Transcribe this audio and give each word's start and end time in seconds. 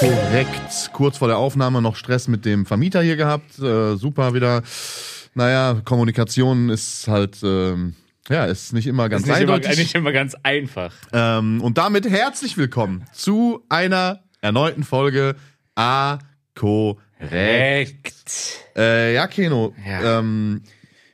Korrekt. 0.00 0.90
Kurz 0.94 1.18
vor 1.18 1.28
der 1.28 1.36
Aufnahme 1.36 1.82
noch 1.82 1.94
Stress 1.94 2.26
mit 2.26 2.46
dem 2.46 2.64
Vermieter 2.64 3.02
hier 3.02 3.16
gehabt. 3.16 3.58
Äh, 3.58 3.96
super 3.96 4.32
wieder. 4.32 4.62
Naja, 5.34 5.82
Kommunikation 5.84 6.70
ist 6.70 7.06
halt, 7.06 7.36
ähm, 7.42 7.94
ja, 8.30 8.46
ist 8.46 8.72
nicht 8.72 8.86
immer 8.86 9.10
ganz 9.10 9.24
ist 9.24 9.28
nicht 9.28 9.36
eindeutig. 9.36 9.72
Immer, 9.72 9.76
nicht 9.82 9.94
immer 9.94 10.12
ganz 10.12 10.34
einfach. 10.42 10.94
Ähm, 11.12 11.60
und 11.60 11.76
damit 11.76 12.08
herzlich 12.08 12.56
willkommen 12.56 13.04
zu 13.12 13.62
einer 13.68 14.20
erneuten 14.40 14.84
Folge 14.84 15.36
A 15.74 16.18
korrekt. 16.54 16.96
Äh, 18.74 19.14
ja, 19.14 19.26
Keno. 19.26 19.74
Ja. 19.86 20.18
Ähm, 20.18 20.62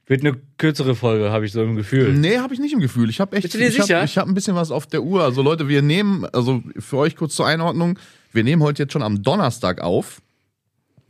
Wird 0.07 0.21
eine 0.21 0.37
kürzere 0.59 0.95
Folge, 0.95 1.33
habe 1.33 1.45
ich 1.45 1.51
so 1.51 1.61
im 1.61 1.75
Gefühl. 1.75 2.13
nee, 2.13 2.39
habe 2.39 2.55
ich 2.55 2.61
nicht 2.61 2.73
im 2.73 2.81
Gefühl. 2.81 3.11
Ich 3.11 3.19
habe 3.19 3.35
echt, 3.35 3.43
Bist 3.43 3.55
du 3.55 3.59
dir 3.59 3.67
ich 3.67 3.79
habe 3.81 3.87
sicher? 3.89 4.05
ich 4.05 4.17
hab 4.17 4.29
ein 4.29 4.35
bisschen 4.35 4.55
was 4.55 4.71
auf 4.71 4.87
der 4.87 5.03
Uhr. 5.03 5.25
Also 5.25 5.43
Leute, 5.43 5.67
wir 5.67 5.83
nehmen, 5.83 6.25
also 6.33 6.63
für 6.79 6.99
euch 6.99 7.17
kurz 7.17 7.35
zur 7.35 7.49
Einordnung, 7.49 7.99
wir 8.37 8.45
nehmen 8.45 8.63
heute 8.63 8.85
jetzt 8.85 8.93
schon 8.93 9.03
am 9.03 9.23
Donnerstag 9.23 9.81
auf. 9.81 10.23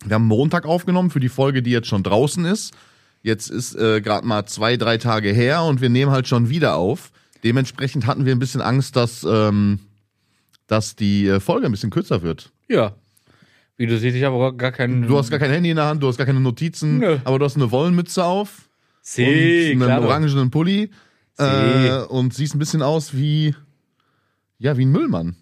Wir 0.05 0.15
haben 0.15 0.27
Montag 0.27 0.65
aufgenommen 0.65 1.11
für 1.11 1.21
die 1.21 1.29
Folge, 1.29 1.63
die 1.63 1.71
jetzt 1.71 1.89
schon 1.89 2.03
draußen 2.03 2.45
ist. 2.47 2.73
Jetzt 3.23 3.51
ist 3.51 3.75
äh, 3.75 4.01
gerade 4.01 4.27
mal 4.27 4.47
zwei, 4.47 4.77
drei 4.77 4.99
Tage 4.99 5.33
her 5.33 5.65
und 5.65 5.81
wir 5.81 5.89
nehmen 5.89 6.13
halt 6.13 6.29
schon 6.29 6.49
wieder 6.49 6.77
auf. 6.77 7.11
Dementsprechend 7.43 8.07
hatten 8.07 8.25
wir 8.25 8.33
ein 8.33 8.39
bisschen 8.39 8.61
Angst, 8.61 8.97
dass, 8.97 9.27
ähm, 9.29 9.81
dass 10.69 10.97
die 10.97 11.27
äh, 11.27 11.41
Folge 11.41 11.67
ein 11.67 11.73
bisschen 11.73 11.91
kürzer 11.91 12.23
wird. 12.23 12.53
Ja. 12.69 12.95
Wie 13.77 13.87
du 13.87 13.99
siehst, 13.99 14.17
ich 14.17 14.23
habe 14.23 14.55
gar 14.57 14.73
keinen. 14.73 15.07
Du 15.07 15.19
hast 15.19 15.31
gar 15.31 15.39
kein 15.39 15.51
Handy 15.51 15.71
in 15.71 15.77
der 15.77 15.87
Hand, 15.87 16.03
du 16.03 16.09
hast 16.09 16.17
gar 16.17 16.27
keine 16.27 16.41
Notizen, 16.41 16.99
Nö. 16.99 17.19
aber 17.25 17.39
du 17.39 17.45
hast 17.45 17.57
eine 17.57 17.71
Wollenmütze 17.71 18.25
auf 18.25 18.69
See, 19.03 19.75
und 19.75 19.83
einen 19.83 20.05
orangenen 20.05 20.51
Pulli 20.51 20.91
See. 21.35 21.45
äh, 21.45 22.05
und 22.05 22.33
siehst 22.33 22.55
ein 22.55 22.59
bisschen 22.59 22.83
aus 22.83 23.15
wie 23.15 23.55
ja 24.59 24.79
wie 24.79 24.87
ein 24.87 24.93
Müllmann. 24.93 25.37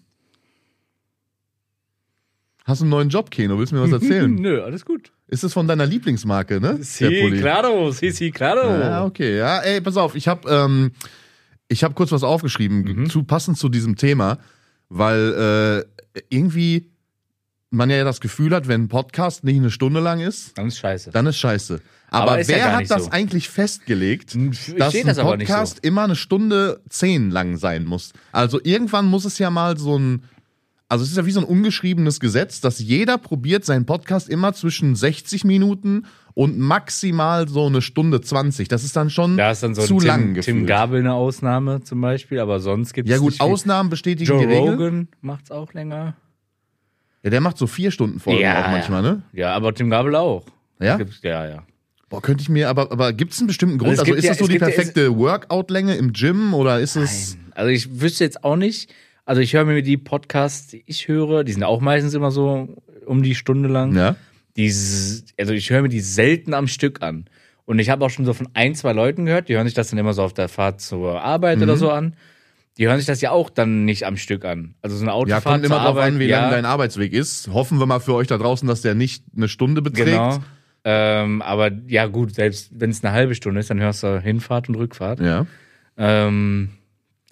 Hast 2.65 2.81
einen 2.81 2.89
neuen 2.89 3.09
Job, 3.09 3.29
Keno? 3.29 3.57
Willst 3.59 3.71
du 3.71 3.75
mir 3.77 3.83
was 3.83 3.91
erzählen? 3.91 4.33
Nö, 4.41 4.63
alles 4.63 4.83
gut. 4.85 5.11
Ist 5.27 5.43
es 5.43 5.53
von 5.53 5.67
deiner 5.67 5.85
Lieblingsmarke, 5.85 6.59
ne? 6.59 6.79
Sí, 6.81 7.31
claro, 7.39 7.91
sí, 7.91 8.09
sí, 8.11 8.31
claro. 8.31 8.67
Ja, 8.79 9.05
okay. 9.05 9.37
Ja, 9.37 9.59
ey, 9.59 9.81
pass 9.81 9.97
auf, 9.97 10.15
ich 10.15 10.27
habe 10.27 10.49
ähm, 10.49 10.91
ich 11.67 11.83
habe 11.83 11.93
kurz 11.93 12.11
was 12.11 12.23
aufgeschrieben, 12.23 12.81
Mhm. 12.81 13.09
zu 13.09 13.23
passend 13.23 13.57
zu 13.57 13.69
diesem 13.69 13.95
Thema, 13.95 14.39
weil 14.89 15.85
äh, 16.15 16.19
irgendwie 16.29 16.91
man 17.69 17.89
ja 17.89 18.03
das 18.03 18.19
Gefühl 18.19 18.53
hat, 18.55 18.67
wenn 18.67 18.83
ein 18.83 18.87
Podcast 18.87 19.43
nicht 19.43 19.57
eine 19.57 19.69
Stunde 19.71 19.99
lang 19.99 20.19
ist, 20.19 20.57
Dann 20.57 20.67
ist 20.67 20.77
scheiße. 20.79 21.11
dann 21.11 21.25
ist 21.27 21.37
scheiße. 21.37 21.81
Aber, 22.09 22.31
Aber 22.31 22.39
ist 22.39 22.49
ja 22.49 22.57
wer 22.57 22.65
gar 22.67 22.75
hat 22.77 22.89
das 22.91 23.05
so. 23.05 23.11
eigentlich 23.11 23.49
festgelegt, 23.49 24.35
Ich 24.35 24.75
dass 24.75 24.95
ein 24.95 25.05
das 25.07 25.17
Podcast 25.19 25.79
immer 25.83 26.03
eine 26.03 26.15
Stunde 26.15 26.81
zehn 26.89 27.29
lang 27.31 27.57
sein 27.57 27.83
muss? 27.85 28.13
Also 28.31 28.59
irgendwann 28.63 29.05
muss 29.07 29.25
es 29.25 29.37
ja 29.39 29.49
mal 29.49 29.77
so 29.77 29.97
ein, 29.97 30.23
also 30.87 31.03
es 31.03 31.11
ist 31.11 31.17
ja 31.17 31.25
wie 31.25 31.31
so 31.31 31.39
ein 31.39 31.45
ungeschriebenes 31.45 32.19
Gesetz, 32.19 32.61
dass 32.61 32.79
jeder 32.79 33.17
probiert, 33.17 33.65
seinen 33.65 33.85
Podcast 33.85 34.29
immer 34.29 34.53
zwischen 34.53 34.95
60 34.95 35.43
Minuten 35.43 36.05
und 36.33 36.59
maximal 36.59 37.47
so 37.47 37.65
eine 37.65 37.81
Stunde 37.81 38.21
20. 38.21 38.67
Das 38.67 38.83
ist 38.83 38.95
dann 38.95 39.09
schon 39.09 39.37
Da 39.37 39.51
ist 39.51 39.63
dann 39.63 39.73
so 39.73 39.81
zu 39.83 39.97
Tim, 39.99 40.07
lang 40.07 40.23
Tim 40.25 40.33
gefühlt. 40.35 40.67
Gabel 40.67 40.99
eine 40.99 41.13
Ausnahme 41.13 41.81
zum 41.83 42.01
Beispiel, 42.01 42.39
aber 42.39 42.59
sonst 42.59 42.93
gibt 42.93 43.07
es. 43.09 43.15
Ja 43.15 43.19
gut, 43.19 43.39
Ausnahmen 43.39 43.89
bestätigen 43.89 44.29
Joe 44.29 44.39
die 44.39 44.45
Regel. 44.53 44.69
Rogan 44.75 45.07
macht's 45.21 45.49
auch 45.51 45.73
länger. 45.73 46.15
Ja, 47.23 47.29
der 47.31 47.41
macht 47.41 47.57
so 47.57 47.65
vier 47.67 47.89
Stunden 47.89 48.19
Folgen 48.19 48.41
Ja, 48.41 48.65
auch 48.65 48.71
manchmal, 48.71 49.01
ne? 49.01 49.23
Ja, 49.33 49.55
aber 49.55 49.73
Tim 49.73 49.89
Gabel 49.89 50.15
auch. 50.15 50.45
Ja? 50.79 50.99
Ja, 51.23 51.47
ja. 51.47 51.63
Boah, 52.09 52.21
könnte 52.21 52.43
ich 52.43 52.49
mir, 52.49 52.69
aber, 52.69 52.91
aber 52.91 53.13
gibt 53.13 53.33
es 53.33 53.39
einen 53.39 53.47
bestimmten 53.47 53.79
Grund? 53.79 53.93
es 53.93 53.99
Also, 53.99 54.11
gibt 54.11 54.19
ist 54.19 54.25
ja- 54.25 54.31
das 54.31 54.37
so 54.37 54.45
es 54.45 54.51
die 54.51 54.59
perfekte 54.59 55.17
Workout-Länge 55.17 55.95
im 55.95 56.13
Gym 56.13 56.53
oder 56.53 56.79
ist 56.79 56.95
es. 56.95 57.35
Nein. 57.35 57.51
Also 57.55 57.69
ich 57.71 57.99
wüsste 58.01 58.23
jetzt 58.23 58.43
auch 58.43 58.57
nicht. 58.57 58.93
Also 59.25 59.41
ich 59.41 59.53
höre 59.53 59.65
mir 59.65 59.81
die 59.81 59.97
Podcasts, 59.97 60.67
die 60.67 60.83
ich 60.85 61.07
höre, 61.07 61.43
die 61.43 61.51
sind 61.53 61.63
auch 61.63 61.81
meistens 61.81 62.13
immer 62.13 62.31
so 62.31 62.69
um 63.05 63.23
die 63.23 63.35
Stunde 63.35 63.67
lang. 63.69 63.95
Ja. 63.95 64.15
Die, 64.55 64.71
also 65.39 65.53
ich 65.53 65.69
höre 65.69 65.81
mir 65.81 65.89
die 65.89 65.99
selten 65.99 66.53
am 66.53 66.67
Stück 66.67 67.01
an. 67.01 67.25
Und 67.65 67.79
ich 67.79 67.89
habe 67.89 68.05
auch 68.05 68.09
schon 68.11 68.25
so 68.25 68.33
von 68.33 68.47
ein, 68.53 68.75
zwei 68.75 68.93
Leuten 68.93 69.25
gehört, 69.25 69.49
die 69.49 69.55
hören 69.55 69.65
sich 69.65 69.73
das 69.73 69.89
dann 69.89 69.97
immer 69.99 70.13
so 70.13 70.21
auf 70.23 70.33
der 70.33 70.47
Fahrt 70.47 70.79
zur 70.81 71.21
Arbeit 71.21 71.57
Mhm. 71.57 71.63
oder 71.63 71.77
so 71.77 71.89
an. 71.89 72.15
Die 72.77 72.87
hören 72.87 72.97
sich 72.97 73.07
das 73.07 73.21
ja 73.21 73.31
auch 73.31 73.49
dann 73.49 73.85
nicht 73.85 74.03
am 74.05 74.17
Stück 74.17 74.45
an. 74.45 74.75
Also 74.81 74.95
so 74.97 75.01
eine 75.03 75.11
Ja, 75.11 75.15
Autofahrt 75.15 75.43
kommt 75.45 75.65
immer 75.65 75.75
zur 75.75 75.83
drauf 75.83 75.87
Arbeit, 75.97 76.13
an, 76.13 76.19
wie 76.19 76.25
ja, 76.25 76.41
lang 76.41 76.51
dein 76.51 76.65
Arbeitsweg 76.65 77.13
ist. 77.13 77.47
Hoffen 77.51 77.79
wir 77.79 77.85
mal 77.85 77.99
für 78.01 78.13
euch 78.13 78.27
da 78.27 78.37
draußen, 78.37 78.67
dass 78.67 78.81
der 78.81 78.93
nicht 78.95 79.23
eine 79.35 79.47
Stunde 79.47 79.81
beträgt. 79.81 80.07
Genau. 80.07 80.37
Ähm, 80.83 81.41
aber 81.41 81.71
ja 81.87 82.05
gut, 82.05 82.35
selbst 82.35 82.69
wenn 82.79 82.91
es 82.91 83.03
eine 83.03 83.13
halbe 83.13 83.33
Stunde 83.33 83.59
ist, 83.61 83.69
dann 83.71 83.79
hörst 83.79 84.03
du 84.03 84.21
Hinfahrt 84.21 84.69
und 84.69 84.75
Rückfahrt. 84.75 85.19
Ja. 85.19 85.47
Ähm, 85.97 86.69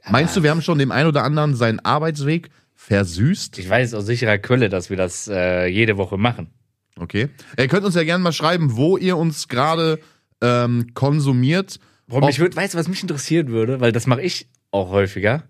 Meinst 0.10 0.36
du, 0.36 0.44
wir 0.44 0.50
haben 0.52 0.62
schon 0.62 0.80
dem 0.80 0.92
einen 0.92 1.08
oder 1.08 1.24
anderen 1.24 1.56
seinen 1.56 1.80
Arbeitsweg 1.80 2.50
versüßt? 2.76 3.58
ich 3.60 3.70
weiß 3.70 3.94
aus 3.94 4.06
sicherer 4.06 4.38
Quelle, 4.38 4.70
dass 4.70 4.90
wir 4.90 4.98
das 4.98 5.28
äh, 5.28 5.68
jede 5.68 5.98
Woche 5.98 6.18
machen. 6.18 6.48
Okay. 6.98 7.30
Ihr 7.58 7.68
könnt 7.68 7.86
uns 7.86 7.96
ja 7.96 8.04
gerne 8.04 8.24
mal 8.24 8.34
schreiben, 8.34 8.76
wo 8.76 8.98
ihr 8.98 9.18
uns 9.18 9.48
gerade 9.48 10.00
ähm, 10.42 10.94
konsumiert. 10.94 11.80
Warum 12.08 12.24
Ob- 12.24 12.30
mich 12.30 12.40
würd, 12.40 12.56
weißt 12.56 12.74
du, 12.74 12.78
was 12.78 12.88
mich 12.88 13.02
interessiert 13.02 13.48
würde, 13.48 13.80
weil 13.80 13.92
das 13.92 14.06
mache 14.08 14.22
ich 14.22 14.48
auch 14.72 14.90
häufiger, 14.90 15.44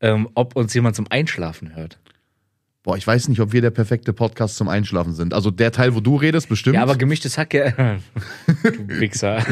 ähm, 0.00 0.28
ob 0.34 0.56
uns 0.56 0.72
jemand 0.74 0.96
zum 0.96 1.06
Einschlafen 1.10 1.76
hört. 1.76 1.98
Boah, 2.88 2.96
ich 2.96 3.06
weiß 3.06 3.28
nicht, 3.28 3.38
ob 3.40 3.52
wir 3.52 3.60
der 3.60 3.68
perfekte 3.68 4.14
Podcast 4.14 4.56
zum 4.56 4.66
Einschlafen 4.66 5.12
sind. 5.12 5.34
Also 5.34 5.50
der 5.50 5.72
Teil, 5.72 5.94
wo 5.94 6.00
du 6.00 6.16
redest, 6.16 6.48
bestimmt. 6.48 6.74
Ja, 6.76 6.80
aber 6.84 6.96
gemischtes 6.96 7.36
Hack 7.36 7.52
ja. 7.52 7.70
du 8.62 8.88
Wichser. 8.98 9.44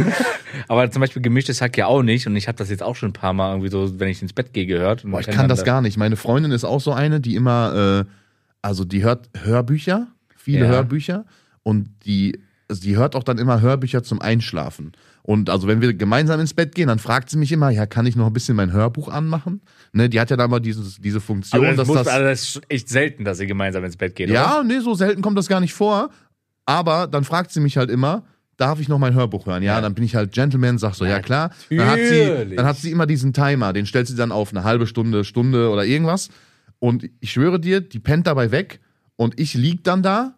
aber 0.69 0.91
zum 0.91 1.01
Beispiel 1.01 1.21
gemischtes 1.21 1.61
Hack 1.61 1.77
ja 1.77 1.85
auch 1.85 2.03
nicht. 2.03 2.27
Und 2.27 2.35
ich 2.35 2.49
habe 2.49 2.57
das 2.57 2.71
jetzt 2.71 2.83
auch 2.83 2.97
schon 2.97 3.11
ein 3.11 3.13
paar 3.13 3.35
Mal 3.35 3.51
irgendwie 3.51 3.69
so, 3.69 4.01
wenn 4.01 4.09
ich 4.09 4.23
ins 4.23 4.33
Bett 4.33 4.55
gehe, 4.55 4.65
gehört. 4.65 5.05
Und 5.05 5.11
Boah, 5.11 5.21
ich 5.21 5.27
kann 5.27 5.51
das 5.51 5.59
da- 5.59 5.65
gar 5.67 5.83
nicht. 5.83 5.99
Meine 5.99 6.17
Freundin 6.17 6.51
ist 6.51 6.65
auch 6.65 6.81
so 6.81 6.95
eine, 6.95 7.21
die 7.21 7.35
immer, 7.35 8.07
äh, 8.07 8.11
also 8.63 8.87
die 8.87 9.03
hört 9.05 9.29
Hörbücher, 9.39 10.07
viele 10.35 10.61
Ja. 10.65 10.69
Hörbücher 10.71 11.27
und 11.63 11.91
die, 12.07 12.41
also 12.71 12.81
die 12.81 12.97
hört 12.97 13.15
auch 13.15 13.23
dann 13.23 13.37
immer 13.37 13.61
Hörbücher 13.61 14.03
zum 14.03 14.23
Einschlafen. 14.23 14.93
Und 15.27 15.51
also 15.51 15.67
wenn 15.67 15.81
wir 15.81 15.93
gemeinsam 15.93 16.39
ins 16.39 16.55
Bett 16.55 16.73
gehen, 16.77 16.87
dann 16.87 17.01
fragt 17.01 17.31
sie 17.31 17.37
mich 17.37 17.51
immer, 17.51 17.69
ja, 17.71 17.85
kann 17.87 18.07
ich 18.07 18.15
noch 18.15 18.29
ein 18.29 18.33
bisschen 18.33 18.55
mein 18.55 18.73
Hörbuch 18.73 19.09
anmachen? 19.09 19.61
Ne, 19.93 20.09
die 20.09 20.21
hat 20.21 20.31
ja 20.31 20.37
da 20.37 20.47
mal 20.47 20.61
dieses, 20.61 21.01
diese 21.01 21.21
Funktion, 21.21 21.59
Aber 21.59 21.67
das, 21.69 21.77
dass 21.79 21.89
muss, 21.89 21.97
das. 21.99 22.07
also 22.07 22.25
das 22.27 22.43
ist 22.43 22.61
echt 22.69 22.89
selten, 22.89 23.25
dass 23.25 23.41
ihr 23.41 23.47
gemeinsam 23.47 23.83
ins 23.85 23.97
Bett 23.97 24.15
geht. 24.15 24.31
ja, 24.31 24.61
Oder? 24.61 24.65
nee, 24.65 24.79
so 24.79 24.95
selten 24.95 25.23
kommt 25.23 25.37
das 25.37 25.49
gar 25.49 25.59
nicht 25.61 25.75
vor. 25.75 26.11
Aber 26.65 27.09
dann 27.09 27.25
fragt 27.25 27.51
sie 27.51 27.59
mich 27.61 27.77
halt 27.77 27.91
immer, 27.91 28.23
darf 28.57 28.79
ich 28.81 28.89
noch 28.89 28.99
mein 29.01 29.15
Hörbuch 29.15 29.47
hören? 29.47 29.65
Ja, 29.65 29.75
Ja. 29.75 29.81
dann 29.81 29.95
bin 29.95 30.05
ich 30.05 30.15
halt 30.15 30.31
Gentleman, 30.33 30.79
sag 30.79 30.95
so, 30.95 31.05
ja 31.05 31.19
klar. 31.21 31.51
Dann 31.71 31.87
hat, 31.87 31.99
sie, 31.99 32.55
dann 32.57 32.65
hat 32.67 32.77
sie 32.77 32.93
immer 32.93 33.07
diesen 33.07 33.33
Timer, 33.33 33.73
den 33.73 33.87
stellt 33.87 34.07
sie 34.07 34.15
dann 34.17 34.31
auf 34.31 34.51
eine 34.53 34.63
halbe 34.63 34.87
Stunde, 34.87 35.25
Stunde 35.25 35.71
oder 35.71 35.85
irgendwas. 35.85 36.29
Und 36.79 37.09
ich 37.19 37.33
schwöre 37.33 37.59
dir, 37.59 37.81
die 37.81 37.99
pennt 37.99 38.29
dabei 38.29 38.53
weg 38.53 38.79
und 39.17 39.41
ich 39.41 39.55
lieg 39.55 39.83
dann 39.83 40.03
da 40.05 40.35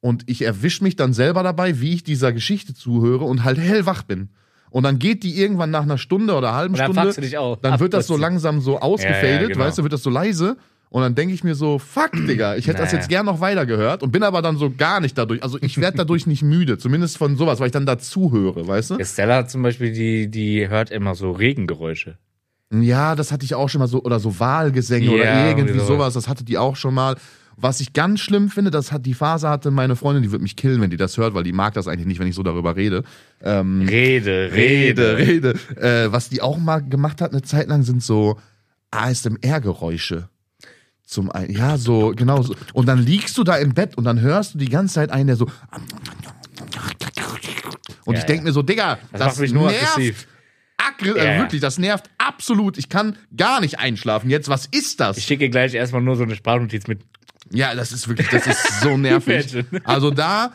und 0.00 0.24
ich 0.26 0.42
erwische 0.42 0.84
mich 0.84 0.96
dann 0.96 1.12
selber 1.12 1.42
dabei, 1.42 1.80
wie 1.80 1.94
ich 1.94 2.04
dieser 2.04 2.32
Geschichte 2.32 2.74
zuhöre 2.74 3.24
und 3.24 3.44
halt 3.44 3.58
hellwach 3.58 4.02
bin. 4.02 4.30
Und 4.70 4.82
dann 4.82 4.98
geht 4.98 5.22
die 5.22 5.40
irgendwann 5.40 5.70
nach 5.70 5.82
einer 5.84 5.96
Stunde 5.98 6.34
oder 6.34 6.48
einer 6.48 6.56
halben 6.56 6.74
Und 6.74 6.80
dann 6.80 6.92
Stunde. 6.92 7.14
du 7.14 7.20
dich 7.20 7.38
auch 7.38 7.56
Dann 7.56 7.80
wird 7.80 7.94
das 7.94 8.06
so 8.06 8.16
langsam 8.16 8.60
so 8.60 8.78
ausgefadet, 8.78 9.22
Ja, 9.22 9.40
ja, 9.42 9.46
genau. 9.48 9.60
weißt 9.64 9.78
du, 9.78 9.82
wird 9.82 9.92
das 9.92 10.02
so 10.02 10.10
leise. 10.10 10.56
Und 10.88 11.02
dann 11.02 11.14
denke 11.14 11.34
ich 11.34 11.42
mir 11.42 11.54
so, 11.54 11.78
fuck, 11.78 12.12
Digga, 12.12 12.56
ich 12.56 12.68
hätte 12.68 12.78
das 12.78 12.88
Naja. 12.92 12.98
jetzt 12.98 13.08
gern 13.08 13.26
noch 13.26 13.40
weiter 13.40 13.66
gehört 13.66 14.02
und 14.02 14.12
bin 14.12 14.22
aber 14.22 14.40
dann 14.42 14.56
so 14.56 14.70
gar 14.70 15.00
nicht 15.00 15.16
dadurch. 15.18 15.42
Also 15.42 15.58
ich 15.60 15.78
werde 15.80 15.96
dadurch 15.96 16.26
nicht 16.26 16.42
müde, 16.42 16.78
zumindest 16.78 17.16
von 17.18 17.36
sowas, 17.36 17.58
weil 17.58 17.66
ich 17.66 17.72
dann 17.72 17.86
dazu 17.86 18.32
höre, 18.32 18.66
weißt 18.68 18.90
du? 18.90 18.98
Ja, 18.98 19.04
Stella 19.04 19.36
hat 19.36 19.50
zum 19.50 19.62
Beispiel, 19.62 19.92
die, 19.92 20.30
die 20.30 20.68
hört 20.68 20.90
immer 20.90 21.14
so 21.14 21.32
Regengeräusche. 21.32 22.18
Ja, 22.72 23.14
das 23.14 23.32
hatte 23.32 23.44
ich 23.44 23.54
auch 23.54 23.68
schon 23.68 23.78
mal 23.80 23.88
so, 23.88 24.02
oder 24.02 24.20
so 24.20 24.38
Wahlgesänge 24.38 25.10
oder 25.10 25.24
Ja, 25.24 25.48
irgendwie 25.48 25.78
sowas. 25.80 26.14
das 26.14 26.28
hatte 26.28 26.44
die 26.44 26.58
auch 26.58 26.76
schon 26.76 26.94
mal. 26.94 27.16
Was 27.58 27.80
ich 27.80 27.94
ganz 27.94 28.20
schlimm 28.20 28.50
finde, 28.50 28.70
das 28.70 28.92
hat 28.92 29.06
die 29.06 29.14
Phase 29.14 29.48
hatte 29.48 29.70
meine 29.70 29.96
Freundin, 29.96 30.22
die 30.22 30.30
wird 30.30 30.42
mich 30.42 30.56
killen, 30.56 30.80
wenn 30.80 30.90
die 30.90 30.98
das 30.98 31.16
hört, 31.16 31.32
weil 31.32 31.42
die 31.42 31.52
mag 31.52 31.72
das 31.74 31.88
eigentlich 31.88 32.06
nicht, 32.06 32.20
wenn 32.20 32.26
ich 32.26 32.34
so 32.34 32.42
darüber 32.42 32.76
rede. 32.76 33.02
Ähm, 33.42 33.86
Rede, 33.88 34.50
Rede, 34.52 35.16
Rede. 35.16 35.54
Äh, 35.76 36.12
was 36.12 36.28
die 36.28 36.42
auch 36.42 36.58
mal 36.58 36.80
gemacht 36.80 37.20
hat 37.20 37.32
eine 37.32 37.42
Zeit 37.42 37.68
lang, 37.68 37.82
sind 37.82 38.02
so 38.02 38.38
ASMR-Geräusche. 38.90 40.28
Zum 41.04 41.30
einen, 41.30 41.52
ja, 41.52 41.78
so, 41.78 42.12
genau 42.16 42.42
so. 42.42 42.54
Und 42.72 42.86
dann 42.86 42.98
liegst 42.98 43.38
du 43.38 43.44
da 43.44 43.56
im 43.56 43.74
Bett 43.74 43.96
und 43.96 44.04
dann 44.04 44.20
hörst 44.20 44.54
du 44.54 44.58
die 44.58 44.68
ganze 44.68 44.94
Zeit 44.94 45.10
einen, 45.10 45.28
der 45.28 45.36
so. 45.36 45.46
Und 48.04 48.14
Ja, 48.14 48.20
ich 48.20 48.26
denke 48.26 48.42
ja. 48.42 48.44
mir 48.44 48.52
so, 48.52 48.62
Digga, 48.62 48.98
Das, 49.12 49.20
das, 49.20 49.26
macht 49.28 49.38
mich 49.38 49.52
nur 49.52 49.70
nervt 49.70 49.92
aggressiv. 49.92 50.26
Aggr 50.76 51.16
Ja, 51.16 51.22
äh, 51.22 51.34
ja. 51.34 51.40
wirklich, 51.40 51.60
das 51.60 51.78
nervt 51.78 52.10
absolut. 52.18 52.76
Ich 52.76 52.88
kann 52.88 53.16
gar 53.36 53.60
nicht 53.60 53.78
einschlafen. 53.78 54.30
Jetzt, 54.30 54.48
was 54.48 54.66
ist 54.66 55.00
das? 55.00 55.16
Ich 55.16 55.24
schicke 55.24 55.48
gleich 55.48 55.74
erstmal 55.74 56.02
nur 56.02 56.16
so 56.16 56.24
eine 56.24 56.34
Sprachnotiz 56.34 56.86
mit. 56.86 57.00
Ja, 57.50 57.74
das 57.74 57.92
ist 57.92 58.08
wirklich, 58.08 58.28
das 58.28 58.46
ist 58.46 58.80
so 58.80 58.96
nervig. 58.96 59.64
Also 59.84 60.10
da, 60.10 60.52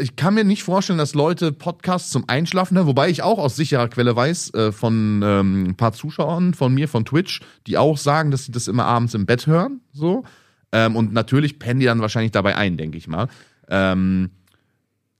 ich 0.00 0.16
kann 0.16 0.34
mir 0.34 0.44
nicht 0.44 0.62
vorstellen, 0.62 0.98
dass 0.98 1.14
Leute 1.14 1.52
Podcasts 1.52 2.10
zum 2.10 2.28
Einschlafen 2.28 2.76
hören, 2.76 2.86
wobei 2.86 3.10
ich 3.10 3.22
auch 3.22 3.38
aus 3.38 3.56
sicherer 3.56 3.88
Quelle 3.88 4.16
weiß 4.16 4.54
äh, 4.54 4.72
von 4.72 5.22
ähm, 5.24 5.64
ein 5.68 5.76
paar 5.76 5.92
Zuschauern 5.92 6.54
von 6.54 6.74
mir 6.74 6.88
von 6.88 7.04
Twitch, 7.04 7.40
die 7.66 7.78
auch 7.78 7.96
sagen, 7.96 8.30
dass 8.30 8.46
sie 8.46 8.52
das 8.52 8.68
immer 8.68 8.86
abends 8.86 9.14
im 9.14 9.26
Bett 9.26 9.46
hören, 9.46 9.80
so. 9.92 10.24
Ähm, 10.72 10.96
und 10.96 11.12
natürlich 11.12 11.58
pennen 11.58 11.80
die 11.80 11.86
dann 11.86 12.00
wahrscheinlich 12.00 12.32
dabei 12.32 12.56
ein, 12.56 12.76
denke 12.76 12.96
ich 12.96 13.06
mal. 13.06 13.28
Ähm, 13.68 14.30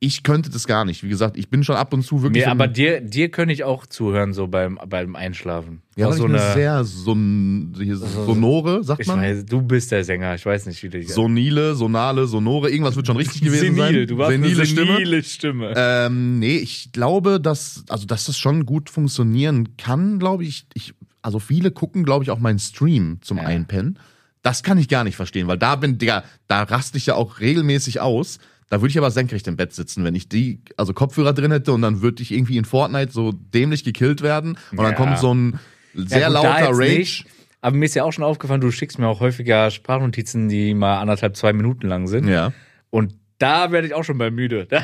ich 0.05 0.25
könnte 0.25 0.51
das 0.51 0.67
gar 0.67 0.85
nicht. 0.85 1.05
Wie 1.05 1.09
gesagt, 1.09 1.37
ich 1.37 1.49
bin 1.49 1.63
schon 1.63 1.77
ab 1.77 1.95
und 1.95 2.03
zu 2.03 2.23
wirklich. 2.23 2.45
Nee, 2.45 2.51
aber 2.51 2.67
dir, 2.67 3.01
dir 3.01 3.31
könnte 3.31 3.55
ich 3.55 3.63
auch 3.63 3.87
zuhören, 3.87 4.33
so 4.33 4.49
beim, 4.49 4.77
beim 4.89 5.15
Einschlafen. 5.15 5.81
ja, 5.97 6.09
weil 6.09 6.17
so 6.17 6.25
eine 6.25 6.43
eine, 6.43 6.55
sehr 6.55 6.83
son 6.83 7.73
hier, 7.79 7.97
sonore, 7.97 8.83
sagt 8.83 9.01
ich 9.03 9.07
man? 9.07 9.21
weiß, 9.21 9.47
du 9.47 9.63
bist 9.63 9.93
der 9.93 10.03
Sänger, 10.03 10.35
ich 10.35 10.45
weiß 10.45 10.67
nicht, 10.67 10.83
wie 10.83 10.89
du 10.89 11.03
Sonile, 11.05 11.77
sonale, 11.77 12.27
sonore, 12.27 12.69
irgendwas 12.71 12.97
wird 12.97 13.07
schon 13.07 13.17
richtig 13.17 13.43
gewesen 13.43 13.77
sein. 13.77 13.93
Senil, 13.93 14.07
du 14.07 14.19
warst 14.19 14.33
Senile 14.33 14.55
eine 14.57 14.67
Stimme. 14.67 14.93
senile 14.95 15.23
Stimme. 15.23 15.73
Ähm, 15.77 16.39
nee, 16.41 16.57
ich 16.57 16.91
glaube, 16.91 17.41
dass, 17.41 17.85
also, 17.89 18.05
dass 18.05 18.25
das 18.25 18.37
schon 18.37 18.67
gut 18.67 18.91
funktionieren 18.91 19.77
kann, 19.77 20.19
glaube 20.19 20.43
ich. 20.43 20.67
ich. 20.75 20.95
Also 21.23 21.39
viele 21.39 21.71
gucken, 21.71 22.03
glaube 22.03 22.25
ich, 22.25 22.31
auch 22.33 22.41
meinen 22.41 22.59
Stream 22.59 23.19
zum 23.21 23.37
Ja. 23.37 23.45
Einpennen. 23.45 24.01
Das 24.43 24.65
kann 24.65 24.79
ich 24.79 24.89
gar 24.89 25.05
nicht 25.05 25.15
verstehen, 25.15 25.47
weil 25.47 25.59
da 25.59 25.77
bin, 25.77 25.99
Digga, 25.99 26.25
da 26.49 26.65
raste 26.65 26.99
ich 26.99 27.07
ja 27.07 27.15
auch 27.15 27.39
regelmäßig 27.39 28.01
aus. 28.01 28.41
Da 28.73 28.81
würde 28.81 28.89
ich 28.91 28.97
aber 28.97 29.11
senkrecht 29.11 29.47
im 29.49 29.57
Bett 29.57 29.75
sitzen, 29.75 30.03
wenn 30.03 30.15
ich 30.15 30.31
die, 30.31 30.63
also 30.79 30.95
Kopfhörer 30.95 31.35
drin 31.35 31.53
hätte 31.53 31.75
und 31.75 31.83
dann 31.83 32.01
würde 32.01 32.23
ich 32.23 32.33
irgendwie 32.33 32.57
in 32.57 32.65
Fortnite 32.65 33.13
so 33.13 33.31
dämlich 33.33 33.85
gekillt 33.85 34.23
werden 34.23 34.57
und 34.71 34.79
dann 34.79 34.93
Ja. 34.93 34.93
kommt 34.95 35.19
so 35.19 35.35
ein 35.35 35.59
sehr 35.95 36.21
Ja, 36.21 36.27
gut, 36.29 36.37
lauter 36.37 36.71
Rage. 36.71 36.79
nicht. 36.99 37.27
Aber 37.61 37.77
mir 37.77 37.85
ist 37.85 37.95
ja 37.95 38.03
auch 38.05 38.13
schon 38.15 38.25
aufgefallen, 38.25 38.63
du 38.63 38.71
schickst 38.71 38.99
mir 38.99 39.09
auch 39.09 39.21
häufiger 39.21 39.71
Sprachnotizen, 39.71 40.49
die 40.49 40.73
mal 40.73 41.01
anderthalb, 41.01 41.37
zwei 41.37 41.53
Minuten 41.53 41.87
lang 41.87 42.07
sind. 42.07 42.27
Ja. 42.29 42.55
Und 42.89 43.15
da 43.37 43.73
werde 43.73 43.87
ich 43.89 43.93
auch 43.93 44.05
schon 44.05 44.17
mal 44.17 44.31
müde. 44.31 44.67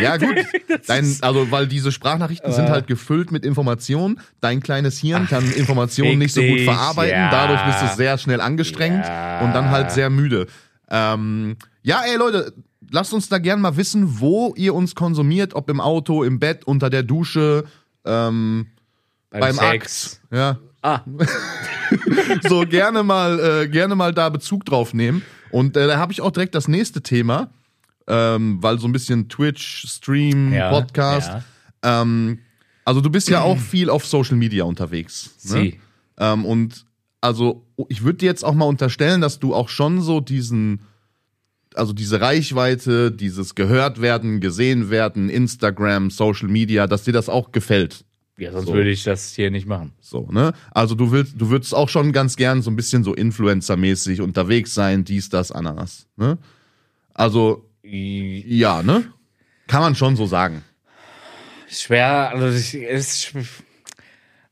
Ja, 0.00 0.16
gut. 0.16 0.34
Dein, 0.88 1.04
also, 1.20 1.50
weil 1.52 1.68
diese 1.68 1.92
Sprachnachrichten 1.92 2.50
sind 2.52 2.68
halt 2.70 2.86
gefüllt 2.88 3.30
mit 3.30 3.44
Informationen. 3.44 4.18
Dein 4.40 4.60
kleines 4.60 4.98
Hirn 4.98 5.28
kann 5.28 5.48
Informationen 5.52 6.18
nicht 6.18 6.32
so 6.34 6.42
gut 6.42 6.62
verarbeiten. 6.62 7.14
ja. 7.16 7.30
Dadurch 7.30 7.60
bist 7.66 7.82
du 7.92 7.96
sehr 7.96 8.16
schnell 8.18 8.40
angestrengt 8.40 9.04
Ja. 9.06 9.40
und 9.44 9.52
dann 9.52 9.70
halt 9.70 9.92
sehr 9.92 10.08
müde. 10.10 10.46
Ähm, 10.90 11.56
ja, 11.82 12.02
ey 12.10 12.16
Leute, 12.16 12.54
lasst 12.90 13.12
uns 13.12 13.28
da 13.28 13.38
gern 13.38 13.60
mal 13.60 13.76
wissen, 13.76 14.20
wo 14.20 14.54
ihr 14.56 14.74
uns 14.74 14.94
konsumiert, 14.94 15.54
ob 15.54 15.68
im 15.70 15.80
Auto, 15.80 16.24
im 16.24 16.38
Bett, 16.38 16.64
unter 16.64 16.90
der 16.90 17.02
Dusche, 17.02 17.64
ähm, 18.04 18.66
beim 19.30 19.58
Akt. 19.58 20.20
Ja. 20.30 20.58
Ah, 20.82 21.00
So 22.48 22.62
gerne 22.66 23.02
mal, 23.02 23.40
äh, 23.40 23.68
gerne 23.68 23.94
mal 23.94 24.12
da 24.12 24.28
Bezug 24.28 24.64
drauf 24.64 24.94
nehmen. 24.94 25.22
Und 25.50 25.76
äh, 25.76 25.86
da 25.86 25.98
habe 25.98 26.12
ich 26.12 26.20
auch 26.20 26.30
direkt 26.30 26.54
das 26.54 26.68
nächste 26.68 27.02
Thema, 27.02 27.50
ähm, 28.06 28.58
weil 28.62 28.78
so 28.78 28.86
ein 28.88 28.92
bisschen 28.92 29.28
Twitch, 29.28 29.86
Stream, 29.88 30.52
Ja, 30.52 30.70
Podcast. 30.70 31.30
ja. 31.84 32.02
Ähm, 32.02 32.38
also 32.84 33.00
du 33.00 33.10
bist 33.10 33.28
ja 33.28 33.42
auch 33.42 33.58
viel 33.70 33.88
auf 33.90 34.06
Social 34.06 34.36
Media 34.36 34.64
unterwegs. 34.64 35.30
Ne? 35.44 35.50
sie. 35.50 35.80
Ähm, 36.18 36.44
und 36.44 36.84
also 37.20 37.64
ich 37.88 38.02
würde 38.04 38.18
dir 38.18 38.26
jetzt 38.26 38.44
auch 38.44 38.54
mal 38.54 38.66
unterstellen, 38.66 39.20
dass 39.20 39.38
du 39.38 39.54
auch 39.54 39.68
schon 39.68 40.00
so 40.02 40.20
diesen, 40.20 40.80
also 41.74 41.92
diese 41.92 42.20
Reichweite, 42.20 43.12
dieses 43.12 43.54
gehört 43.54 44.00
werden, 44.00 44.40
gesehen 44.40 44.90
werden, 44.90 45.28
Instagram, 45.28 46.10
Social 46.10 46.48
Media, 46.48 46.86
dass 46.86 47.04
dir 47.04 47.12
das 47.12 47.28
auch 47.28 47.52
gefällt. 47.52 48.04
Ja, 48.36 48.50
sonst 48.50 48.66
So. 48.66 48.74
würde 48.74 48.90
ich 48.90 49.04
das 49.04 49.34
hier 49.34 49.50
nicht 49.50 49.66
machen. 49.66 49.92
So, 50.00 50.28
ne? 50.30 50.52
Also 50.72 50.94
du 50.94 51.12
willst, 51.12 51.40
du 51.40 51.50
würdest 51.50 51.74
auch 51.74 51.88
schon 51.88 52.12
ganz 52.12 52.36
gern 52.36 52.62
so 52.62 52.70
ein 52.70 52.76
bisschen 52.76 53.04
so 53.04 53.14
Influencer-mäßig 53.14 54.20
unterwegs 54.20 54.74
sein, 54.74 55.04
dies, 55.04 55.28
das, 55.28 55.52
Ananas. 55.52 56.08
Ne? 56.16 56.38
Also, 57.12 57.70
ja, 57.82 58.82
ne? 58.82 59.04
Kann 59.68 59.82
man 59.82 59.94
schon 59.94 60.16
so 60.16 60.26
sagen. 60.26 60.64
Schwer, 61.68 62.30
also 62.30 62.46
es 62.46 62.74
ist, 62.74 63.34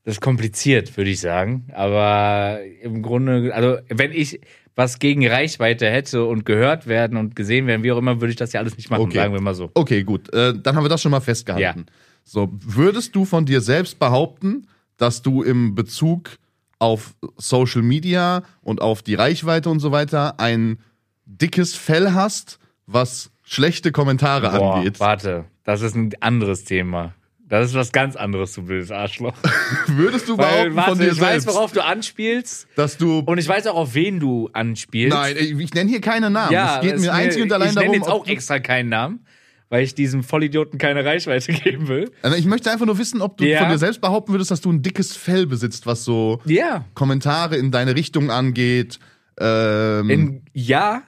das 0.05 0.15
ist 0.15 0.21
kompliziert, 0.21 0.95
würde 0.97 1.09
ich 1.11 1.19
sagen. 1.19 1.67
Aber 1.73 2.59
im 2.81 3.01
Grunde, 3.01 3.53
also 3.53 3.77
wenn 3.89 4.11
ich 4.11 4.39
was 4.75 4.99
gegen 4.99 5.27
Reichweite 5.27 5.89
hätte 5.89 6.25
und 6.25 6.45
gehört 6.45 6.87
werden 6.87 7.17
und 7.17 7.35
gesehen 7.35 7.67
werden, 7.67 7.83
wie 7.83 7.91
auch 7.91 7.97
immer, 7.97 8.19
würde 8.21 8.31
ich 8.31 8.37
das 8.37 8.53
ja 8.53 8.59
alles 8.59 8.75
nicht 8.77 8.89
machen, 8.89 9.03
Okay. 9.03 9.17
sagen 9.17 9.33
wir 9.33 9.41
mal 9.41 9.53
so. 9.53 9.69
Okay, 9.75 10.03
gut. 10.03 10.33
Äh, 10.33 10.53
dann 10.57 10.75
haben 10.75 10.83
wir 10.83 10.89
das 10.89 11.01
schon 11.01 11.11
mal 11.11 11.19
festgehalten. 11.21 11.85
So, 12.23 12.49
würdest 12.53 13.15
du 13.15 13.25
von 13.25 13.45
dir 13.45 13.61
selbst 13.61 13.99
behaupten, 13.99 14.67
dass 14.97 15.21
du 15.21 15.43
im 15.43 15.75
Bezug 15.75 16.37
auf 16.79 17.13
Social 17.37 17.81
Media 17.81 18.43
und 18.61 18.81
auf 18.81 19.01
die 19.03 19.15
Reichweite 19.15 19.69
und 19.69 19.79
so 19.79 19.91
weiter 19.91 20.39
ein 20.39 20.79
dickes 21.25 21.75
Fell 21.75 22.13
hast, 22.13 22.59
was 22.87 23.31
schlechte 23.43 23.91
Kommentare 23.91 24.49
Boah, 24.57 24.75
angeht? 24.77 24.99
warte, 24.99 25.45
das 25.63 25.81
ist 25.81 25.95
ein 25.95 26.11
anderes 26.19 26.63
Thema. 26.65 27.13
Das 27.45 27.69
ist 27.69 27.75
was 27.75 27.91
ganz 27.91 28.15
anderes, 28.15 28.53
du 28.53 28.63
blödes 28.63 28.89
Arschloch. 28.89 29.35
Würdest 29.87 30.27
du 30.29 30.37
Weil, 30.37 30.69
behaupten 30.71 30.75
warte, 30.75 30.89
von 30.91 30.99
dir 30.99 31.11
ich 31.11 31.19
weiß, 31.21 31.43
selbst, 31.43 31.47
worauf 31.47 31.71
du 31.73 31.83
anspielst 31.83 32.67
dass 32.75 32.97
du 32.97 33.19
und 33.19 33.37
ich 33.37 33.47
weiß 33.47 33.67
auch, 33.67 33.75
auf 33.75 33.93
wen 33.95 34.19
du 34.19 34.49
anspielst. 34.53 35.15
Nein, 35.15 35.35
ich, 35.37 35.51
ich 35.59 35.73
nenne 35.73 35.89
hier 35.89 36.01
keine 36.01 36.29
Namen. 36.29 36.53
ja, 36.53 36.77
es 36.77 36.81
geht 36.81 36.99
mir 36.99 37.13
einzig 37.13 37.41
und 37.43 37.51
allein 37.51 37.69
ich 37.69 37.75
darum, 37.75 37.91
nenne 37.91 38.03
jetzt 38.03 38.09
auch 38.11 38.25
extra 38.27 38.59
keinen 38.59 38.89
Namen, 38.89 39.25
weil 39.69 39.83
ich 39.83 39.93
diesem 39.93 40.23
Vollidioten 40.23 40.79
keine 40.79 41.03
Reichweite 41.03 41.51
geben 41.63 41.89
will. 41.89 42.11
Also 42.21 42.37
Ich 42.37 42.45
möchte 42.45 42.71
einfach 42.71 42.85
nur 42.85 42.97
wissen, 42.97 43.21
ob 43.21 43.37
du 43.37 43.45
Ja. 43.45 43.59
von 43.59 43.69
dir 43.69 43.77
selbst 43.77 43.99
behaupten 44.01 44.31
würdest, 44.31 44.49
dass 44.49 44.61
du 44.61 44.71
ein 44.71 44.81
dickes 44.81 45.15
Fell 45.15 45.45
besitzt, 45.45 45.85
was 45.85 46.05
so 46.05 46.41
Ja. 46.45 46.85
Kommentare 46.93 47.57
in 47.57 47.71
deine 47.71 47.95
Richtung 47.95 48.31
angeht. 48.31 48.99
Ähm, 49.39 50.09
In, 50.09 50.41
ja, 50.53 51.03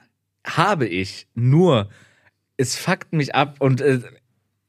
habe 0.46 0.86
ich. 0.86 1.26
Nur, 1.34 1.88
es 2.58 2.76
fuckt 2.76 3.12
mich 3.14 3.34
ab 3.34 3.56
und 3.58 3.80
äh, 3.80 4.00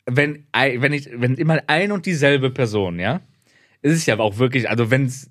wenn, 0.07 0.47
wenn 0.53 0.93
ich, 0.93 1.09
wenn 1.13 1.35
immer 1.35 1.61
ein 1.67 1.91
und 1.91 2.05
dieselbe 2.05 2.49
Person, 2.49 2.99
ja, 2.99 3.21
ist 3.81 3.93
es 3.93 4.05
ja 4.05 4.17
auch 4.17 4.37
wirklich, 4.37 4.69
also 4.69 4.89
wenn 4.89 5.05
es, 5.05 5.29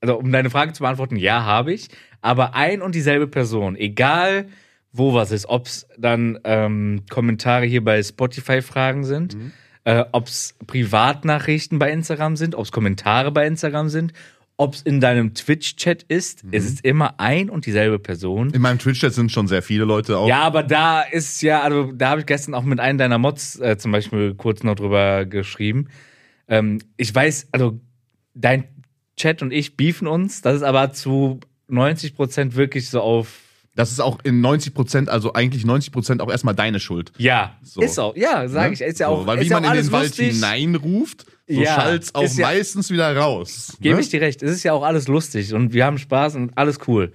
also 0.00 0.18
um 0.18 0.30
deine 0.30 0.50
Frage 0.50 0.72
zu 0.72 0.82
beantworten, 0.82 1.16
ja, 1.16 1.44
habe 1.44 1.72
ich, 1.72 1.88
aber 2.20 2.54
ein 2.54 2.82
und 2.82 2.94
dieselbe 2.94 3.26
Person, 3.26 3.76
egal 3.76 4.46
wo 4.92 5.14
was 5.14 5.30
ist, 5.30 5.46
ob 5.46 5.66
es 5.66 5.86
dann 5.98 6.38
ähm, 6.44 7.02
Kommentare 7.08 7.64
hier 7.64 7.84
bei 7.84 8.02
Spotify-Fragen 8.02 9.04
sind, 9.04 9.36
äh, 9.84 10.04
ob 10.12 10.26
es 10.26 10.56
Privatnachrichten 10.66 11.78
bei 11.78 11.90
Instagram 11.90 12.36
sind, 12.36 12.54
ob 12.54 12.64
es 12.64 12.72
Kommentare 12.72 13.30
bei 13.30 13.46
Instagram 13.46 13.88
sind, 13.88 14.12
ob 14.60 14.74
es 14.74 14.82
in 14.82 15.00
deinem 15.00 15.32
Twitch-Chat 15.34 16.02
ist, 16.04 16.44
es 16.52 16.64
ist 16.66 16.84
immer 16.84 17.18
ein 17.18 17.48
und 17.48 17.64
dieselbe 17.64 17.98
Person. 17.98 18.50
in 18.50 18.60
meinem 18.60 18.78
Twitch-Chat 18.78 19.14
sind 19.14 19.32
schon 19.32 19.48
sehr 19.48 19.62
viele 19.62 19.84
Leute 19.84 20.18
auch. 20.18 20.28
Ja, 20.28 20.40
aber 20.42 20.62
da 20.62 21.00
ist 21.02 21.40
ja, 21.40 21.62
also 21.62 21.92
da 21.92 22.10
habe 22.10 22.20
ich 22.20 22.26
gestern 22.26 22.54
auch 22.54 22.64
mit 22.64 22.78
einem 22.78 22.98
deiner 22.98 23.16
Mods 23.18 23.58
äh, 23.58 23.78
zum 23.78 23.90
Beispiel 23.92 24.34
kurz 24.34 24.62
noch 24.62 24.74
drüber 24.74 25.24
geschrieben. 25.24 25.88
Ähm, 26.46 26.78
ich 26.98 27.14
weiß, 27.14 27.48
also 27.52 27.80
dein 28.34 28.64
Chat 29.16 29.40
und 29.42 29.50
ich 29.52 29.76
beefen 29.76 30.06
uns, 30.06 30.42
das 30.42 30.56
ist 30.56 30.62
aber 30.62 30.92
zu 30.92 31.40
90 31.68 32.14
Prozent 32.14 32.54
wirklich 32.56 32.88
so 32.90 33.00
auf. 33.00 33.38
Das 33.76 33.92
ist 33.92 34.00
auch 34.00 34.18
in 34.24 34.40
90 34.40 34.74
Prozent, 34.74 35.08
also 35.08 35.32
eigentlich 35.32 35.64
90 35.64 35.92
Prozent 35.92 36.20
auch 36.20 36.30
erstmal 36.30 36.54
deine 36.54 36.80
Schuld. 36.80 37.12
Ja, 37.18 37.56
So. 37.62 37.80
ist 37.80 37.98
auch, 37.98 38.16
ja, 38.16 38.46
sage 38.48 38.68
Ne? 38.68 38.74
ich, 38.74 38.80
ist 38.82 38.98
ja 38.98 39.06
So, 39.06 39.12
auch, 39.14 39.26
Weil 39.26 39.38
ist 39.38 39.44
wie 39.46 39.48
ja 39.50 39.60
man 39.60 39.70
in 39.76 39.82
den 39.84 39.92
Wald 39.92 40.08
lustig. 40.08 40.34
hineinruft, 40.34 41.24
so 41.54 41.60
Ja, 41.60 41.74
schallt's 41.74 42.14
auch 42.14 42.22
ja- 42.22 42.46
meistens 42.46 42.90
wieder 42.90 43.16
raus. 43.16 43.76
Gebe 43.80 43.96
ne? 43.96 44.00
ich 44.00 44.08
dir 44.08 44.20
recht. 44.20 44.42
Es 44.42 44.50
ist 44.52 44.62
ja 44.62 44.72
auch 44.72 44.82
alles 44.82 45.08
lustig 45.08 45.52
und 45.52 45.72
wir 45.72 45.84
haben 45.84 45.98
Spaß 45.98 46.36
und 46.36 46.56
alles 46.56 46.78
cool. 46.86 47.12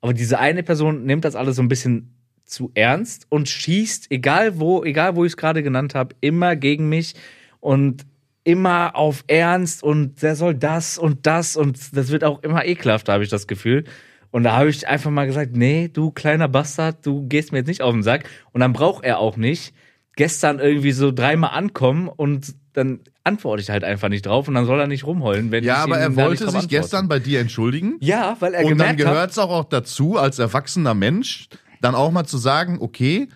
Aber 0.00 0.14
diese 0.14 0.38
eine 0.38 0.62
Person 0.62 1.04
nimmt 1.04 1.24
das 1.24 1.34
alles 1.34 1.56
so 1.56 1.62
ein 1.62 1.68
bisschen 1.68 2.14
zu 2.44 2.70
ernst 2.74 3.26
und 3.28 3.48
schießt, 3.48 4.10
egal 4.10 4.58
wo, 4.60 4.84
egal 4.84 5.16
wo 5.16 5.24
ich 5.24 5.32
es 5.32 5.36
gerade 5.36 5.62
genannt 5.62 5.94
habe, 5.94 6.14
immer 6.20 6.56
gegen 6.56 6.88
mich 6.88 7.14
und 7.60 8.04
immer 8.44 8.96
auf 8.96 9.24
Ernst 9.28 9.82
und 9.82 10.20
der 10.22 10.34
soll 10.34 10.54
das 10.54 10.98
und 10.98 11.26
das 11.26 11.56
und 11.56 11.96
das 11.96 12.10
wird 12.10 12.24
auch 12.24 12.42
immer 12.42 12.64
ekelhafter, 12.64 13.12
habe 13.12 13.24
ich 13.24 13.30
das 13.30 13.46
Gefühl. 13.46 13.84
Und 14.32 14.44
da 14.44 14.56
habe 14.56 14.70
ich 14.70 14.88
einfach 14.88 15.10
mal 15.10 15.26
gesagt, 15.26 15.54
nee, 15.54 15.88
du 15.88 16.10
kleiner 16.10 16.48
Bastard, 16.48 17.04
du 17.06 17.26
gehst 17.28 17.52
mir 17.52 17.58
jetzt 17.58 17.68
nicht 17.68 17.82
auf 17.82 17.92
den 17.92 18.02
Sack. 18.02 18.28
Und 18.52 18.60
dann 18.60 18.72
braucht 18.72 19.04
er 19.04 19.18
auch 19.18 19.36
nicht 19.36 19.74
gestern 20.16 20.58
irgendwie 20.58 20.92
so 20.92 21.12
dreimal 21.12 21.50
ankommen 21.50 22.08
und 22.08 22.54
dann 22.72 23.00
antworte 23.24 23.62
ich 23.62 23.70
halt 23.70 23.84
einfach 23.84 24.08
nicht 24.08 24.26
drauf 24.26 24.48
und 24.48 24.54
dann 24.54 24.66
soll 24.66 24.80
er 24.80 24.86
nicht 24.86 25.04
rumheulen, 25.04 25.50
wenn 25.50 25.64
Ja, 25.64 25.76
ich 25.76 25.80
aber 25.82 25.98
er 25.98 26.16
wollte 26.16 26.50
sich 26.50 26.68
gestern 26.68 27.08
bei 27.08 27.18
dir 27.18 27.40
entschuldigen. 27.40 27.96
Ja, 28.00 28.36
weil 28.40 28.54
er 28.54 28.64
Und 28.64 28.78
dann 28.78 28.96
gemerkt 28.96 29.00
hat, 29.00 29.12
gehört 29.12 29.30
es 29.30 29.38
auch, 29.38 29.50
auch 29.50 29.64
dazu, 29.64 30.16
als 30.16 30.38
erwachsener 30.38 30.94
Mensch, 30.94 31.48
dann 31.80 31.94
auch 31.94 32.10
mal 32.10 32.24
zu 32.24 32.38
sagen, 32.38 32.78
okay, 32.80 33.28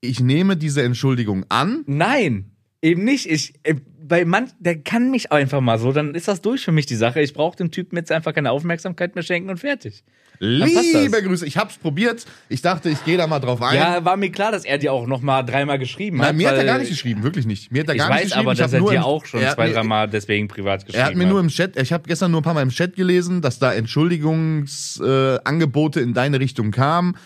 ich 0.00 0.20
nehme 0.20 0.56
diese 0.56 0.82
Entschuldigung 0.82 1.44
an. 1.48 1.84
nein, 1.86 2.50
eben 2.82 3.04
nicht. 3.04 3.26
Ich, 3.26 3.54
äh, 3.62 3.76
bei 4.06 4.24
man, 4.24 4.50
der 4.58 4.78
kann 4.80 5.10
mich 5.10 5.32
einfach 5.32 5.60
mal 5.60 5.78
so, 5.78 5.92
dann 5.92 6.14
ist 6.14 6.28
das 6.28 6.42
durch 6.42 6.64
für 6.64 6.72
mich 6.72 6.86
die 6.86 6.94
Sache. 6.96 7.20
Ich 7.20 7.32
brauche 7.32 7.56
dem 7.56 7.70
Typen 7.70 7.96
jetzt 7.96 8.12
einfach 8.12 8.34
keine 8.34 8.50
Aufmerksamkeit 8.50 9.14
mehr 9.14 9.24
schenken 9.24 9.48
und 9.48 9.58
fertig. 9.58 10.04
Liebe 10.40 11.22
Grüße, 11.22 11.46
ich 11.46 11.56
hab's 11.56 11.78
probiert. 11.78 12.24
Ich 12.48 12.60
dachte, 12.60 12.90
ich 12.90 13.04
gehe 13.04 13.16
da 13.16 13.26
mal 13.26 13.40
drauf 13.40 13.62
ein. 13.62 13.76
Ja, 13.76 14.04
war 14.04 14.16
mir 14.16 14.30
klar, 14.30 14.52
dass 14.52 14.64
er 14.64 14.78
dir 14.78 14.92
auch 14.92 15.06
noch 15.06 15.22
mal 15.22 15.42
dreimal 15.42 15.78
geschrieben 15.78 16.20
hat. 16.20 16.28
Nein, 16.28 16.36
mir 16.36 16.48
hat 16.48 16.56
er 16.56 16.64
gar 16.64 16.78
nicht 16.78 16.90
geschrieben, 16.90 17.22
wirklich 17.22 17.46
nicht. 17.46 17.70
Mir 17.70 17.82
hat 17.82 17.88
er 17.88 17.96
gar 17.96 18.08
nicht 18.08 18.16
weiß 18.16 18.22
geschrieben. 18.24 18.40
aber, 18.40 18.52
ich 18.52 18.58
dass 18.58 18.72
hab 18.72 18.74
er 18.74 18.80
nur 18.80 18.90
dir 18.90 19.04
auch 19.04 19.26
schon 19.26 19.40
er 19.40 19.50
hat 19.50 19.56
zwei, 19.56 19.70
dreimal 19.70 20.08
deswegen 20.08 20.48
privat 20.48 20.86
geschrieben 20.86 21.00
Er 21.00 21.06
hat 21.06 21.14
mir 21.14 21.26
nur 21.26 21.40
im 21.40 21.48
Chat, 21.48 21.78
ich 21.78 21.92
habe 21.92 22.04
gestern 22.06 22.30
nur 22.30 22.40
ein 22.40 22.44
paar 22.44 22.54
Mal 22.54 22.62
im 22.62 22.70
Chat 22.70 22.96
gelesen, 22.96 23.42
dass 23.42 23.58
da 23.58 23.72
Entschuldigungsangebote 23.72 26.00
äh, 26.00 26.02
in 26.02 26.14
deine 26.14 26.40
Richtung 26.40 26.70
kamen. 26.72 27.16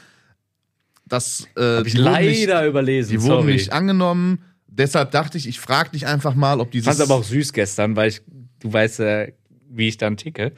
Das 1.06 1.46
äh, 1.56 1.78
Hab 1.78 1.86
ich 1.86 1.96
wurden 1.96 2.26
nicht, 2.26 2.46
leider 2.46 2.66
überlesen. 2.66 3.10
die 3.10 3.22
wurden 3.22 3.42
sorry. 3.42 3.52
nicht 3.52 3.72
angenommen. 3.72 4.42
Deshalb 4.66 5.10
dachte 5.10 5.38
ich, 5.38 5.48
ich 5.48 5.58
frage 5.58 5.90
dich 5.90 6.06
einfach 6.06 6.34
mal, 6.34 6.60
ob 6.60 6.70
dieses 6.70 6.86
fand's 6.86 7.00
aber 7.00 7.14
auch 7.14 7.24
süß 7.24 7.52
gestern, 7.52 7.96
weil 7.96 8.10
ich, 8.10 8.20
du 8.60 8.72
weißt 8.72 9.00
ja, 9.00 9.26
wie 9.70 9.88
ich 9.88 9.96
dann 9.96 10.16
ticke. 10.16 10.52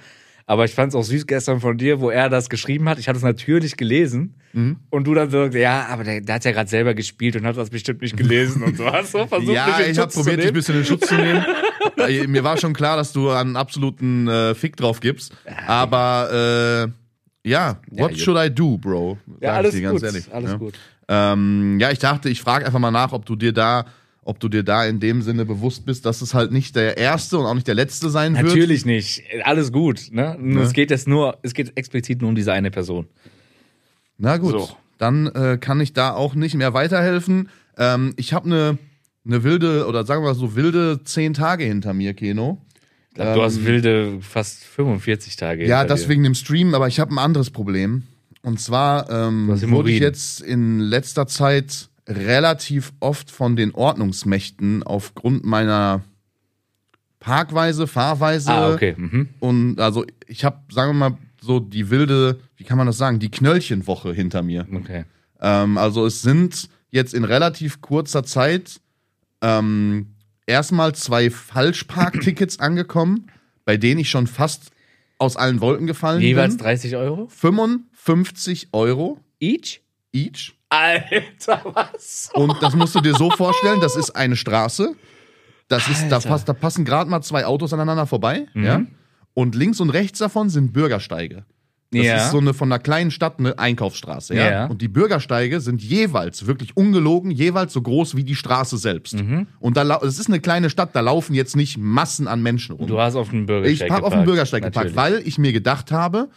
Aber 0.50 0.64
ich 0.64 0.74
fand 0.74 0.88
es 0.88 0.96
auch 0.96 1.04
süß 1.04 1.28
gestern 1.28 1.60
von 1.60 1.78
dir, 1.78 2.00
wo 2.00 2.10
er 2.10 2.28
das 2.28 2.50
geschrieben 2.50 2.88
hat. 2.88 2.98
Ich 2.98 3.06
hatte 3.06 3.18
es 3.18 3.22
natürlich 3.22 3.76
gelesen. 3.76 4.34
Mhm. 4.52 4.78
Und 4.90 5.04
du 5.06 5.14
dann 5.14 5.30
so, 5.30 5.44
ja, 5.44 5.86
aber 5.88 6.02
der, 6.02 6.22
der 6.22 6.34
hat 6.34 6.44
ja 6.44 6.50
gerade 6.50 6.68
selber 6.68 6.92
gespielt 6.92 7.36
und 7.36 7.46
hat 7.46 7.56
das 7.56 7.70
bestimmt 7.70 8.02
nicht 8.02 8.16
gelesen 8.16 8.64
und 8.64 8.76
so. 8.76 8.84
Hast 8.90 9.14
du 9.14 9.24
versucht, 9.28 9.54
Ja, 9.54 9.78
ich 9.78 9.96
habe 9.96 10.12
probiert, 10.12 10.40
dich 10.40 10.48
ein 10.48 10.52
bisschen 10.52 10.78
in 10.78 10.84
Schutz 10.84 11.06
zu 11.06 11.14
nehmen. 11.14 11.44
Äh, 11.96 12.26
Mir 12.26 12.42
war 12.44 12.56
schon 12.56 12.72
klar, 12.72 12.96
dass 12.96 13.12
du 13.12 13.30
einen 13.30 13.56
absoluten 13.56 14.26
äh, 14.26 14.54
Fick 14.56 14.76
drauf 14.76 14.98
gibst. 15.00 15.36
Aber 15.68 16.90
äh, 17.44 17.48
ja, 17.48 17.78
what 17.90 18.10
gut. 18.10 18.20
should 18.20 18.36
I 18.36 18.52
do, 18.52 18.76
Bro? 18.76 19.18
Sag 19.26 19.42
Ja, 19.42 19.52
ich 19.52 19.56
alles 19.58 19.74
dir 19.74 19.82
ganz 19.82 19.94
gut. 20.00 20.02
ehrlich, 20.02 20.34
alles 20.34 20.50
ja. 20.50 20.56
gut. 20.56 20.74
Ähm, 21.08 21.78
ja, 21.80 21.90
ich 21.92 21.98
dachte, 22.00 22.28
ich 22.28 22.40
frage 22.40 22.66
einfach 22.66 22.78
mal 22.80 22.90
nach, 22.90 23.12
ob 23.12 23.24
du 23.24 23.36
dir 23.36 23.52
da, 23.52 23.84
ob 24.22 24.38
du 24.40 24.48
dir 24.48 24.62
da 24.62 24.84
in 24.84 25.00
dem 25.00 25.22
Sinne 25.22 25.44
bewusst 25.46 25.84
bist, 25.86 26.04
dass 26.06 26.20
es 26.22 26.34
halt 26.34 26.52
nicht 26.52 26.76
der 26.76 26.96
erste 26.98 27.38
und 27.38 27.46
auch 27.46 27.54
nicht 27.54 27.66
der 27.66 27.74
letzte 27.74 28.10
sein 28.10 28.34
wird. 28.36 28.46
Natürlich 28.46 28.84
nicht. 28.84 29.22
Alles 29.44 29.72
gut. 29.72 30.08
Ne? 30.12 30.36
Nur 30.38 30.62
Es 30.64 30.72
geht 30.72 30.90
jetzt 30.90 31.08
nur, 31.08 31.38
es 31.42 31.54
geht 31.54 31.76
explizit 31.76 32.20
nur 32.20 32.28
um 32.30 32.34
diese 32.34 32.52
eine 32.52 32.70
Person. 32.70 33.06
Na 34.18 34.36
gut, 34.36 34.52
So. 34.52 34.68
dann 34.98 35.26
äh, 35.28 35.58
kann 35.60 35.80
ich 35.80 35.92
da 35.92 36.12
auch 36.12 36.34
nicht 36.34 36.54
mehr 36.54 36.74
weiterhelfen. 36.74 37.48
Ähm, 37.78 38.12
ich 38.16 38.32
habe 38.34 38.46
eine 38.46 38.78
ne 39.24 39.42
wilde, 39.42 39.86
oder 39.86 40.04
sagen 40.04 40.22
wir 40.22 40.28
mal 40.28 40.34
so 40.34 40.54
wilde 40.56 41.00
zehn 41.04 41.32
Tage 41.34 41.64
hinter 41.64 41.94
mir, 41.94 42.14
Keno. 42.14 42.60
Ich 43.10 43.14
glaub, 43.16 43.34
du 43.34 43.42
hast 43.42 43.64
wilde 43.64 44.18
fast 44.20 44.62
45 44.64 45.36
Tage. 45.36 45.62
Ähm, 45.64 45.68
Ja, 45.68 45.84
das 45.84 46.02
dir. 46.02 46.08
wegen 46.10 46.22
dem 46.22 46.34
Stream, 46.34 46.74
aber 46.74 46.86
ich 46.88 47.00
habe 47.00 47.14
ein 47.14 47.18
anderes 47.18 47.50
Problem. 47.50 48.04
Und 48.42 48.60
zwar 48.60 49.10
ähm, 49.10 49.48
wurde 49.70 49.90
ich 49.90 50.00
jetzt 50.00 50.40
in 50.40 50.78
letzter 50.80 51.26
Zeit 51.26 51.89
relativ 52.10 52.92
oft 53.00 53.30
von 53.30 53.56
den 53.56 53.72
Ordnungsmächten 53.74 54.82
aufgrund 54.82 55.44
meiner 55.44 56.02
Parkweise, 57.20 57.86
Fahrweise 57.86 58.50
Ah, 58.50 58.72
okay. 58.74 58.94
Mhm. 58.96 59.28
und 59.40 59.80
also 59.80 60.04
ich 60.26 60.44
habe, 60.44 60.58
sagen 60.72 60.90
wir 60.98 61.10
mal, 61.10 61.18
so 61.40 61.60
die 61.60 61.90
wilde, 61.90 62.40
wie 62.56 62.64
kann 62.64 62.78
man 62.78 62.86
das 62.86 62.98
sagen, 62.98 63.18
die 63.18 63.30
Knöllchenwoche 63.30 64.12
hinter 64.12 64.42
mir. 64.42 64.66
Okay. 64.72 65.04
Ähm, 65.40 65.78
also 65.78 66.04
es 66.06 66.22
sind 66.22 66.68
jetzt 66.90 67.14
in 67.14 67.24
relativ 67.24 67.80
kurzer 67.80 68.24
Zeit 68.24 68.80
ähm, 69.42 70.08
erstmal 70.46 70.94
zwei 70.94 71.30
Falschparktickets 71.30 72.58
angekommen, 72.60 73.30
bei 73.64 73.76
denen 73.76 74.00
ich 74.00 74.10
schon 74.10 74.26
fast 74.26 74.70
aus 75.18 75.36
allen 75.36 75.60
Wolken 75.60 75.86
gefallen 75.86 76.20
Jeweils 76.22 76.56
bin. 76.56 76.64
30 76.64 76.96
Euro? 76.96 77.28
55 77.28 78.68
Euro 78.72 79.18
Each? 79.38 79.80
each. 80.12 80.54
Alter, 80.70 81.60
was? 81.64 82.30
Und 82.32 82.56
das 82.62 82.74
musst 82.74 82.94
du 82.94 83.00
dir 83.00 83.14
so 83.14 83.30
vorstellen, 83.30 83.80
das 83.80 83.96
ist 83.96 84.10
eine 84.12 84.36
Straße. 84.36 84.94
Das 85.68 85.88
ist, 85.88 86.08
da, 86.08 86.18
passt, 86.18 86.48
da 86.48 86.52
passen 86.52 86.84
gerade 86.84 87.10
mal 87.10 87.22
zwei 87.22 87.44
Autos 87.44 87.72
aneinander 87.72 88.06
vorbei. 88.06 88.46
Mhm. 88.54 88.64
Ja? 88.64 88.82
Und 89.34 89.54
links 89.54 89.80
und 89.80 89.90
rechts 89.90 90.18
davon 90.18 90.48
sind 90.48 90.72
Bürgersteige. 90.72 91.44
Das 91.92 92.04
ja. 92.04 92.16
ist 92.16 92.30
so 92.30 92.38
eine 92.38 92.54
von 92.54 92.70
einer 92.70 92.78
kleinen 92.78 93.10
Stadt 93.10 93.40
eine 93.40 93.58
Einkaufsstraße, 93.58 94.36
ja? 94.36 94.50
Ja. 94.50 94.66
Und 94.66 94.80
die 94.80 94.86
Bürgersteige 94.86 95.60
sind 95.60 95.82
jeweils, 95.82 96.46
wirklich 96.46 96.76
ungelogen, 96.76 97.32
jeweils 97.32 97.72
so 97.72 97.82
groß 97.82 98.14
wie 98.14 98.22
die 98.22 98.36
Straße 98.36 98.78
selbst. 98.78 99.14
Mhm. 99.14 99.48
Und 99.58 99.76
da 99.76 99.82
es 99.96 100.20
ist 100.20 100.28
eine 100.28 100.38
kleine 100.38 100.70
Stadt, 100.70 100.90
da 100.94 101.00
laufen 101.00 101.34
jetzt 101.34 101.56
nicht 101.56 101.78
Massen 101.78 102.28
an 102.28 102.42
Menschen 102.42 102.76
rum. 102.76 102.86
du 102.86 103.00
hast 103.00 103.16
auf 103.16 103.30
dem 103.30 103.40
ich 103.40 103.46
Bürgersteig 103.46 103.90
habe 103.90 104.06
auf 104.06 104.12
dem 104.12 104.24
Bürgersteig 104.24 104.62
geparkt, 104.62 104.94
Natürlich. 104.94 104.96
weil 104.96 105.26
ich 105.26 105.38
mir 105.38 105.52
gedacht 105.52 105.90
habe, 105.90 106.28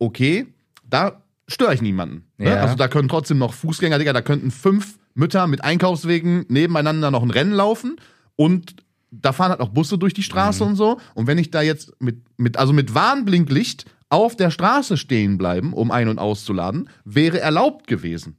okay, 0.00 0.46
da 0.84 1.22
störe 1.48 1.74
ich 1.74 1.82
niemanden. 1.82 2.24
Ne? 2.36 2.50
Ja. 2.50 2.56
Also 2.60 2.74
da 2.76 2.88
können 2.88 3.08
trotzdem 3.08 3.38
noch 3.38 3.54
Fußgänger, 3.54 3.98
Digga, 3.98 4.12
da 4.12 4.22
könnten 4.22 4.50
fünf 4.50 4.98
Mütter 5.14 5.46
mit 5.46 5.64
Einkaufswegen 5.64 6.44
nebeneinander 6.48 7.10
noch 7.10 7.22
ein 7.22 7.30
Rennen 7.30 7.52
laufen 7.52 7.96
und 8.36 8.76
da 9.10 9.32
fahren 9.32 9.50
halt 9.50 9.60
auch 9.60 9.70
Busse 9.70 9.96
durch 9.98 10.12
die 10.14 10.22
Straße 10.22 10.62
Mhm. 10.62 10.70
und 10.70 10.76
so. 10.76 11.00
Und 11.14 11.26
wenn 11.26 11.38
ich 11.38 11.50
da 11.50 11.62
jetzt 11.62 11.92
mit, 12.00 12.18
mit, 12.36 12.58
also 12.58 12.72
mit 12.74 12.94
Warnblinklicht 12.94 13.86
auf 14.10 14.36
der 14.36 14.50
Straße 14.50 14.96
stehen 14.98 15.38
bleiben, 15.38 15.72
um 15.72 15.90
ein- 15.90 16.08
und 16.08 16.18
auszuladen, 16.18 16.90
wäre 17.04 17.40
erlaubt 17.40 17.86
gewesen. 17.86 18.36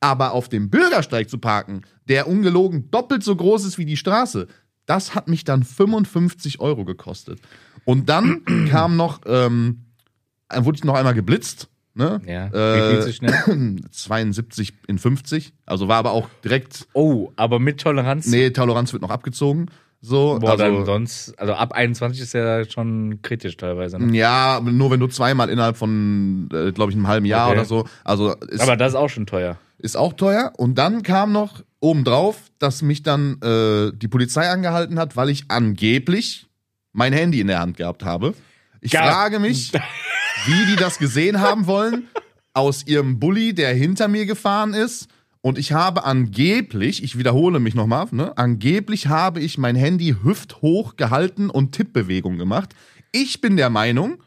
Aber 0.00 0.32
auf 0.32 0.48
dem 0.48 0.70
Bürgersteig 0.70 1.28
zu 1.28 1.38
parken, 1.38 1.82
der 2.08 2.28
ungelogen 2.28 2.90
doppelt 2.92 3.24
so 3.24 3.34
groß 3.34 3.64
ist 3.64 3.78
wie 3.78 3.84
die 3.86 3.96
Straße, 3.96 4.46
das 4.86 5.14
hat 5.16 5.26
mich 5.28 5.42
dann 5.44 5.64
55 5.64 6.60
Euro 6.60 6.84
gekostet. 6.84 7.40
Und 7.84 8.08
dann 8.08 8.44
kam 8.70 8.96
noch, 8.96 9.20
ähm, 9.26 9.84
dann 10.48 10.64
wurde 10.64 10.76
ich 10.76 10.84
noch 10.84 10.94
einmal 10.94 11.14
geblitzt. 11.14 11.68
Ne? 11.98 12.20
Ja. 12.26 12.46
Äh, 12.46 12.88
viel 12.88 13.02
zu 13.02 13.12
schnell? 13.12 13.34
72 13.90 14.72
in 14.86 14.98
50. 14.98 15.52
Also 15.66 15.88
war 15.88 15.96
aber 15.98 16.12
auch 16.12 16.28
direkt, 16.44 16.86
Oh, 16.94 17.32
aber 17.36 17.58
mit 17.58 17.80
Toleranz? 17.80 18.26
nee, 18.26 18.50
Toleranz 18.50 18.92
wird 18.92 19.02
noch 19.02 19.10
abgezogen. 19.10 19.66
So, 20.00 20.38
Boah, 20.40 20.56
dann 20.56 20.74
also, 20.74 20.84
sonst, 20.84 21.36
also 21.40 21.54
ab 21.54 21.72
21 21.72 22.20
ist 22.22 22.32
ja 22.32 22.64
schon 22.70 23.18
kritisch 23.22 23.56
teilweise. 23.56 23.98
Ne? 23.98 24.16
ja, 24.16 24.60
nur 24.64 24.92
wenn 24.92 25.00
du 25.00 25.08
zweimal 25.08 25.48
innerhalb 25.50 25.76
von, 25.76 26.48
äh, 26.52 26.70
glaube 26.70 26.92
ich, 26.92 26.96
einem 26.96 27.08
halben 27.08 27.26
Jahr 27.26 27.48
Okay. 27.48 27.58
oder 27.58 27.64
so. 27.66 27.84
Also 28.04 28.32
ist, 28.34 28.60
Aber 28.60 28.76
das 28.76 28.92
ist 28.92 28.94
auch 28.96 29.08
schon 29.08 29.26
teuer. 29.26 29.58
ist 29.78 29.96
auch 29.96 30.12
teuer. 30.12 30.52
Und 30.56 30.78
dann 30.78 31.02
kam 31.02 31.32
noch 31.32 31.64
obendrauf, 31.80 32.42
dass 32.60 32.80
mich 32.82 33.02
dann 33.02 33.40
äh, 33.42 33.90
die 33.92 34.06
Polizei 34.06 34.48
angehalten 34.48 35.00
hat, 35.00 35.16
weil 35.16 35.30
ich 35.30 35.46
angeblich 35.48 36.46
mein 36.92 37.12
Handy 37.12 37.40
in 37.40 37.48
der 37.48 37.58
Hand 37.58 37.76
gehabt 37.76 38.04
habe. 38.04 38.34
Ich 38.80 38.92
Ja. 38.92 39.02
frage 39.02 39.40
mich, 39.40 39.72
wie 40.46 40.66
die 40.66 40.76
das 40.76 40.98
gesehen 40.98 41.40
haben 41.40 41.66
wollen, 41.66 42.08
aus 42.54 42.86
ihrem 42.86 43.18
Bulli, 43.18 43.54
der 43.54 43.74
hinter 43.74 44.08
mir 44.08 44.26
gefahren 44.26 44.74
ist. 44.74 45.08
Und 45.40 45.56
ich 45.58 45.72
habe 45.72 46.04
angeblich, 46.04 47.02
ich 47.04 47.16
wiederhole 47.16 47.60
mich 47.60 47.74
nochmal, 47.74 48.06
ne, 48.10 48.36
angeblich 48.36 49.06
habe 49.06 49.40
ich 49.40 49.56
mein 49.56 49.76
Handy 49.76 50.16
hüfthoch 50.22 50.96
gehalten 50.96 51.48
und 51.48 51.72
Tippbewegungen 51.72 52.38
gemacht. 52.38 52.74
Ich 53.12 53.40
bin 53.40 53.56
der 53.56 53.70
Meinung, 53.70 54.18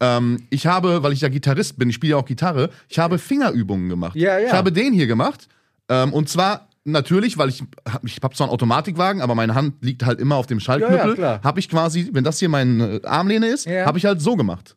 ähm, 0.00 0.46
ich 0.50 0.66
habe, 0.66 1.02
weil 1.02 1.12
ich 1.12 1.20
ja 1.20 1.28
Gitarrist 1.28 1.78
bin, 1.78 1.90
ich 1.90 1.96
spiele 1.96 2.12
ja 2.12 2.16
auch 2.16 2.24
Gitarre, 2.24 2.70
ich 2.88 2.98
habe 2.98 3.18
Fingerübungen 3.18 3.88
gemacht. 3.88 4.16
Ja, 4.16 4.38
ja. 4.38 4.46
Ich 4.46 4.52
habe 4.52 4.72
den 4.72 4.92
hier 4.94 5.06
gemacht. 5.06 5.46
Ähm, 5.88 6.12
und 6.12 6.28
zwar 6.28 6.68
natürlich, 6.84 7.36
weil 7.36 7.50
ich, 7.50 7.62
ich 8.04 8.18
habe 8.22 8.34
zwar 8.34 8.46
einen 8.46 8.52
Automatikwagen, 8.54 9.20
aber 9.20 9.34
meine 9.34 9.54
Hand 9.54 9.74
liegt 9.84 10.04
halt 10.04 10.20
immer 10.20 10.36
auf 10.36 10.46
dem 10.46 10.60
Schaltknüppel. 10.60 11.18
Ja, 11.18 11.34
ja, 11.36 11.40
habe 11.42 11.60
ich 11.60 11.68
quasi, 11.68 12.08
wenn 12.12 12.24
das 12.24 12.38
hier 12.38 12.48
meine 12.48 13.00
Armlehne 13.04 13.46
ist, 13.48 13.66
Ja. 13.66 13.84
habe 13.84 13.98
ich 13.98 14.06
halt 14.06 14.20
so 14.22 14.36
gemacht. 14.36 14.76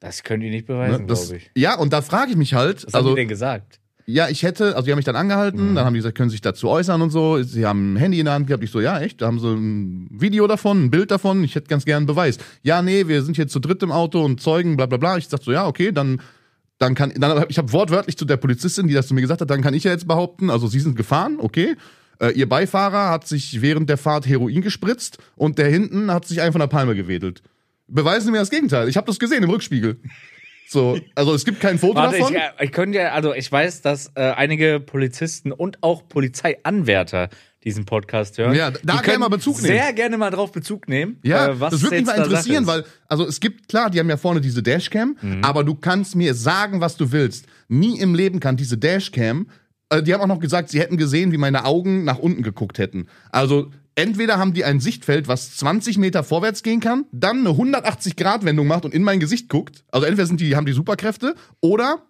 Das 0.00 0.22
können 0.22 0.40
die 0.42 0.50
nicht 0.50 0.68
Ne? 0.68 0.74
beweisen, 0.74 1.06
Das, 1.06 1.26
glaube 1.28 1.36
ich. 1.42 1.50
ja, 1.56 1.76
und 1.78 1.92
da 1.92 2.02
frage 2.02 2.30
ich 2.32 2.36
mich 2.36 2.54
halt, 2.54 2.84
Was 2.86 2.94
haben 2.94 2.98
also 3.00 3.10
die 3.10 3.16
denn 3.20 3.28
gesagt? 3.28 3.78
ja, 4.06 4.28
ich 4.28 4.42
hätte, 4.42 4.74
also 4.74 4.86
die 4.86 4.90
haben 4.90 4.96
mich 4.98 5.04
dann 5.04 5.14
angehalten, 5.14 5.74
dann 5.76 5.84
haben 5.84 5.94
die 5.94 6.00
gesagt, 6.00 6.16
können 6.16 6.30
Sie 6.30 6.34
sich 6.34 6.40
dazu 6.40 6.68
äußern 6.68 7.00
und 7.00 7.10
so. 7.10 7.40
Sie 7.44 7.64
haben 7.64 7.92
ein 7.92 7.96
Handy 7.96 8.18
in 8.18 8.24
der 8.24 8.34
Hand 8.34 8.48
gehabt. 8.48 8.64
Ich 8.64 8.72
so, 8.72 8.80
ja, 8.80 8.98
echt? 8.98 9.20
Da 9.22 9.26
haben 9.26 9.38
sie 9.38 9.46
ein 9.48 10.08
Video 10.10 10.48
davon, 10.48 10.84
ein 10.86 10.90
Bild 10.90 11.12
davon. 11.12 11.44
Ich 11.44 11.54
hätte 11.54 11.68
ganz 11.68 11.84
gern 11.84 11.98
einen 11.98 12.06
Beweis. 12.06 12.38
Ja, 12.62 12.82
nee, 12.82 13.06
wir 13.06 13.22
sind 13.22 13.36
hier 13.36 13.46
zu 13.46 13.60
dritt 13.60 13.82
im 13.84 13.92
Auto 13.92 14.24
und 14.24 14.40
Zeugen, 14.40 14.76
bla 14.76 14.86
bla 14.86 14.98
bla. 14.98 15.16
Ich 15.16 15.28
sag 15.28 15.42
so, 15.44 15.52
ja, 15.52 15.64
okay, 15.66 15.92
dann, 15.92 16.20
dann 16.78 16.96
kann, 16.96 17.12
dann, 17.14 17.44
ich 17.50 17.58
habe 17.58 17.72
wortwörtlich 17.72 18.16
zu 18.16 18.24
der 18.24 18.36
Polizistin, 18.38 18.88
die 18.88 18.94
das 18.94 19.06
zu 19.06 19.14
mir 19.14 19.20
gesagt 19.20 19.42
hat, 19.42 19.50
dann 19.50 19.60
kann 19.62 19.74
ich 19.74 19.84
ja 19.84 19.92
jetzt 19.92 20.08
behaupten, 20.08 20.50
also 20.50 20.66
Sie 20.66 20.80
sind 20.80 20.96
gefahren, 20.96 21.36
okay. 21.38 21.76
Äh, 22.20 22.32
ihr 22.32 22.48
Beifahrer 22.48 23.10
hat 23.10 23.28
sich 23.28 23.62
während 23.62 23.88
der 23.88 23.96
Fahrt 23.96 24.26
Heroin 24.26 24.60
gespritzt 24.60 25.18
und 25.36 25.56
der 25.58 25.68
hinten 25.68 26.10
hat 26.10 26.26
sich 26.26 26.40
einfach 26.40 26.54
von 26.54 26.60
der 26.60 26.66
Palme 26.66 26.96
gewedelt. 26.96 27.42
Beweisen 27.90 28.26
Sie 28.26 28.30
mir 28.32 28.38
das 28.38 28.50
Gegenteil. 28.50 28.88
Ich 28.88 28.96
habe 28.96 29.06
das 29.06 29.18
gesehen 29.18 29.42
im 29.42 29.50
Rückspiegel. 29.50 30.00
So, 30.68 30.96
also 31.16 31.34
es 31.34 31.44
gibt 31.44 31.60
kein 31.60 31.78
Foto 31.80 31.96
Warte, 31.96 32.18
davon. 32.18 32.34
ich, 32.34 32.40
äh, 32.40 32.64
ich 32.64 32.70
könnte 32.72 32.98
ja, 32.98 33.10
also 33.10 33.34
ich 33.34 33.50
weiß, 33.50 33.82
dass 33.82 34.12
äh, 34.14 34.20
einige 34.20 34.78
Polizisten 34.78 35.50
und 35.50 35.82
auch 35.82 36.06
Polizeianwärter 36.08 37.28
diesen 37.64 37.84
Podcast 37.84 38.38
hören. 38.38 38.54
Ja, 38.54 38.70
da 38.70 39.02
können 39.02 39.18
mal 39.20 39.28
Bezug 39.28 39.56
nehmen. 39.60 39.66
Sehr 39.76 39.92
gerne 39.92 40.16
mal 40.16 40.30
drauf 40.30 40.52
Bezug 40.52 40.88
nehmen. 40.88 41.18
Ja, 41.24 41.48
äh, 41.48 41.56
das 41.58 41.82
würde 41.82 41.96
mich 41.96 42.06
mal 42.06 42.16
interessieren, 42.18 42.66
weil, 42.66 42.84
also 43.08 43.26
es 43.26 43.40
gibt, 43.40 43.68
klar, 43.68 43.90
die 43.90 43.98
haben 43.98 44.08
ja 44.08 44.16
vorne 44.16 44.40
diese 44.40 44.62
Dashcam, 44.62 45.16
Mhm. 45.20 45.44
aber 45.44 45.64
du 45.64 45.74
kannst 45.74 46.14
mir 46.16 46.34
sagen, 46.34 46.80
was 46.80 46.96
du 46.96 47.10
willst. 47.12 47.46
Nie 47.68 47.98
im 47.98 48.14
Leben 48.14 48.40
kann 48.40 48.56
diese 48.56 48.78
Dashcam, 48.78 49.48
äh, 49.90 50.02
die 50.02 50.14
haben 50.14 50.20
auch 50.22 50.26
noch 50.26 50.38
gesagt, 50.40 50.70
sie 50.70 50.80
hätten 50.80 50.96
gesehen, 50.96 51.32
wie 51.32 51.36
meine 51.38 51.64
Augen 51.64 52.04
nach 52.04 52.18
unten 52.18 52.42
geguckt 52.42 52.78
hätten. 52.78 53.08
Also 53.30 53.72
entweder 54.00 54.38
haben 54.38 54.52
die 54.54 54.64
ein 54.64 54.80
Sichtfeld, 54.80 55.28
was 55.28 55.56
20 55.56 55.98
Meter 55.98 56.24
vorwärts 56.24 56.62
gehen 56.62 56.80
kann, 56.80 57.04
dann 57.12 57.40
eine 57.40 57.50
180-Grad-Wendung 57.50 58.66
macht 58.66 58.84
und 58.84 58.94
in 58.94 59.02
mein 59.02 59.20
Gesicht 59.20 59.48
guckt. 59.48 59.84
Also 59.92 60.06
entweder 60.06 60.26
sind 60.26 60.40
die, 60.40 60.56
haben 60.56 60.66
die 60.66 60.72
Superkräfte 60.72 61.34
oder 61.60 62.02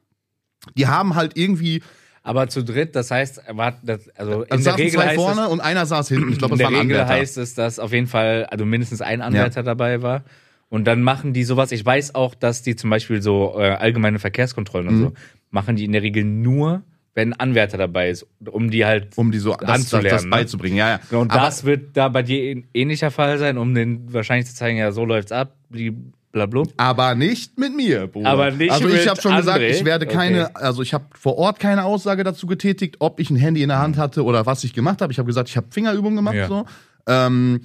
die 0.77 0.87
haben 0.87 1.15
halt 1.15 1.37
irgendwie, 1.37 1.83
Aber 2.23 2.49
zu 2.49 2.63
dritt, 2.63 2.95
das 2.95 3.11
heißt, 3.11 3.43
war 3.53 3.79
das, 3.83 4.09
also 4.17 4.43
in 4.43 4.49
der 4.49 4.61
saßen 4.61 4.75
Regel 4.77 5.01
zwei 5.01 5.15
vorne 5.15 5.43
es, 5.47 5.49
und 5.49 5.61
einer 5.61 5.87
saß 5.87 6.09
hinten. 6.09 6.33
Ich 6.33 6.39
glaube, 6.39 6.57
das 6.57 6.65
war 6.65 6.69
ein 6.69 6.75
Regel 6.87 6.97
Anwärter. 7.01 7.15
heißt 7.15 7.39
es, 7.39 7.55
dass 7.55 7.79
auf 7.79 7.93
jeden 7.93 8.07
Fall, 8.07 8.47
also 8.51 8.65
mindestens 8.67 9.01
ein 9.01 9.23
Anwärter 9.23 9.63
dabei 9.63 10.03
war. 10.03 10.25
Und 10.69 10.85
dann 10.85 11.03
machen 11.03 11.33
die 11.33 11.43
sowas. 11.45 11.73
Ich 11.73 11.85
weiß 11.85 12.15
auch, 12.15 12.35
dass 12.35 12.63
die 12.63 12.77
zum 12.77 12.91
Beispiel 12.91 13.23
so 13.23 13.55
äh, 13.59 13.71
allgemeine 13.71 14.19
Verkehrskontrollen 14.19 14.87
und 14.89 14.95
Mhm. 14.99 15.01
so 15.01 15.13
machen 15.51 15.75
die 15.77 15.85
in 15.85 15.93
der 15.93 16.03
Regel 16.03 16.23
nur, 16.25 16.83
wenn 17.15 17.33
ein 17.33 17.41
Anwärter 17.41 17.77
dabei 17.79 18.11
ist, 18.11 18.27
um 18.51 18.71
die 18.71 18.85
halt 18.85 19.17
um 19.19 19.33
die 19.33 19.39
so 19.39 19.51
das, 19.51 19.61
das, 19.61 19.71
anzulernen, 19.71 20.11
das 20.11 20.25
ne? 20.25 20.31
beizubringen. 20.31 20.77
Ja, 20.77 21.01
ja. 21.11 21.19
Und 21.19 21.31
Aber- 21.33 21.41
das 21.47 21.65
wird 21.65 21.97
da 21.97 22.09
bei 22.09 22.23
dir 22.23 22.53
ein 22.57 22.69
ähnlicher 22.73 23.11
Fall 23.11 23.39
sein, 23.39 23.59
um 23.59 23.75
den 23.75 24.13
wahrscheinlich 24.13 24.47
zu 24.47 24.55
zeigen, 24.55 24.79
ja, 24.79 24.93
so 24.93 25.05
läuft's 25.05 25.33
ab, 25.33 25.57
blablabla. 26.33 26.73
Aber 26.77 27.15
nicht 27.17 27.59
mit 27.59 27.75
mir, 27.75 28.07
Bruder. 28.07 28.29
Aber 28.31 28.51
nicht 28.53 28.71
Also 28.71 28.89
ich 28.89 29.09
habe 29.09 29.21
schon 29.21 29.35
gesagt, 29.37 29.59
André? 29.59 29.71
ich 29.71 29.85
werde 29.85 30.07
keine, 30.07 30.45
Okay. 30.51 30.53
also 30.55 30.83
ich 30.83 30.95
habe 30.95 31.07
vor 31.19 31.37
Ort 31.37 31.59
keine 31.59 31.85
Aussage 31.85 32.23
dazu 32.23 32.47
getätigt, 32.47 32.97
ob 33.01 33.19
ich 33.19 33.31
ein 33.31 33.37
Handy 33.37 33.63
in 33.63 33.69
der 33.71 33.79
Hand 33.81 33.97
hatte 33.97 34.23
oder 34.25 34.47
was 34.47 34.63
ich 34.63 34.73
gemacht 34.73 35.03
habe. 35.03 35.13
Ich 35.13 35.19
habe 35.19 35.27
gesagt, 35.27 35.49
ich 35.49 35.57
habe 35.57 35.67
Fingerübungen 35.71 36.17
gemacht 36.17 36.37
Ja. 36.37 36.47
so. 36.49 36.65
Ähm, 37.09 37.63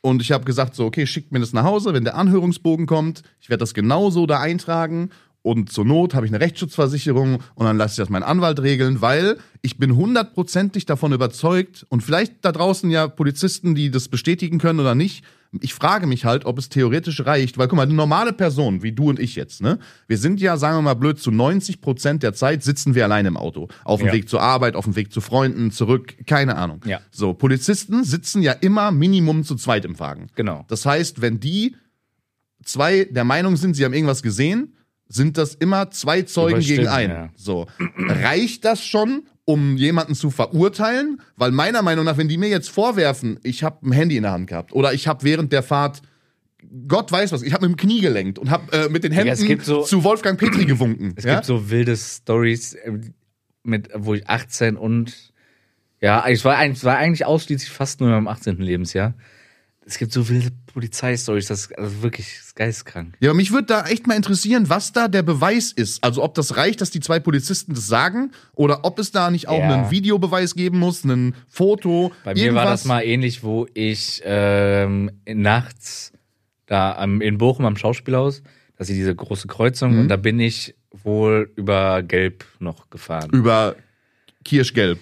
Und 0.00 0.22
ich 0.22 0.30
habe 0.30 0.44
gesagt, 0.44 0.76
so, 0.76 0.84
okay, 0.86 1.06
schickt 1.08 1.32
mir 1.32 1.40
das 1.40 1.52
nach 1.52 1.64
Hause, 1.64 1.92
wenn 1.92 2.04
der 2.04 2.14
Anhörungsbogen 2.14 2.86
kommt, 2.86 3.24
ich 3.40 3.50
werde 3.50 3.58
das 3.58 3.74
genauso 3.74 4.26
da 4.26 4.38
eintragen. 4.40 5.10
Und 5.48 5.72
zur 5.72 5.86
Not 5.86 6.12
habe 6.12 6.26
ich 6.26 6.32
eine 6.32 6.44
Rechtsschutzversicherung 6.44 7.38
und 7.54 7.64
dann 7.64 7.78
lasse 7.78 7.92
ich 7.92 7.96
das 7.96 8.10
meinen 8.10 8.22
Anwalt 8.22 8.60
regeln, 8.60 9.00
weil 9.00 9.38
ich 9.62 9.78
bin 9.78 9.96
hundertprozentig 9.96 10.84
davon 10.84 11.14
überzeugt 11.14 11.86
und 11.88 12.02
vielleicht 12.02 12.44
da 12.44 12.52
draußen 12.52 12.90
ja 12.90 13.08
Polizisten, 13.08 13.74
die 13.74 13.90
das 13.90 14.08
bestätigen 14.08 14.58
können 14.58 14.78
oder 14.78 14.94
nicht. 14.94 15.24
Ich 15.62 15.72
frage 15.72 16.06
mich 16.06 16.26
halt, 16.26 16.44
ob 16.44 16.58
es 16.58 16.68
theoretisch 16.68 17.24
reicht, 17.24 17.56
weil 17.56 17.66
guck 17.66 17.78
mal, 17.78 17.84
eine 17.84 17.94
normale 17.94 18.34
Person, 18.34 18.82
wie 18.82 18.92
du 18.92 19.08
und 19.08 19.18
ich 19.18 19.36
jetzt, 19.36 19.62
ne? 19.62 19.78
Wir 20.06 20.18
sind 20.18 20.38
ja, 20.42 20.58
sagen 20.58 20.76
wir 20.76 20.82
mal 20.82 20.92
blöd, 20.92 21.18
zu 21.18 21.30
90 21.30 21.80
Prozent 21.80 22.22
der 22.22 22.34
Zeit 22.34 22.62
sitzen 22.62 22.94
wir 22.94 23.04
allein 23.04 23.24
im 23.24 23.38
Auto. 23.38 23.68
Auf 23.84 24.00
dem 24.00 24.08
Ja. 24.08 24.12
Weg 24.12 24.28
zur 24.28 24.42
Arbeit, 24.42 24.76
auf 24.76 24.84
dem 24.84 24.96
Weg 24.96 25.10
zu 25.14 25.22
Freunden, 25.22 25.70
zurück, 25.70 26.14
keine 26.26 26.56
Ahnung. 26.56 26.82
Ja. 26.84 27.00
So, 27.10 27.32
Polizisten 27.32 28.04
sitzen 28.04 28.42
ja 28.42 28.52
immer 28.52 28.90
Minimum 28.90 29.44
zu 29.44 29.54
zweit 29.54 29.86
im 29.86 29.98
Wagen. 29.98 30.26
Genau. 30.34 30.66
Das 30.68 30.84
heißt, 30.84 31.22
wenn 31.22 31.40
die 31.40 31.74
zwei 32.62 33.04
der 33.06 33.24
Meinung 33.24 33.56
sind, 33.56 33.72
sie 33.72 33.86
haben 33.86 33.94
irgendwas 33.94 34.22
gesehen, 34.22 34.74
sind 35.08 35.38
das 35.38 35.54
immer 35.54 35.90
zwei 35.90 36.22
Zeugen 36.22 36.60
gegen 36.60 36.86
einen. 36.88 37.10
ja. 37.12 37.28
So. 37.34 37.66
Reicht 37.96 38.64
das 38.64 38.84
schon, 38.84 39.22
um 39.44 39.76
jemanden 39.76 40.14
zu 40.14 40.30
verurteilen? 40.30 41.20
Weil 41.36 41.50
meiner 41.50 41.82
Meinung 41.82 42.04
nach, 42.04 42.18
wenn 42.18 42.28
die 42.28 42.36
mir 42.38 42.48
jetzt 42.48 42.68
vorwerfen, 42.68 43.40
ich 43.42 43.62
habe 43.64 43.86
ein 43.86 43.92
Handy 43.92 44.16
in 44.16 44.22
der 44.24 44.32
Hand 44.32 44.48
gehabt 44.48 44.72
oder 44.72 44.92
ich 44.92 45.08
habe 45.08 45.24
während 45.24 45.52
der 45.52 45.62
Fahrt 45.62 46.02
Gott 46.88 47.10
weiß 47.10 47.32
was, 47.32 47.42
ich 47.42 47.52
habe 47.54 47.66
mit 47.68 47.78
dem 47.78 47.80
Knie 47.80 48.00
gelenkt 48.00 48.38
und 48.38 48.50
habe 48.50 48.72
äh, 48.76 48.88
mit 48.88 49.04
den 49.04 49.12
Händen 49.12 49.32
es 49.32 49.42
gibt 49.44 49.64
so- 49.64 49.82
zu 49.84 50.02
Wolfgang 50.04 50.38
Petri 50.38 50.64
gewunken. 50.66 51.14
Es 51.16 51.24
ja? 51.24 51.34
gibt 51.36 51.46
so 51.46 51.70
wilde 51.70 51.96
Stories 51.96 52.76
mit, 53.62 53.88
wo 53.94 54.14
ich 54.14 54.28
18 54.28 54.76
und 54.76 55.32
ja, 56.00 56.26
ich 56.28 56.44
war 56.44 56.56
eigentlich, 56.56 56.84
war 56.84 56.96
eigentlich 56.98 57.24
ausschließlich 57.24 57.70
fast 57.70 58.00
nur 58.00 58.08
in 58.08 58.14
meinem 58.16 58.28
18. 58.28 58.58
Lebensjahr. 58.58 59.14
Es 59.90 59.96
gibt 59.96 60.12
so 60.12 60.28
wilde 60.28 60.50
Polizeistories, 60.66 61.46
das 61.46 61.60
ist 61.62 61.78
also 61.78 62.02
wirklich 62.02 62.26
ist 62.26 62.54
geistkrank. 62.54 63.14
Ja, 63.20 63.30
aber 63.30 63.36
mich 63.38 63.52
würde 63.52 63.68
da 63.68 63.86
echt 63.86 64.06
mal 64.06 64.14
interessieren, 64.16 64.68
was 64.68 64.92
da 64.92 65.08
der 65.08 65.22
Beweis 65.22 65.72
ist. 65.72 66.04
Also 66.04 66.22
ob 66.22 66.34
das 66.34 66.56
reicht, 66.58 66.82
dass 66.82 66.90
die 66.90 67.00
zwei 67.00 67.18
Polizisten 67.20 67.72
das 67.74 67.86
sagen 67.86 68.32
oder 68.54 68.84
ob 68.84 68.98
es 68.98 69.10
da 69.12 69.30
nicht 69.30 69.48
auch 69.48 69.58
Ja. 69.58 69.74
einen 69.74 69.90
Videobeweis 69.90 70.54
geben 70.54 70.78
muss, 70.78 71.04
ein 71.04 71.34
Foto. 71.48 72.12
Bei 72.22 72.34
mir 72.34 72.54
war 72.54 72.66
das 72.66 72.84
mal 72.84 73.00
ähnlich, 73.00 73.42
wo 73.42 73.66
ich 73.72 74.20
ähm, 74.26 75.10
nachts 75.26 76.12
da 76.66 76.94
am, 76.94 77.22
in 77.22 77.38
Bochum 77.38 77.64
am 77.64 77.76
Schauspielhaus, 77.78 78.42
da 78.76 78.82
ist 78.82 78.88
diese 78.90 79.14
große 79.16 79.48
Kreuzung 79.48 79.94
Mhm. 79.94 80.00
und 80.00 80.08
da 80.08 80.16
bin 80.16 80.38
ich 80.38 80.74
wohl 81.02 81.50
über 81.56 82.02
Gelb 82.02 82.44
noch 82.58 82.90
gefahren. 82.90 83.30
über 83.32 83.74
Kirschgelb. 84.44 84.98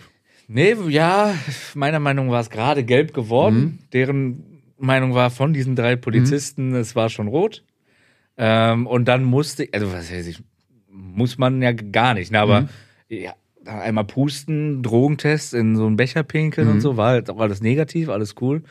Nee, 0.49 0.77
ja, 0.89 1.35
meiner 1.75 1.99
Meinung 1.99 2.31
war 2.31 2.41
es 2.41 2.51
gerade 2.51 2.85
gelb 2.85 3.13
geworden. 3.13 3.59
Mhm. 3.59 3.79
Deren 3.93 4.56
Meinung 4.79 5.15
war 5.15 5.31
von 5.31 5.53
diesen 5.53 5.77
drei 5.77 5.97
Polizisten, 5.97 6.75
es 6.75 6.95
war 6.97 7.09
schon 7.09 7.29
rot. 7.29 7.63
Ähm, 8.37 8.87
und 8.87 9.07
dann 9.07 9.25
musste, 9.25 9.69
also 9.73 9.93
was 9.93 10.13
weiß 10.13 10.27
ich, 10.27 10.43
muss 10.91 11.39
man 11.39 11.63
ja 11.63 11.73
gar 11.73 12.15
nicht, 12.15 12.31
ne, 12.33 12.41
aber 12.41 12.63
Mhm. 12.63 12.69
ja, 13.09 13.35
einmal 13.65 14.05
pusten, 14.05 14.83
Drogentest 14.83 15.55
in 15.55 15.77
so 15.77 15.87
einen 15.87 15.97
Becher 15.97 16.23
pinkeln 16.23 16.67
Mhm. 16.69 16.75
und 16.75 16.81
so, 16.81 16.97
war 16.97 17.11
halt 17.11 17.31
auch 17.31 17.39
alles 17.41 17.61
negativ, 17.63 18.09
alles 18.09 18.35
cool. 18.41 18.63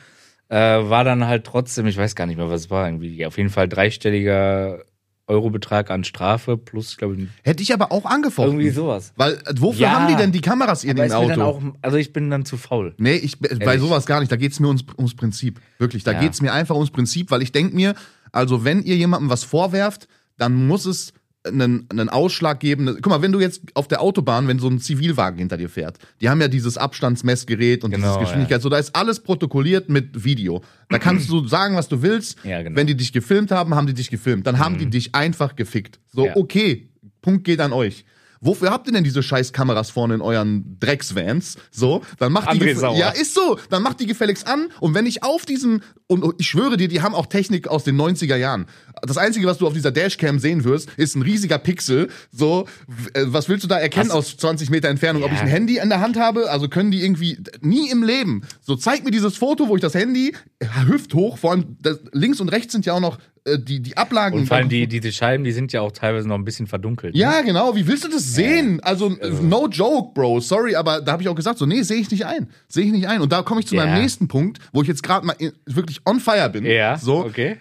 Äh, 0.50 0.56
war 0.58 1.04
dann 1.04 1.26
halt 1.26 1.44
trotzdem, 1.46 1.88
ich 1.88 1.98
weiß 1.98 2.16
gar 2.16 2.28
nicht 2.28 2.38
mehr, 2.38 2.50
was 2.50 2.62
es 2.62 2.70
war, 2.70 2.88
irgendwie 2.88 3.26
auf 3.26 3.38
jeden 3.38 3.50
Fall 3.50 3.68
dreistelliger 3.68 4.84
Eurobetrag 5.28 5.90
an 5.90 6.04
Strafe 6.04 6.56
plus, 6.58 6.92
ich 6.92 6.98
glaube, 6.98 7.18
Hätte 7.44 7.64
ich 7.64 7.74
aber 7.74 7.92
auch 7.92 8.06
angefochten. 8.06 8.54
irgendwie 8.54 8.70
sowas. 8.70 9.12
Weil, 9.16 9.34
äh, 9.34 9.54
wofür 9.58 9.82
Ja. 9.82 9.92
haben 10.00 10.08
die 10.08 10.16
denn 10.16 10.32
die 10.32 10.42
Kameras 10.42 10.84
in 10.84 10.96
dem 10.96 11.12
Auto? 11.12 11.42
auch, 11.42 11.62
also 11.82 11.98
ich 11.98 12.14
bin 12.14 12.30
dann 12.30 12.46
zu 12.46 12.58
faul. 12.58 12.94
Nee, 12.98 13.16
ich, 13.16 13.40
bei 13.40 13.48
Ehrlich. 13.50 13.82
sowas 13.82 14.06
gar 14.06 14.20
nicht. 14.20 14.32
Da 14.32 14.36
geht's 14.36 14.60
mir 14.60 14.68
ums, 14.68 14.84
ums 14.98 15.16
Prinzip. 15.16 15.60
Wirklich, 15.80 16.04
da 16.04 16.12
Ja. 16.12 16.20
geht's 16.20 16.42
mir 16.42 16.54
einfach 16.54 16.76
ums 16.76 16.92
Prinzip, 16.92 17.32
weil 17.32 17.42
ich 17.42 17.52
denk 17.52 17.74
mir, 17.74 17.96
also 18.32 18.64
wenn 18.64 18.84
ihr 18.84 18.96
jemandem 18.98 19.30
was 19.32 19.44
vorwerft, 19.44 20.08
dann 20.38 20.68
muss 20.68 20.86
es 20.86 21.14
einen, 21.46 21.86
einen 21.90 22.10
Ausschlag 22.10 22.60
geben. 22.60 22.86
Guck 23.02 23.08
mal, 23.08 23.22
wenn 23.22 23.32
du 23.32 23.40
jetzt 23.40 23.62
auf 23.74 23.88
der 23.88 24.02
Autobahn, 24.02 24.48
wenn 24.48 24.60
so 24.60 24.68
ein 24.68 24.80
Zivilwagen 24.80 25.40
hinter 25.40 25.58
dir 25.58 25.70
fährt, 25.70 25.98
die 26.22 26.30
haben 26.30 26.42
ja 26.42 26.48
dieses 26.48 26.78
Abstandsmessgerät 26.78 27.84
und 27.84 27.92
Genau, 27.92 28.08
dieses 28.08 28.20
Geschwindigkeit, 28.22 28.62
so 28.62 28.70
da 28.70 28.78
ist 28.78 28.96
alles 28.96 29.20
protokolliert 29.20 29.90
mit 29.90 30.24
Video. 30.24 30.62
Da 30.90 31.00
kannst 31.00 31.30
du 31.30 31.48
sagen, 31.48 31.76
was 31.76 31.88
du 31.88 32.02
willst. 32.02 32.38
Ja, 32.44 32.60
genau. 32.60 32.72
Mhm. 32.72 32.76
Wenn 32.76 32.88
die 32.88 32.96
dich 32.96 33.14
gefilmt 33.14 33.52
haben, 33.52 33.76
haben 33.76 33.88
die 33.88 33.94
dich 33.94 34.10
gefilmt. 34.10 34.48
Dann 34.48 34.60
haben 34.60 34.78
die 34.78 34.90
dich 34.90 35.16
einfach 35.16 35.56
gefickt. 35.56 36.00
So, 36.12 36.26
Ja. 36.28 36.36
okay, 36.36 36.90
Punkt 37.22 37.44
geht 37.44 37.60
an 37.60 37.74
euch. 37.74 38.06
Wofür 38.46 38.70
habt 38.70 38.88
ihr 38.88 38.94
denn 38.94 39.04
diese 39.04 39.24
scheiß 39.24 39.52
Kameras 39.54 39.90
vorne 39.90 40.14
in 40.16 40.22
euren 40.22 40.78
Drecksvans? 40.80 41.58
So, 41.72 42.02
dann 42.20 42.32
macht 42.32 42.54
die 42.54 42.60
André 42.62 42.72
gef- 42.74 42.80
Sauer. 42.80 42.98
Ja, 42.98 43.10
ist 43.10 43.34
so. 43.34 43.58
Dann 43.70 43.84
macht 43.84 44.00
die 44.00 44.06
gefälligst 44.06 44.48
an 44.48 44.68
und 44.80 44.94
wenn 44.94 45.06
ich 45.06 45.24
auf 45.24 45.46
diesem 45.46 45.82
und 46.08 46.36
ich 46.38 46.48
schwöre 46.48 46.78
dir, 46.78 46.88
die 46.88 47.02
haben 47.02 47.16
auch 47.16 47.26
Technik 47.26 47.68
aus 47.68 47.84
den 47.84 48.00
90er 48.00 48.36
Jahren. 48.36 48.68
Das 49.02 49.18
einzige, 49.18 49.48
was 49.48 49.58
du 49.58 49.66
auf 49.68 49.74
dieser 49.74 49.92
Dashcam 49.92 50.38
sehen 50.40 50.64
wirst, 50.64 50.90
ist 50.98 51.16
ein 51.16 51.24
riesiger 51.24 51.58
Pixel. 51.58 52.10
So, 52.32 52.68
äh, 53.14 53.24
was 53.26 53.50
willst 53.50 53.64
du 53.64 53.68
da 53.68 53.78
erkennen 53.80 54.10
Was? 54.10 54.16
aus 54.16 54.38
20 54.38 54.70
Meter 54.70 54.90
Entfernung, 54.90 55.24
ob 55.24 55.30
Ja. 55.30 55.36
ich 55.36 55.42
ein 55.42 55.48
Handy 55.48 55.78
in 55.80 55.90
der 55.90 56.02
Hand 56.02 56.18
habe? 56.18 56.52
Also 56.52 56.70
können 56.70 56.92
die 56.92 57.04
irgendwie 57.04 57.40
nie 57.62 57.90
im 57.90 58.04
Leben. 58.04 58.44
So 58.62 58.76
zeig 58.76 59.04
mir 59.04 59.12
dieses 59.12 59.36
Foto, 59.36 59.68
wo 59.68 59.76
ich 59.76 59.82
das 59.82 59.96
Handy 59.96 60.36
äh, 60.60 60.66
hüfthoch, 60.88 61.40
vor 61.40 61.52
allem 61.52 61.78
das, 61.82 62.00
links 62.14 62.40
und 62.40 62.50
rechts 62.50 62.72
sind 62.74 62.86
ja 62.86 62.94
auch 62.94 63.00
noch 63.00 63.18
die 63.60 63.80
die 63.80 63.96
Ablagen 63.96 64.40
Und 64.40 64.48
vor 64.48 64.58
allem 64.58 64.70
die, 64.70 64.88
diese 64.88 65.12
Scheiben, 65.12 65.44
die 65.44 65.52
sind 65.52 65.72
ja 65.72 65.82
auch 65.82 65.92
teilweise 65.92 66.28
noch 66.28 66.36
ein 66.36 66.46
bisschen 66.46 66.66
verdunkelt. 66.66 67.14
ne? 67.14 67.20
ja, 67.22 67.42
genau. 67.42 67.76
Wie 67.76 67.86
willst 67.86 68.04
du 68.04 68.08
das 68.10 68.34
sehen? 68.34 68.80
Also, 68.82 69.10
no 69.42 69.68
joke, 69.68 70.14
Bro. 70.16 70.40
Sorry, 70.40 70.76
aber 70.76 71.00
da 71.02 71.12
habe 71.12 71.22
ich 71.22 71.30
auch 71.30 71.36
gesagt, 71.36 71.60
so, 71.60 71.66
nee, 71.68 71.84
sehe 71.84 71.98
ich 72.02 72.10
nicht 72.10 72.26
ein. 72.26 72.50
Sehe 72.68 72.86
ich 72.86 72.92
nicht 72.92 73.08
ein. 73.08 73.22
Und 73.22 73.32
da 73.32 73.44
komme 73.44 73.60
ich 73.62 73.68
zu 73.68 73.76
Ja. 73.76 73.86
meinem 73.86 74.02
nächsten 74.02 74.28
Punkt, 74.28 74.60
wo 74.74 74.82
ich 74.82 74.88
jetzt 74.88 75.04
gerade 75.04 75.28
mal 75.28 75.36
wirklich 75.68 76.02
on 76.06 76.20
fire 76.20 76.50
bin. 76.50 76.66
Ja, 76.66 76.98
So, 76.98 77.20
okay. 77.24 77.58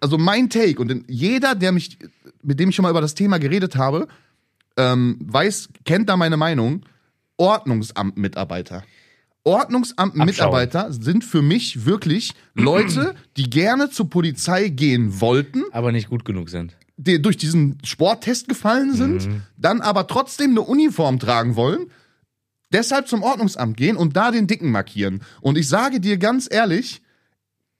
also 0.00 0.18
mein 0.18 0.50
Take 0.50 0.80
und 0.80 1.04
jeder, 1.08 1.54
der 1.54 1.70
mich, 1.70 1.98
mit 2.42 2.58
dem 2.58 2.70
ich 2.70 2.74
schon 2.74 2.82
mal 2.82 2.90
über 2.90 3.00
das 3.00 3.14
Thema 3.14 3.38
geredet 3.38 3.76
habe, 3.76 4.08
ähm, 4.76 5.18
weiß, 5.20 5.68
kennt 5.84 6.08
da 6.08 6.16
meine 6.16 6.36
Meinung. 6.36 6.82
Ordnungsamtmitarbeiter. 7.36 8.82
Ordnungsamtmitarbeiter 9.44 10.92
sind 10.92 11.24
für 11.24 11.42
mich 11.42 11.84
wirklich 11.84 12.32
Leute, 12.54 13.14
die 13.36 13.50
gerne 13.50 13.90
zur 13.90 14.08
Polizei 14.08 14.68
gehen 14.68 15.20
wollten, 15.20 15.64
Aber 15.72 15.92
nicht 15.92 16.08
gut 16.08 16.24
genug 16.24 16.48
sind. 16.48 16.76
die 16.96 17.20
durch 17.20 17.36
diesen 17.36 17.78
Sporttest 17.84 18.48
gefallen 18.48 18.94
sind, 18.94 19.28
dann 19.56 19.80
aber 19.80 20.06
trotzdem 20.06 20.52
eine 20.52 20.60
Uniform 20.62 21.18
tragen 21.18 21.56
wollen, 21.56 21.86
deshalb 22.72 23.08
zum 23.08 23.22
Ordnungsamt 23.22 23.76
gehen 23.76 23.96
und 23.96 24.16
da 24.16 24.30
den 24.30 24.46
Dicken 24.46 24.70
markieren. 24.70 25.22
Und 25.40 25.58
ich 25.58 25.68
sage 25.68 26.00
dir 26.00 26.18
ganz 26.18 26.48
ehrlich, 26.50 27.02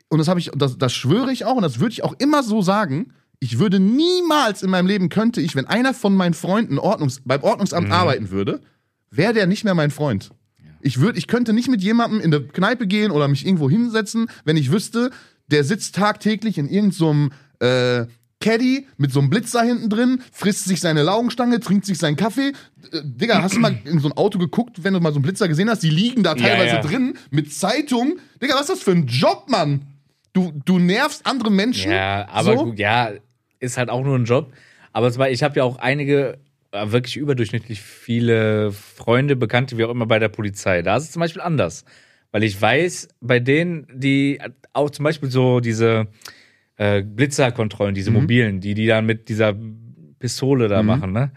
und 0.08 0.18
das 0.18 0.28
habe 0.28 0.40
ich, 0.40 0.50
das, 0.54 0.76
das 0.78 0.92
schwöre 0.92 1.32
ich 1.32 1.44
auch, 1.44 1.54
und 1.56 1.62
das 1.62 1.78
würde 1.78 1.92
ich 1.92 2.04
auch 2.04 2.14
immer 2.18 2.42
so 2.42 2.60
sagen, 2.62 3.12
ich 3.38 3.58
würde 3.58 3.80
niemals 3.80 4.62
in 4.62 4.70
meinem 4.70 4.86
Leben 4.86 5.08
könnte 5.08 5.40
ich, 5.40 5.56
wenn 5.56 5.66
einer 5.66 5.94
von 5.94 6.14
meinen 6.14 6.34
Freunden 6.34 6.78
Ordnungs, 6.78 7.22
beim 7.24 7.42
Ordnungsamt 7.42 7.90
arbeiten 7.90 8.30
würde, 8.30 8.60
wäre 9.10 9.32
der 9.32 9.46
nicht 9.46 9.64
mehr 9.64 9.74
mein 9.74 9.90
Freund. 9.90 10.30
Ich 10.82 11.00
würde, 11.00 11.18
ich 11.18 11.26
könnte 11.26 11.52
nicht 11.52 11.68
mit 11.68 11.82
jemandem 11.82 12.20
in 12.20 12.30
der 12.30 12.40
Kneipe 12.46 12.86
gehen 12.86 13.10
oder 13.10 13.28
mich 13.28 13.46
irgendwo 13.46 13.70
hinsetzen, 13.70 14.28
wenn 14.44 14.56
ich 14.56 14.70
wüsste, 14.70 15.10
der 15.46 15.64
sitzt 15.64 15.94
tagtäglich 15.94 16.58
in 16.58 16.68
irgendeinem 16.68 17.30
äh, 17.60 18.06
Caddy 18.40 18.86
mit 18.96 19.12
so 19.12 19.20
einem 19.20 19.30
Blitzer 19.30 19.62
hinten 19.62 19.88
drin, 19.88 20.20
frisst 20.32 20.64
sich 20.64 20.80
seine 20.80 21.02
Laugenstange, 21.02 21.60
trinkt 21.60 21.86
sich 21.86 21.98
seinen 21.98 22.16
Kaffee. 22.16 22.48
Äh, 22.92 23.00
Digga, 23.04 23.40
hast 23.42 23.54
du 23.54 23.60
mal 23.60 23.78
in 23.84 24.00
so 24.00 24.08
ein 24.08 24.12
Auto 24.12 24.38
geguckt, 24.38 24.82
wenn 24.84 24.94
du 24.94 25.00
mal 25.00 25.12
so 25.12 25.16
einen 25.16 25.22
Blitzer 25.22 25.48
gesehen 25.48 25.70
hast? 25.70 25.82
Die 25.82 25.90
liegen 25.90 26.22
da 26.22 26.34
Ja, 26.34 26.42
teilweise 26.42 26.74
ja. 26.76 26.80
drin 26.82 27.14
mit 27.30 27.52
Zeitung. 27.54 28.18
Digga, 28.42 28.54
was 28.54 28.62
ist 28.62 28.70
das 28.70 28.80
für 28.82 28.90
ein 28.92 29.06
Job, 29.06 29.46
Mann? 29.48 29.86
Du, 30.32 30.52
du 30.64 30.78
nervst 30.78 31.26
andere 31.26 31.50
Menschen. 31.50 31.92
Ja, 31.92 32.28
aber 32.28 32.56
so? 32.58 32.64
gut, 32.64 32.78
ja, 32.78 33.10
ist 33.60 33.76
halt 33.76 33.90
auch 33.90 34.02
nur 34.02 34.18
ein 34.18 34.24
Job. 34.24 34.52
Aber 34.92 35.30
ich 35.30 35.42
habe 35.42 35.56
ja 35.56 35.64
auch 35.64 35.78
einige 35.78 36.38
wirklich 36.72 37.16
überdurchschnittlich 37.16 37.80
viele 37.80 38.72
Freunde, 38.72 39.36
Bekannte, 39.36 39.76
wie 39.78 39.84
auch 39.84 39.90
immer 39.90 40.06
bei 40.06 40.18
der 40.18 40.28
Polizei. 40.28 40.82
Da 40.82 40.96
ist 40.96 41.04
es 41.04 41.12
zum 41.12 41.20
Beispiel 41.20 41.42
anders. 41.42 41.84
Weil 42.30 42.44
ich 42.44 42.60
weiß, 42.60 43.08
bei 43.20 43.40
denen, 43.40 43.86
die 43.92 44.40
auch 44.72 44.90
zum 44.90 45.04
Beispiel 45.04 45.30
so 45.30 45.60
diese 45.60 46.08
äh, 46.76 47.02
Blitzerkontrollen, 47.02 47.94
diese 47.94 48.10
mobilen, 48.10 48.60
die 48.60 48.72
die 48.74 48.86
dann 48.86 49.04
mit 49.04 49.28
dieser 49.28 49.54
Pistole 50.18 50.68
da 50.68 50.82
machen, 50.82 51.12
ne? 51.12 51.32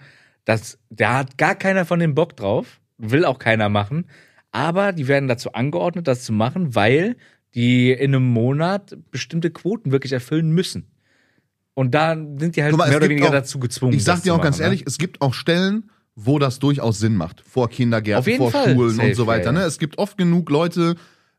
Das, 0.45 0.79
da 0.89 1.17
hat 1.17 1.37
gar 1.37 1.55
keiner 1.55 1.85
von 1.85 1.99
dem 1.99 2.13
Bock 2.13 2.37
drauf, 2.37 2.79
will 2.97 3.25
auch 3.25 3.39
keiner 3.39 3.67
machen. 3.67 4.05
Aber 4.51 4.93
die 4.93 5.07
werden 5.07 5.27
dazu 5.27 5.51
angeordnet, 5.53 6.07
das 6.07 6.23
zu 6.23 6.31
machen, 6.31 6.75
weil 6.75 7.17
die 7.55 7.91
in 7.91 8.13
einem 8.13 8.23
Monat 8.23 8.95
bestimmte 9.11 9.49
Quoten 9.49 9.91
wirklich 9.91 10.13
erfüllen 10.13 10.51
müssen. 10.51 10.87
Und 11.75 11.93
da 11.93 12.15
sind 12.15 12.55
die 12.55 12.63
halt 12.63 12.75
mal, 12.75 12.87
mehr 12.87 12.97
oder 12.97 13.09
weniger 13.09 13.27
auch- 13.27 13.31
dazu 13.31 13.59
gezwungen. 13.59 13.93
Ich 13.93 14.03
sag 14.03 14.23
dir 14.23 14.33
auch 14.33 14.41
ganz 14.41 14.55
machen, 14.57 14.69
ne? 14.71 14.75
ehrlich, 14.77 14.83
es 14.87 14.97
gibt 14.97 15.21
auch 15.21 15.33
Stellen, 15.35 15.91
wo 16.15 16.39
das 16.39 16.57
durchaus 16.59 16.97
Sinn 16.99 17.15
macht. 17.15 17.43
Vor 17.47 17.69
Kindergärten, 17.69 18.37
vor 18.37 18.49
Fall. 18.51 18.73
Schulen 18.73 18.95
Safe, 18.95 19.09
und 19.09 19.15
so 19.15 19.27
weiter. 19.27 19.51
ja, 19.51 19.53
ja. 19.53 19.59
Ne? 19.59 19.65
Es 19.65 19.77
gibt 19.77 19.97
oft 19.99 20.17
genug 20.17 20.49
Leute 20.49 20.95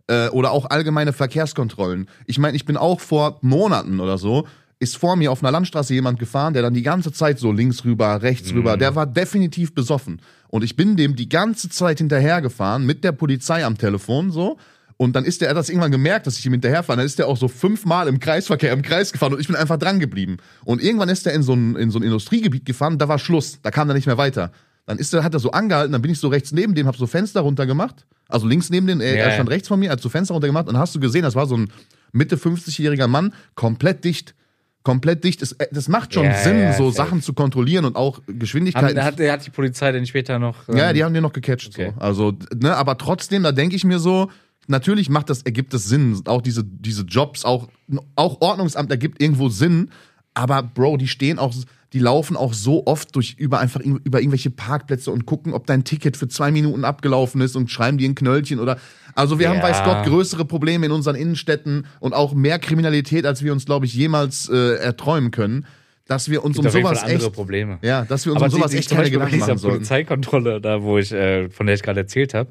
äh, 0.09 0.29
oder 0.29 0.53
auch 0.53 0.69
allgemeine 0.71 1.13
Verkehrskontrollen. 1.15 2.09
Ich 2.27 2.39
meine, 2.39 2.55
ich 2.57 2.65
bin 2.67 2.77
auch 2.77 3.01
vor 3.01 3.39
Monaten 3.41 3.99
oder 4.01 4.19
so, 4.19 4.47
ist 4.79 4.99
vor 4.99 5.17
mir 5.17 5.33
auf 5.33 5.43
einer 5.43 5.51
Landstraße 5.51 5.95
jemand 5.95 6.19
gefahren, 6.19 6.53
der 6.53 6.61
dann 6.63 6.75
die 6.75 6.83
ganze 6.83 7.11
Zeit 7.11 7.39
so 7.39 7.51
links 7.51 7.85
rüber, 7.87 8.21
rechts 8.21 8.51
Mhm. 8.53 8.59
rüber, 8.59 8.77
der 8.77 8.95
war 8.95 9.07
definitiv 9.07 9.75
besoffen. 9.75 10.21
Und 10.49 10.63
ich 10.63 10.77
bin 10.77 10.97
dem 10.97 11.17
die 11.17 11.31
ganze 11.31 11.71
Zeit 11.71 11.97
hinterhergefahren 11.99 12.85
mit 12.85 13.03
der 13.03 13.13
Polizei 13.13 13.65
am 13.65 13.79
Telefon 13.79 14.31
so. 14.31 14.59
Und 14.99 15.15
dann 15.15 15.25
ist 15.25 15.41
der, 15.43 15.49
er 15.49 15.51
hat 15.51 15.59
das 15.59 15.69
irgendwann 15.69 15.91
gemerkt, 15.91 16.27
dass 16.27 16.39
ich 16.39 16.47
ihm 16.47 16.53
hinterherfahre. 16.53 16.97
Dann 16.97 17.07
ist 17.07 17.19
der 17.19 17.29
auch 17.29 17.37
so 17.37 17.49
fünfmal 17.49 18.09
im 18.09 18.19
Kreisverkehr 18.19 18.73
im 18.73 18.81
Kreis 18.83 19.13
gefahren 19.13 19.35
und 19.35 19.41
ich 19.41 19.47
bin 19.47 19.55
einfach 19.57 19.77
dran 19.79 20.01
geblieben. 20.01 20.39
Und 20.65 20.83
irgendwann 20.83 21.11
ist 21.11 21.27
er 21.27 21.35
in 21.35 21.43
so 21.43 21.53
ein, 21.55 21.77
in 21.77 21.91
so 21.91 21.99
ein 21.99 22.03
Industriegebiet 22.03 22.65
gefahren, 22.65 22.97
da 22.99 23.07
war 23.09 23.19
Schluss. 23.19 23.59
Da 23.63 23.71
kam 23.71 23.89
er 23.91 23.95
nicht 23.95 24.07
mehr 24.07 24.17
weiter. 24.17 24.53
Dann 24.87 24.99
ist 24.99 25.13
er, 25.13 25.23
hat 25.25 25.35
er 25.35 25.41
so 25.41 25.51
angehalten, 25.51 25.93
dann 25.93 26.01
bin 26.01 26.13
ich 26.13 26.19
so 26.21 26.29
rechts 26.29 26.53
neben 26.53 26.75
dem, 26.75 26.87
hab 26.87 26.97
so 26.97 27.07
Fenster 27.07 27.41
runtergemacht. 27.43 28.07
Also 28.29 28.47
links 28.47 28.71
neben 28.71 28.87
dem, 28.87 29.01
er, 29.01 29.17
Ja, 29.17 29.25
er 29.25 29.33
stand 29.33 29.51
rechts 29.51 29.69
von 29.69 29.79
mir, 29.79 29.91
hat 29.91 30.01
so 30.01 30.09
Fenster 30.09 30.33
runtergemacht 30.35 30.67
und 30.69 30.75
dann 30.75 30.81
hast 30.81 30.95
du 30.95 31.01
gesehen, 31.01 31.23
das 31.23 31.35
war 31.35 31.47
so 31.47 31.57
ein 31.57 31.71
Mitte 32.13 32.37
50-jähriger 32.37 33.07
Mann, 33.09 33.35
komplett 33.55 34.05
dicht. 34.05 34.35
Komplett 34.83 35.25
dicht. 35.25 35.43
Das, 35.43 35.57
das 35.73 35.89
macht 35.89 36.15
schon 36.15 36.25
Ja, 36.27 36.35
Sinn, 36.35 36.61
ja, 36.61 36.73
so. 36.73 36.93
Sachen 36.93 37.21
zu 37.21 37.33
kontrollieren 37.35 37.85
und 37.85 37.97
auch 37.97 38.21
Geschwindigkeiten. 38.29 39.03
hat, 39.03 39.19
hat 39.19 39.45
die 39.45 39.51
Polizei 39.51 39.91
denn 39.91 40.07
später 40.07 40.39
noch. 40.39 40.69
ähm, 40.69 40.77
Ja, 40.77 40.93
die 40.93 41.03
haben 41.03 41.13
den 41.13 41.25
noch 41.25 41.33
gecatcht. 41.33 41.71
Okay. 41.75 41.93
So. 41.97 42.01
Also, 42.01 42.33
ne, 42.55 42.77
aber 42.77 42.97
trotzdem, 42.97 43.43
da 43.43 43.51
denke 43.51 43.75
ich 43.75 43.83
mir 43.85 43.99
so, 43.99 44.31
natürlich 44.67 45.09
macht 45.09 45.31
das, 45.31 45.43
ergibt 45.43 45.73
das 45.75 45.85
Sinn. 45.85 46.21
Auch 46.27 46.43
diese, 46.43 46.65
diese 46.65 47.03
Jobs, 47.03 47.45
auch, 47.45 47.69
auch 48.15 48.41
Ordnungsamt 48.41 48.91
ergibt 48.91 49.21
irgendwo 49.23 49.49
Sinn. 49.49 49.91
Aber 50.35 50.63
Bro, 50.63 50.99
die 50.99 51.09
stehen 51.09 51.39
auch, 51.39 51.55
die 51.93 51.99
laufen 51.99 52.37
auch 52.37 52.53
so 52.53 52.87
oft 52.87 53.15
durch 53.17 53.37
über 53.39 53.59
einfach 53.59 53.81
in- 53.81 54.01
über 54.05 54.21
irgendwelche 54.21 54.51
Parkplätze 54.51 55.11
und 55.11 55.25
gucken, 55.25 55.55
ob 55.55 55.67
dein 55.67 55.85
Ticket 55.85 56.17
für 56.17 56.29
zwei 56.29 56.51
Minuten 56.51 56.85
abgelaufen 56.85 57.41
ist 57.41 57.57
und 57.57 57.71
schreiben 57.71 57.97
dir 57.97 58.09
ein 58.09 58.15
Knöllchen 58.15 58.59
oder. 58.59 58.79
Also 59.15 59.39
wir 59.39 59.49
haben, 59.49 59.59
Ja. 59.59 59.63
weiß 59.63 59.83
Gott, 59.85 60.05
größere 60.05 60.45
Probleme 60.45 60.85
in 60.87 60.93
unseren 60.93 61.17
Innenstädten 61.17 61.87
und 62.01 62.13
auch 62.13 62.35
mehr 62.35 62.59
Kriminalität, 62.59 63.25
als 63.25 63.43
wir 63.43 63.53
uns, 63.53 63.65
glaube 63.65 63.87
ich, 63.87 63.95
jemals 63.95 64.49
äh, 64.51 64.75
erträumen 64.77 65.31
können. 65.31 65.65
Dass 66.09 66.31
wir 66.31 66.45
uns 66.45 66.57
gibt 66.57 66.67
um 66.67 66.71
sowas 66.71 67.01
Fall 67.01 67.11
andere 67.11 67.27
echt. 67.29 67.35
Probleme. 67.35 67.79
Ja, 67.83 68.05
dass 68.05 68.27
wir 68.27 68.33
uns 68.33 68.43
Aber 68.43 68.53
um 68.53 68.59
sowas 68.59 68.71
die, 68.71 68.77
die, 68.77 68.81
echt 68.81 68.91
keine 68.91 69.11
Gedanken 69.11 69.39
machen 69.41 69.59
sollen. 69.59 69.75
Polizeikontrolle, 69.75 70.61
da 70.61 70.83
wo 70.83 70.99
ich, 70.99 71.11
äh, 71.13 71.49
von 71.51 71.67
der 71.67 71.75
ich 71.75 71.83
gerade 71.83 71.99
erzählt 72.01 72.33
habe, 72.35 72.51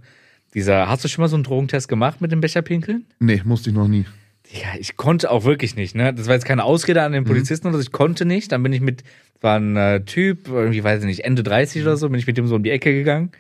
dieser, 0.55 0.89
hast 0.89 1.03
du 1.03 1.07
schon 1.07 1.21
mal 1.21 1.27
so 1.27 1.35
einen 1.35 1.43
Drogentest 1.43 1.87
gemacht 1.87 2.21
mit 2.21 2.31
dem 2.31 2.41
Becherpinkeln? 2.41 3.05
Nee, 3.19 3.41
musste 3.45 3.69
ich 3.69 3.75
noch 3.75 3.87
nie. 3.87 4.05
Ja, 4.51 4.69
ich 4.79 4.95
konnte 4.95 5.29
auch 5.31 5.43
wirklich 5.43 5.75
nicht, 5.75 5.95
ne? 5.95 6.13
Das 6.13 6.27
war 6.27 6.33
jetzt 6.35 6.45
keine 6.45 6.63
Ausrede 6.63 7.01
an 7.03 7.11
den 7.11 7.23
Mhm. 7.23 7.27
Polizisten 7.27 7.67
oder 7.67 7.77
so, 7.77 7.81
ich 7.83 7.91
konnte 7.91 8.25
nicht. 8.25 8.51
Dann 8.51 8.63
bin 8.63 8.73
ich 8.73 8.81
mit, 8.81 9.03
war 9.41 9.59
ein 9.59 9.75
äh, 9.75 10.01
Typ, 10.05 10.47
irgendwie 10.47 10.83
weiß 10.83 11.01
ich 11.01 11.05
nicht, 11.07 11.25
Ende 11.25 11.43
30 11.43 11.81
oder 11.81 11.97
so, 11.97 12.09
bin 12.09 12.19
ich 12.19 12.27
mit 12.27 12.37
dem 12.37 12.47
so 12.47 12.55
um 12.55 12.63
die 12.63 12.69
Ecke 12.71 12.93
gegangen. 12.93 13.31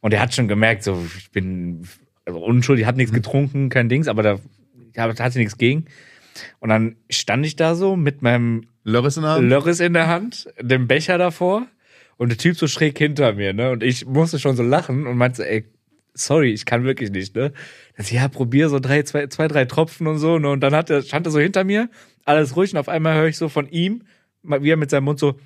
Und 0.00 0.12
er 0.12 0.20
hat 0.20 0.34
schon 0.34 0.48
gemerkt, 0.48 0.82
so, 0.84 1.00
ich 1.18 1.30
bin 1.30 1.86
also 2.24 2.40
unschuldig, 2.40 2.86
hab 2.86 2.94
Mhm. 2.94 2.98
nichts 2.98 3.12
getrunken, 3.14 3.68
kein 3.68 3.88
Dings, 3.88 4.08
aber 4.08 4.22
da, 4.22 4.38
ich 4.92 4.98
hab- 4.98 5.18
hatte 5.20 5.38
nichts 5.38 5.58
gegen. 5.58 5.84
Und 6.60 6.70
dann 6.70 6.96
stand 7.10 7.44
ich 7.44 7.56
da 7.56 7.74
so 7.74 7.94
mit 7.94 8.22
meinem 8.22 8.62
Lörres 8.84 9.16
in 9.18 9.22
der 9.22 9.32
Hand? 9.34 9.48
Lörres 9.48 9.80
in 9.80 9.92
der 9.92 10.08
Hand, 10.08 10.48
dem 10.60 10.88
Becher 10.88 11.18
davor 11.18 11.66
und 12.16 12.30
der 12.30 12.38
Typ 12.38 12.56
so 12.56 12.66
schräg 12.66 12.96
hinter 12.96 13.34
mir, 13.34 13.52
ne? 13.52 13.70
Und 13.70 13.82
ich 13.82 14.06
musste 14.06 14.38
schon 14.38 14.56
so 14.56 14.62
lachen 14.62 15.06
und 15.06 15.16
meinte, 15.18 15.46
ey, 15.48 15.64
sorry, 16.14 16.52
ich 16.52 16.64
kann 16.66 16.84
wirklich 16.84 17.10
nicht, 17.10 17.34
ne? 17.36 17.52
Das, 17.96 18.10
ja, 18.10 18.28
probier 18.28 18.68
so 18.68 18.78
drei, 18.80 19.02
zwei, 19.02 19.26
zwei, 19.28 19.48
drei 19.48 19.64
Tropfen 19.64 20.06
und 20.06 20.18
so, 20.18 20.38
ne? 20.38 20.50
Und 20.50 20.60
dann 20.60 20.74
hat 20.74 20.90
er, 20.90 21.02
stand 21.02 21.26
er 21.26 21.30
so 21.32 21.38
hinter 21.40 21.64
mir, 21.64 21.88
alles 22.24 22.56
ruhig 22.56 22.72
und 22.72 22.78
auf 22.78 22.88
einmal 22.88 23.14
höre 23.16 23.26
ich 23.28 23.36
so 23.36 23.48
von 23.48 23.68
ihm, 23.68 24.02
wie 24.42 24.70
er 24.70 24.76
mit 24.76 24.90
seinem 24.90 25.04
Mund 25.04 25.18
so, 25.18 25.38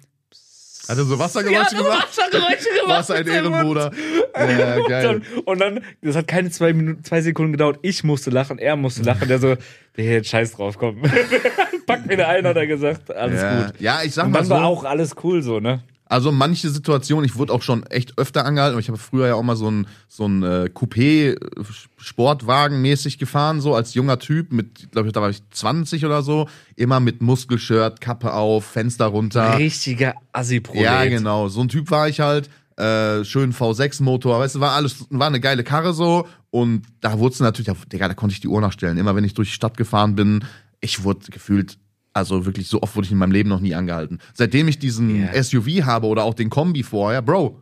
Hat 0.88 0.98
er 0.98 1.04
so 1.04 1.18
Wassergeräusche 1.18 1.74
Ja, 1.76 1.82
gemacht? 1.82 2.08
Wassergeräusche 2.18 2.68
gemacht 2.80 2.98
Was 2.98 3.10
ein. 3.10 3.26
Ehrenbruder. 3.26 3.90
Ja, 4.36 4.76
und, 4.76 4.88
geil. 4.88 5.02
dann, 5.02 5.42
und 5.46 5.58
dann, 5.62 5.80
das 6.02 6.14
hat 6.14 6.28
keine 6.28 6.50
zwei 6.50 6.74
Minuten, 6.74 7.02
zwei 7.02 7.22
Sekunden 7.22 7.52
gedauert. 7.52 7.78
Ich 7.80 8.04
musste 8.04 8.28
lachen, 8.28 8.58
er 8.58 8.76
musste 8.76 9.02
lachen. 9.02 9.28
Der 9.28 9.38
so, 9.38 9.56
der 9.96 10.04
jetzt 10.04 10.28
scheiß 10.28 10.52
drauf, 10.52 10.76
komm. 10.76 11.00
Pack 11.86 12.04
mir 12.04 12.18
da 12.18 12.28
ein, 12.28 12.46
hat 12.46 12.54
er 12.56 12.66
gesagt. 12.66 13.10
Alles 13.10 13.40
Ja. 13.40 13.62
gut. 13.68 13.80
ja, 13.80 14.00
ich 14.04 14.12
sag 14.12 14.26
Und 14.26 14.32
mal 14.32 14.40
dann 14.40 14.46
so, 14.48 14.54
war 14.56 14.66
auch 14.66 14.84
alles 14.84 15.14
cool 15.24 15.42
so, 15.42 15.58
ne? 15.58 15.82
Also 16.08 16.30
manche 16.30 16.70
Situationen, 16.70 17.24
ich 17.24 17.36
wurde 17.36 17.52
auch 17.52 17.62
schon 17.62 17.84
echt 17.86 18.16
öfter 18.16 18.44
angehalten, 18.44 18.74
aber 18.74 18.80
ich 18.80 18.88
habe 18.88 18.98
früher 18.98 19.26
ja 19.26 19.34
auch 19.34 19.42
mal 19.42 19.56
so 19.56 19.70
ein, 19.70 19.88
so 20.08 20.26
ein 20.26 20.42
äh, 20.42 20.70
Coupé-Sportwagen 20.72 22.80
mäßig 22.80 23.18
gefahren, 23.18 23.60
so 23.60 23.74
als 23.74 23.94
junger 23.94 24.20
Typ 24.20 24.52
mit, 24.52 24.92
glaube 24.92 25.08
ich, 25.08 25.12
da 25.12 25.20
war 25.20 25.30
ich 25.30 25.42
20 25.50 26.04
oder 26.04 26.22
so, 26.22 26.48
immer 26.76 27.00
mit 27.00 27.22
Muskelshirt, 27.22 28.00
Kappe 28.00 28.32
auf, 28.32 28.64
Fenster 28.64 29.06
runter. 29.06 29.58
Richtiger 29.58 30.14
Assi-Prolet. 30.32 30.82
Ja, 30.82 31.04
genau. 31.06 31.48
So 31.48 31.60
ein 31.60 31.68
Typ 31.68 31.90
war 31.90 32.08
ich 32.08 32.20
halt. 32.20 32.48
Äh, 32.76 33.24
schön 33.24 33.54
V6-Motor, 33.54 34.38
weißt 34.38 34.56
du, 34.56 34.60
war 34.60 34.72
alles, 34.72 35.06
war 35.08 35.28
eine 35.28 35.40
geile 35.40 35.64
Karre 35.64 35.94
so. 35.94 36.28
Und 36.50 36.82
da 37.00 37.18
wurde 37.18 37.32
es 37.32 37.40
natürlich, 37.40 37.72
Digga, 37.90 38.06
da 38.06 38.14
konnte 38.14 38.34
ich 38.34 38.40
die 38.40 38.48
Uhr 38.48 38.60
nachstellen. 38.60 38.98
Immer 38.98 39.16
wenn 39.16 39.24
ich 39.24 39.34
durch 39.34 39.48
die 39.48 39.54
Stadt 39.54 39.78
gefahren 39.78 40.14
bin, 40.14 40.44
ich 40.80 41.02
wurde 41.02 41.30
gefühlt, 41.30 41.78
also 42.16 42.46
wirklich 42.46 42.66
so 42.68 42.82
oft 42.82 42.96
wurde 42.96 43.06
ich 43.06 43.12
in 43.12 43.18
meinem 43.18 43.32
Leben 43.32 43.48
noch 43.48 43.60
nie 43.60 43.74
angehalten. 43.74 44.18
Seitdem 44.34 44.66
ich 44.68 44.78
diesen 44.78 45.22
Ja. 45.32 45.42
SUV 45.42 45.84
habe 45.84 46.06
oder 46.06 46.24
auch 46.24 46.34
den 46.34 46.50
Kombi 46.50 46.82
vorher, 46.82 47.22
Bro. 47.22 47.60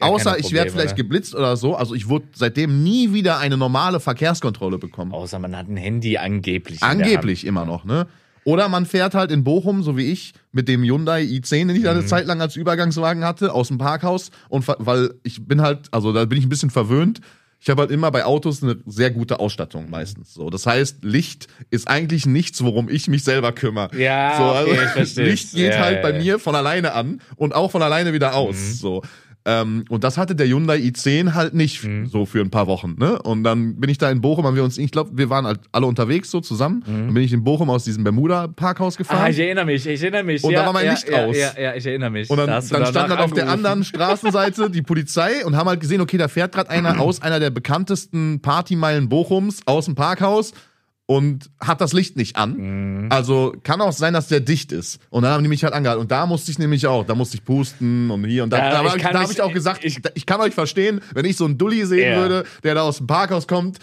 Gar 0.00 0.10
außer 0.10 0.38
ich 0.38 0.52
werde 0.52 0.70
vielleicht 0.70 0.90
oder? 0.94 1.02
geblitzt 1.02 1.34
oder 1.34 1.56
so. 1.56 1.74
Also 1.74 1.94
ich 1.94 2.08
wurde 2.08 2.26
seitdem 2.32 2.84
nie 2.84 3.12
wieder 3.12 3.38
eine 3.38 3.56
normale 3.56 3.98
Verkehrskontrolle 3.98 4.78
bekommen. 4.78 5.12
Außer 5.12 5.40
man 5.40 5.56
hat 5.56 5.68
ein 5.68 5.76
Handy 5.76 6.16
angeblich. 6.18 6.82
Angeblich 6.82 7.44
immer 7.44 7.64
noch, 7.64 7.84
ne? 7.84 8.06
Oder 8.44 8.68
man 8.68 8.86
fährt 8.86 9.14
halt 9.14 9.30
in 9.32 9.42
Bochum, 9.44 9.82
so 9.82 9.96
wie 9.96 10.10
ich, 10.10 10.32
mit 10.52 10.68
dem 10.68 10.82
Hyundai 10.82 11.22
i10, 11.22 11.66
den 11.66 11.70
ich 11.76 11.82
Mhm. 11.82 11.88
eine 11.88 12.06
Zeit 12.06 12.26
lang 12.26 12.40
als 12.40 12.56
Übergangswagen 12.56 13.24
hatte, 13.24 13.52
aus 13.52 13.68
dem 13.68 13.76
Parkhaus. 13.78 14.30
Und 14.48 14.66
weil 14.78 15.10
ich 15.24 15.46
bin 15.46 15.60
halt, 15.60 15.88
also 15.90 16.12
da 16.12 16.24
bin 16.24 16.38
ich 16.38 16.46
ein 16.46 16.48
bisschen 16.48 16.70
verwöhnt. 16.70 17.20
Ich 17.60 17.68
habe 17.68 17.82
halt 17.82 17.90
immer 17.90 18.10
bei 18.12 18.24
Autos 18.24 18.62
eine 18.62 18.76
sehr 18.86 19.10
gute 19.10 19.40
Ausstattung 19.40 19.90
meistens. 19.90 20.32
So, 20.32 20.48
das 20.48 20.64
heißt, 20.64 21.02
Licht 21.02 21.48
ist 21.70 21.88
eigentlich 21.88 22.24
nichts, 22.24 22.62
worum 22.62 22.88
ich 22.88 23.08
mich 23.08 23.24
selber 23.24 23.52
kümmere. 23.52 23.96
Ja, 24.00 24.36
so, 24.38 24.44
also 24.44 24.70
okay, 24.70 25.02
ich. 25.02 25.16
Licht 25.16 25.54
geht 25.54 25.72
Ja, 25.72 25.80
halt 25.80 25.96
ja, 25.96 26.02
bei 26.02 26.12
ja. 26.12 26.18
mir 26.18 26.38
von 26.38 26.54
alleine 26.54 26.92
an 26.92 27.20
und 27.36 27.54
auch 27.54 27.70
von 27.72 27.82
alleine 27.82 28.12
wieder 28.12 28.34
aus. 28.34 28.54
Mhm. 28.56 28.72
So. 28.74 29.02
Ähm, 29.44 29.84
und 29.88 30.04
das 30.04 30.18
hatte 30.18 30.34
der 30.34 30.46
Hyundai 30.46 30.76
i10 30.78 31.32
halt 31.34 31.54
nicht 31.54 31.82
Mhm. 31.84 32.06
so 32.06 32.26
für 32.26 32.40
ein 32.40 32.50
paar 32.50 32.66
Wochen. 32.66 32.96
Ne? 32.98 33.20
Und 33.22 33.44
dann 33.44 33.76
bin 33.80 33.88
ich 33.88 33.96
da 33.96 34.10
in 34.10 34.20
Bochum, 34.20 34.44
haben 34.44 34.56
wir 34.56 34.64
uns, 34.64 34.76
ich 34.76 34.90
glaube, 34.90 35.12
wir 35.16 35.30
waren 35.30 35.46
halt 35.46 35.60
alle 35.72 35.86
unterwegs 35.86 36.30
so 36.30 36.40
zusammen. 36.40 36.82
Dann 36.86 37.14
bin 37.14 37.22
ich 37.22 37.32
in 37.32 37.44
Bochum 37.44 37.70
aus 37.70 37.84
diesem 37.84 38.04
Bermuda-Parkhaus 38.04 38.98
Mhm. 38.98 39.04
Ah, 39.08 39.12
gefahren. 39.14 39.30
ich 39.30 39.38
erinnere 39.38 39.64
mich, 39.64 39.86
ich 39.86 40.02
erinnere 40.02 40.24
mich. 40.24 40.44
Und 40.44 40.52
ja, 40.52 40.60
da 40.60 40.66
war 40.66 40.72
mein 40.74 40.84
ja, 40.86 40.92
Licht 40.92 41.08
ja, 41.08 41.24
aus. 41.24 41.36
Ja, 41.36 41.52
ja, 41.58 41.74
ich 41.74 41.86
erinnere 41.86 42.10
mich. 42.10 42.28
und 42.28 42.36
dann, 42.36 42.46
Da 42.48 42.60
dann 42.60 42.86
stand 42.86 43.10
halt 43.10 43.20
auf 43.20 43.32
der 43.32 43.48
anderen 43.48 43.84
Straßenseite 43.84 44.70
die 44.70 44.82
Polizei 44.82 45.44
und 45.46 45.56
haben 45.56 45.68
halt 45.68 45.80
gesehen, 45.80 46.00
okay, 46.00 46.18
da 46.18 46.28
fährt 46.28 46.52
gerade 46.52 46.68
einer 46.70 47.00
aus 47.00 47.22
einer 47.22 47.40
der 47.40 47.50
bekanntesten 47.50 48.40
Partymeilen 48.40 49.08
Bochums 49.08 49.60
aus 49.66 49.86
dem 49.86 49.94
Parkhaus 49.94 50.52
und 51.10 51.48
hat 51.58 51.80
das 51.80 51.94
Licht 51.94 52.16
nicht 52.16 52.36
an. 52.36 53.06
Also 53.10 53.54
kann 53.62 53.80
auch 53.80 53.92
sein, 53.92 54.12
dass 54.12 54.28
der 54.28 54.40
dicht 54.40 54.72
ist. 54.72 55.00
Und 55.08 55.22
dann 55.22 55.32
haben 55.32 55.42
die 55.42 55.48
mich 55.48 55.64
halt 55.64 55.72
angehalten. 55.72 56.02
Und 56.02 56.10
da 56.10 56.26
musste 56.26 56.50
ich 56.50 56.58
nämlich 56.58 56.86
auch, 56.86 57.04
da 57.06 57.14
musste 57.14 57.36
ich 57.38 57.44
pusten 57.44 58.10
und 58.10 58.24
hier 58.24 58.44
und 58.44 58.50
da. 58.50 58.58
Ja, 58.58 58.70
da 58.70 58.76
habe 58.90 58.98
da 59.00 59.04
hab 59.14 59.20
mich- 59.22 59.30
ich 59.38 59.40
auch 59.40 59.52
gesagt, 59.52 59.84
ich- 59.84 60.00
ich, 60.14 60.26
kann 60.26 60.38
euch 60.42 60.52
verstehen, 60.54 61.00
wenn 61.14 61.24
ich 61.24 61.36
so 61.38 61.46
einen 61.46 61.56
Dulli 61.56 61.86
sehen 61.86 62.12
Ja. 62.12 62.18
würde, 62.20 62.44
der 62.62 62.74
da 62.74 62.82
aus 62.82 62.98
dem 62.98 63.06
Parkhaus 63.06 63.46
kommt, 63.48 63.78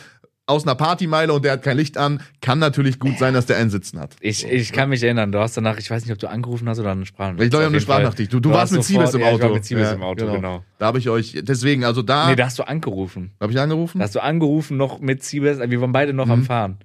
aus 0.46 0.68
einer 0.68 0.76
Partymeile 0.76 1.34
und 1.34 1.44
der 1.44 1.54
hat 1.54 1.64
kein 1.64 1.78
Licht 1.78 1.98
an, 1.98 2.22
kann 2.42 2.60
natürlich 2.60 3.00
gut 3.00 3.18
sein, 3.18 3.34
dass 3.34 3.48
der 3.48 3.58
einen 3.58 3.72
Sitzen 3.72 4.00
hat. 4.00 4.16
Ich, 4.20 4.46
ich 4.46 4.72
kann 4.72 4.90
mich 4.90 5.02
erinnern, 5.02 5.32
du 5.32 5.40
hast 5.40 5.58
danach, 5.58 5.80
ich 5.80 5.90
weiß 5.90 6.04
nicht, 6.04 6.12
ob 6.14 6.20
du 6.20 6.30
angerufen 6.30 6.70
hast 6.70 6.78
oder 6.78 6.92
eine 6.92 7.08
Sprachnachricht. 7.08 7.46
Ich 7.46 7.50
glaube, 7.50 7.64
ich 7.64 7.66
habe 7.66 7.74
eine. 7.74 7.82
Sprachnachricht. 7.82 8.32
Du, 8.32 8.40
du, 8.40 8.52
warst 8.52 8.72
mit 8.72 8.84
Siebes 8.84 9.14
sofort- 9.14 9.16
im 9.16 9.22
ja, 9.22 9.28
Auto. 9.30 9.38
Ich 9.38 9.42
war 9.50 9.54
mit 9.56 9.66
Siebes 9.66 9.84
Ja, 9.88 9.94
im 9.94 10.04
Auto, 10.04 10.32
genau. 10.32 10.64
Da 10.78 10.86
habe 10.86 11.00
ich 11.00 11.10
euch, 11.10 11.40
deswegen, 11.42 11.84
also 11.84 12.04
da, 12.04 12.30
Nee, 12.30 12.36
da 12.36 12.46
hast 12.46 12.60
du 12.60 12.64
angerufen. 12.68 13.32
habe 13.42 13.52
ich 13.52 13.60
angerufen? 13.60 13.98
Da 13.98 14.04
hast 14.04 14.14
du 14.14 14.22
angerufen 14.22 14.78
noch 14.78 15.00
mit 15.00 15.24
Siebes, 15.24 15.58
wir 15.60 15.82
waren 15.82 15.92
beide 15.92 16.14
noch 16.14 16.30
am 16.30 16.42
Mhm. 16.42 16.46
Fahren. 16.46 16.78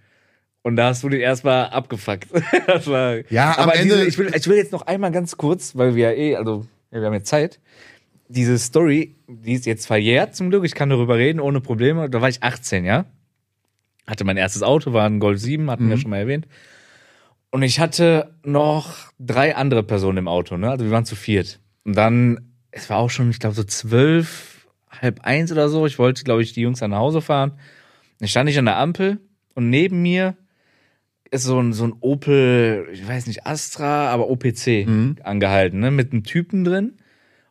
Und 0.63 0.77
da 0.77 0.89
hast 0.89 1.03
du 1.03 1.09
den 1.09 1.21
erstmal 1.21 1.67
abgefuckt. 1.71 2.29
war, 2.87 3.19
Ja, 3.31 3.53
am 3.57 3.65
aber 3.65 3.77
Ende- 3.77 3.95
diese, 3.97 4.07
ich, 4.07 4.19
will, 4.19 4.31
ich 4.35 4.47
will 4.47 4.57
jetzt 4.57 4.73
noch 4.73 4.83
einmal 4.83 5.11
ganz 5.11 5.37
kurz, 5.37 5.77
weil 5.77 5.95
wir 5.95 6.11
ja 6.13 6.17
eh, 6.17 6.37
also 6.37 6.67
ja, 6.91 7.01
wir 7.01 7.07
haben 7.07 7.15
jetzt 7.15 7.29
Zeit. 7.29 7.61
Diese 8.29 8.59
Story, 8.59 9.17
die 9.27 9.55
ist 9.55 9.67
jetzt 9.67 9.87
verjährt 9.87 10.37
zum 10.37 10.51
Glück, 10.51 10.65
ich 10.65 10.75
kann 10.75 10.91
darüber 10.91 11.17
reden 11.17 11.41
ohne 11.41 11.61
Probleme. 11.61 12.09
Da 12.11 12.21
war 12.21 12.29
ich 12.29 12.43
18, 12.43 12.85
ja. 12.85 13.07
Hatte 14.07 14.25
mein 14.25 14.37
erstes 14.37 14.63
Auto, 14.63 14.93
war 14.93 15.07
ein 15.07 15.19
Golf 15.21 15.41
7, 15.41 15.71
hatten 15.71 15.89
wir 15.89 15.97
Mhm. 15.97 16.01
schon 16.01 16.11
mal 16.11 16.19
erwähnt. 16.19 16.47
Und 17.51 17.63
ich 17.63 17.81
hatte 17.81 18.35
noch 18.45 18.95
drei 19.19 19.57
andere 19.57 19.83
Personen 19.83 20.19
im 20.19 20.29
Auto, 20.29 20.57
ne? 20.57 20.71
Also 20.71 20.85
wir 20.85 20.93
waren 20.93 21.05
zu 21.05 21.17
viert. 21.17 21.59
Und 21.85 21.97
dann, 21.97 22.53
es 22.71 22.89
war 22.91 22.99
auch 22.99 23.11
schon, 23.11 23.31
ich 23.31 23.41
glaube, 23.41 23.57
so 23.57 23.65
zwölf, 23.65 24.67
halb 24.91 25.21
eins 25.23 25.51
oder 25.51 25.69
so. 25.69 25.87
Ich 25.87 25.99
wollte, 25.99 26.23
glaube 26.23 26.43
ich, 26.43 26.53
die 26.53 26.61
Jungs 26.61 26.79
dann 26.81 26.91
nach 26.91 26.99
Hause 26.99 27.21
fahren. 27.21 27.53
Dann 28.21 28.29
stand 28.29 28.49
ich 28.51 28.59
an 28.59 28.67
der 28.67 28.77
Ampel 28.77 29.19
und 29.55 29.71
neben 29.71 30.03
mir 30.03 30.37
ist 31.31 31.45
so 31.45 31.61
ein, 31.61 31.73
so 31.73 31.85
ein 31.85 31.95
Opel, 32.01 32.89
ich 32.93 33.07
weiß 33.07 33.27
nicht, 33.27 33.47
Astra, 33.47 34.09
aber 34.11 34.29
OPC 34.31 34.87
Mhm. 34.87 35.17
angehalten, 35.23 35.81
ne? 35.81 35.91
Mit 35.91 36.13
einem 36.13 36.25
Typen 36.25 36.65
drin 36.65 36.95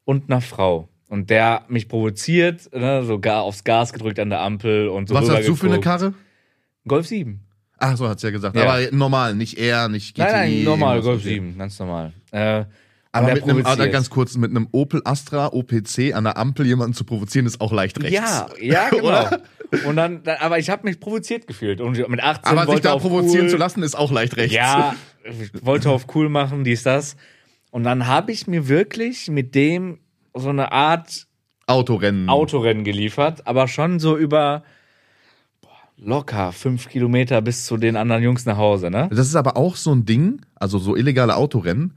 und 0.05 0.29
einer 0.29 0.41
Frau. 0.41 0.89
Und 1.07 1.29
der 1.29 1.63
mich 1.69 1.87
provoziert, 1.87 2.71
ne? 2.73 3.03
so 3.03 3.19
gar 3.19 3.41
aufs 3.41 3.63
Gas 3.63 3.93
gedrückt 3.93 4.19
an 4.19 4.29
der 4.29 4.41
Ampel 4.41 4.89
und 4.89 5.09
so 5.09 5.15
Was 5.15 5.27
hast 5.29 5.47
du 5.47 5.55
für 5.55 5.67
eine. 5.67 5.79
Karre? 5.79 6.13
Golf 6.87 7.07
7. 7.07 7.39
Ach, 7.77 7.95
so 7.97 8.07
hat's 8.07 8.21
ja 8.21 8.29
gesagt. 8.29 8.55
Ja. 8.55 8.63
Aber 8.63 8.91
normal, 8.91 9.33
nicht 9.35 9.57
R, 9.57 9.87
nicht 9.87 10.13
GTI. 10.15 10.21
Nein, 10.23 10.33
nein, 10.55 10.63
normal, 10.63 11.01
Golf 11.01 11.21
okay. 11.21 11.29
7, 11.35 11.57
ganz 11.57 11.79
normal. 11.79 12.11
Äh, 12.31 12.65
Aber 13.11 13.33
mit 13.33 13.43
einem, 13.43 13.65
aber 13.65 13.87
ganz 13.87 14.09
kurz, 14.11 14.37
mit 14.37 14.51
einem 14.51 14.67
Opel 14.71 15.01
Astra 15.05 15.47
OPC 15.47 16.13
an 16.13 16.25
der 16.25 16.37
Ampel 16.37 16.67
jemanden 16.67 16.93
zu 16.93 17.05
provozieren, 17.05 17.47
ist 17.47 17.59
auch 17.59 17.71
leicht 17.71 17.99
rechts. 18.03 18.13
Ja, 18.15 18.47
ja, 18.61 18.89
genau. 18.89 19.29
Und 19.85 19.95
dann, 19.95 20.23
dann, 20.23 20.37
aber 20.37 20.59
ich 20.59 20.69
habe 20.69 20.87
mich 20.87 20.99
provoziert 20.99 21.47
gefühlt. 21.47 21.81
Und 21.81 21.97
mit 22.09 22.21
18 22.21 22.57
Aber 22.57 22.71
sich 22.71 22.81
da 22.81 22.95
provozieren 22.95 23.45
cool, 23.45 23.51
zu 23.51 23.57
lassen, 23.57 23.83
ist 23.83 23.95
auch 23.95 24.11
leicht 24.11 24.37
rechts. 24.37 24.55
Ja, 24.55 24.95
ich 25.23 25.51
wollte 25.65 25.89
auf 25.89 26.07
cool 26.15 26.29
machen, 26.29 26.63
dies, 26.63 26.83
das. 26.83 27.15
Und 27.71 27.83
dann 27.83 28.07
habe 28.07 28.31
ich 28.31 28.47
mir 28.47 28.67
wirklich 28.67 29.29
mit 29.29 29.53
dem 29.55 29.99
so 30.33 30.49
eine 30.49 30.71
Art 30.71 31.27
Autorennen. 31.67 32.29
Autorennen 32.29 32.83
geliefert, 32.83 33.45
aber 33.45 33.67
schon 33.67 33.99
so 33.99 34.17
über 34.17 34.63
boah, 35.61 35.69
locker 35.97 36.51
fünf 36.51 36.89
Kilometer 36.89 37.41
bis 37.41 37.65
zu 37.65 37.77
den 37.77 37.95
anderen 37.95 38.23
Jungs 38.23 38.45
nach 38.45 38.57
Hause, 38.57 38.89
ne? 38.89 39.07
Das 39.11 39.27
ist 39.27 39.35
aber 39.35 39.55
auch 39.55 39.75
so 39.75 39.93
ein 39.93 40.05
Ding, 40.05 40.41
also 40.55 40.79
so 40.79 40.95
illegale 40.95 41.35
Autorennen, 41.35 41.95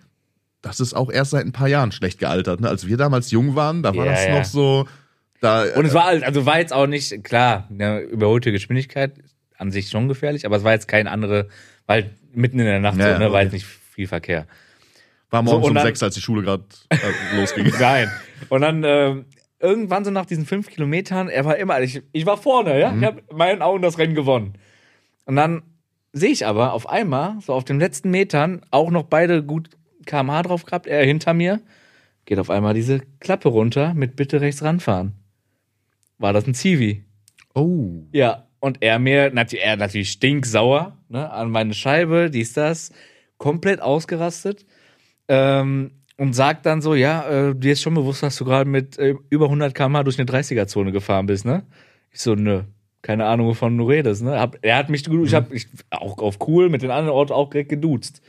das 0.63 0.79
ist 0.79 0.95
auch 0.95 1.11
erst 1.11 1.33
seit 1.33 1.45
ein 1.45 1.53
paar 1.53 1.69
Jahren 1.69 1.91
schlecht 1.91 2.19
gealtert. 2.19 2.61
Ne? 2.61 2.69
Als 2.69 2.87
wir 2.87 2.97
damals 2.97 3.31
jung 3.31 3.57
waren, 3.57 3.83
da 3.83 3.95
war 3.97 4.07
Ja, 4.07 4.13
das 4.13 4.27
ja. 4.27 4.39
noch 4.39 4.45
so. 4.45 4.87
Da, 5.43 5.65
Und 5.75 5.85
es 5.87 5.93
war 5.93 6.05
halt- 6.05 6.23
also 6.23 6.47
war 6.47 6.59
jetzt 6.61 6.73
auch 6.73 6.87
nicht, 6.87 7.25
klar, 7.25 7.69
eine 7.71 8.01
überholte 8.01 8.53
Geschwindigkeit 8.53 9.13
an 9.59 9.71
sich 9.73 9.89
schon 9.91 10.07
gefährlich, 10.09 10.47
aber 10.47 10.57
es 10.57 10.65
war 10.65 10.73
jetzt 10.73 10.87
kein 10.89 11.07
andere, 11.09 11.49
weil 11.87 12.11
mitten 12.33 12.59
in 12.61 12.65
der 12.67 12.79
Nacht 12.81 12.97
Ja, 12.97 13.13
so, 13.15 13.19
ne, 13.19 13.25
okay. 13.27 13.33
war 13.35 13.43
jetzt 13.43 13.53
nicht 13.53 13.67
viel 13.67 14.07
Verkehr. 14.07 14.47
war 15.31 15.43
morgens 15.43 15.65
so, 15.65 15.69
um 15.71 15.75
dann- 15.75 15.85
sechs, 15.85 16.03
als 16.03 16.15
die 16.15 16.21
Schule 16.21 16.43
gerade 16.43 16.65
äh, 16.91 16.97
losging. 17.37 17.71
Nein. 17.81 18.09
Und 18.51 18.61
dann 18.61 18.85
ähm, 18.85 19.25
irgendwann 19.59 20.05
so 20.05 20.11
nach 20.13 20.27
diesen 20.27 20.47
fünf 20.47 20.69
Kilometern, 20.71 21.29
er 21.29 21.45
war 21.45 21.57
immer, 21.57 21.81
ich, 21.81 22.03
ich 22.13 22.25
war 22.25 22.37
vorne, 22.37 22.79
ja, 22.79 22.95
ich 22.97 23.05
habe 23.05 23.23
in 23.29 23.37
meinen 23.37 23.63
Augen 23.63 23.83
das 23.83 23.99
Rennen 23.99 24.15
gewonnen. 24.15 24.55
Und 25.25 25.35
dann 25.37 25.63
sehe 26.13 26.31
ich 26.31 26.47
aber 26.47 26.73
auf 26.73 26.89
einmal, 26.89 27.37
so 27.41 27.53
auf 27.53 27.65
den 27.65 27.81
letzten 27.81 28.11
Metern, 28.11 28.61
auch 28.71 28.91
noch 28.91 29.05
beide 29.05 29.43
gut 29.43 29.71
kmh 30.07 30.43
drauf 30.43 30.65
gehabt, 30.65 30.87
er 30.87 31.05
hinter 31.05 31.35
mir, 31.35 31.61
geht 32.27 32.39
auf 32.39 32.51
einmal 32.51 32.75
diese 32.75 33.01
Klappe 33.21 33.49
runter 33.49 33.95
mit 33.95 34.15
bitte 34.17 34.41
rechts 34.41 34.63
ranfahren. 34.63 35.15
War 36.23 36.33
das 36.33 36.47
ein 36.47 36.55
Zivi? 36.55 37.05
Oh. 37.53 38.05
Ja, 38.13 38.47
und 38.61 38.79
er 38.81 39.01
mir, 39.01 39.33
er 39.35 39.77
natürlich 39.77 40.13
stinksauer, 40.13 40.97
ne, 41.09 41.29
an 41.31 41.51
meine 41.51 41.75
Scheibe, 41.75 42.31
dies, 42.31 42.53
das, 42.53 42.93
komplett 43.39 43.83
ausgerastet. 43.83 44.65
Ähm, 45.27 45.91
und 46.17 46.35
sagt 46.35 46.65
dann 46.67 46.81
so, 46.81 46.95
ja, 46.95 47.29
äh, 47.29 47.55
dir 47.57 47.73
ist 47.73 47.83
schon 47.83 47.95
bewusst, 47.95 48.23
dass 48.23 48.37
du 48.37 48.45
gerade 48.45 48.71
mit 48.71 48.99
äh, 48.99 49.17
über 49.31 49.47
100 49.47 49.75
km 49.75 50.05
durch 50.05 50.17
eine 50.21 50.31
30er-Zone 50.31 50.93
gefahren 50.93 51.27
bist, 51.27 51.45
ne? 51.45 51.65
Ich 52.13 52.21
so, 52.21 52.37
nö, 52.37 52.63
keine 53.01 53.27
Ahnung, 53.27 53.49
wovon 53.49 53.77
du 53.77 53.89
redest, 53.89 54.23
ne? 54.23 54.39
Hab, 54.39 54.57
er 54.63 54.77
hat 54.77 54.91
mich, 54.91 55.09
ich 55.09 55.35
hab 55.35 55.53
ich, 55.53 55.67
auch 55.91 56.19
auf 56.19 56.39
cool 56.47 56.69
mit 56.69 56.83
den 56.83 56.93
anderen 56.93 57.17
Autos 57.17 57.37
auch 57.37 57.51
direkt 57.51 57.71
geduzt. 57.71 58.23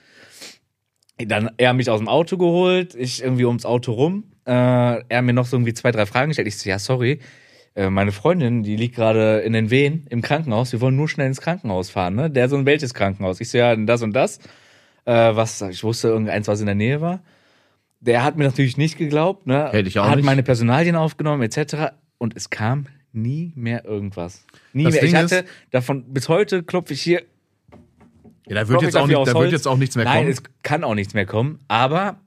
Dann 1.20 1.52
er 1.58 1.74
mich 1.74 1.92
aus 1.92 2.00
dem 2.00 2.08
Auto 2.08 2.38
geholt, 2.38 2.96
ich 2.96 3.22
irgendwie 3.22 3.46
ums 3.46 3.66
Auto 3.66 3.92
rum, 3.92 4.24
äh, 4.46 4.52
er 4.52 5.22
mir 5.22 5.34
noch 5.34 5.46
so 5.46 5.58
irgendwie 5.58 5.76
zwei, 5.76 5.92
drei 5.92 6.08
Fragen 6.08 6.30
gestellt. 6.30 6.48
Ich 6.48 6.58
so, 6.58 6.68
ja, 6.68 6.80
sorry, 6.80 7.20
äh, 7.76 7.90
meine 7.90 8.12
Freundin, 8.12 8.64
die 8.64 8.76
liegt 8.76 8.96
gerade 8.96 9.40
in 9.40 9.54
den 9.54 9.70
Wehen 9.70 10.06
im 10.10 10.22
Krankenhaus, 10.22 10.72
wir 10.72 10.82
wollen 10.82 10.96
nur 10.96 11.10
schnell 11.10 11.28
ins 11.28 11.42
Krankenhaus 11.42 11.90
fahren, 11.90 12.16
ne? 12.16 12.30
Der 12.30 12.50
so 12.50 12.56
ein 12.58 12.66
welches 12.66 12.94
Krankenhaus? 12.94 13.42
Ich 13.42 13.50
so, 13.50 13.58
ja, 13.58 13.76
das 13.76 14.02
und 14.02 14.14
das. 14.14 14.40
Äh, 15.06 15.36
was, 15.36 15.62
ich 15.62 15.84
wusste 15.84 16.08
irgendeins, 16.10 16.48
was 16.48 16.60
in 16.60 16.66
der 16.68 16.76
Nähe 16.76 17.02
war. 17.02 17.22
Der 18.00 18.24
hat 18.24 18.38
mir 18.38 18.44
natürlich 18.46 18.78
nicht 18.78 18.98
geglaubt, 18.98 19.48
ne? 19.48 19.70
Hätte 19.72 19.88
ich 19.90 19.98
auch 20.00 20.08
hat 20.08 20.18
nicht. 20.18 20.26
meine 20.26 20.44
Personalien 20.44 20.96
aufgenommen, 20.96 21.42
etc. 21.42 21.94
Und 22.18 22.36
es 22.36 22.50
kam 22.50 22.86
nie 23.12 23.54
mehr 23.56 23.86
irgendwas. 23.86 24.46
Nie 24.74 24.84
Das 24.86 24.94
mehr. 24.94 25.02
Ding 25.02 25.10
ich 25.12 25.16
hatte 25.16 25.36
ist- 25.38 25.46
davon, 25.72 26.14
bis 26.14 26.30
heute 26.30 26.64
klopfe 26.64 26.94
ich 26.94 27.02
hier 27.02 27.22
Ja, 28.48 28.56
da 28.56 28.68
wird, 28.68 28.82
jetzt 28.82 28.96
auch, 28.98 29.02
dafür 29.08 29.20
nicht, 29.20 29.28
da 29.28 29.34
wird 29.34 29.36
Holz. 29.36 29.52
jetzt 29.52 29.68
auch 29.68 29.78
nichts 29.78 29.96
mehr 29.96 30.06
Nein, 30.06 30.18
kommen. 30.20 30.30
es 30.32 30.44
kann 30.64 30.84
auch 30.84 30.96
nichts 30.96 31.14
mehr 31.14 31.26
kommen. 31.26 31.60
Aber, 31.68 32.18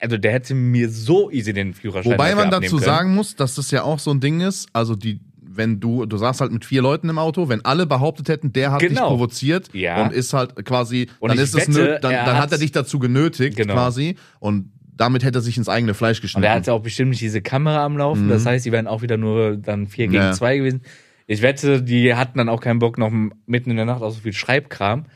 also 0.00 0.16
der 0.18 0.32
hätte 0.32 0.54
mir 0.54 0.88
so 0.90 1.30
easy 1.30 1.52
den 1.52 1.74
Führerschein 1.74 2.12
Wobei 2.12 2.34
man 2.34 2.50
dazu 2.50 2.76
können. 2.76 2.82
sagen 2.84 3.14
muss, 3.14 3.36
dass 3.36 3.54
das 3.54 3.70
ja 3.70 3.82
auch 3.82 3.98
so 3.98 4.10
ein 4.10 4.20
Ding 4.20 4.40
ist, 4.40 4.68
also 4.72 4.94
die, 4.96 5.20
wenn 5.40 5.78
du, 5.80 6.04
du 6.06 6.16
saßt 6.16 6.40
halt 6.40 6.52
mit 6.52 6.64
vier 6.64 6.82
Leuten 6.82 7.08
im 7.08 7.18
Auto, 7.18 7.48
wenn 7.48 7.64
alle 7.64 7.86
behauptet 7.86 8.28
hätten, 8.28 8.52
der 8.52 8.72
hat 8.72 8.82
dich 8.82 8.88
Genau. 8.90 9.08
provoziert 9.08 9.68
Ja. 9.72 10.02
und 10.04 10.12
ist 10.12 10.32
halt 10.32 10.56
quasi, 10.64 11.08
Und 11.20 11.28
dann 11.30 11.38
ist 11.38 11.54
es 11.54 11.68
wette, 11.68 11.70
nö, 11.72 11.98
dann, 12.00 12.12
er 12.12 12.24
dann 12.24 12.34
hat 12.36 12.42
hat- 12.44 12.52
er 12.52 12.58
dich 12.58 12.72
dazu 12.72 12.98
genötigt 12.98 13.56
Genau. 13.56 13.74
quasi 13.74 14.16
und 14.40 14.70
damit 14.96 15.24
hätte 15.24 15.38
er 15.38 15.42
sich 15.42 15.56
ins 15.56 15.68
eigene 15.68 15.94
Fleisch 15.94 16.18
Und 16.18 16.22
geschnitten. 16.22 16.44
er 16.44 16.54
hatte 16.54 16.72
auch 16.72 16.82
bestimmt 16.82 17.10
nicht 17.10 17.20
diese 17.22 17.40
Kamera 17.42 17.84
am 17.84 17.96
Laufen. 17.96 18.28
Das 18.28 18.46
heißt, 18.46 18.64
die 18.64 18.70
wären 18.72 18.86
auch 18.86 19.02
wieder 19.02 19.16
nur 19.16 19.56
dann 19.56 19.86
vier 19.88 20.06
gegen 20.06 20.18
Mhm. 20.22 20.28
Ja. 20.28 20.32
zwei 20.32 20.58
gewesen. 20.58 20.82
Ich 21.26 21.40
wette, 21.42 21.82
die 21.82 22.14
hatten 22.14 22.36
dann 22.38 22.48
auch 22.48 22.60
keinen 22.60 22.78
Bock, 22.78 22.98
noch 22.98 23.10
mitten 23.46 23.70
in 23.70 23.76
der 23.76 23.86
Nacht 23.86 24.02
auch 24.02 24.10
so 24.10 24.20
viel 24.20 24.32
Schreibkram. 24.32 25.06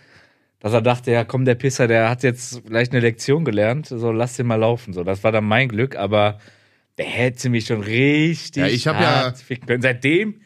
Dass 0.60 0.72
er 0.72 0.82
dachte, 0.82 1.10
ja 1.12 1.24
komm, 1.24 1.44
der 1.44 1.54
Pisser, 1.54 1.86
der 1.86 2.10
hat 2.10 2.22
jetzt 2.24 2.62
vielleicht 2.66 2.92
eine 2.92 3.00
Lektion 3.00 3.44
gelernt, 3.44 3.86
so 3.86 4.10
lass 4.10 4.36
den 4.36 4.46
mal 4.46 4.56
laufen. 4.56 4.92
So, 4.92 5.04
das 5.04 5.22
war 5.22 5.30
dann 5.32 5.44
mein 5.44 5.68
Glück, 5.68 5.94
aber 5.96 6.38
der 6.98 7.06
hätte 7.06 7.48
mich 7.48 7.66
schon 7.66 7.80
richtig 7.80 8.60
Ja, 8.60 8.66
ich 8.66 8.86
hab 8.88 9.00
ja- 9.00 9.32
ficken 9.34 9.66
können. 9.68 9.82
Seitdem, 9.82 10.40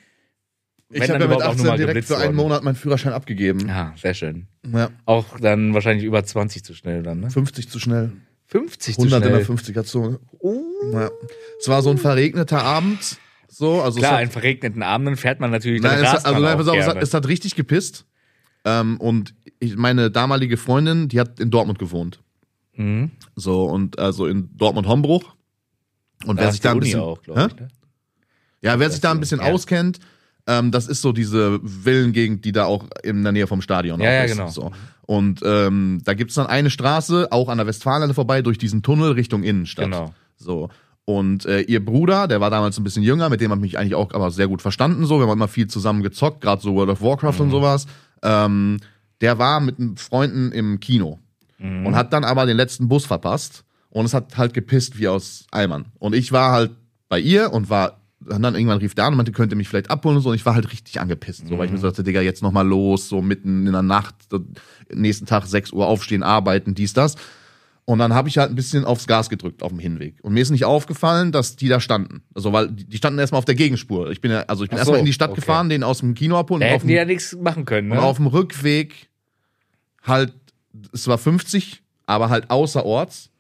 ich 0.90 1.00
habe 1.00 1.12
dann 1.12 1.20
ja 1.22 1.26
mit 1.28 1.36
überhaupt 1.38 1.42
auch 1.44 1.56
nur 1.56 1.64
18 1.64 1.66
mal 1.66 1.76
direkt 1.78 2.06
für 2.06 2.16
einen 2.16 2.24
worden. 2.24 2.36
Monat 2.36 2.62
meinen 2.62 2.74
Führerschein 2.74 3.14
abgegeben. 3.14 3.66
Ja, 3.68 3.94
sehr 3.96 4.12
schön. 4.12 4.48
Ja. 4.70 4.90
Auch 5.06 5.40
dann 5.40 5.72
wahrscheinlich 5.72 6.04
über 6.04 6.22
20 6.22 6.62
zu 6.62 6.74
schnell 6.74 7.02
dann, 7.02 7.20
ne? 7.20 7.30
50 7.30 7.70
zu 7.70 7.78
schnell. 7.78 8.12
50 8.48 8.96
zu 8.96 9.00
100 9.00 9.24
in 9.24 9.32
der 9.32 9.44
schnell. 9.44 9.56
50er 9.56 9.84
Zone. 9.84 10.20
Ja. 10.92 11.10
Es 11.58 11.68
war 11.68 11.80
so 11.80 11.88
ein 11.90 11.96
verregneter 11.96 12.62
Abend. 12.62 13.16
So, 13.48 13.80
also 13.80 13.98
Klar, 14.00 14.20
hat, 14.20 14.30
verregneten 14.32 14.82
Abenden 14.82 15.16
fährt 15.16 15.40
man 15.40 15.50
natürlich 15.50 15.80
nein, 15.80 15.96
dann 15.96 16.04
es, 16.04 16.10
hat- 16.12 16.26
also 16.26 16.40
nein, 16.42 16.56
pass 16.58 16.68
auf, 16.68 16.76
es, 16.76 16.86
hat, 16.86 17.02
es 17.02 17.14
hat 17.14 17.26
richtig 17.28 17.54
gepisst. 17.54 18.04
Ähm, 18.66 18.98
und 19.00 19.34
ich, 19.62 19.76
meine 19.76 20.10
damalige 20.10 20.56
Freundin, 20.56 21.08
die 21.08 21.20
hat 21.20 21.40
in 21.40 21.50
Dortmund 21.50 21.78
gewohnt. 21.78 22.20
Mhm. 22.74 23.10
So, 23.36 23.64
und 23.64 23.98
also 23.98 24.26
in 24.26 24.50
Dortmund-Hombruch. 24.56 25.24
Und 26.26 26.36
wer 26.38 26.46
Da 26.46 26.50
sich 26.52 26.58
ist 26.58 26.64
da 26.64 26.70
ein 26.70 26.76
Uni 26.76 26.84
bisschen. 26.86 27.00
auch, 27.00 27.18
ich. 27.22 27.34
Ne? 27.34 27.48
Ja, 28.60 28.78
wer 28.78 28.90
sich 28.90 29.00
da 29.00 29.10
ein 29.10 29.20
bisschen 29.20 29.40
ja. 29.40 29.46
auskennt, 29.52 29.98
ähm, 30.46 30.70
das 30.70 30.86
ist 30.88 31.02
so 31.02 31.12
diese 31.12 31.60
Villengegend, 31.62 32.44
die 32.44 32.52
da 32.52 32.64
auch 32.64 32.86
in 33.02 33.22
der 33.22 33.32
Nähe 33.32 33.46
vom 33.46 33.60
Stadion 33.62 34.00
Ja, 34.00 34.08
auch 34.08 34.12
ja, 34.12 34.22
ist. 34.24 34.32
genau. 34.32 34.48
So. 34.48 34.72
Und 35.02 35.40
ähm, 35.44 36.00
da 36.04 36.14
gibt's 36.14 36.34
dann 36.34 36.46
eine 36.46 36.70
Straße, 36.70 37.28
auch 37.30 37.48
an 37.48 37.58
der 37.58 37.66
Westfalenhalle 37.66 38.14
vorbei, 38.14 38.42
durch 38.42 38.58
diesen 38.58 38.82
Tunnel 38.82 39.12
Richtung 39.12 39.42
Innenstadt. 39.42 39.86
Genau. 39.86 40.14
So. 40.36 40.68
Und 41.04 41.44
äh, 41.46 41.60
ihr 41.62 41.84
Bruder, 41.84 42.28
der 42.28 42.40
war 42.40 42.50
damals 42.50 42.78
ein 42.78 42.84
bisschen 42.84 43.02
jünger, 43.02 43.28
mit 43.28 43.40
dem 43.40 43.50
habe 43.50 43.58
ich 43.60 43.72
mich 43.72 43.78
eigentlich 43.78 43.96
auch 43.96 44.12
aber 44.14 44.30
sehr 44.30 44.46
gut 44.46 44.62
verstanden. 44.62 45.04
So, 45.06 45.18
wir 45.18 45.26
haben 45.26 45.32
immer 45.32 45.48
viel 45.48 45.66
zusammen 45.66 46.02
gezockt, 46.02 46.40
gerade 46.40 46.62
so 46.62 46.74
World 46.74 46.90
of 46.90 47.02
Warcraft 47.02 47.34
Mhm. 47.38 47.40
und 47.40 47.50
sowas. 47.50 47.86
Ähm, 48.22 48.78
der 49.22 49.38
war 49.38 49.60
mit 49.60 49.76
Freunden 49.98 50.52
im 50.52 50.78
Kino 50.80 51.18
Mhm. 51.62 51.86
und 51.86 51.94
hat 51.94 52.12
dann 52.12 52.24
aber 52.24 52.44
den 52.44 52.56
letzten 52.56 52.88
Bus 52.88 53.06
verpasst 53.06 53.64
und 53.88 54.04
es 54.04 54.14
hat 54.14 54.36
halt 54.36 54.52
gepisst 54.52 54.98
wie 54.98 55.08
aus 55.08 55.46
Eimern. 55.50 55.86
Und 55.98 56.14
ich 56.14 56.32
war 56.32 56.52
halt 56.52 56.72
bei 57.08 57.20
ihr 57.20 57.52
und 57.52 57.70
war 57.70 57.98
und 58.28 58.40
dann 58.42 58.54
irgendwann 58.54 58.78
rief 58.78 58.94
der 58.94 59.06
an 59.06 59.14
und 59.14 59.16
meinte, 59.16 59.32
könnt 59.32 59.52
ihr 59.52 59.56
mich 59.56 59.68
vielleicht 59.68 59.90
abholen 59.90 60.16
und 60.16 60.22
so. 60.22 60.28
Und 60.28 60.36
ich 60.36 60.46
war 60.46 60.54
halt 60.54 60.70
richtig 60.70 61.00
angepisst, 61.00 61.48
so, 61.48 61.58
weil 61.58 61.66
ich 61.66 61.72
mir 61.72 61.78
so 61.78 61.88
dachte, 61.88 62.04
Digga, 62.04 62.20
jetzt 62.20 62.40
noch 62.40 62.52
mal 62.52 62.66
los, 62.66 63.08
so 63.08 63.20
mitten 63.20 63.66
in 63.66 63.72
der 63.72 63.82
Nacht, 63.82 64.14
nächsten 64.94 65.26
Tag 65.26 65.44
6 65.44 65.72
Uhr 65.72 65.88
aufstehen, 65.88 66.22
arbeiten, 66.22 66.74
dies, 66.74 66.92
das. 66.92 67.16
Und 67.84 67.98
dann 67.98 68.14
habe 68.14 68.28
ich 68.28 68.38
halt 68.38 68.50
ein 68.50 68.54
bisschen 68.54 68.84
aufs 68.84 69.08
Gas 69.08 69.28
gedrückt 69.28 69.64
auf 69.64 69.70
dem 69.70 69.80
Hinweg. 69.80 70.18
Und 70.22 70.34
mir 70.34 70.40
ist 70.40 70.50
nicht 70.50 70.64
aufgefallen, 70.64 71.32
dass 71.32 71.56
die 71.56 71.66
da 71.66 71.80
standen. 71.80 72.22
Also, 72.32 72.52
weil 72.52 72.68
die 72.70 72.96
standen 72.96 73.18
erstmal 73.18 73.40
auf 73.40 73.44
der 73.44 73.56
Gegenspur. 73.56 74.12
Ich 74.12 74.20
bin 74.20 74.30
ja, 74.30 74.42
also 74.42 74.62
ich 74.62 74.70
bin 74.70 74.76
so, 74.76 74.82
erstmal 74.82 75.00
in 75.00 75.06
die 75.06 75.12
Stadt 75.12 75.30
okay. 75.30 75.40
gefahren, 75.40 75.68
den 75.68 75.82
aus 75.82 75.98
dem 75.98 76.14
Kino 76.14 76.38
abholen. 76.38 76.60
Da 76.60 76.68
und 76.68 76.74
auf 76.74 76.78
hätten 76.82 76.86
die 76.86 76.94
dem, 76.94 76.98
ja 76.98 77.04
nichts 77.04 77.36
machen 77.40 77.64
können, 77.64 77.90
und 77.90 77.98
ne? 77.98 78.02
auf 78.04 78.18
dem 78.18 78.28
Rückweg 78.28 79.08
halt, 80.02 80.32
es 80.92 81.06
war 81.06 81.18
50, 81.18 81.82
aber 82.06 82.30
halt 82.30 82.50
außerorts. 82.50 83.30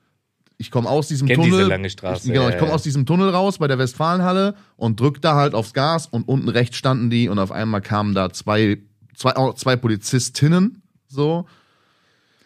Ich 0.58 0.70
komme 0.70 0.88
aus 0.88 1.08
diesem 1.08 1.26
Kenn 1.26 1.36
Tunnel. 1.36 1.50
diese 1.50 1.68
lange 1.68 1.90
Straße, 1.90 2.28
Ich, 2.28 2.32
genau, 2.32 2.48
ich 2.48 2.56
komme 2.56 2.68
ja. 2.68 2.74
aus 2.74 2.84
diesem 2.84 3.04
Tunnel 3.04 3.30
raus 3.30 3.58
bei 3.58 3.66
der 3.66 3.78
Westfalenhalle 3.78 4.54
und 4.76 5.00
drück 5.00 5.20
da 5.20 5.34
halt 5.34 5.54
aufs 5.54 5.72
Gas 5.72 6.06
und 6.06 6.28
unten 6.28 6.48
rechts 6.48 6.76
standen 6.76 7.10
die 7.10 7.28
und 7.28 7.38
auf 7.38 7.50
einmal 7.50 7.80
kamen 7.80 8.14
da 8.14 8.30
zwei, 8.32 8.78
zwei, 9.16 9.34
auch 9.34 9.54
zwei 9.54 9.74
Polizistinnen, 9.74 10.82
so, 11.08 11.46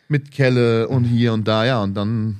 mit 0.08 0.30
Kelle 0.30 0.88
und 0.88 1.04
hier 1.04 1.32
und 1.32 1.46
da, 1.46 1.66
ja, 1.66 1.82
und 1.82 1.94
dann, 1.94 2.38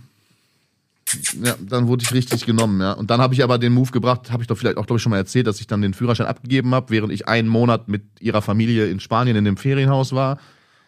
ja, 1.43 1.57
dann 1.61 1.89
wurde 1.89 2.05
ich 2.05 2.13
richtig 2.15 2.47
genommen, 2.47 2.81
ja. 2.81 2.93
Und 2.93 3.11
dann 3.11 3.21
habe 3.21 3.35
ich 3.35 3.43
aber 3.45 3.59
den 3.59 3.75
Move 3.75 3.91
gebracht, 3.91 4.33
habe 4.33 4.43
ich 4.43 4.47
doch 4.47 4.57
vielleicht 4.57 4.79
auch, 4.79 4.87
glaube 4.87 4.97
ich, 4.97 5.03
schon 5.03 5.11
mal 5.11 5.19
erzählt, 5.19 5.47
dass 5.47 5.61
ich 5.61 5.67
dann 5.67 5.83
den 5.83 5.95
Führerschein 5.95 6.27
abgegeben 6.27 6.75
habe, 6.75 6.91
während 6.91 7.13
ich 7.13 7.29
einen 7.29 7.49
Monat 7.49 7.89
mit 7.89 8.03
ihrer 8.21 8.41
Familie 8.41 8.87
in 8.87 8.99
Spanien 9.01 9.37
in 9.37 9.45
dem 9.45 9.57
Ferienhaus 9.57 10.13
war. 10.13 10.39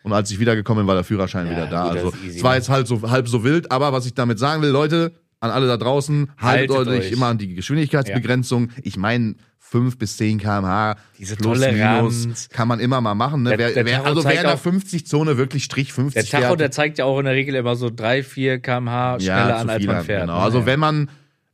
Und 0.02 0.12
als 0.12 0.30
ich 0.30 0.38
wiedergekommen 0.38 0.82
bin, 0.84 0.88
war 0.88 0.94
der 0.94 1.04
Führerschein 1.04 1.46
Ja, 1.46 1.52
wieder 1.52 1.66
da. 1.66 1.88
gut, 1.88 1.96
also 1.98 2.12
es 2.26 2.42
war 2.42 2.52
ne? 2.52 2.56
jetzt 2.58 2.68
halt 2.68 2.87
so 2.87 3.02
halb 3.11 3.28
so 3.28 3.44
wild, 3.44 3.70
aber 3.72 3.92
was 3.92 4.06
ich 4.06 4.14
damit 4.14 4.38
sagen 4.38 4.62
will, 4.62 4.70
Leute, 4.70 5.12
an 5.40 5.50
alle 5.50 5.66
da 5.66 5.76
draußen, 5.76 6.30
haltet, 6.38 6.76
Haltet 6.76 6.92
euch 6.94 7.12
immer 7.12 7.26
an 7.26 7.38
die 7.38 7.54
Geschwindigkeitsbegrenzung. 7.54 8.70
Ich 8.82 8.96
meine, 8.96 9.34
5 9.58 9.98
bis 9.98 10.16
10 10.16 10.38
km/h 10.38 10.96
Diese 11.18 11.37
plus 11.37 11.58
Toleranz. 11.61 12.22
minus 12.24 12.48
kann 12.48 12.68
man 12.68 12.80
immer 12.80 13.00
mal 13.00 13.14
machen. 13.14 13.42
Ne? 13.42 13.50
Der- 13.50 13.58
wer, 13.58 13.70
der 13.72 13.84
wer, 13.87 14.04
also 14.06 14.24
wer 14.24 14.32
in 14.32 14.42
der 14.42 14.54
auch- 14.54 14.58
50-Zone 14.58 15.37
wirklich 15.37 15.64
Strich 15.64 15.92
50 15.92 16.22
Der 16.30 16.40
Tacho, 16.40 16.48
fährt, 16.48 16.61
der 16.61 16.70
zeigt 16.70 16.98
ja 16.98 17.04
auch 17.04 17.18
in 17.18 17.26
der 17.26 17.34
Regel 17.34 17.54
immer 17.54 17.76
so 17.76 17.90
3, 17.90 18.22
4 18.22 18.61
km/h 18.61 19.20
schneller 19.20 19.56
an, 19.58 19.66
zu 19.68 19.72
als 19.74 19.84
man 19.87 20.04
fährt. 20.04 20.22
Genau. 20.22 20.38
ne? 20.38 20.42
Also 20.42 20.61
Ja. 20.61 20.66
wenn 20.66 20.80
man, 20.80 21.11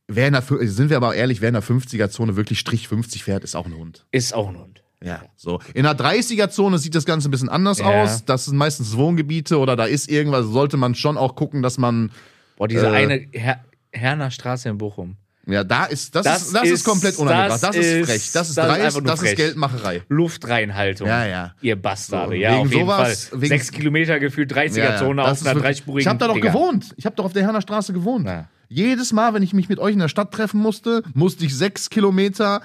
wer 0.06 0.28
in 0.28 0.32
der, 0.34 0.42
sind 0.42 0.90
wir 0.90 0.96
aber 0.96 1.08
auch 1.08 1.14
ehrlich, 1.14 1.40
wer 1.40 1.48
in 1.48 1.54
der 1.54 1.62
50er-Zone 1.62 2.36
wirklich 2.36 2.60
Strich 2.60 2.86
50 2.88 3.24
fährt, 3.24 3.42
ist 3.42 3.56
auch 3.56 3.66
ein 3.66 3.74
Hund. 3.74 4.06
Ist 4.12 4.32
auch 4.32 4.48
ein 4.48 4.58
Hund. 4.58 4.83
Ja, 5.04 5.22
so. 5.36 5.60
In 5.74 5.84
der 5.84 5.94
30er-Zone 5.96 6.78
sieht 6.78 6.94
das 6.94 7.04
Ganze 7.04 7.28
ein 7.28 7.30
bisschen 7.30 7.48
anders 7.48 7.78
Ja. 7.78 8.02
aus. 8.02 8.24
Das 8.24 8.46
sind 8.46 8.56
meistens 8.56 8.96
Wohngebiete 8.96 9.58
oder 9.58 9.76
da 9.76 9.84
ist 9.84 10.10
irgendwas, 10.10 10.46
sollte 10.46 10.76
man 10.76 10.94
schon 10.94 11.16
auch 11.16 11.34
gucken, 11.36 11.62
dass 11.62 11.78
man, 11.78 12.10
Boah, 12.56 12.68
diese 12.68 12.86
Äh. 12.86 12.90
eine 12.90 13.26
Her 13.32 13.60
Herner 13.92 14.30
Straße 14.30 14.68
in 14.68 14.78
Bochum. 14.78 15.16
ja, 15.46 15.62
da 15.62 15.84
ist, 15.84 16.14
das, 16.16 16.24
Das 16.24 16.42
ist, 16.42 16.54
das 16.54 16.64
ist, 16.64 16.70
ist- 16.72 16.84
komplett 16.84 17.16
unangebracht. 17.18 17.50
Das, 17.52 17.60
das 17.60 17.76
ist 17.76 17.86
ist- 17.86 18.06
frech. 18.08 18.16
Das 18.16 18.24
ist 18.24 18.34
das 18.34 18.48
ist 18.48 18.56
dreist, 18.56 19.00
das 19.04 19.14
ist 19.22 19.28
frech. 19.28 19.36
Geldmacherei. 19.36 20.02
Luftreinhaltung. 20.08 21.06
Ja, 21.06 21.26
ja. 21.26 21.54
Ihr 21.60 21.76
Bastarde. 21.80 22.30
So, 22.30 22.32
ja, 22.34 22.50
wegen 22.52 22.60
auf 22.62 22.70
jeden 22.72 22.80
sowas- 22.86 23.24
Fall. 23.26 23.40
wegen- 23.40 23.48
Sechs 23.50 23.70
Kilometer 23.70 24.18
gefühlt 24.18 24.50
30er-Zone 24.52 25.22
das 25.22 25.30
auf 25.30 25.38
ist 25.42 25.46
einer 25.46 25.60
dreispurigen 25.60 26.00
Ich 26.00 26.06
habe 26.08 26.18
da 26.18 26.26
doch 26.28 26.34
Dinger. 26.34 26.50
gewohnt. 26.50 26.94
Ich 26.96 27.06
habe 27.06 27.14
doch 27.16 27.24
auf 27.26 27.32
der 27.32 27.42
Herner 27.42 27.60
Straße 27.60 27.92
gewohnt. 27.92 28.26
Ja. 28.26 28.48
Jedes 28.68 29.12
Mal, 29.12 29.34
wenn 29.34 29.42
ich 29.42 29.52
mich 29.52 29.68
mit 29.68 29.78
euch 29.78 29.92
in 29.92 30.00
der 30.00 30.08
Stadt 30.08 30.32
treffen 30.32 30.58
musste, 30.60 31.02
musste 31.12 31.44
ich 31.44 31.54
sechs 31.56 31.90
Kilometer 31.90 32.62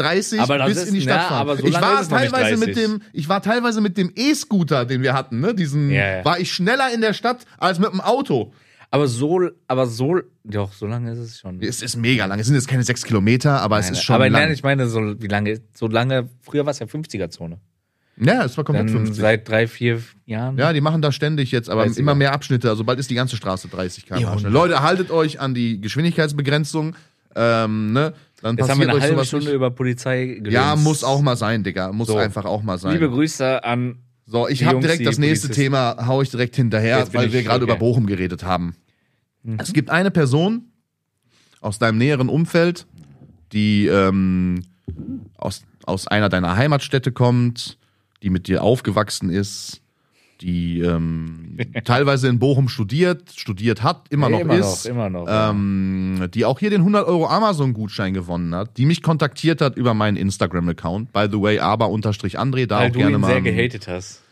30 0.00 0.40
Aber 0.40 0.58
das 0.58 0.68
bis 0.68 0.76
ist- 0.78 0.88
in 0.88 0.94
die 0.94 1.00
Stadt 1.02 1.16
ja, 1.22 1.28
fahren. 1.28 1.40
aber 1.40 1.56
so 1.56 1.66
ich 1.66 1.74
war 1.80 2.00
es 2.00 2.08
teilweise 2.08 2.56
mit 2.56 2.74
30. 2.76 2.82
dem, 2.84 3.02
ich 3.12 3.28
war 3.28 3.42
teilweise 3.42 3.80
mit 3.80 3.96
dem 3.98 4.10
E-Scooter, 4.14 4.84
den 4.86 5.02
wir 5.02 5.12
hatten, 5.14 5.40
ne? 5.40 5.54
Diesen, 5.54 5.90
Ja, 5.90 6.18
ja. 6.18 6.24
war 6.24 6.38
ich 6.40 6.52
schneller 6.52 6.92
in 6.94 7.00
der 7.00 7.12
Stadt 7.12 7.44
als 7.58 7.78
mit 7.78 7.92
dem 7.92 8.00
Auto. 8.00 8.52
Aber 8.92 9.06
so, 9.06 9.40
aber 9.68 9.86
so, 9.86 10.18
doch, 10.42 10.72
so 10.72 10.86
lange 10.86 11.12
ist 11.12 11.18
es 11.18 11.38
schon. 11.38 11.62
Es 11.62 11.80
ist 11.80 11.94
mega 11.96 12.26
lang. 12.26 12.40
Es 12.40 12.46
sind 12.46 12.56
jetzt 12.56 12.66
keine 12.66 12.82
sechs 12.82 13.04
Kilometer, 13.04 13.60
aber 13.62 13.78
es 13.78 13.84
Nein, 13.86 13.92
ist 13.94 14.02
schon 14.02 14.14
aber 14.16 14.28
lang. 14.28 14.42
nein, 14.42 14.52
ich 14.52 14.64
meine, 14.64 14.88
so 14.88 15.00
wie 15.22 15.28
lange, 15.28 15.60
so 15.74 15.86
lange, 15.86 16.28
früher 16.40 16.64
war 16.66 16.72
es 16.72 16.80
ja 16.80 16.86
50er-Zone. 16.86 17.60
ja, 18.16 18.44
es 18.44 18.56
war 18.56 18.64
komplett 18.64 18.88
Dann 18.88 18.96
50. 18.96 19.16
seit 19.22 19.48
drei, 19.48 19.68
vier 19.68 20.02
Jahren. 20.26 20.58
Ja, 20.58 20.72
die 20.72 20.80
machen 20.80 21.02
da 21.02 21.12
ständig 21.12 21.52
jetzt, 21.52 21.70
aber 21.70 21.84
30er. 21.84 21.98
immer 22.00 22.14
mehr 22.16 22.32
Abschnitte. 22.32 22.68
Also 22.68 22.82
bald 22.82 22.98
ist 22.98 23.08
die 23.10 23.14
ganze 23.14 23.36
Straße 23.36 23.68
30 23.68 24.06
km/h. 24.06 24.48
Leute, 24.48 24.82
haltet 24.82 25.12
euch 25.12 25.38
an 25.40 25.54
die 25.54 25.80
Geschwindigkeitsbegrenzung. 25.80 26.96
Ähm, 27.36 27.92
ne? 27.92 28.12
Dann 28.42 28.56
Jetzt 28.56 28.70
haben 28.70 28.80
wir 28.80 28.88
eine 28.88 29.00
halbe 29.00 29.24
Stunde 29.24 29.46
nicht. 29.46 29.54
über 29.54 29.70
Polizei 29.70 30.26
geredet. 30.26 30.52
Ja, 30.52 30.76
muss 30.76 31.04
auch 31.04 31.20
mal 31.20 31.36
sein, 31.36 31.62
Digga. 31.62 31.92
Muss 31.92 32.08
So. 32.08 32.16
einfach 32.16 32.44
auch 32.44 32.62
mal 32.62 32.78
sein. 32.78 32.92
Liebe 32.94 33.10
Grüße 33.10 33.62
an. 33.64 33.98
so, 34.26 34.48
ich 34.48 34.64
habe 34.64 34.80
direkt 34.80 35.06
das 35.06 35.18
nächste 35.18 35.48
Polizisten. 35.48 35.72
Thema, 35.72 36.06
hau 36.06 36.22
ich 36.22 36.30
direkt 36.30 36.56
hinterher, 36.56 37.06
weil 37.12 37.26
ich 37.26 37.32
wir 37.32 37.42
gerade 37.42 37.64
okay. 37.64 37.72
über 37.72 37.78
Bochum 37.78 38.06
geredet 38.06 38.42
haben. 38.44 38.74
Mhm. 39.42 39.58
Es 39.60 39.72
gibt 39.72 39.90
eine 39.90 40.10
Person 40.10 40.70
aus 41.60 41.78
deinem 41.78 41.98
näheren 41.98 42.28
Umfeld, 42.28 42.86
die 43.52 43.86
ähm, 43.86 44.62
aus, 45.36 45.62
aus 45.84 46.06
einer 46.06 46.28
deiner 46.28 46.56
Heimatstädte 46.56 47.12
kommt, 47.12 47.78
die 48.22 48.30
mit 48.30 48.48
dir 48.48 48.62
aufgewachsen 48.62 49.30
ist, 49.30 49.82
die 50.40 50.80
ähm, 50.80 51.58
teilweise 51.84 52.28
in 52.28 52.38
Bochum 52.38 52.68
studiert, 52.68 53.32
studiert 53.34 53.82
hat, 53.82 54.06
immer 54.10 54.28
Nee, 54.28 54.34
noch 54.36 54.40
immer 54.40 54.54
ist, 54.58 54.84
noch, 54.84 54.90
immer 54.90 55.10
noch, 55.10 55.26
ja. 55.26 55.50
ähm, 55.50 56.28
die 56.34 56.44
auch 56.44 56.58
hier 56.58 56.70
den 56.70 56.80
100 56.80 57.06
Euro 57.06 57.26
Amazon-Gutschein 57.28 58.14
gewonnen 58.14 58.54
hat, 58.54 58.76
die 58.78 58.86
mich 58.86 59.02
kontaktiert 59.02 59.60
hat 59.60 59.76
über 59.76 59.94
meinen 59.94 60.16
Instagram-Account, 60.16 61.12
by 61.12 61.26
the 61.30 61.40
way, 61.40 61.58
aber-andré, 61.58 62.66
da 62.66 62.78
Weil 62.80 62.88
auch 62.88 62.92
du 62.92 62.98
gerne 62.98 63.16
ihn 63.16 63.20
mal. 63.20 63.26
sehr 63.28 63.42
gehatet 63.42 63.86
hast. 63.88 64.22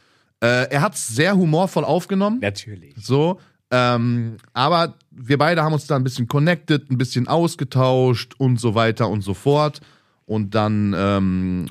Äh, 0.40 0.71
er 0.71 0.81
hat 0.83 0.94
es 0.94 1.09
sehr 1.09 1.37
humorvoll 1.37 1.85
aufgenommen. 1.85 2.38
Natürlich. 2.40 2.94
So. 2.97 3.40
Ähm, 3.71 4.37
aber 4.55 4.94
wir 5.11 5.37
beide 5.37 5.62
haben 5.62 5.73
uns 5.75 5.87
da 5.87 5.97
ein 5.97 6.05
bisschen 6.05 6.27
connected, 6.29 6.90
ein 6.90 6.97
bisschen 6.97 7.29
ausgetauscht 7.29 8.35
und 8.38 8.59
so 8.59 8.75
weiter 8.75 9.09
und 9.09 9.21
so 9.23 9.35
fort. 9.35 9.81
Und 10.27 10.55
dann 10.55 10.94
ähm, 10.97 11.66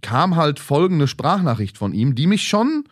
kam 0.00 0.36
halt 0.36 0.58
folgende 0.60 1.08
Sprachnachricht 1.08 1.76
von 1.76 1.92
ihm, 1.92 2.14
die 2.14 2.26
mich 2.26 2.44
schon 2.48 2.84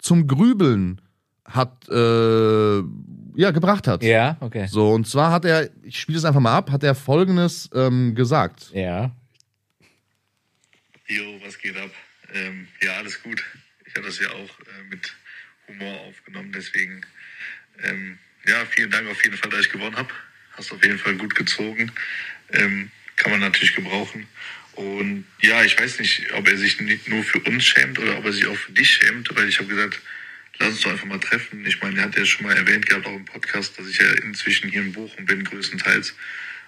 zum 0.00 0.26
Grübeln 0.26 1.00
hat, 1.44 1.88
äh, 1.88 2.78
ja, 3.36 3.50
gebracht 3.50 3.86
hat. 3.86 4.02
Ja, 4.02 4.36
okay. 4.40 4.66
So, 4.66 4.92
und 4.92 5.06
zwar 5.06 5.32
hat 5.32 5.44
er, 5.44 5.70
ich 5.82 5.98
spiele 5.98 6.18
es 6.18 6.24
einfach 6.24 6.40
mal 6.40 6.56
ab, 6.56 6.70
hat 6.70 6.82
er 6.82 6.94
folgendes 6.94 7.70
ähm, 7.74 8.14
gesagt. 8.14 8.70
Ja. 8.72 9.10
Jo, 11.06 11.40
was 11.44 11.58
geht 11.58 11.76
ab? 11.76 11.90
Ähm, 12.32 12.68
ja, 12.82 12.92
alles 12.98 13.22
gut. 13.22 13.42
Ich 13.86 13.94
habe 13.96 14.06
das 14.06 14.20
ja 14.20 14.28
auch 14.28 14.32
äh, 14.60 14.84
mit 14.88 15.12
Humor 15.66 16.00
aufgenommen, 16.08 16.52
deswegen 16.52 17.00
ähm, 17.82 18.18
ja, 18.46 18.64
vielen 18.66 18.90
Dank 18.90 19.08
auf 19.08 19.22
jeden 19.24 19.36
Fall, 19.36 19.50
dass 19.50 19.60
ich 19.60 19.70
gewonnen 19.70 19.96
habe. 19.96 20.08
Hast 20.52 20.72
auf 20.72 20.82
jeden 20.84 20.98
Fall 20.98 21.16
gut 21.16 21.34
gezogen. 21.34 21.92
Ähm, 22.52 22.90
kann 23.16 23.32
man 23.32 23.40
natürlich 23.40 23.74
gebrauchen. 23.74 24.26
Und 24.80 25.26
ja, 25.42 25.62
ich 25.62 25.78
weiß 25.78 25.98
nicht, 25.98 26.32
ob 26.32 26.48
er 26.48 26.56
sich 26.56 26.80
nicht 26.80 27.06
nur 27.06 27.22
für 27.22 27.38
uns 27.40 27.66
schämt 27.66 27.98
oder 27.98 28.16
ob 28.16 28.24
er 28.24 28.32
sich 28.32 28.46
auch 28.46 28.56
für 28.56 28.72
dich 28.72 28.90
schämt, 28.90 29.28
weil 29.36 29.46
ich 29.46 29.58
habe 29.58 29.68
gesagt, 29.68 30.00
lass 30.58 30.70
uns 30.70 30.80
doch 30.80 30.90
einfach 30.92 31.04
mal 31.04 31.20
treffen. 31.20 31.66
Ich 31.66 31.82
meine, 31.82 31.98
er 31.98 32.04
hat 32.06 32.16
ja 32.16 32.24
schon 32.24 32.46
mal 32.46 32.56
erwähnt 32.56 32.86
gehabt, 32.86 33.04
auch 33.04 33.14
im 33.14 33.26
Podcast, 33.26 33.78
dass 33.78 33.86
ich 33.86 33.98
ja 33.98 34.10
inzwischen 34.22 34.70
hier 34.70 34.80
in 34.80 34.92
Bochum 34.92 35.26
bin, 35.26 35.44
größtenteils. 35.44 36.14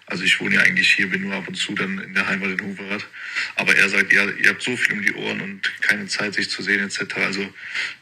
Also 0.05 0.25
ich 0.25 0.39
wohne 0.41 0.57
ja 0.57 0.61
eigentlich 0.61 0.93
hier, 0.93 1.09
bin 1.09 1.23
nur 1.23 1.33
ab 1.33 1.49
und 1.49 1.55
zu 1.55 1.75
dann 1.75 2.01
in 2.01 2.13
der 2.13 2.27
Heimat 2.27 2.51
in 2.51 2.61
Huverath. 2.61 3.07
Aber 3.55 3.75
er 3.75 3.89
sagt, 3.89 4.13
ja, 4.13 4.29
ihr 4.29 4.51
habt 4.51 4.61
so 4.61 4.77
viel 4.77 4.93
um 4.93 5.01
die 5.01 5.15
Ohren 5.15 5.41
und 5.41 5.73
keine 5.81 6.07
Zeit, 6.07 6.35
sich 6.35 6.51
zu 6.51 6.63
sehen 6.63 6.85
etc. 6.85 7.17
Also 7.17 7.49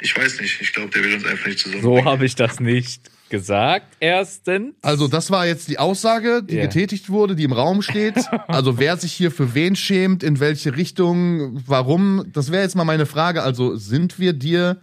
ich 0.01 0.17
weiß 0.17 0.41
nicht, 0.41 0.61
ich 0.61 0.73
glaube, 0.73 0.91
der 0.91 1.05
will 1.05 1.15
uns 1.15 1.25
einfach 1.25 1.47
nicht 1.47 1.61
zusammen. 1.61 1.83
So 1.83 2.05
habe 2.05 2.27
ich 2.27 2.35
das 2.35 2.59
nicht 2.59 3.01
gesagt. 3.31 3.87
Erstens. 4.01 4.75
Also, 4.83 5.09
das 5.09 5.31
war 5.31 5.47
jetzt 5.47 5.69
die 5.69 5.79
Aussage, 5.79 6.43
die 6.43 6.57
Ja. 6.57 6.63
getätigt 6.63 7.09
wurde, 7.09 7.35
die 7.37 7.45
im 7.45 7.53
Raum 7.53 7.81
steht. 7.83 8.17
Also, 8.49 8.79
wer 8.79 8.97
sich 8.97 9.13
hier 9.13 9.31
für 9.31 9.55
wen 9.55 9.77
schämt, 9.77 10.23
in 10.23 10.41
welche 10.41 10.77
Richtung, 10.77 11.63
warum, 11.67 12.25
das 12.33 12.51
wäre 12.53 12.63
jetzt 12.63 12.77
mal 12.77 12.85
meine 12.85 13.07
Frage. 13.07 13.43
Also, 13.43 13.77
sind 13.77 14.19
wir 14.19 14.33
dir 14.35 14.81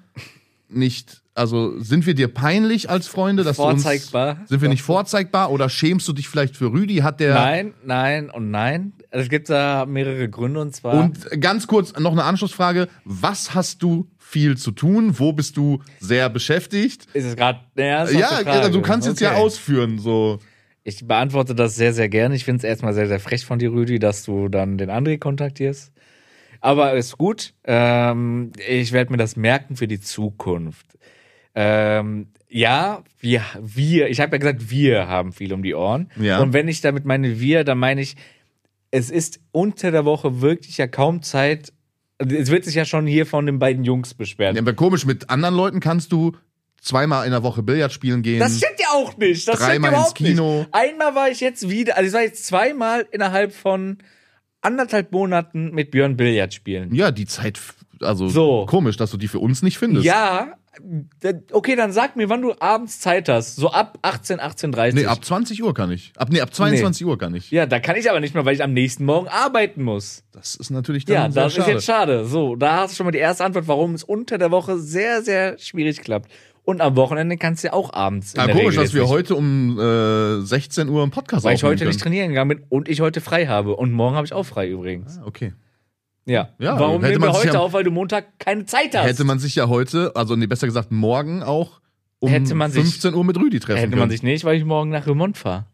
nicht, 0.69 1.21
also, 1.35 1.79
sind 1.79 2.05
wir 2.05 2.13
dir 2.13 2.27
peinlich 2.27 2.89
als 2.89 3.07
Freunde? 3.07 3.43
Dass 3.43 3.57
Du 3.57 3.63
Vorzeigbar. 3.63 4.37
uns, 4.41 4.49
sind 4.49 4.61
wir 4.61 4.69
nicht 4.69 4.81
vorzeigbar 4.83 5.51
oder 5.51 5.69
schämst 5.69 6.07
du 6.07 6.13
dich 6.13 6.27
vielleicht 6.27 6.55
für 6.57 6.71
Rüdi? 6.71 6.97
Hat 6.97 7.19
der. 7.19 7.33
Nein, 7.35 7.73
nein 7.85 8.29
und 8.29 8.51
nein. 8.51 8.93
Es 9.09 9.29
gibt 9.29 9.49
da 9.49 9.85
mehrere 9.85 10.27
Gründe 10.29 10.59
und 10.59 10.75
zwar. 10.75 10.93
Und 10.95 11.41
ganz 11.41 11.67
kurz 11.67 11.97
noch 11.97 12.11
eine 12.11 12.23
Anschlussfrage. 12.25 12.87
Was 13.05 13.53
hast 13.53 13.81
du 13.81 14.07
viel 14.29 14.57
zu 14.57 14.71
tun? 14.71 15.17
Wo 15.19 15.31
bist 15.31 15.55
du 15.57 15.81
sehr 15.99 16.29
beschäftigt? 16.29 17.07
ist 17.13 17.25
es 17.25 17.35
gerade 17.35 17.59
Ja, 17.77 18.05
Frage. 18.05 18.71
du 18.71 18.81
kannst 18.81 19.07
jetzt 19.07 19.21
ja 19.21 19.31
Okay. 19.31 19.39
ausführen, 19.39 19.99
so. 19.99 20.39
Ich 20.83 21.05
beantworte 21.07 21.53
das 21.55 21.75
sehr, 21.75 21.93
sehr 21.93 22.09
gerne. 22.09 22.35
Ich 22.35 22.43
finde 22.45 22.57
es 22.59 22.63
erstmal 22.63 22.93
sehr, 22.93 23.07
sehr 23.07 23.19
frech 23.19 23.45
von 23.45 23.59
dir, 23.59 23.71
Rüdi, 23.71 23.99
dass 23.99 24.23
du 24.23 24.47
dann 24.49 24.77
den 24.77 24.89
André 24.89 25.17
kontaktierst. 25.17 25.91
Aber 26.61 26.93
ist 26.93 27.17
gut. 27.17 27.53
Ähm, 27.65 28.51
ich 28.67 28.91
werde 28.91 29.11
mir 29.11 29.17
das 29.17 29.35
merken 29.35 29.75
für 29.75 29.87
die 29.87 29.99
Zukunft. 29.99 30.97
Ähm, 31.55 32.27
ja, 32.49 33.03
wir, 33.19 33.41
wir, 33.61 34.09
ich 34.09 34.19
habe 34.19 34.33
ja 34.33 34.37
gesagt, 34.39 34.69
wir 34.69 35.07
haben 35.07 35.33
viel 35.33 35.53
um 35.53 35.63
die 35.63 35.73
Ohren. 35.75 36.09
Ja. 36.19 36.39
Und 36.39 36.53
wenn 36.53 36.67
ich 36.67 36.81
damit 36.81 37.05
meine 37.05 37.39
wir, 37.39 37.63
dann 37.63 37.77
meine 37.79 38.01
ich, 38.01 38.15
es 38.91 39.09
ist 39.09 39.39
unter 39.51 39.91
der 39.91 40.05
Woche 40.05 40.41
wirklich 40.41 40.77
ja 40.77 40.87
kaum 40.87 41.21
Zeit. 41.21 41.73
Es 42.19 42.49
wird 42.49 42.65
sich 42.65 42.75
ja 42.75 42.85
schon 42.85 43.05
hier 43.05 43.25
von 43.25 43.45
den 43.45 43.59
beiden 43.59 43.83
Jungs 43.83 44.13
beschwert. 44.13 44.55
Ja, 44.55 44.61
aber 44.61 44.73
komisch, 44.73 45.05
mit 45.05 45.29
anderen 45.29 45.55
Leuten 45.55 45.79
kannst 45.79 46.11
du 46.11 46.33
zweimal 46.81 47.25
in 47.25 47.31
der 47.31 47.43
Woche 47.43 47.61
Billard 47.63 47.91
spielen 47.91 48.21
gehen. 48.23 48.39
Das 48.39 48.57
stimmt 48.57 48.79
ja 48.79 48.87
auch 48.93 49.15
nicht. 49.17 49.47
Das 49.47 49.59
Dreimal 49.59 49.93
ins 49.93 50.13
Kino. 50.13 50.59
nicht. 50.59 50.69
Einmal 50.73 51.15
war 51.15 51.29
ich 51.29 51.39
jetzt 51.41 51.69
wieder, 51.69 51.95
also 51.97 52.07
ich 52.07 52.13
war 52.13 52.21
jetzt 52.21 52.45
zweimal 52.45 53.05
innerhalb 53.11 53.53
von 53.53 53.97
anderthalb 54.61 55.11
Monaten 55.11 55.71
mit 55.71 55.91
Björn 55.91 56.17
Billard 56.17 56.53
spielen. 56.53 56.93
ja, 56.95 57.11
die 57.11 57.25
Zeit, 57.25 57.59
also 58.01 58.27
So. 58.29 58.65
komisch, 58.67 58.97
dass 58.97 59.11
du 59.11 59.17
die 59.17 59.27
für 59.27 59.39
uns 59.39 59.61
nicht 59.61 59.77
findest. 59.77 60.05
Ja, 60.05 60.56
okay, 61.51 61.75
dann 61.75 61.91
sag 61.91 62.15
mir, 62.15 62.29
wann 62.29 62.41
du 62.41 62.53
abends 62.59 62.99
Zeit 62.99 63.29
hast. 63.29 63.55
So 63.57 63.71
ab 63.71 63.97
18, 64.01 64.39
18.30 64.39 64.93
Nee, 64.95 65.05
ab 65.05 65.23
20 65.23 65.63
Uhr 65.63 65.73
kann 65.73 65.91
ich. 65.91 66.13
Ab, 66.17 66.29
nee, 66.31 66.41
ab 66.41 66.53
22 66.53 67.05
Uhr 67.05 67.17
kann 67.17 67.33
ich. 67.35 67.51
Ja, 67.51 67.65
da 67.65 67.79
kann 67.79 67.95
ich 67.95 68.09
aber 68.09 68.19
nicht 68.19 68.33
mehr, 68.33 68.45
weil 68.45 68.55
ich 68.55 68.63
am 68.63 68.73
nächsten 68.73 69.05
Morgen 69.05 69.27
arbeiten 69.27 69.83
muss. 69.83 70.23
Das 70.31 70.55
ist 70.55 70.69
natürlich 70.69 71.05
dann 71.05 71.13
Ja, 71.15 71.27
das 71.29 71.53
schade. 71.53 71.61
ist 71.69 71.73
jetzt 71.75 71.85
schade. 71.85 72.25
So, 72.25 72.55
da 72.55 72.77
hast 72.77 72.91
du 72.93 72.97
schon 72.97 73.05
mal 73.05 73.11
die 73.11 73.17
erste 73.19 73.43
Antwort, 73.45 73.67
warum 73.67 73.93
es 73.93 74.03
unter 74.03 74.37
der 74.37 74.51
Woche 74.51 74.77
sehr, 74.79 75.21
sehr 75.21 75.57
schwierig 75.59 76.01
klappt. 76.01 76.31
Und 76.63 76.81
am 76.81 76.97
Wochenende 76.97 77.37
kannst 77.37 77.63
du 77.63 77.67
ja 77.69 77.73
auch 77.73 77.93
abends. 77.93 78.33
ja, 78.35 78.45
der 78.45 78.53
komisch, 78.55 78.75
dass 78.75 78.93
wir 78.93 79.03
nicht. 79.03 79.09
heute 79.11 79.35
um 79.35 79.79
äh, 79.79 80.41
16 80.41 80.89
Uhr 80.89 81.01
im 81.03 81.11
Podcast 81.11 81.45
Weil 81.45 81.55
ich 81.55 81.63
heute 81.63 81.85
nicht 81.85 81.93
können. 82.01 82.11
trainieren 82.13 82.29
gegangen 82.29 82.49
bin 82.49 82.63
und 82.67 82.89
ich 82.89 82.99
heute 82.99 83.21
frei 83.21 83.47
habe. 83.47 83.75
Und 83.77 83.93
morgen 83.93 84.15
habe 84.17 84.25
ich 84.25 84.33
auch 84.33 84.43
frei 84.43 84.67
übrigens. 84.69 85.17
Ah, 85.17 85.23
Okay. 85.27 85.53
Ja. 86.27 86.49
Ja, 86.59 86.79
Warum 86.79 87.01
hätte 87.01 87.13
nehmen 87.13 87.21
man 87.21 87.29
wir 87.29 87.33
sich 87.35 87.45
heute 87.47 87.53
ja- 87.55 87.59
auf, 87.61 87.73
weil 87.73 87.83
du 87.83 87.91
Montag 87.91 88.37
keine 88.37 88.65
Zeit 88.65 88.95
hast? 88.95 89.05
Hätte 89.05 89.23
man 89.23 89.39
sich 89.39 89.55
ja 89.55 89.67
heute, 89.69 90.15
also 90.15 90.35
nee, 90.35 90.45
besser 90.45 90.67
gesagt 90.67 90.91
morgen 90.91 91.41
auch 91.41 91.79
um 92.19 92.29
Hätte 92.29 92.53
man 92.53 92.69
sich- 92.71 92.81
15 92.83 93.13
Uhr 93.13 93.23
mit 93.23 93.37
Rüdi 93.37 93.59
treffen 93.59 93.77
Hätte 93.77 93.89
können. 93.91 93.99
man 94.01 94.09
sich 94.09 94.23
nicht, 94.23 94.43
weil 94.43 94.57
ich 94.57 94.65
morgen 94.65 94.89
nach 94.91 95.07
Remont 95.07 95.37
fahre. 95.37 95.65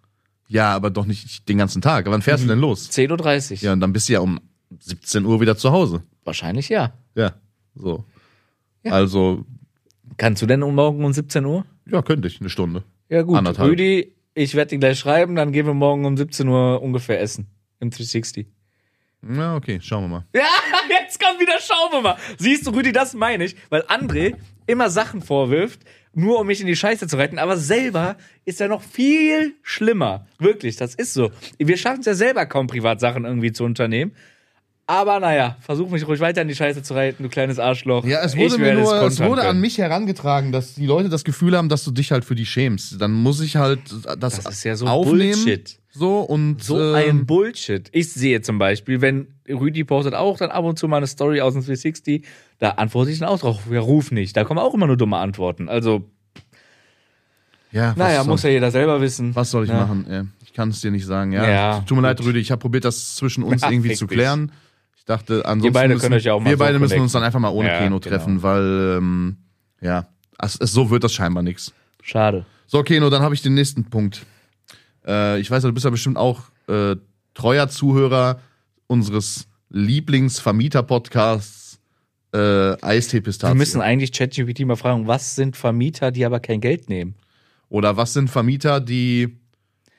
ja, 0.48 0.74
aber 0.76 0.89
doch 0.92 1.06
nicht 1.06 1.50
den 1.50 1.58
ganzen 1.58 1.82
Tag. 1.82 2.06
Wann 2.06 2.20
Mhm. 2.20 2.22
fährst 2.22 2.44
du 2.44 2.48
denn 2.48 2.60
los? 2.60 2.89
10.30 2.92 3.62
Uhr. 3.62 3.66
Ja, 3.68 3.74
und 3.74 3.80
dann 3.80 3.92
bist 3.94 4.08
du 4.10 4.13
ja 4.13 4.20
um 4.20 4.39
17 4.80 5.26
Uhr 5.26 5.42
wieder 5.42 5.58
zu 5.58 5.72
Hause. 5.72 6.04
Wahrscheinlich 6.24 6.70
ja. 6.70 6.94
Ja, 7.16 7.34
so. 7.76 8.04
Ja. 8.84 8.92
Also, 8.94 9.46
Kannst 10.18 10.42
du 10.44 10.46
denn 10.46 10.62
um 10.62 10.76
morgen 10.76 11.04
um 11.04 11.12
17 11.13 11.44
Uhr? 11.46 11.66
ja, 11.89 12.02
könnte 12.04 12.28
ich, 12.28 12.39
eine 12.39 12.50
Stunde. 12.50 12.84
Ja, 13.10 13.24
gut. 13.24 13.38
Anderthalb. 13.38 13.72
Rüdi, 13.72 14.13
ich 14.36 14.54
werde 14.54 14.70
dir 14.70 14.78
gleich 14.80 15.00
schreiben, 15.00 15.36
dann 15.36 15.52
gehen 15.52 15.66
wir 15.66 15.74
morgen 15.74 16.06
um 16.06 16.16
17 16.18 16.48
Uhr 16.48 16.82
ungefähr 16.84 17.20
essen. 17.20 17.48
Im 17.80 17.89
360. 17.89 18.48
Ja, 19.30 19.56
okay, 19.56 19.80
schauen 19.82 20.04
wir 20.04 20.08
mal. 20.10 20.26
Ja, 20.34 20.48
jetzt 20.90 21.20
kommt 21.20 21.40
wieder, 21.40 21.60
schauen 21.60 21.92
wir 21.92 22.02
mal. 22.02 22.18
Siehst 22.38 22.68
du, 22.68 22.72
Rüdi, 22.72 22.92
das 22.92 23.14
meine 23.14 23.46
ich, 23.46 23.56
weil 23.70 23.82
André 23.84 24.36
immer 24.68 24.90
Sachen 24.90 25.22
vorwirft, 25.22 25.82
nur 26.14 26.40
um 26.40 26.48
mich 26.48 26.62
in 26.62 26.68
die 26.68 26.76
Scheiße 26.76 27.08
zu 27.08 27.18
retten, 27.18 27.40
aber 27.40 27.58
selber 27.58 28.18
ist 28.46 28.62
er 28.62 28.68
noch 28.68 28.82
viel 28.82 29.56
schlimmer. 29.64 30.28
Wirklich, 30.40 30.76
das 30.76 30.94
ist 30.96 31.14
so. 31.14 31.32
Wir 31.58 31.78
schaffen 31.78 32.02
es 32.02 32.06
ja 32.06 32.14
selber 32.14 32.46
kaum 32.46 32.68
Privatsachen 32.68 33.26
irgendwie 33.26 33.52
zu 33.52 33.63
unternehmen. 33.63 34.13
Aber 34.86 35.19
naja, 35.21 35.58
versuch 35.62 35.90
mich 35.90 36.06
ruhig 36.06 36.19
weiter 36.19 36.42
in 36.42 36.50
die 36.50 36.56
Scheiße 36.56 36.84
zu 36.84 36.94
reiten, 36.94 37.24
du 37.24 37.30
kleines 37.30 37.58
Arschloch. 37.58 38.04
Ja, 38.06 38.21
es 38.21 38.36
wurde 38.36 38.58
mir 38.58 38.74
nur, 38.74 39.02
es 39.04 39.19
wurde 39.21 39.44
an 39.44 39.62
mich 39.62 39.78
herangetragen, 39.78 40.52
dass 40.52 40.76
die 40.76 40.86
Leute 40.86 41.08
das 41.08 41.24
Gefühl 41.24 41.56
haben, 41.58 41.69
dass 41.69 41.86
du 41.86 41.92
dich 41.92 42.12
halt 42.12 42.26
für 42.26 42.36
die 42.36 42.46
schämst. 42.46 43.00
Dann 43.00 43.13
muss 43.13 43.40
ich 43.40 43.56
halt 43.56 43.80
das, 44.19 44.44
Das 44.44 44.46
ist 44.46 44.63
ja 44.65 44.76
so 44.76 44.86
aufnehmen. 44.86 45.32
Bullshit. 45.32 45.80
So 45.96 46.21
und 46.21 46.63
So 46.63 46.79
ähm, 46.79 46.96
ein 46.96 47.25
Bullshit. 47.27 47.87
Ich 47.91 48.12
sehe 48.12 48.41
zum 48.41 48.58
Beispiel, 48.58 49.02
wenn 49.02 49.27
Rüdi 49.48 49.83
postet 49.83 50.15
auch 50.15 50.37
dann 50.37 50.50
ab 50.50 50.65
und 50.65 50.79
zu 50.79 50.87
mal 50.87 50.98
eine 50.98 51.06
Story 51.08 51.39
aus 51.41 51.54
dem 51.54 51.62
360, 51.62 52.25
da 52.58 52.71
antworte 52.71 53.12
ich 53.12 53.19
dann 53.19 53.29
auch 53.29 53.39
drauf. 53.39 53.60
Ja, 53.71 53.79
ruf 53.79 54.12
nicht. 54.12 54.35
Da 54.35 54.44
kommen 54.44 54.60
auch 54.60 54.73
immer 54.73 54.87
nur 54.87 54.98
dumme 54.98 55.17
Antworten. 55.17 55.69
Also, 55.69 56.10
ja, 57.71 57.94
naja, 57.96 58.23
soll, 58.23 58.33
muss 58.33 58.44
ja 58.44 58.50
jeder 58.50 58.71
selber 58.71 59.02
wissen. 59.02 59.35
was 59.35 59.52
soll 59.52 59.65
ich 59.65 59.69
Ja. 59.69 59.85
machen? 59.85 60.31
Ich 60.44 60.54
kann 60.54 60.69
es 60.69 60.81
dir 60.81 60.89
nicht 60.91 61.06
sagen. 61.06 61.31
Ja, 61.31 61.48
Ja, 61.48 61.79
tut 61.85 61.96
mir 61.96 62.02
leid, 62.04 62.17
gut. 62.17 62.27
Rüdi. 62.27 62.39
Ich 62.39 62.52
habe 62.52 62.60
probiert, 62.60 62.85
das 62.85 63.15
zwischen 63.15 63.44
uns 63.44 63.62
Ja, 63.62 63.69
irgendwie 63.69 63.94
zu 63.94 64.08
klären. 64.08 64.52
Ich 64.98 65.06
dachte, 65.06 65.46
ansonsten 65.46 65.73
beide 65.73 65.94
müssen, 65.96 66.02
könnt 66.02 66.15
euch 66.15 66.23
ja 66.23 66.33
auch 66.33 66.39
mal 66.39 66.50
wir 66.50 66.58
so 66.58 66.63
beide 66.63 66.79
müssen 66.79 67.00
uns 67.02 67.12
dann 67.12 67.23
einfach 67.23 67.39
mal 67.39 67.50
ohne 67.50 67.69
Ja, 67.69 67.77
Keno 67.77 68.00
genau. 68.00 68.00
treffen, 68.00 68.41
weil 68.41 68.98
ähm, 68.98 69.37
ja, 69.81 70.08
es, 70.39 70.56
es, 70.60 70.71
so 70.71 70.89
wird 70.89 71.04
das 71.04 71.13
scheinbar 71.13 71.44
nix. 71.44 71.73
Schade. 72.02 72.46
So, 72.67 72.81
Keno, 72.83 73.10
dann 73.10 73.21
habe 73.21 73.35
ich 73.35 73.41
den 73.41 73.54
nächsten 73.54 73.83
Punkt. 73.85 74.25
Äh, 75.06 75.39
ich 75.39 75.49
weiß, 75.49 75.63
du 75.63 75.73
bist 75.73 75.85
ja 75.85 75.89
bestimmt 75.89 76.17
auch 76.17 76.41
äh, 76.67 76.97
treuer 77.33 77.69
Zuhörer 77.69 78.39
unseres 78.87 79.47
Lieblingsvermieter-Podcasts 79.69 81.79
äh, 82.33 82.75
Eistee 82.81 83.21
Wir 83.23 83.56
müssen 83.56 83.81
eigentlich 83.81 84.12
ChatGPT 84.12 84.65
mal 84.65 84.75
fragen, 84.75 85.08
was 85.08 85.35
sind 85.35 85.56
Vermieter, 85.56 86.12
die 86.12 86.25
aber 86.25 86.39
kein 86.39 86.62
Geld 86.62 86.89
nehmen? 86.89 87.15
Oder 87.69 87.97
was 87.97 88.13
sind 88.13 88.29
Vermieter, 88.29 88.79
die 88.79 89.37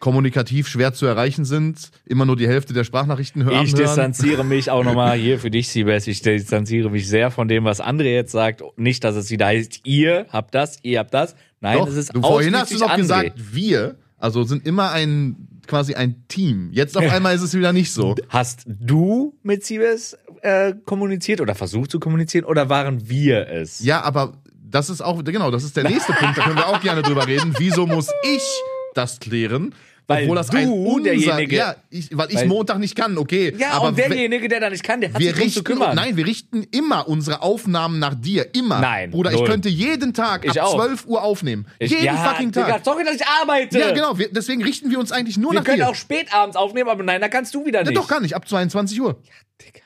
kommunikativ 0.01 0.69
schwer 0.69 0.93
zu 0.93 1.07
erreichen 1.07 1.45
sind, 1.45 1.91
immer 2.05 2.27
nur 2.27 2.37
die 2.37 2.47
Hälfte 2.47 2.75
der 2.75 2.85
Sprachnachrichten 2.85 3.45
hören? 3.45 3.65
Ich 3.65 3.73
hören? 3.73 3.85
distanziere 3.85 4.45
mich 4.45 4.71
auch 4.71 4.85
nochmal 4.85 5.17
hier 5.17 5.39
für 5.39 5.51
dich, 5.51 5.69
Siebes. 5.69 6.07
Ich 6.07 6.23
distanziere 6.23 6.91
mich 6.91 7.09
sehr 7.09 7.31
von 7.31 7.49
dem, 7.49 7.65
was 7.65 7.81
André 7.81 8.13
jetzt 8.13 8.33
sagt. 8.33 8.63
Nicht, 8.77 9.05
dass 9.05 9.17
es 9.17 9.31
wieder 9.31 9.47
heißt, 9.47 9.81
ihr 9.85 10.27
habt 10.31 10.55
das, 10.55 10.79
ihr 10.83 10.99
habt 10.99 11.15
das. 11.15 11.35
Nein, 11.61 11.79
Doch, 11.79 11.89
es 11.89 11.95
ist 11.95 12.15
du, 12.15 12.21
vorhin 12.21 12.55
hast 12.55 12.73
du 12.73 12.79
noch 12.79 12.91
André. 12.91 12.99
gesagt, 12.99 13.33
wir, 13.37 13.97
also 14.19 14.45
sind 14.45 14.67
immer 14.67 14.91
ein 14.91 15.49
quasi 15.67 15.95
ein 15.95 16.27
Team. 16.29 16.71
Jetzt 16.73 16.97
auf 16.97 17.05
einmal 17.11 17.35
ist 17.35 17.43
es 17.43 17.55
wieder 17.55 17.73
nicht 17.73 17.93
so. 17.93 18.15
Hast 18.29 18.65
du 18.67 19.39
mit 19.43 19.65
Siebes 19.65 20.17
äh, 20.43 20.75
kommuniziert 20.85 21.41
oder 21.41 21.55
versucht 21.55 21.91
zu 21.91 22.01
kommunizieren 22.01 22.45
oder 22.45 22.69
waren 22.69 23.09
wir 23.09 23.49
es? 23.49 23.81
Ja, 23.81 24.03
aber 24.03 24.35
das 24.53 24.91
ist 24.91 25.01
auch, 25.01 25.23
genau, 25.25 25.51
das 25.51 25.65
ist 25.65 25.77
der 25.77 25.85
nächste 25.85 26.13
Punkt, 26.13 26.37
da 26.37 26.43
können 26.43 26.57
wir 26.57 26.69
auch 26.69 26.81
gerne 26.81 27.03
drüber 27.03 27.27
reden. 27.27 27.55
Wieso 27.59 27.87
muss 27.87 28.09
ich 28.25 28.43
das 28.95 29.21
klären? 29.21 29.75
Weil 30.07 30.25
Obwohl 30.25 30.37
das 30.37 30.49
du 30.49 30.59
ein 30.59 30.69
unser, 30.69 31.03
derjenige- 31.13 31.57
ja, 31.57 31.77
ich, 31.89 32.11
weil 32.15 32.29
ich 32.29 32.37
weil- 32.37 32.47
Montag 32.47 32.79
nicht 32.79 32.95
kann, 32.95 33.17
okay. 33.17 33.55
Ja, 33.57 33.71
aber 33.71 33.89
und 33.89 33.97
derjenige, 33.99 34.49
der 34.49 34.61
da 34.61 34.69
nicht 34.69 34.85
kann, 34.85 35.01
der 35.01 35.11
hat 35.15 35.19
wir 35.19 35.29
sich 35.29 35.35
drum 35.35 35.49
zu 35.51 35.59
richten, 35.61 35.65
kümmern. 35.65 35.97
nein, 35.97 36.17
wir 36.19 36.27
richten 36.27 36.63
immer 36.73 37.09
unsere 37.09 37.41
Aufnahmen 37.41 37.99
nach 38.01 38.15
dir, 38.15 38.55
immer. 38.55 38.81
Nein, 38.81 39.11
Bruder, 39.13 39.31
ich 39.33 39.39
null. 39.39 39.47
könnte 39.49 39.71
jeden 39.71 40.13
Tag 40.13 40.45
Ich 40.45 40.61
ab 40.61 40.67
auch. 40.69 40.75
12 40.75 41.07
Uhr 41.07 41.23
aufnehmen. 41.23 41.67
Ich- 41.79 41.91
jeden 41.91 42.05
ja, 42.05 42.17
fucking 42.17 42.53
Tag. 42.53 42.67
Digga, 42.67 42.81
sorry, 42.85 43.03
dass 43.05 43.15
ich 43.15 43.27
arbeite. 43.27 43.79
ja, 43.79 43.93
genau, 43.93 44.19
wir, 44.19 44.29
deswegen 44.31 44.63
richten 44.63 44.91
wir 44.91 44.99
uns 44.99 45.11
eigentlich 45.11 45.39
nur 45.39 45.53
Wir 45.53 45.61
nach 45.61 45.65
können 45.65 45.79
dir. 45.79 45.89
auch 45.89 45.95
spät 45.95 46.35
abends 46.35 46.57
aufnehmen, 46.57 46.91
aber 46.91 47.03
nein, 47.03 47.23
da 47.23 47.29
kannst 47.29 47.55
du 47.55 47.65
wieder 47.65 47.79
ja, 47.81 47.87
nicht. 47.87 47.97
doch, 47.97 48.07
kann 48.07 48.23
ich, 48.25 48.37
ab 48.37 48.47
22 48.47 49.01
Uhr. 49.01 49.19
Digga. 49.63 49.81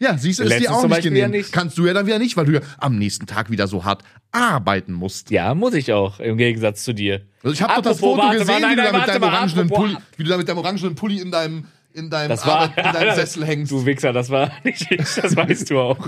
Ja, 0.00 0.16
siehst 0.16 0.38
du, 0.38 0.44
ist 0.44 0.60
dir 0.60 0.72
auch 0.72 0.86
nicht 0.86 1.02
genehm. 1.02 1.30
nicht. 1.32 1.52
Kannst 1.52 1.76
du 1.78 1.86
ja 1.86 1.92
dann 1.92 2.06
wieder 2.06 2.18
nicht, 2.18 2.36
weil 2.36 2.44
du 2.46 2.52
ja 2.52 2.60
am 2.78 2.96
nächsten 2.98 3.26
Tag 3.26 3.50
wieder 3.50 3.66
so 3.66 3.84
hart 3.84 4.02
arbeiten 4.32 4.92
musst. 4.92 5.30
Ja, 5.30 5.54
muss 5.54 5.74
ich 5.74 5.92
auch, 5.92 6.20
im 6.20 6.36
Gegensatz 6.36 6.84
zu 6.84 6.92
dir. 6.92 7.22
Also 7.42 7.54
ich 7.54 7.62
habe 7.62 7.74
doch 7.74 7.82
das 7.82 8.00
Foto 8.00 8.28
gesehen, 8.30 8.46
mal, 8.60 8.70
wie, 8.70 8.76
du 8.76 8.82
da 8.82 8.92
mit 8.92 9.08
deinem 9.08 9.22
orangenen 9.24 9.68
Pulli, 9.68 9.96
wie 10.16 10.24
du 10.24 10.30
da 10.30 10.36
mit 10.36 10.48
deinem 10.48 10.58
orangenen 10.58 10.94
Pulli 10.94 11.20
in 11.20 11.30
deinem, 11.30 11.64
in 11.94 12.10
deinem, 12.10 12.28
Das 12.28 12.46
war, 12.46 12.60
Arbeit, 12.60 12.86
in 12.86 12.92
deinem 12.92 13.14
Sessel 13.16 13.44
hängst. 13.44 13.72
Du 13.72 13.84
Wichser, 13.86 14.12
das 14.12 14.30
war 14.30 14.52
nicht 14.64 14.86
ich, 14.90 14.98
das 14.98 15.34
weißt 15.34 15.70
du 15.70 15.80
auch. 15.80 15.98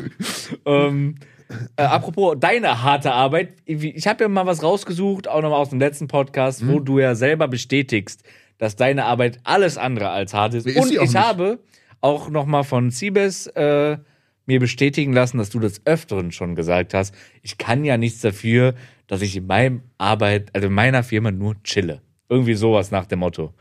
ähm, 0.66 1.16
äh, 1.76 1.82
apropos 1.82 2.36
deine 2.38 2.82
harte 2.82 3.12
Arbeit, 3.12 3.54
ich 3.64 4.06
habe 4.06 4.22
ja 4.24 4.28
mal 4.28 4.46
was 4.46 4.62
rausgesucht, 4.62 5.26
auch 5.26 5.42
nochmal 5.42 5.58
aus 5.58 5.70
dem 5.70 5.80
letzten 5.80 6.06
Podcast, 6.06 6.62
Mhm. 6.62 6.68
wo 6.72 6.78
du 6.80 6.98
ja 7.00 7.14
selber 7.16 7.48
bestätigst, 7.48 8.22
dass 8.58 8.76
deine 8.76 9.06
Arbeit 9.06 9.40
alles 9.42 9.78
andere 9.78 10.10
als 10.10 10.32
hart 10.34 10.54
ist. 10.54 10.66
Ist 10.66 10.76
Und 10.76 10.92
ich 10.92 11.00
nicht. 11.00 11.14
habe 11.16 11.58
auch 12.00 12.28
nochmal 12.30 12.64
von 12.64 12.90
Siebes 12.90 13.46
äh, 13.48 13.98
mir 14.46 14.60
bestätigen 14.60 15.12
lassen, 15.12 15.38
dass 15.38 15.50
du 15.50 15.60
das 15.60 15.80
Öfteren 15.84 16.32
schon 16.32 16.54
gesagt 16.54 16.94
hast. 16.94 17.14
Ich 17.42 17.58
kann 17.58 17.84
ja 17.84 17.96
nichts 17.96 18.20
dafür, 18.20 18.74
dass 19.06 19.22
ich 19.22 19.36
in 19.36 19.46
meinem 19.46 19.82
Arbeit, 19.98 20.50
also 20.54 20.68
in 20.68 20.74
meiner 20.74 21.02
Firma 21.02 21.30
nur 21.30 21.62
chille. 21.62 22.00
Irgendwie 22.28 22.54
sowas 22.54 22.90
nach 22.90 23.06
dem 23.06 23.20
Motto. 23.20 23.52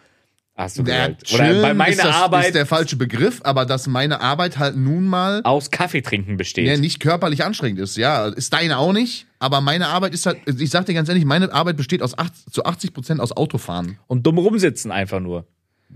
Hast 0.55 0.77
du 0.77 0.83
Ja, 0.83 1.07
gesagt. 1.07 1.33
Oder 1.33 1.61
bei 1.61 1.73
meiner 1.73 1.91
ist, 1.91 2.03
das, 2.03 2.15
Arbeit 2.15 2.47
ist 2.47 2.55
der 2.55 2.65
falsche 2.65 2.97
Begriff, 2.97 3.39
aber 3.43 3.65
dass 3.65 3.87
meine 3.87 4.19
Arbeit 4.19 4.57
halt 4.59 4.75
nun 4.75 5.05
mal 5.07 5.41
aus 5.43 5.71
Kaffeetrinken 5.71 6.35
besteht. 6.35 6.67
ja, 6.67 6.75
nicht 6.75 6.99
körperlich 6.99 7.45
anstrengend 7.45 7.79
ist. 7.79 7.95
Ja, 7.95 8.27
ist 8.27 8.51
deine 8.53 8.77
auch 8.77 8.91
nicht, 8.91 9.25
aber 9.39 9.61
meine 9.61 9.87
Arbeit 9.87 10.13
ist 10.13 10.25
halt, 10.25 10.39
ich 10.45 10.69
sag 10.69 10.85
dir 10.85 10.93
ganz 10.93 11.07
ehrlich, 11.07 11.23
meine 11.23 11.53
Arbeit 11.53 11.77
besteht 11.77 12.01
aus 12.01 12.17
80, 12.17 12.51
zu 12.51 12.65
80 12.65 12.93
Prozent 12.93 13.21
aus 13.21 13.31
Autofahren. 13.31 13.97
und 14.07 14.25
dumm 14.27 14.37
rumsitzen 14.37 14.91
einfach 14.91 15.21
nur. 15.21 15.47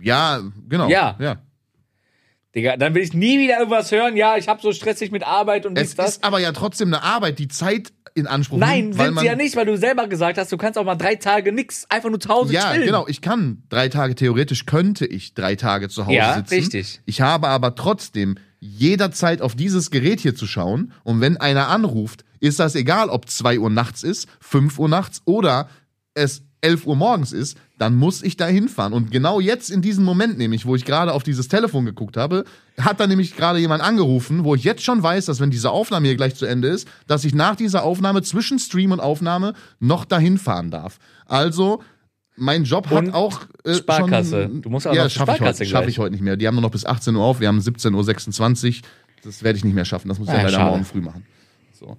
Ja, 0.02 0.42
genau. 0.70 0.88
Ja. 0.88 1.18
ja. 1.20 1.42
Digga, 2.56 2.78
dann 2.78 2.94
will 2.94 3.02
ich 3.02 3.14
nie 3.14 3.40
wieder 3.40 3.58
irgendwas 3.58 3.92
hören. 3.92 4.16
Ja, 4.16 4.38
ich 4.38 4.48
hab 4.48 4.62
so 4.62 4.72
stressig 4.74 5.12
mit 5.12 5.24
Arbeit 5.26 5.66
und 5.66 5.78
Es 5.78 5.90
dies, 5.90 5.96
das. 5.96 6.10
ist 6.18 6.24
aber 6.24 6.40
ja 6.40 6.52
trotzdem 6.52 6.90
eine 6.90 7.02
Arbeit, 7.02 7.40
die 7.40 7.48
Zeit 7.48 7.92
in 8.16 8.28
Anspruch 8.28 8.60
Nein, 8.60 8.90
nimmt, 8.90 8.98
weil 9.00 9.06
sind 9.08 9.20
sie 9.22 9.26
ja 9.26 9.36
nicht, 9.36 9.56
weil 9.56 9.66
du 9.66 9.76
selber 9.76 10.08
gesagt 10.08 10.38
hast, 10.38 10.52
du 10.52 10.58
kannst 10.58 10.78
auch 10.78 10.84
mal 10.84 10.94
drei 10.96 11.16
Tage 11.16 11.52
nix, 11.52 11.88
einfach 11.90 12.10
nur 12.12 12.20
zu 12.20 12.30
Hause 12.30 12.54
Ja, 12.54 12.72
chillen. 12.72 12.86
genau. 12.86 13.08
Ich 13.08 13.22
kann 13.22 13.64
drei 13.70 13.90
Tage, 13.90 14.14
theoretisch 14.14 14.68
könnte 14.68 15.08
ich 15.08 15.34
drei 15.34 15.56
Tage 15.56 15.90
zu 15.90 16.06
Hause 16.06 16.16
Ja, 16.16 16.36
sitzen. 16.36 16.54
richtig. 16.54 17.02
Ich 17.06 17.22
habe 17.22 17.48
aber 17.48 17.74
trotzdem 17.74 18.36
jederzeit 18.60 19.42
auf 19.42 19.56
dieses 19.56 19.90
Gerät 19.90 20.20
hier 20.20 20.36
zu 20.36 20.46
schauen. 20.46 20.94
Und 21.04 21.22
wenn 21.22 21.38
einer 21.38 21.70
anruft, 21.70 22.24
ist 22.40 22.60
das 22.60 22.76
egal, 22.76 23.10
ob 23.10 23.30
2 23.30 23.58
Uhr 23.60 23.70
nachts 23.72 24.04
ist, 24.04 24.28
5 24.42 24.78
Uhr 24.78 24.90
nachts 24.90 25.22
oder 25.26 25.68
es 26.14 26.44
11 26.64 26.88
Uhr 26.88 26.96
morgens 26.96 27.32
ist, 27.34 27.58
dann 27.78 27.96
muss 27.96 28.24
ich 28.24 28.38
da 28.38 28.48
hinfahren. 28.48 28.94
Und 28.94 29.12
genau 29.12 29.40
jetzt 29.40 29.70
in 29.70 29.82
diesem 29.82 30.04
Moment 30.06 30.38
nämlich, 30.38 30.66
wo 30.66 30.76
ich 30.76 30.86
gerade 30.86 31.14
auf 31.14 31.24
dieses 31.24 31.48
Telefon 31.50 31.86
geguckt 31.86 32.18
habe, 32.18 32.46
hat 32.80 33.00
da 33.00 33.06
nämlich 33.08 33.36
gerade 33.36 33.60
jemand 33.60 33.84
angerufen, 33.84 34.44
wo 34.44 34.56
ich 34.56 34.64
jetzt 34.64 34.84
schon 34.84 35.04
weiß, 35.04 35.26
dass 35.26 35.40
wenn 35.40 35.52
diese 35.52 35.70
Aufnahme 35.72 36.08
hier 36.08 36.16
gleich 36.16 36.36
zu 36.36 36.46
Ende 36.46 36.70
ist, 36.70 36.88
dass 37.08 37.26
ich 37.26 37.36
nach 37.36 37.56
dieser 37.56 37.84
Aufnahme 37.84 38.22
zwischen 38.22 38.60
Stream 38.60 38.92
und 38.92 39.00
Aufnahme 39.02 39.54
noch 39.80 40.06
dahin 40.06 40.38
fahren 40.38 40.72
darf. 40.72 40.98
Also 41.26 41.84
mein 42.36 42.64
Job 42.64 42.88
hat 42.90 42.98
Und 43.06 43.14
auch 43.14 43.42
äh, 43.64 43.76
Sparkasse. 43.76 44.44
Schon, 44.44 44.62
Du 44.62 44.70
musst 44.70 44.88
auch 44.88 44.94
ja, 44.96 45.04
noch 45.04 45.10
schaffe 45.12 45.32
ich, 45.32 45.36
Sparkasse 45.38 45.60
heute- 45.60 45.70
schaff 45.70 45.82
gleich. 45.82 45.90
ich 45.92 46.00
heute 46.00 46.12
nicht 46.14 46.22
mehr. 46.24 46.38
Die 46.38 46.48
haben 46.48 46.56
nur 46.56 46.62
noch 46.64 46.72
bis 46.72 46.86
18 46.86 47.16
Uhr 47.16 47.24
auf. 47.24 47.40
Wir 47.40 47.48
haben 47.50 47.60
17.26 47.60 48.78
Uhr. 48.78 48.82
Das 49.24 49.44
werde 49.44 49.58
ich 49.58 49.64
nicht 49.64 49.74
mehr 49.76 49.86
schaffen. 49.86 50.08
Das 50.10 50.18
muss 50.18 50.28
ich 50.30 50.34
Ah, 50.34 50.38
ja 50.38 50.44
leider 50.44 50.58
schade. 50.58 50.70
morgen 50.72 50.86
früh 50.86 51.02
machen. 51.02 51.26
So. 51.74 51.98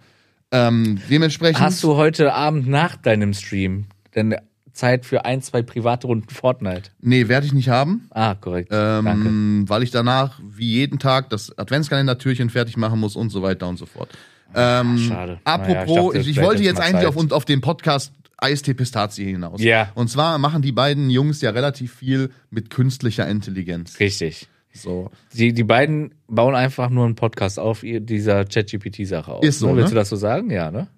Ähm, 0.50 1.00
dementsprechend. 1.10 1.60
Hast 1.60 1.82
du 1.84 1.96
heute 1.96 2.32
Abend 2.34 2.66
nach 2.66 2.96
deinem 2.96 3.32
Stream 3.34 3.86
denn 4.14 4.36
Zeit 4.74 5.06
für 5.06 5.24
ein, 5.24 5.40
zwei 5.40 5.62
private 5.62 6.06
Runden 6.06 6.28
Fortnite? 6.28 6.90
Nee, 7.00 7.28
werde 7.28 7.46
ich 7.46 7.52
nicht 7.52 7.68
haben. 7.68 8.08
Ah, 8.10 8.34
korrekt. 8.34 8.70
Danke. 8.70 9.28
Ähm, 9.28 9.64
weil 9.68 9.82
ich 9.82 9.90
danach 9.90 10.40
wie 10.44 10.66
jeden 10.66 10.98
Tag 10.98 11.30
das 11.30 11.56
Adventskalendertürchen 11.56 12.50
fertig 12.50 12.76
machen 12.76 13.00
muss 13.00 13.16
und 13.16 13.30
so 13.30 13.42
weiter 13.42 13.68
und 13.68 13.78
so 13.78 13.86
fort. 13.86 14.10
Ähm, 14.54 14.98
schade. 14.98 15.38
Ich 15.40 15.46
Apropos, 15.46 15.96
dachte, 15.96 16.18
ich, 16.18 16.28
ich 16.28 16.34
vielleicht 16.34 16.46
wollte 16.46 16.62
jetzt 16.64 16.80
eigentlich 16.80 17.06
auf, 17.06 17.32
auf 17.32 17.44
den 17.44 17.60
Podcast 17.60 18.12
Eistee 18.36 18.74
Pistazie 18.74 19.24
hinaus. 19.24 19.62
Ja. 19.62 19.90
Und 19.94 20.10
zwar 20.10 20.38
machen 20.38 20.60
die 20.60 20.72
beiden 20.72 21.08
Jungs 21.08 21.40
ja 21.40 21.50
relativ 21.50 21.94
viel 21.94 22.30
mit 22.50 22.68
künstlicher 22.70 23.28
Intelligenz. 23.28 23.98
Richtig. 24.00 24.48
So. 24.72 25.10
Die, 25.32 25.52
die 25.52 25.62
beiden 25.62 26.14
bauen 26.26 26.54
einfach 26.54 26.90
nur 26.90 27.04
einen 27.04 27.14
Podcast 27.14 27.58
auf 27.58 27.82
dieser 27.82 28.44
ChatGPT-Sache 28.44 29.32
auf. 29.32 29.44
Ist 29.44 29.60
so, 29.60 29.68
ne? 29.68 29.76
Willst 29.76 29.90
ne? 29.90 29.94
du 29.94 30.00
das 30.00 30.08
so 30.08 30.16
sagen? 30.16 30.50
Ja, 30.50 30.70
ne? 30.70 30.88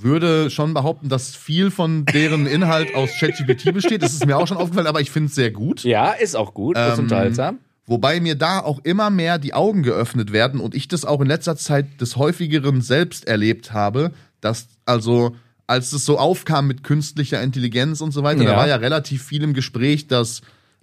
Würde 0.00 0.50
schon 0.50 0.74
behaupten, 0.74 1.08
dass 1.08 1.34
viel 1.36 1.70
von 1.70 2.04
deren 2.06 2.46
Inhalt 2.46 2.94
aus 2.94 3.10
ChatGPT 3.18 3.72
besteht. 3.74 4.02
Das 4.02 4.12
ist 4.14 4.26
mir 4.26 4.36
auch 4.36 4.46
schon 4.48 4.56
aufgefallen, 4.56 4.86
aber 4.86 5.00
ich 5.00 5.10
finde 5.10 5.28
es 5.28 5.34
sehr 5.34 5.50
gut. 5.50 5.82
Ja, 5.84 6.10
ist 6.12 6.34
auch 6.36 6.54
gut, 6.54 6.76
ist 6.76 6.94
Ähm, 6.98 7.04
unterhaltsam. 7.04 7.58
Wobei 7.86 8.20
mir 8.20 8.36
da 8.36 8.60
auch 8.60 8.78
immer 8.84 9.10
mehr 9.10 9.38
die 9.38 9.54
Augen 9.54 9.82
geöffnet 9.82 10.32
werden 10.32 10.60
und 10.60 10.74
ich 10.74 10.86
das 10.88 11.04
auch 11.04 11.20
in 11.20 11.26
letzter 11.26 11.56
Zeit 11.56 12.00
des 12.00 12.16
häufigeren 12.16 12.80
selbst 12.80 13.26
erlebt 13.26 13.72
habe, 13.72 14.12
dass 14.40 14.68
also 14.86 15.34
als 15.66 15.92
es 15.92 16.04
so 16.04 16.18
aufkam 16.18 16.66
mit 16.68 16.84
künstlicher 16.84 17.42
Intelligenz 17.42 18.00
und 18.00 18.12
so 18.12 18.22
weiter, 18.22 18.42
Ja. 18.44 18.50
da 18.52 18.56
war 18.56 18.68
ja 18.68 18.76
relativ 18.76 19.24
viel 19.24 19.42
im 19.42 19.52
Gespräch, 19.54 20.06
dass 20.06 20.42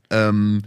ähm, 0.10 0.64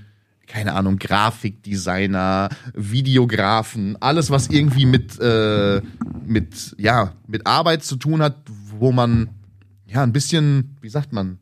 keine 0.47 0.75
Ahnung, 0.75 0.99
Grafikdesigner, 0.99 2.49
Videografen, 2.75 3.97
alles 4.01 4.31
was 4.31 4.49
irgendwie 4.49 4.87
mit 4.87 5.19
äh, 5.21 5.81
mit 6.25 6.75
ja 6.79 7.13
mit 7.27 7.47
Arbeit 7.47 7.85
zu 7.85 7.97
tun 7.97 8.23
hat, 8.23 8.37
wo 8.79 8.93
man 8.93 9.29
ja 9.87 10.03
ein 10.03 10.13
bisschen, 10.13 10.77
wie 10.81 10.89
sagt 10.89 11.13
man, 11.13 11.39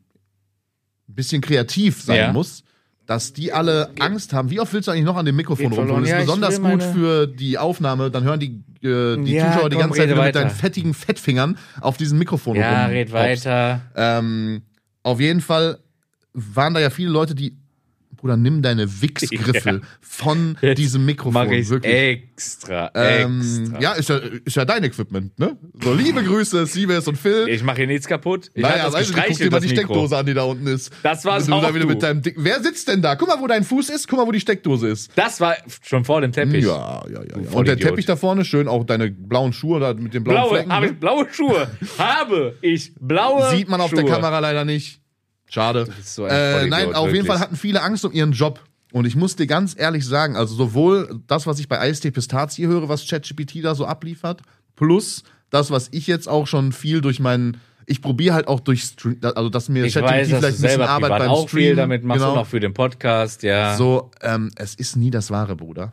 ein 1.09 1.15
bisschen 1.15 1.41
kreativ 1.41 2.01
sein 2.01 2.17
Ja. 2.17 2.31
muss, 2.33 2.63
dass 3.05 3.33
die 3.33 3.51
alle 3.53 3.91
Angst 3.99 4.33
haben. 4.33 4.49
Wie 4.49 4.59
oft 4.59 4.73
willst 4.73 4.87
du 4.87 4.91
eigentlich 4.91 5.05
noch 5.05 5.17
an 5.17 5.25
dem 5.25 5.35
Mikrofon 5.35 5.73
rumtun? 5.73 6.01
Das 6.01 6.09
Ja, 6.09 6.17
ist 6.19 6.25
besonders 6.25 6.61
gut 6.61 6.83
für 6.83 7.27
die 7.27 7.57
Aufnahme. 7.57 8.11
Dann 8.11 8.23
hören 8.23 8.39
die, 8.39 8.63
äh, 8.87 9.17
die 9.21 9.33
Ja, 9.33 9.51
Zuschauer 9.51 9.69
die 9.69 9.75
komm, 9.75 9.87
ganze 9.91 9.99
Zeit 10.07 10.15
mit 10.25 10.35
deinen 10.35 10.49
fettigen 10.51 10.93
Fettfingern 10.93 11.57
auf 11.81 11.97
diesem 11.97 12.17
Mikrofon 12.19 12.55
Ja, 12.55 12.83
rum- 12.85 12.91
red 12.91 13.07
hoppst. 13.11 13.45
weiter. 13.45 13.81
Ähm, 13.95 14.61
auf 15.03 15.19
jeden 15.19 15.41
Fall 15.41 15.79
waren 16.33 16.73
da 16.73 16.79
ja 16.79 16.89
viele 16.89 17.09
Leute, 17.09 17.35
die 17.35 17.57
Bruder, 18.21 18.37
nimm 18.37 18.61
deine 18.61 19.01
Wichsgriffel 19.01 19.73
Ja. 19.81 19.87
von 19.99 20.57
diesem 20.77 21.05
Mikrofon. 21.05 21.33
Mach 21.33 21.51
ich 21.51 21.67
wirklich. 21.69 21.93
extra, 21.93 22.91
Ähm, 22.93 23.41
extra. 23.41 23.81
ja, 23.81 23.91
ist 23.93 24.09
ja, 24.09 24.17
ist 24.45 24.55
ja 24.55 24.65
dein 24.65 24.83
Equipment, 24.83 25.37
ne? 25.39 25.57
So, 25.83 25.93
liebe 25.93 26.23
Grüße, 26.23 26.65
Siebes 26.67 27.07
und 27.07 27.17
Phil. 27.17 27.47
Ich 27.49 27.63
mache 27.63 27.77
hier 27.77 27.87
nichts 27.87 28.07
kaputt. 28.07 28.49
Ich 28.53 28.61
naja, 28.61 28.89
du, 28.89 28.97
guck 28.97 29.37
dir 29.37 29.49
mal 29.51 29.59
die 29.59 29.67
Mikro. 29.67 29.83
Steckdose 29.83 30.17
an, 30.17 30.25
die 30.25 30.33
da 30.33 30.43
unten 30.43 30.67
ist. 30.67 30.91
Das 31.03 31.25
war's 31.25 31.45
du 31.45 31.51
da 31.51 31.57
auch, 31.57 31.69
wieder 31.73 31.85
du. 31.85 31.87
mit 31.87 32.03
deinem 32.03 32.21
Dick 32.21 32.35
Wer 32.37 32.61
sitzt 32.61 32.87
denn 32.87 33.01
da? 33.01 33.15
Guck 33.15 33.27
mal, 33.27 33.39
wo 33.39 33.47
dein 33.47 33.63
Fuß 33.63 33.89
ist. 33.89 34.07
Guck 34.07 34.19
mal, 34.19 34.27
wo 34.27 34.31
die 34.31 34.39
Steckdose 34.39 34.87
ist. 34.87 35.11
Das 35.15 35.41
war 35.41 35.55
schon 35.81 36.05
vor 36.05 36.21
dem 36.21 36.31
Teppich. 36.31 36.63
Ja, 36.65 37.03
ja, 37.07 37.13
ja. 37.13 37.21
ja. 37.23 37.35
Und 37.35 37.43
der 37.43 37.51
Vollidiot. 37.51 37.81
Teppich 37.81 38.05
da 38.05 38.15
vorne, 38.15 38.45
schön 38.45 38.67
auch 38.67 38.85
deine 38.85 39.09
blauen 39.11 39.51
Schuhe 39.53 39.79
da 39.79 39.93
mit 39.93 40.13
den 40.13 40.23
blauen 40.23 40.35
Blaue, 40.43 40.49
Flecken. 40.55 40.71
habe 40.73 40.85
ne? 40.85 40.91
ich 40.93 40.99
blaue 40.99 41.27
Schuhe. 41.31 41.67
habe 41.97 42.55
ich 42.61 42.93
blaue 42.99 43.49
Sieht 43.49 43.67
man 43.69 43.81
auf 43.81 43.89
Schuhe. 43.89 44.03
der 44.03 44.13
Kamera 44.13 44.39
leider 44.39 44.63
nicht. 44.65 45.00
Schade. 45.51 45.85
so 46.03 46.23
ein 46.23 46.31
äh, 46.31 46.67
nein, 46.67 46.95
auf 46.95 47.07
jeden 47.07 47.13
wirklich. 47.13 47.27
Fall 47.27 47.39
hatten 47.39 47.57
viele 47.57 47.81
Angst 47.83 48.05
um 48.05 48.13
ihren 48.13 48.31
Job. 48.31 48.61
Und 48.93 49.05
ich 49.05 49.15
muss 49.15 49.35
dir 49.35 49.47
ganz 49.47 49.75
ehrlich 49.77 50.05
sagen, 50.05 50.35
also 50.35 50.55
sowohl 50.55 51.21
das, 51.27 51.45
was 51.45 51.59
ich 51.59 51.67
bei 51.67 51.89
IST 51.89 52.13
Pistazie 52.13 52.67
höre, 52.67 52.89
was 52.89 53.07
ChatGPT 53.07 53.63
da 53.63 53.75
so 53.75 53.85
abliefert, 53.85 54.41
plus 54.75 55.23
das, 55.49 55.69
was 55.71 55.89
ich 55.91 56.07
jetzt 56.07 56.27
auch 56.27 56.47
schon 56.47 56.71
viel 56.71 57.01
durch 57.01 57.19
meinen, 57.19 57.57
ich 57.85 58.01
probiere 58.01 58.33
halt 58.33 58.47
auch 58.47 58.59
durch 58.61 58.83
Stream, 58.83 59.17
also 59.21 59.49
dass 59.49 59.69
mir 59.69 59.85
Ich 59.85 59.95
weiß, 59.95 60.29
dass 60.29 60.41
du 60.41 60.51
selber 60.53 60.87
privat 60.87 61.27
auch 61.27 61.49
viel 61.49 61.75
damit 61.75 62.03
machst 62.03 62.21
genau. 62.21 62.33
und 62.33 62.39
auch 62.39 62.47
für 62.47 62.59
den 62.59 62.73
Podcast, 62.73 63.43
ja. 63.43 63.75
So, 63.75 64.11
ähm, 64.21 64.51
es 64.55 64.75
ist 64.75 64.95
nie 64.95 65.09
das 65.09 65.31
wahre, 65.31 65.55
Bruder. 65.55 65.91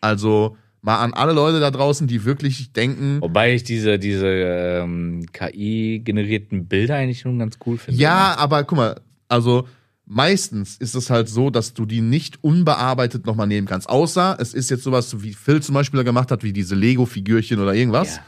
Also 0.00 0.56
mal 0.88 1.04
an 1.04 1.12
alle 1.12 1.34
Leute 1.34 1.60
da 1.60 1.70
draußen, 1.70 2.06
die 2.06 2.24
wirklich 2.24 2.72
denken, 2.72 3.20
Wobei 3.20 3.52
ich 3.54 3.62
diese, 3.62 3.98
diese 3.98 4.26
ähm, 4.26 5.26
KI-generierten 5.34 6.66
Bilder 6.66 6.96
eigentlich 6.96 7.20
schon 7.20 7.38
ganz 7.38 7.58
cool 7.66 7.76
finde. 7.76 8.00
ja, 8.00 8.34
aber 8.38 8.64
guck 8.64 8.78
mal, 8.78 9.00
also 9.28 9.68
meistens 10.06 10.78
ist 10.78 10.94
es 10.94 11.10
halt 11.10 11.28
so, 11.28 11.50
dass 11.50 11.74
du 11.74 11.84
die 11.84 12.00
nicht 12.00 12.42
unbearbeitet 12.42 13.26
nochmal 13.26 13.46
nehmen 13.46 13.66
kannst. 13.66 13.86
Außer 13.86 14.38
es 14.40 14.54
ist 14.54 14.70
jetzt 14.70 14.82
sowas, 14.82 15.22
wie 15.22 15.34
Phil 15.34 15.60
zum 15.60 15.74
Beispiel 15.74 16.02
gemacht 16.04 16.30
hat, 16.30 16.42
wie 16.42 16.54
diese 16.54 16.74
Lego-Figürchen 16.74 17.60
oder 17.60 17.74
irgendwas. 17.74 18.16
Ja. 18.16 18.22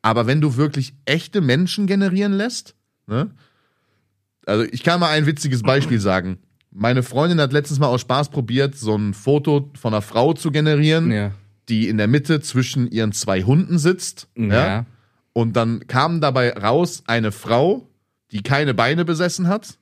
Aber 0.00 0.26
wenn 0.26 0.40
du 0.40 0.56
wirklich 0.56 0.94
echte 1.04 1.42
Menschen 1.42 1.86
generieren 1.86 2.32
lässt, 2.32 2.74
ne? 3.06 3.30
Also 4.46 4.64
ich 4.64 4.82
kann 4.84 5.00
mal 5.00 5.10
ein 5.10 5.26
witziges 5.26 5.62
Beispiel 5.62 6.00
sagen. 6.00 6.38
Meine 6.70 7.02
Freundin 7.02 7.40
hat 7.42 7.52
letztens 7.52 7.78
mal 7.78 7.88
aus 7.88 8.00
Spaß 8.00 8.30
probiert, 8.30 8.74
so 8.74 8.96
ein 8.96 9.12
Foto 9.12 9.70
von 9.78 9.92
einer 9.92 10.00
Frau 10.02 10.32
zu 10.32 10.50
generieren, 10.50 11.10
Ja. 11.10 11.32
Die 11.68 11.88
in 11.88 11.96
der 11.98 12.06
Mitte 12.06 12.40
zwischen 12.40 12.90
ihren 12.90 13.12
zwei 13.12 13.42
Hunden 13.42 13.78
sitzt. 13.78 14.28
Ja. 14.36 14.46
Ja? 14.66 14.86
Und 15.32 15.54
dann 15.56 15.86
kam 15.86 16.20
dabei 16.20 16.52
raus 16.52 17.02
eine 17.06 17.32
Frau, 17.32 17.88
die 18.32 18.42
keine 18.42 18.72
Beine 18.74 19.04
besessen 19.04 19.48
hat, 19.48 19.78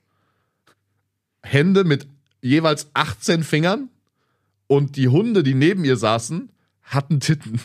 Hände 1.43 1.83
mit 1.83 2.07
jeweils 2.41 2.89
18 2.93 3.43
Fingern 3.43 3.89
und 4.67 4.95
die 4.95 5.07
Hunde, 5.07 5.43
die 5.43 5.53
neben 5.53 5.85
ihr 5.85 5.97
saßen, 5.97 6.49
hatten 6.83 7.19
Titten. 7.19 7.59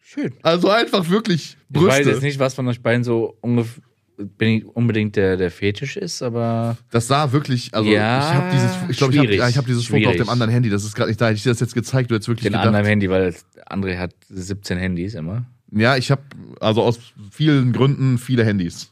Schön. 0.00 0.32
Also 0.42 0.70
einfach 0.70 1.08
wirklich 1.08 1.56
Ich 1.70 1.76
weiß 1.76 1.82
Brüste. 1.96 2.10
jetzt 2.10 2.22
nicht, 2.22 2.38
was 2.38 2.54
von 2.54 2.68
euch 2.68 2.82
beiden 2.82 3.04
so 3.04 3.36
ungef- 3.42 3.80
bin 4.16 4.48
ich 4.58 4.66
unbedingt 4.66 5.16
der, 5.16 5.36
der 5.36 5.50
Fetisch 5.50 5.96
ist, 5.96 6.22
aber 6.22 6.76
Das 6.90 7.06
sah 7.08 7.32
wirklich, 7.32 7.74
also 7.74 7.90
Ja, 7.90 8.18
ich 8.18 8.34
habe 8.34 8.50
dieses, 8.52 8.70
ich 8.90 8.96
glaube, 8.96 9.12
ich 9.12 9.18
habe 9.18 9.26
schwierig, 9.28 9.38
ja, 9.40 9.48
ich 9.48 9.56
hab 9.58 9.66
dieses 9.66 9.86
Foto 9.86 9.96
auf 9.96 10.02
schwierig. 10.12 10.18
dem 10.18 10.28
anderen 10.28 10.52
Handy. 10.52 10.70
Das 10.70 10.84
ist 10.84 10.94
gerade 10.94 11.10
nicht 11.10 11.20
da. 11.20 11.26
Hätte 11.26 11.36
ich 11.36 11.42
dir 11.42 11.50
das 11.50 11.60
jetzt 11.60 11.74
gezeigt, 11.74 12.10
du 12.10 12.14
hättest 12.14 12.28
wirklich 12.28 12.44
den 12.44 12.52
gedacht. 12.52 12.66
anderen 12.66 12.86
Handy, 12.86 13.10
weil 13.10 13.34
André 13.68 13.98
hat 13.98 14.12
17 14.28 14.78
Handys 14.78 15.14
immer. 15.14 15.44
Ja, 15.72 15.96
ich 15.96 16.10
habe 16.10 16.22
also 16.60 16.82
aus 16.82 16.98
vielen 17.32 17.72
Gründen 17.72 18.18
viele 18.18 18.44
Handys. 18.44 18.90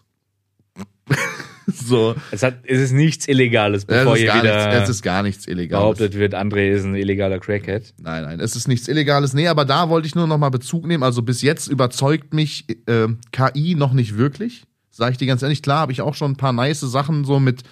so, 1.66 2.14
Es, 2.30 2.42
hat, 2.42 2.58
es 2.64 2.80
ist 2.80 2.92
nichts 2.92 3.28
Illegales, 3.28 3.82
es 3.82 3.86
bevor 3.86 4.16
ihr 4.16 4.32
wieder 4.34 4.66
nichts, 4.68 4.82
es 4.84 4.96
ist 4.96 5.02
gar 5.02 5.22
nichts 5.22 5.46
Illegales. 5.46 5.80
behauptet 5.80 6.14
wird, 6.18 6.34
André 6.34 6.70
ist 6.70 6.84
ein 6.84 6.94
illegaler 6.96 7.38
Crackhead. 7.38 7.94
Nein, 8.00 8.24
nein, 8.24 8.40
es 8.40 8.56
ist 8.56 8.66
nichts 8.68 8.88
Illegales. 8.88 9.32
Nee, 9.34 9.46
aber 9.48 9.64
da 9.64 9.88
wollte 9.88 10.06
ich 10.08 10.14
nur 10.14 10.26
noch 10.26 10.38
mal 10.38 10.50
Bezug 10.50 10.86
nehmen. 10.86 11.02
Also 11.02 11.22
bis 11.22 11.42
jetzt 11.42 11.68
überzeugt 11.68 12.34
mich 12.34 12.66
äh, 12.86 13.08
KI 13.30 13.74
noch 13.76 13.92
nicht 13.92 14.16
wirklich. 14.16 14.64
Sage 14.92 15.12
ich 15.12 15.18
dir 15.18 15.26
ganz 15.26 15.42
ehrlich. 15.42 15.62
Klar, 15.62 15.80
habe 15.80 15.92
ich 15.92 16.02
auch 16.02 16.14
schon 16.14 16.32
ein 16.32 16.36
paar 16.36 16.52
nice 16.52 16.80
Sachen 16.80 17.24
so 17.24 17.40
mit. 17.40 17.62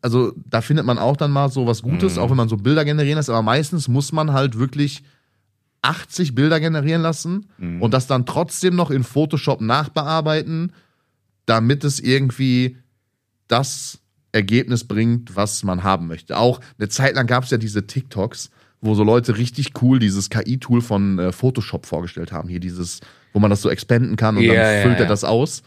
Also 0.00 0.32
da 0.48 0.62
findet 0.62 0.86
man 0.86 0.98
auch 0.98 1.16
dann 1.16 1.30
mal 1.30 1.50
so 1.50 1.66
was 1.66 1.82
Gutes, 1.82 2.16
auch 2.18 2.30
wenn 2.30 2.36
man 2.36 2.48
so 2.48 2.56
Bilder 2.56 2.84
generieren 2.84 3.18
lässt. 3.18 3.30
Aber 3.30 3.42
meistens 3.42 3.88
muss 3.88 4.12
man 4.12 4.32
halt 4.32 4.58
wirklich 4.58 5.02
80 5.82 6.34
Bilder 6.34 6.58
generieren 6.58 7.02
lassen 7.02 7.46
und 7.80 7.92
das 7.94 8.06
dann 8.08 8.26
trotzdem 8.26 8.74
noch 8.74 8.90
in 8.90 9.04
Photoshop 9.04 9.60
nachbearbeiten, 9.60 10.72
damit 11.44 11.84
es 11.84 12.00
irgendwie 12.00 12.78
das 13.46 14.00
Ergebnis 14.32 14.84
bringt, 14.84 15.36
was 15.36 15.62
man 15.62 15.84
haben 15.84 16.08
möchte. 16.08 16.36
Auch 16.36 16.60
eine 16.78 16.88
Zeit 16.88 17.14
lang 17.14 17.26
gab 17.26 17.44
es 17.44 17.50
ja 17.50 17.58
diese 17.58 17.86
TikToks, 17.86 18.50
wo 18.80 18.94
so 18.94 19.04
Leute 19.04 19.38
richtig 19.38 19.80
cool 19.82 19.98
dieses 19.98 20.28
KI-Tool 20.28 20.80
von 20.82 21.18
äh, 21.18 21.32
Photoshop 21.32 21.86
vorgestellt 21.86 22.32
haben. 22.32 22.48
Hier 22.48 22.60
dieses, 22.60 23.00
wo 23.32 23.38
man 23.38 23.50
das 23.50 23.62
so 23.62 23.70
expanden 23.70 24.16
kann 24.16 24.36
und 24.36 24.42
Ja, 24.42 24.54
dann 24.54 24.76
ja, 24.76 24.82
füllt 24.82 24.96
er 24.96 25.04
ja. 25.04 25.08
das 25.08 25.24
aus. 25.24 25.62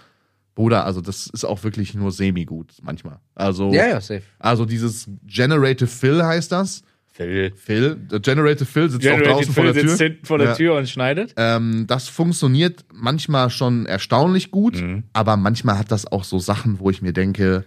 Bruder, 0.60 0.86
also 0.86 1.00
das 1.00 1.28
ist 1.28 1.46
auch 1.46 1.64
wirklich 1.64 1.94
nur 1.94 2.12
semi-gut 2.12 2.74
manchmal. 2.82 3.20
Also, 3.34 3.72
ja, 3.72 4.02
safe. 4.02 4.24
also 4.40 4.66
dieses 4.66 5.08
Generative 5.26 5.88
Fill 5.88 6.22
heißt 6.22 6.52
das. 6.52 6.84
Phil. 7.14 7.54
Phil, 7.56 7.96
der 7.96 8.20
Generative 8.20 8.66
Fill 8.66 8.90
sitzt 8.90 9.06
auch 9.08 9.12
Generated 9.12 9.34
draußen 9.38 9.54
vor 9.54 9.64
Phil 9.64 9.74
der 9.74 9.82
Tür. 9.84 9.90
sitzt 9.92 10.02
hinten 10.02 10.26
vor 10.26 10.38
der 10.38 10.48
Ja. 10.48 10.56
Tür 10.56 10.76
und 10.76 10.90
schneidet. 10.90 11.34
Ähm, 11.38 11.86
das 11.88 12.10
funktioniert 12.10 12.84
manchmal 12.94 13.50
schon 13.50 13.86
erstaunlich 13.86 14.52
gut, 14.52 14.82
Mhm. 14.82 15.04
aber 15.14 15.38
manchmal 15.38 15.78
hat 15.78 15.92
das 15.94 16.06
auch 16.12 16.26
so 16.26 16.40
Sachen, 16.40 16.80
wo 16.80 16.90
ich 16.90 17.02
mir 17.02 17.14
denke, 17.14 17.64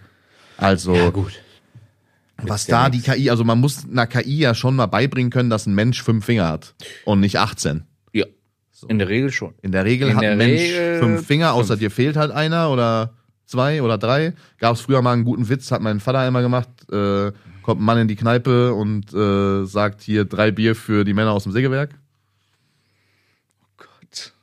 also 0.57 0.93
gut. 1.11 1.33
was 2.43 2.67
ja 2.67 2.83
da 2.83 2.89
nix. 2.89 3.03
die 3.05 3.11
KI, 3.11 3.29
also 3.31 3.43
man 3.43 3.59
muss 3.59 3.87
einer 3.89 4.05
KI 4.05 4.37
ja 4.37 4.53
schon 4.53 4.75
mal 4.75 4.85
beibringen 4.85 5.31
können, 5.31 5.49
dass 5.49 5.65
ein 5.65 5.73
Mensch 5.75 6.01
fünf 6.03 6.25
Finger 6.25 6.47
hat 6.47 6.75
und 7.05 7.19
nicht 7.21 7.37
18. 7.39 7.83
Ja. 8.83 8.89
In 8.89 8.99
der 8.99 9.09
Regel 9.09 9.31
schon. 9.31 9.53
In 9.61 9.71
der 9.71 9.85
Regel 9.85 10.09
In 10.09 10.15
hat 10.15 10.23
der 10.23 10.31
ein 10.33 10.37
Mensch 10.37 10.61
Regel 10.61 10.99
fünf 10.99 11.25
Finger, 11.27 11.53
außer 11.53 11.69
fünf. 11.73 11.79
dir 11.79 11.91
fehlt 11.91 12.15
halt 12.17 12.31
einer 12.31 12.69
oder 12.71 13.13
zwei 13.45 13.81
oder 13.81 13.97
drei. 13.97 14.33
Gab 14.59 14.75
es 14.75 14.81
früher 14.81 15.01
mal 15.01 15.13
einen 15.13 15.23
guten 15.25 15.49
Witz, 15.49 15.71
hat 15.71 15.81
mein 15.81 15.99
Vater 15.99 16.27
immer 16.27 16.41
gemacht. 16.41 16.69
Äh, 16.91 17.31
kommt 17.61 17.81
ein 17.81 17.85
Mann 17.85 17.97
in 17.97 18.07
die 18.07 18.15
Kneipe 18.15 18.73
und 18.73 19.13
äh, 19.13 19.65
sagt 19.65 20.01
hier 20.01 20.25
drei 20.25 20.51
Bier 20.51 20.75
für 20.75 21.03
die 21.05 21.13
Männer 21.13 21.31
aus 21.31 21.43
dem 21.43 21.51
Sägewerk, 21.53 21.91
Gott. 23.77 24.33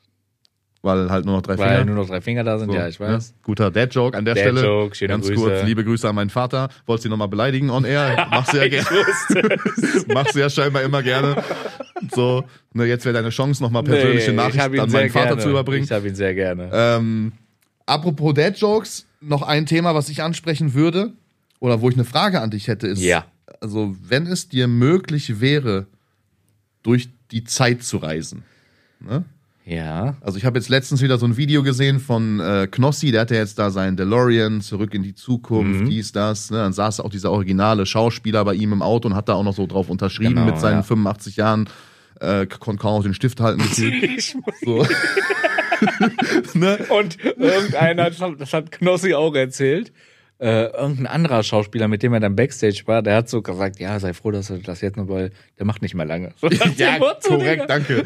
weil 0.82 1.11
halt 1.11 1.26
nur 1.26 1.34
noch 1.36 1.43
drei 1.43 1.59
Weil 1.59 1.68
Finger. 1.80 1.84
nur 1.84 1.97
noch 1.97 2.09
drei 2.09 2.20
Finger 2.22 2.45
da 2.45 2.59
sind, 2.59 2.70
So, 2.70 2.74
ja, 2.78 2.88
ich 2.88 2.99
weiß. 2.99 3.30
ne? 3.32 3.36
Guter 3.43 3.70
Dad-Joke 3.70 4.16
an 4.16 4.24
der 4.24 4.34
Dad 4.34 4.43
Stelle. 4.45 4.64
Joke, 4.64 4.95
schöne 4.95 5.09
Ganz 5.09 5.26
Grüße. 5.28 5.41
kurz, 5.43 5.62
liebe 5.64 5.84
Grüße 5.84 6.09
an 6.09 6.14
meinen 6.14 6.30
Vater. 6.30 6.68
Wolltest 6.86 7.05
du 7.05 7.09
ihn 7.09 7.11
nochmal 7.11 7.28
beleidigen 7.28 7.68
on 7.70 7.84
air? 7.84 8.26
Machst 8.30 8.55
du 8.55 8.57
ja 8.57 8.68
gerne. 8.68 8.88
Machst 10.14 10.34
du 10.34 10.38
ja 10.41 10.49
scheinbar 10.49 10.82
immer 10.82 11.03
gerne. 11.03 11.43
So, 12.14 12.44
ne, 12.72 12.84
jetzt 12.86 13.04
wäre 13.04 13.14
deine 13.14 13.30
Chance, 13.30 13.62
nochmal 13.62 13.82
persönliche 13.84 14.22
ich 14.22 14.28
hab 14.28 14.34
Nachrichten 14.36 14.80
an 14.80 14.90
meinen 14.90 15.11
Vater 15.11 15.26
gerne. 15.28 15.42
zu 15.42 15.50
überbringen. 15.50 15.84
Ich 15.84 15.92
habe 15.92 16.08
ihn 16.08 16.14
sehr 16.14 16.34
gerne. 16.34 16.70
Ähm, 16.72 17.32
apropos 17.86 18.34
Dad-Jokes, 18.34 19.06
noch 19.20 19.42
ein 19.42 19.66
Thema, 19.66 19.94
was 19.94 20.08
ich 20.08 20.22
ansprechen 20.22 20.74
würde, 20.74 21.12
oder 21.61 21.80
wo 21.80 21.88
ich 21.88 21.94
eine 21.94 22.04
Frage 22.04 22.40
an 22.40 22.50
dich 22.50 22.68
hätte, 22.68 22.86
ist, 22.86 23.00
Ja. 23.02 23.26
also 23.61 23.94
wenn 24.02 24.26
es 24.26 24.48
dir 24.48 24.66
möglich 24.68 25.40
wäre, 25.40 25.86
durch 26.82 27.08
die 27.30 27.44
Zeit 27.44 27.82
zu 27.82 27.98
reisen. 27.98 28.42
Ne? 29.00 29.24
ja. 29.66 30.16
Also 30.20 30.36
ich 30.38 30.44
habe 30.44 30.58
jetzt 30.58 30.68
letztens 30.68 31.00
wieder 31.02 31.16
so 31.18 31.26
ein 31.26 31.36
Video 31.36 31.62
gesehen 31.62 32.00
von 32.00 32.40
äh, 32.40 32.66
Knossi, 32.70 33.12
der 33.12 33.20
hatte 33.22 33.34
jetzt 33.36 33.58
da 33.58 33.70
seinen 33.70 33.96
DeLorean, 33.96 34.62
zurück 34.62 34.94
in 34.94 35.02
die 35.02 35.14
Zukunft, 35.14 35.82
Mhm. 35.82 35.90
dies, 35.90 36.12
das. 36.12 36.50
Ne? 36.50 36.56
Dann 36.58 36.72
saß 36.72 37.00
auch 37.00 37.11
dieser 37.11 37.30
originale 37.30 37.86
Schauspieler 37.86 38.44
bei 38.44 38.54
ihm 38.54 38.72
im 38.72 38.82
Auto 38.82 39.06
und 39.08 39.14
hat 39.14 39.28
da 39.28 39.34
auch 39.34 39.44
noch 39.44 39.54
so 39.54 39.66
drauf 39.66 39.88
unterschrieben 39.90 40.34
Genau, 40.34 40.46
mit 40.46 40.58
seinen 40.58 40.76
ja. 40.78 40.82
85 40.82 41.36
Jahren. 41.36 41.68
Äh, 42.20 42.46
konnte 42.46 42.82
kaum 42.82 42.98
auf 42.98 43.02
den 43.02 43.14
Stift 43.14 43.40
halten. 43.40 43.62
so. 44.64 44.86
ne? 46.54 46.78
Und 46.90 47.16
irgendeiner, 47.24 48.10
das 48.10 48.52
hat- 48.52 48.70
Knossi 48.72 49.14
auch 49.14 49.34
erzählt, 49.34 49.92
äh, 50.38 50.66
irgendein 50.66 51.06
anderer 51.06 51.42
Schauspieler, 51.42 51.88
mit 51.88 52.02
dem 52.02 52.12
er 52.14 52.20
dann 52.20 52.36
Backstage 52.36 52.82
war, 52.86 53.02
der 53.02 53.16
hat 53.16 53.28
so 53.28 53.42
gesagt, 53.42 53.78
ja, 53.78 53.98
sei 54.00 54.14
froh, 54.14 54.30
dass 54.30 54.50
er 54.50 54.58
das 54.58 54.80
jetzt 54.80 54.96
noch, 54.96 55.08
weil 55.08 55.30
der 55.58 55.66
macht 55.66 55.82
nicht 55.82 55.94
mehr 55.94 56.06
lange. 56.06 56.32
So 56.40 56.48
Ja, 56.76 56.98
korrekt, 56.98 57.64
danke. 57.68 58.04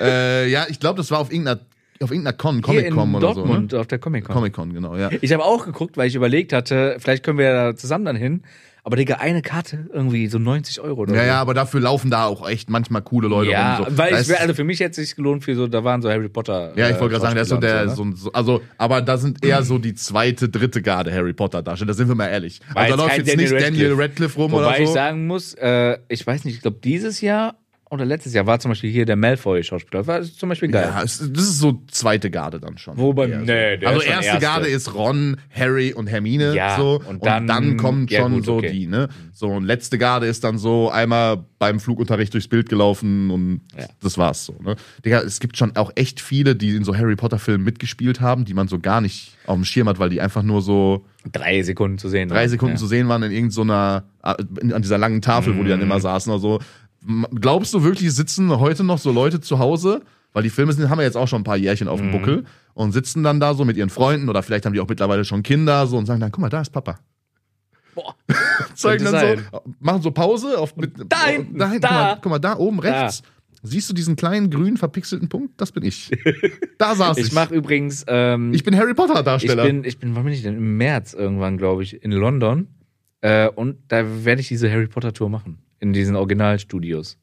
äh, 0.00 0.48
ja, 0.50 0.66
ich 0.68 0.80
glaube, 0.80 0.96
das 0.98 1.10
war 1.10 1.18
auf 1.20 1.30
irgendeiner, 1.30 1.60
auf 2.02 2.10
irgendeiner 2.10 2.36
Con, 2.36 2.60
Comic-Con 2.62 3.14
oder 3.14 3.28
so. 3.28 3.34
Dortmund 3.34 3.72
Ne? 3.72 3.78
auf 3.80 3.86
der 3.86 3.98
Comic-Con. 3.98 4.34
Comic-Con, 4.34 4.72
genau, 4.74 4.96
ja. 4.96 5.10
Ich 5.20 5.32
habe 5.32 5.44
auch 5.44 5.64
geguckt, 5.66 5.96
weil 5.96 6.08
ich 6.08 6.14
überlegt 6.14 6.52
hatte, 6.52 6.96
vielleicht 6.98 7.22
können 7.24 7.38
wir 7.38 7.46
ja 7.46 7.76
zusammen 7.76 8.04
dann 8.04 8.16
hin. 8.16 8.42
Aber 8.82 8.96
Digga, 8.96 9.16
eine 9.16 9.42
Karte 9.42 9.88
irgendwie 9.92 10.26
so 10.28 10.38
90 10.38 10.80
Euro 10.80 11.02
oder 11.02 11.14
Ja, 11.14 11.20
so. 11.20 11.26
ja, 11.26 11.40
aber 11.40 11.54
dafür 11.54 11.80
laufen 11.80 12.10
da 12.10 12.24
auch 12.26 12.48
echt 12.48 12.70
manchmal 12.70 13.02
coole 13.02 13.28
Leute 13.28 13.50
Ja, 13.50 13.76
rum. 13.76 13.86
So. 13.90 13.98
weil 13.98 14.14
ich 14.20 14.38
also 14.40 14.54
für 14.54 14.64
mich 14.64 14.80
hätte 14.80 15.00
es 15.00 15.08
sich 15.08 15.16
gelohnt 15.16 15.44
für 15.44 15.54
so, 15.54 15.66
da 15.66 15.84
waren 15.84 16.00
so 16.02 16.08
Harry 16.10 16.28
Potter. 16.28 16.72
Ja, 16.76 16.88
ich 16.88 16.96
äh, 16.96 17.00
wollte 17.00 17.12
gerade 17.18 17.22
sagen, 17.22 17.34
der 17.34 17.42
ist 17.42 17.48
so 17.50 17.56
der, 17.58 17.88
so, 17.90 18.06
so, 18.14 18.32
also, 18.32 18.62
aber 18.78 19.02
da 19.02 19.16
sind 19.18 19.44
eher 19.44 19.62
so 19.62 19.78
die 19.78 19.94
zweite, 19.94 20.48
dritte 20.48 20.82
Garde 20.82 21.12
Harry 21.12 21.32
Potter 21.32 21.62
Darsteller, 21.62 21.88
da 21.88 21.94
sind 21.94 22.08
wir 22.08 22.14
mal 22.14 22.28
ehrlich. 22.28 22.60
Also 22.74 22.96
da 22.96 23.02
läuft 23.02 23.18
jetzt 23.18 23.36
nicht 23.36 23.50
Daniel 23.52 23.60
Daniel 23.60 23.86
Radcliffe. 23.92 24.02
Radcliffe 24.02 24.38
rum 24.40 24.52
Wobei 24.52 24.66
oder 24.66 24.76
so. 24.76 24.82
ich 24.82 24.88
sagen 24.90 25.26
muss, 25.26 25.54
äh, 25.54 25.98
ich 26.08 26.26
weiß 26.26 26.44
nicht, 26.44 26.56
ich 26.56 26.62
glaube 26.62 26.78
dieses 26.82 27.20
Jahr 27.20 27.56
oder 27.90 28.04
letztes 28.04 28.32
Jahr 28.34 28.46
war 28.46 28.60
zum 28.60 28.70
Beispiel 28.70 28.90
hier 28.90 29.04
der 29.04 29.16
Malfoy-Schauspieler. 29.16 30.06
War 30.06 30.22
zum 30.22 30.48
Beispiel 30.48 30.70
geil. 30.70 30.90
ja, 30.94 31.00
das 31.02 31.20
ist 31.20 31.58
so 31.58 31.82
zweite 31.90 32.30
Garde 32.30 32.60
dann 32.60 32.78
schon. 32.78 32.96
Wobei, 32.96 33.26
nee, 33.26 33.44
der 33.78 33.88
also 33.88 34.00
ist 34.00 34.06
erste, 34.06 34.26
erste. 34.26 34.40
Garde 34.40 34.68
ist 34.68 34.94
Ron, 34.94 35.36
Harry 35.50 35.92
und 35.92 36.06
Hermine 36.06 36.54
Ja, 36.54 36.76
so 36.76 37.00
und 37.08 37.24
dann- 37.26 37.76
kommt 37.76 38.10
ja, 38.12 38.20
schon 38.20 38.34
gut, 38.34 38.44
so 38.44 38.56
okay. 38.58 38.70
die, 38.70 38.86
ne? 38.86 39.08
So 39.32 39.48
und 39.48 39.64
letzte 39.64 39.98
Garde 39.98 40.26
ist 40.26 40.44
dann 40.44 40.56
so 40.56 40.88
einmal 40.90 41.44
beim 41.58 41.80
Flugunterricht 41.80 42.32
durchs 42.32 42.46
Bild 42.48 42.68
gelaufen 42.68 43.30
und 43.30 43.60
Ja. 43.76 43.86
das 44.02 44.16
war's 44.18 44.46
so, 44.46 44.54
ne? 44.62 44.76
Digga, 45.04 45.20
es 45.22 45.40
gibt 45.40 45.56
schon 45.56 45.74
auch 45.76 45.90
echt 45.96 46.20
viele, 46.20 46.54
die 46.54 46.76
in 46.76 46.84
so 46.84 46.96
Harry 46.96 47.16
Potter 47.16 47.38
Filmen 47.40 47.64
mitgespielt 47.64 48.20
haben, 48.20 48.44
die 48.44 48.54
man 48.54 48.68
so 48.68 48.78
gar 48.78 49.00
nicht 49.00 49.32
auf 49.46 49.56
dem 49.56 49.64
Schirm 49.64 49.88
hat, 49.88 49.98
weil 49.98 50.10
die 50.10 50.20
einfach 50.20 50.42
nur 50.44 50.62
so 50.62 51.04
Drei 51.32 51.62
Sekunden 51.64 51.98
zu 51.98 52.08
sehen. 52.08 52.28
drei 52.28 52.46
Sekunden 52.46 52.76
ja. 52.76 52.78
zu 52.80 52.86
sehen 52.86 53.08
waren 53.08 53.22
in 53.24 53.32
irgendeiner, 53.32 54.04
so 54.22 54.74
an 54.74 54.82
dieser 54.82 54.96
langen 54.98 55.20
Tafel, 55.22 55.58
wo 55.58 55.62
die 55.64 55.68
dann 55.70 55.80
Mhm. 55.80 55.86
immer 55.86 56.00
saßen 56.00 56.30
oder 56.32 56.40
so. 56.40 56.60
Glaubst 57.34 57.72
du 57.74 57.82
wirklich, 57.82 58.12
sitzen 58.12 58.50
heute 58.58 58.84
noch 58.84 58.98
so 58.98 59.10
Leute 59.12 59.40
zu 59.40 59.58
Hause? 59.58 60.02
Weil 60.32 60.42
die 60.44 60.50
Filme 60.50 60.72
sind, 60.72 60.88
haben 60.88 60.98
ja 60.98 61.04
jetzt 61.06 61.16
auch 61.16 61.26
schon 61.26 61.40
ein 61.40 61.44
paar 61.44 61.56
Jährchen 61.56 61.88
auf 61.88 61.98
dem 61.98 62.08
Mhm. 62.08 62.12
Buckel 62.12 62.44
und 62.74 62.92
sitzen 62.92 63.22
dann 63.24 63.40
da 63.40 63.54
so 63.54 63.64
mit 63.64 63.76
ihren 63.76 63.90
Freunden 63.90 64.28
oder 64.28 64.42
vielleicht 64.42 64.64
haben 64.64 64.72
die 64.72 64.80
auch 64.80 64.88
mittlerweile 64.88 65.24
schon 65.24 65.42
Kinder 65.42 65.86
so 65.86 65.98
und 65.98 66.06
sagen 66.06 66.20
dann, 66.20 66.30
guck 66.30 66.40
mal, 66.40 66.50
da 66.50 66.60
ist 66.60 66.70
Papa. 66.70 67.00
Boah. 67.94 68.14
zeigen 68.74 69.04
dann 69.04 69.14
Könnte 69.14 69.44
so, 69.50 69.62
machen 69.80 70.02
so 70.02 70.10
Pause 70.12 70.56
auf 70.58 70.76
mit 70.76 70.92
Da 71.08 71.26
hinten, 71.26 71.58
da, 71.58 71.66
hinten, 71.68 71.80
da. 71.82 71.88
Guck, 71.88 71.90
mal, 71.90 72.18
guck 72.22 72.30
mal, 72.30 72.38
da 72.38 72.56
oben 72.58 72.78
rechts. 72.78 73.22
Siehst 73.62 73.90
du 73.90 73.94
diesen 73.94 74.16
kleinen 74.16 74.48
grün 74.50 74.76
verpixelten 74.76 75.28
Punkt? 75.28 75.60
Das 75.60 75.72
bin 75.72 75.82
ich. 75.82 76.10
Da 76.78 76.94
saß 76.94 77.18
ich. 77.18 77.26
Ich 77.26 77.32
mache 77.32 77.54
übrigens. 77.54 78.04
Ähm, 78.08 78.54
ich 78.54 78.62
bin 78.64 78.74
Harry 78.76 78.94
Potter 78.94 79.18
ich 79.18 79.24
Darsteller. 79.24 79.64
bin, 79.64 79.84
ich 79.84 79.98
bin, 79.98 80.14
wann 80.16 80.24
bin 80.24 80.32
ich 80.32 80.42
denn? 80.42 80.56
Im 80.56 80.76
März 80.78 81.12
irgendwann, 81.12 81.58
glaube 81.58 81.82
ich, 81.82 82.02
in 82.02 82.12
London. 82.12 82.68
Äh, 83.20 83.48
und 83.48 83.76
da 83.88 84.24
werde 84.24 84.40
ich 84.40 84.48
diese 84.48 84.70
Harry 84.70 84.86
Potter 84.86 85.12
Tour 85.12 85.28
machen. 85.28 85.58
In 85.80 85.92
diesen 85.92 86.14
Originalstudios. 86.16 87.16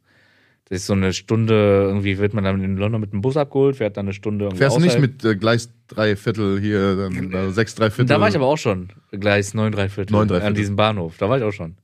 Das 0.69 0.79
ist 0.79 0.87
so 0.87 0.93
eine 0.93 1.13
Stunde, 1.13 1.53
irgendwie 1.87 2.17
wird 2.17 2.33
man 2.33 2.43
dann 2.43 2.61
in 2.61 2.75
London 2.75 2.99
mit 2.99 3.13
dem 3.13 3.21
Bus 3.21 3.37
abgeholt, 3.37 3.77
fährt 3.77 3.95
dann 3.95 4.05
eine 4.07 4.13
Stunde 4.13 4.45
irgendwie 4.45 4.57
Fährst 4.57 4.75
du 4.75 4.81
nicht 4.81 4.99
mit 4.99 5.23
äh, 5.23 5.35
Gleis 5.37 5.69
drei 5.87 6.17
Viertel 6.17 6.59
hier, 6.59 6.97
dann 6.97 7.31
äh, 7.31 7.51
sechs 7.51 7.73
drei 7.75 7.89
Viertel. 7.89 8.09
Da 8.09 8.19
war 8.19 8.27
ich 8.27 8.35
aber 8.35 8.47
auch 8.47 8.57
schon. 8.57 8.89
Gleis 9.11 9.53
9 9.53 9.71
3 9.71 9.87
Viertel. 9.87 10.11
9 10.11 10.27
3 10.27 10.41
An 10.41 10.53
diesem 10.55 10.75
Bahnhof. 10.75 11.15
Da 11.17 11.29
war 11.29 11.37
ich 11.37 11.43
auch 11.43 11.53
schon. 11.53 11.77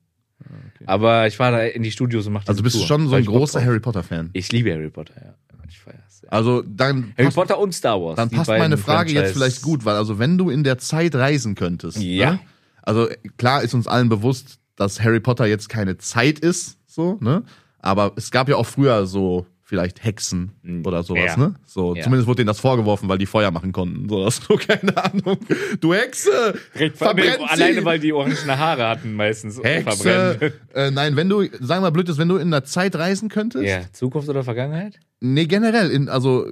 Aber 0.86 1.28
ich 1.28 1.39
war 1.39 1.51
da 1.51 1.63
in 1.63 1.84
die 1.84 1.91
Studios 1.91 2.28
und 2.28 2.34
machte 2.34 2.49
Also 2.49 2.61
bist 2.61 2.76
du 2.76 2.80
schon 2.86 3.07
so 3.07 3.15
ein 3.15 3.24
großer 3.24 3.63
Harry 3.63 3.80
Potter 3.80 4.03
Fan. 4.03 4.30
Ich 4.34 4.51
liebe 4.51 4.74
Harry 4.74 4.89
Potter, 4.89 5.13
ja. 5.15 5.34
Ich 5.69 5.80
feier's. 5.80 6.21
Ja. 6.24 6.30
Also 6.30 6.61
dann 6.67 7.13
Harry 7.17 7.26
passt, 7.26 7.36
Potter 7.36 7.59
und 7.59 7.74
Star 7.74 8.01
Wars. 8.01 8.17
dann 8.17 8.30
passt 8.30 8.49
meine 8.49 8.76
Frage 8.78 9.11
jetzt 9.11 9.32
Franchise- 9.32 9.34
vielleicht 9.34 9.61
gut, 9.61 9.86
weil 9.86 9.95
also 9.95 10.19
wenn 10.19 10.38
du 10.38 10.49
in 10.49 10.63
der 10.65 10.78
Zeit 10.78 11.15
reisen 11.15 11.55
könntest, 11.55 11.97
Ja. 12.01 12.34
ne? 12.34 12.39
also 12.82 13.07
klar 13.38 13.63
ist 13.63 13.74
uns 13.74 13.88
allen 13.88 14.09
bewusst, 14.09 14.59
dass 14.76 15.01
Harry 15.01 15.19
Potter 15.19 15.45
jetzt 15.45 15.69
keine 15.69 15.97
Zeit 15.97 16.39
ist, 16.39 16.78
so, 16.88 17.17
ne? 17.21 17.43
Aber 17.80 18.13
es 18.15 18.32
gab 18.32 18.47
ja 18.49 18.55
auch 18.55 18.65
früher 18.65 19.05
so 19.05 19.45
vielleicht 19.65 20.03
Hexen 20.03 20.51
oder 20.86 21.03
sowas, 21.03 21.32
Ja. 21.36 21.38
ne? 21.38 21.55
So, 21.65 21.95
Ja. 21.95 22.03
zumindest 22.03 22.28
wurde 22.28 22.38
denen 22.38 22.47
das 22.47 22.59
vorgeworfen, 22.59 23.09
weil 23.09 23.17
die 23.17 23.26
Feuer 23.26 23.49
machen 23.49 23.71
konnten. 23.71 24.07
So, 24.07 24.24
das 24.24 24.36
so 24.38 24.55
keine 24.67 24.95
Ahnung. 25.03 25.38
Du 25.80 25.93
Hexe! 25.93 26.53
verbrennt 26.93 27.38
sie! 27.39 27.43
Alleine, 27.49 27.84
weil 27.84 27.99
die 27.99 28.13
orangen 28.13 28.38
Haare 28.57 28.88
hatten 28.88 29.13
meistens. 29.15 29.59
Hexe! 29.63 30.53
Äh, 30.76 30.91
nein, 30.91 31.15
wenn 31.15 31.28
du, 31.30 31.41
sagen 31.43 31.67
wir 31.67 31.82
mal 31.82 31.89
blöd 31.91 32.07
ist, 32.09 32.17
wenn 32.19 32.30
du 32.30 32.38
in 32.38 32.51
der 32.51 32.65
Zeit 32.65 32.95
reisen 32.95 33.30
könntest, 33.30 33.65
Ja, 33.65 33.82
Zukunft 33.93 34.30
oder 34.30 34.43
Vergangenheit? 34.43 34.99
Nee, 35.21 35.45
generell, 35.45 35.89
in, 35.89 36.07
also 36.09 36.45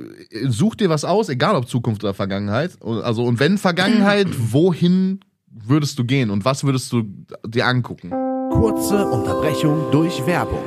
such 0.47 0.75
dir 0.75 0.89
was 0.89 1.05
aus, 1.05 1.29
egal 1.29 1.55
ob 1.55 1.67
Zukunft 1.67 2.03
oder 2.03 2.13
Vergangenheit. 2.13 2.71
Also, 2.81 3.23
und 3.25 3.39
wenn 3.39 3.57
Vergangenheit, 3.57 4.27
wohin 4.37 5.19
würdest 5.53 5.99
du 5.99 6.05
gehen 6.05 6.29
und 6.29 6.45
was 6.45 6.63
würdest 6.63 6.91
du 6.91 7.03
dir 7.45 7.67
angucken? 7.67 8.11
Kurze 8.51 9.07
Unterbrechung 9.07 9.91
durch 9.91 10.25
Werbung. 10.25 10.63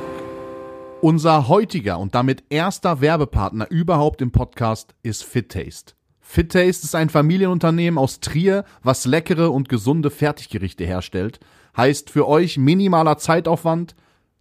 Unser 1.01 1.47
heutiger 1.47 1.99
und 1.99 2.15
damit 2.15 2.43
erster 2.49 3.01
Werbepartner 3.01 3.69
überhaupt 3.69 4.21
im 4.21 4.31
Podcast 4.31 4.95
ist 5.03 5.23
FitTaste. 5.23 5.93
FitTaste 6.19 6.85
ist 6.85 6.95
ein 6.95 7.09
Familienunternehmen 7.09 7.97
aus 7.97 8.19
Trier, 8.19 8.65
was 8.81 9.05
leckere 9.05 9.51
und 9.51 9.69
gesunde 9.69 10.09
Fertiggerichte 10.09 10.85
herstellt. 10.85 11.39
Heißt 11.77 12.09
für 12.09 12.27
euch 12.27 12.57
minimaler 12.57 13.17
Zeitaufwand, 13.17 13.95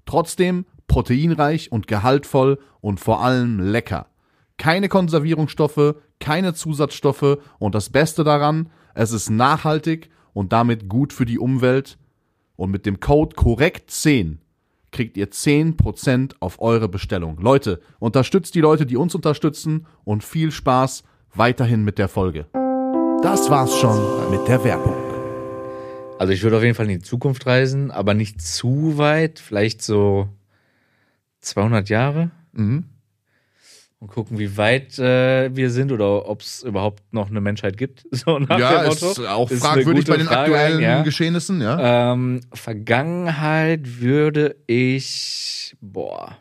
trotzdem 0.06 0.64
proteinreich 0.86 1.72
und 1.72 1.86
gehaltvoll 1.86 2.58
und 2.80 3.00
vor 3.00 3.22
allem 3.22 3.60
lecker. 3.60 4.06
Keine 4.56 4.88
Konservierungsstoffe, 4.88 5.96
keine 6.20 6.54
Zusatzstoffe 6.54 7.38
und 7.58 7.74
das 7.74 7.90
Beste 7.90 8.24
daran, 8.24 8.70
es 8.94 9.12
ist 9.12 9.28
nachhaltig 9.28 10.10
und 10.34 10.52
damit 10.52 10.88
gut 10.88 11.14
für 11.14 11.24
die 11.24 11.38
Umwelt 11.38 11.96
und 12.56 12.70
mit 12.70 12.84
dem 12.84 13.00
Code 13.00 13.34
korrekt10 13.34 14.36
kriegt 14.92 15.16
ihr 15.16 15.30
10% 15.30 16.34
auf 16.40 16.60
eure 16.60 16.88
Bestellung. 16.88 17.38
Leute, 17.40 17.80
unterstützt 17.98 18.54
die 18.54 18.60
Leute, 18.60 18.84
die 18.84 18.96
uns 18.96 19.14
unterstützen 19.14 19.86
und 20.04 20.22
viel 20.22 20.52
Spaß 20.52 21.02
weiterhin 21.34 21.82
mit 21.82 21.98
der 21.98 22.08
Folge. 22.08 22.46
Das 23.22 23.48
war's 23.48 23.74
schon 23.78 24.30
mit 24.30 24.46
der 24.46 24.62
Werbung. 24.62 24.94
Also 26.18 26.32
ich 26.32 26.42
würde 26.42 26.58
auf 26.58 26.62
jeden 26.62 26.74
Fall 26.74 26.90
in 26.90 26.98
die 26.98 27.04
Zukunft 27.04 27.46
reisen, 27.46 27.90
aber 27.90 28.12
nicht 28.12 28.42
zu 28.42 28.98
weit, 28.98 29.40
vielleicht 29.40 29.80
so 29.80 30.28
200 31.40 31.88
Jahre 31.88 32.30
Mhm. 32.54 32.84
Und 34.04 34.10
gucken, 34.10 34.38
wie 34.38 34.56
weit 34.58 34.98
äh, 34.98 35.54
wir 35.56 35.70
sind 35.70 35.90
oder 35.90 36.28
ob 36.28 36.42
es 36.42 36.62
überhaupt 36.62 37.02
noch 37.12 37.30
eine 37.30 37.40
Menschheit 37.40 37.76
gibt. 37.78 38.04
So 38.12 38.38
nach 38.38 38.58
Ja, 38.58 38.82
dem 38.82 38.92
ist 38.92 39.02
Motto. 39.02 39.26
auch 39.26 39.50
Ist 39.50 39.60
fragwürdig 39.62 40.04
bei 40.06 40.16
den 40.18 40.26
Frage, 40.26 40.52
aktuellen 40.52 40.80
ja. 40.80 41.02
Geschehnissen, 41.02 41.60
ja. 41.62 42.12
Ähm, 42.12 42.40
Vergangenheit 42.52 44.00
würde 44.00 44.56
ich, 44.66 45.74
boah, 45.80 46.36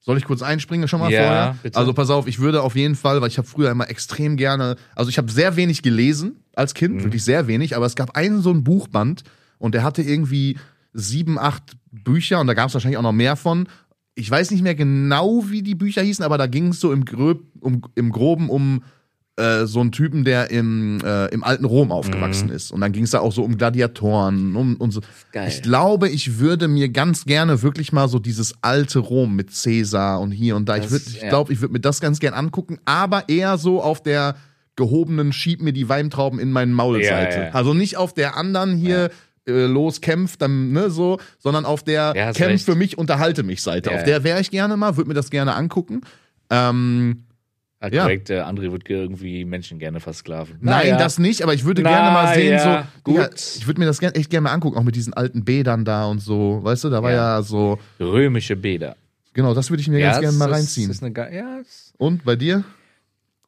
Soll 0.00 0.18
ich 0.18 0.24
kurz 0.24 0.42
einspringen 0.42 0.88
schon 0.88 0.98
mal 0.98 1.12
Ja, 1.12 1.22
vorher? 1.24 1.56
bitte. 1.62 1.78
Also 1.78 1.92
pass 1.94 2.10
auf, 2.10 2.26
ich 2.26 2.40
würde 2.40 2.62
auf 2.62 2.74
jeden 2.74 2.96
Fall, 2.96 3.20
weil 3.20 3.28
ich 3.28 3.38
habe 3.38 3.46
früher 3.46 3.70
immer 3.70 3.88
extrem 3.88 4.36
gerne, 4.36 4.74
also 4.96 5.08
ich 5.10 5.16
habe 5.18 5.30
sehr 5.30 5.54
wenig 5.54 5.82
gelesen 5.82 6.42
als 6.56 6.74
Kind, 6.74 6.96
Mhm. 6.96 7.04
wirklich 7.04 7.22
sehr 7.22 7.46
wenig, 7.46 7.76
aber 7.76 7.86
es 7.86 7.94
gab 7.94 8.16
einen 8.16 8.42
so 8.42 8.50
einen 8.50 8.64
Buchband 8.64 9.22
und 9.58 9.76
der 9.76 9.84
hatte 9.84 10.02
irgendwie 10.02 10.58
sieben, 10.92 11.38
acht 11.38 11.76
Bücher 11.92 12.40
und 12.40 12.48
da 12.48 12.54
gab 12.54 12.68
es 12.68 12.74
wahrscheinlich 12.74 12.98
auch 12.98 13.02
noch 13.02 13.12
mehr 13.12 13.36
von. 13.36 13.68
Ich 14.14 14.30
weiß 14.30 14.50
nicht 14.50 14.62
mehr 14.62 14.74
genau, 14.74 15.44
wie 15.48 15.62
die 15.62 15.74
Bücher 15.74 16.02
hießen, 16.02 16.24
aber 16.24 16.36
da 16.38 16.46
ging 16.46 16.68
es 16.68 16.80
so 16.80 16.92
im, 16.92 17.04
Gröb, 17.04 17.44
um, 17.60 17.82
im 17.94 18.10
Groben 18.12 18.50
um 18.50 18.82
äh, 19.36 19.64
so 19.64 19.80
einen 19.80 19.92
Typen, 19.92 20.24
der 20.24 20.50
im, 20.50 21.00
äh, 21.02 21.28
im 21.28 21.42
alten 21.42 21.64
Rom 21.64 21.90
aufgewachsen 21.90 22.50
ist. 22.50 22.70
Und 22.70 22.82
dann 22.82 22.92
ging 22.92 23.04
es 23.04 23.12
da 23.12 23.20
auch 23.20 23.32
so 23.32 23.42
um 23.42 23.56
Gladiatoren 23.56 24.54
um, 24.56 24.76
und 24.76 24.90
so. 24.90 25.00
Geil. 25.32 25.48
Ich 25.48 25.62
glaube, 25.62 26.10
ich 26.10 26.38
würde 26.38 26.68
mir 26.68 26.90
ganz 26.90 27.24
gerne 27.24 27.62
wirklich 27.62 27.92
mal 27.92 28.08
so 28.08 28.18
dieses 28.18 28.54
alte 28.60 28.98
Rom 28.98 29.34
mit 29.34 29.50
Cäsar 29.54 30.20
und 30.20 30.32
hier 30.32 30.56
und 30.56 30.68
da. 30.68 30.76
ich 30.76 30.82
Das- 30.84 30.92
würd- 30.92 31.08
ich 31.16 31.22
ja. 31.22 31.28
glaube, 31.30 31.50
ich 31.54 31.62
würde 31.62 31.72
mir 31.72 31.80
das 31.80 32.00
ganz 32.00 32.20
gern 32.20 32.34
angucken, 32.34 32.78
aber 32.84 33.30
eher 33.30 33.56
so 33.56 33.82
auf 33.82 34.02
der 34.02 34.36
gehobenen 34.76 35.32
Schieb 35.32 35.62
mir 35.62 35.72
die 35.72 35.88
Weintrauben 35.88 36.38
in 36.38 36.52
meinen 36.52 36.74
Maul-Seite. 36.74 37.36
Ja, 37.38 37.44
ja. 37.46 37.50
Also 37.52 37.72
nicht 37.72 37.96
auf 37.96 38.12
der 38.12 38.36
anderen 38.36 38.76
hier. 38.76 39.10
Äh, 39.46 39.66
Los, 39.66 40.00
kämpft, 40.00 40.40
dann, 40.42 40.72
ne, 40.72 40.90
so, 40.90 41.18
sondern 41.38 41.64
auf 41.64 41.82
der 41.82 42.12
Ja, 42.16 42.32
Kämpf 42.32 42.40
recht. 42.40 42.64
für 42.64 42.74
mich, 42.74 42.98
unterhalte 42.98 43.42
mich 43.42 43.62
Seite. 43.62 43.90
Ja, 43.90 43.96
auf 43.96 44.00
ja. 44.02 44.06
der 44.06 44.24
wäre 44.24 44.40
ich 44.40 44.50
gerne 44.50 44.76
mal, 44.76 44.96
würde 44.96 45.08
mir 45.08 45.14
das 45.14 45.30
gerne 45.30 45.54
angucken. 45.54 46.02
Ähm, 46.50 47.24
hat 47.80 47.92
Ja. 47.92 48.02
korrekt, 48.02 48.28
der 48.28 48.46
André 48.48 48.70
wird 48.70 48.88
irgendwie 48.88 49.44
Menschen 49.44 49.78
gerne 49.80 49.98
versklaven. 49.98 50.58
Nein, 50.60 50.90
Naja. 50.90 50.96
das 50.98 51.18
nicht, 51.18 51.42
aber 51.42 51.52
ich 51.54 51.64
würde 51.64 51.82
Na 51.82 51.90
gerne 51.90 52.10
mal 52.12 52.34
sehen, 52.34 52.52
ja, 52.52 52.86
so, 53.04 53.12
gut. 53.14 53.34
ich 53.58 53.66
würde 53.66 53.80
mir 53.80 53.86
das 53.86 53.98
gern, 53.98 54.14
echt 54.14 54.30
gerne 54.30 54.44
mal 54.44 54.52
angucken, 54.52 54.76
auch 54.78 54.84
mit 54.84 54.94
diesen 54.94 55.12
alten 55.14 55.44
Bädern 55.44 55.84
da 55.84 56.04
und 56.06 56.20
so, 56.20 56.60
weißt 56.62 56.84
du, 56.84 56.90
da 56.90 57.02
war 57.02 57.10
Ja. 57.10 57.36
ja, 57.38 57.42
so, 57.42 57.80
Römische 57.98 58.54
Bäder. 58.54 58.94
genau, 59.32 59.52
das 59.54 59.70
würde 59.70 59.80
ich 59.80 59.88
mir 59.88 59.98
ganz 59.98 60.20
gerne 60.20 60.36
mal 60.36 60.52
reinziehen. 60.52 60.86
Das 60.88 60.98
ist 60.98 61.02
eine, 61.02 61.34
ja, 61.36 61.62
und 61.98 62.24
bei 62.24 62.36
dir? 62.36 62.62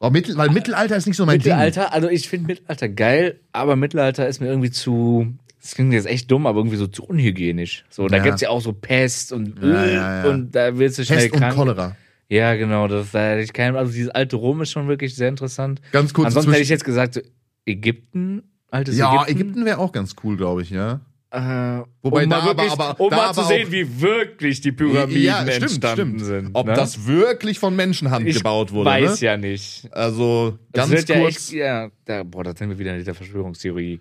Oh, 0.01 0.11
Mittel, 0.11 0.36
weil 0.36 0.51
Mittelalter 0.51 0.97
ist 0.97 1.07
nicht 1.07 1.16
so 1.16 1.24
mein 1.24 1.36
Mittelalter, 1.38 1.92
also 1.92 2.09
ich 2.09 2.28
finde 2.28 2.49
Mittelalter 2.49 2.88
geil, 2.88 3.38
aber 3.53 3.76
Mittelalter 3.76 4.26
ist 4.26 4.40
mir 4.40 4.49
irgendwie 4.49 4.70
zu, 4.72 5.32
das 5.65 5.75
klingt 5.75 5.95
jetzt 5.95 6.07
echt 6.07 6.31
dumm, 6.31 6.47
aber 6.47 6.59
irgendwie 6.59 6.77
so 6.77 6.87
zu 6.87 7.05
unhygienisch. 7.05 7.87
So, 7.89 8.07
da 8.07 8.19
Ja. 8.19 8.23
gibt's 8.23 8.43
ja 8.43 8.51
auch 8.51 8.61
so 8.61 8.75
Pest 8.75 9.33
und 9.33 9.59
Ja, 9.62 9.87
ja, 9.87 10.25
ja. 10.25 10.31
und 10.31 10.55
da 10.55 10.77
wirst 10.79 10.99
du 10.99 11.05
schnell 11.07 11.21
Pest 11.21 11.33
und 11.33 11.39
krank. 11.41 11.55
Cholera. 11.55 11.97
Ja, 12.29 12.55
genau, 12.55 12.87
das 12.87 13.11
da 13.12 13.39
ich 13.39 13.53
keinen, 13.53 13.75
also 13.77 13.91
dieses 13.93 14.11
alte 14.11 14.37
Rom 14.37 14.61
ist 14.61 14.71
schon 14.73 14.89
wirklich 14.89 15.15
sehr 15.15 15.29
interessant. 15.31 15.81
Ganz 15.91 16.12
kurz 16.12 16.27
Ansonsten 16.27 16.51
hätte 16.53 16.62
ich 16.62 16.69
jetzt 16.69 16.85
gesagt, 16.85 17.23
Ägypten, 17.65 18.43
altes 18.71 18.97
Ja, 18.99 19.23
Ägypten. 19.25 19.41
Ägypten 19.41 19.65
wäre 19.65 19.79
auch 19.79 19.93
ganz 19.93 20.15
cool, 20.23 20.37
glaube 20.37 20.61
ich, 20.62 20.71
ja. 20.71 21.01
Äh, 21.31 21.83
Wobei 22.03 22.25
um 22.25 22.31
da 22.31 22.39
mal, 22.41 22.47
wirklich, 22.47 22.71
aber- 22.71 22.89
aber- 22.91 23.01
um 23.01 23.11
da 23.11 23.17
mal 23.17 23.25
aber 23.31 23.35
zu 23.43 23.49
sehen, 23.49 23.73
wie 23.73 24.01
wirklich 24.01 24.61
die 24.61 24.71
Pyramiden 24.71 25.23
ja, 25.23 25.43
stimmt, 25.43 25.62
entstanden 25.62 26.19
stimmt. 26.19 26.25
sind. 26.25 26.51
Ob 26.53 26.67
ne? 26.67 26.75
das 26.75 27.07
wirklich 27.07 27.59
von 27.59 27.75
Menschenhand 27.75 28.27
ich 28.27 28.37
gebaut 28.37 28.71
wurde, 28.71 28.91
weiß 28.91 29.21
ne? 29.21 29.27
ja 29.27 29.37
nicht. 29.37 29.89
Also, 29.93 30.59
Das 30.73 30.89
ganz 30.89 30.93
wird 30.93 31.09
ja 31.09 31.19
kurz. 31.21 31.37
echt, 31.37 31.53
ja, 31.53 31.89
da, 32.05 32.23
boah, 32.23 32.45
da 32.45 32.55
sind 32.55 32.69
wir 32.71 32.79
wieder 32.79 32.95
in 32.97 33.05
der 33.05 33.15
Verschwörungstheorie. 33.15 34.01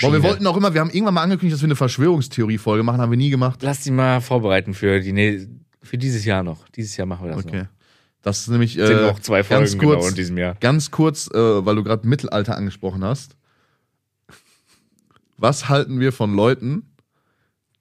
Boah, 0.00 0.12
wir 0.12 0.22
wollten 0.22 0.46
auch 0.46 0.56
immer, 0.56 0.74
wir 0.74 0.80
haben 0.80 0.90
irgendwann 0.90 1.14
mal 1.14 1.22
angekündigt, 1.22 1.54
dass 1.54 1.62
wir 1.62 1.66
eine 1.68 1.76
Verschwörungstheorie-Folge 1.76 2.82
machen, 2.82 3.00
haben 3.00 3.10
wir 3.10 3.16
nie 3.16 3.30
gemacht. 3.30 3.60
Lass 3.62 3.80
die 3.82 3.90
mal 3.90 4.20
vorbereiten 4.20 4.74
für 4.74 5.00
die 5.00 5.12
ne 5.12 5.48
für 5.82 5.98
dieses 5.98 6.24
Jahr 6.24 6.42
noch. 6.42 6.68
Dieses 6.68 6.96
Jahr 6.96 7.06
machen 7.06 7.26
wir 7.26 7.34
das 7.36 7.44
Okay. 7.44 7.62
noch. 7.62 7.68
Das 8.22 8.40
ist 8.40 8.48
nämlich 8.48 8.72
sind 8.72 8.82
äh, 8.82 9.02
noch 9.02 9.20
zwei 9.20 9.44
Folgen 9.44 9.64
ganz 9.64 9.78
kurz, 9.78 9.96
genau 9.98 10.08
in 10.08 10.14
diesem 10.14 10.38
Jahr. 10.38 10.56
Ganz 10.58 10.90
kurz, 10.90 11.28
äh, 11.30 11.36
weil 11.66 11.76
du 11.76 11.84
gerade 11.84 12.08
Mittelalter 12.08 12.56
angesprochen 12.56 13.04
hast. 13.04 13.36
Was 15.36 15.68
halten 15.68 16.00
wir 16.00 16.12
von 16.12 16.34
Leuten, 16.34 16.94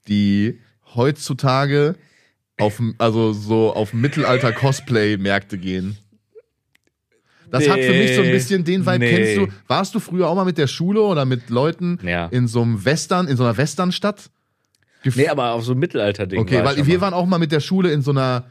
die 0.07 0.59
heutzutage 0.95 1.95
auf, 2.59 2.81
also 2.97 3.31
so 3.31 3.73
auf 3.73 3.93
Mittelalter-Cosplay-Märkte 3.93 5.57
gehen? 5.57 5.97
Das 7.53 7.69
hat 7.69 7.79
für 7.79 7.93
mich 7.93 8.15
so 8.15 8.21
ein 8.21 8.31
bisschen 8.31 8.63
den 8.63 8.85
Vibe. 8.85 8.99
Nee. 8.99 9.09
Kennst 9.15 9.37
du, 9.37 9.47
warst 9.67 9.95
du 9.95 9.99
früher 9.99 10.27
auch 10.27 10.35
mal 10.35 10.43
mit 10.45 10.57
der 10.57 10.67
Schule 10.67 11.01
oder 11.01 11.23
mit 11.25 11.49
Leuten 11.49 11.99
Ja. 12.03 12.25
in 12.27 12.47
so 12.47 12.61
einem 12.61 12.83
Western, 12.83 13.27
in 13.27 13.37
so 13.37 13.43
einer 13.43 13.55
Westernstadt? 13.57 14.29
Gef- 15.05 15.17
Nee, 15.17 15.27
aber 15.27 15.51
auf 15.51 15.63
so 15.63 15.75
Mittelalter-Ding. 15.75 16.39
Okay, 16.39 16.63
weil 16.63 16.79
ich 16.79 16.85
wir 16.87 16.95
mal. 16.95 17.01
waren 17.01 17.13
auch 17.13 17.25
mal 17.25 17.37
mit 17.37 17.51
der 17.51 17.59
Schule 17.59 17.91
in 17.91 18.01
so 18.01 18.11
einer, 18.11 18.45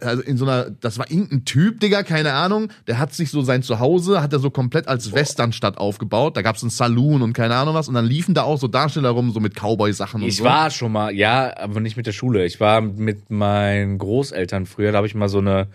also 0.00 0.22
in 0.22 0.36
so 0.36 0.44
einer, 0.46 0.70
das 0.70 0.98
war 0.98 1.10
irgendein 1.10 1.44
Typ, 1.44 1.80
Digga, 1.80 2.02
keine 2.02 2.32
Ahnung, 2.32 2.68
der 2.86 2.98
hat 2.98 3.14
sich 3.14 3.30
so 3.30 3.42
sein 3.42 3.62
Zuhause, 3.62 4.20
hat 4.22 4.32
er 4.32 4.38
so 4.38 4.50
komplett 4.50 4.88
als 4.88 5.12
Westernstadt 5.14 5.78
aufgebaut. 5.78 6.36
Da 6.36 6.42
gab's 6.42 6.62
einen 6.62 6.70
Saloon 6.70 7.22
und 7.22 7.32
keine 7.34 7.54
Ahnung 7.56 7.74
was 7.74 7.88
und 7.88 7.94
dann 7.94 8.06
liefen 8.06 8.34
da 8.34 8.42
auch 8.42 8.58
so 8.58 8.68
Darsteller 8.68 9.10
rum, 9.10 9.32
so 9.32 9.40
mit 9.40 9.54
Cowboy-Sachen 9.54 10.22
und 10.22 10.28
Ich 10.28 10.38
so. 10.38 10.44
war 10.44 10.70
schon 10.70 10.92
mal, 10.92 11.14
ja, 11.14 11.54
aber 11.58 11.80
nicht 11.80 11.96
mit 11.96 12.06
der 12.06 12.12
Schule. 12.12 12.44
Ich 12.44 12.58
war 12.58 12.80
mit 12.80 13.30
meinen 13.30 13.98
Großeltern 13.98 14.66
früher, 14.66 14.92
da 14.92 14.96
habe 14.98 15.06
ich 15.06 15.14
mal 15.14 15.28
so 15.28 15.38
eine 15.38 15.68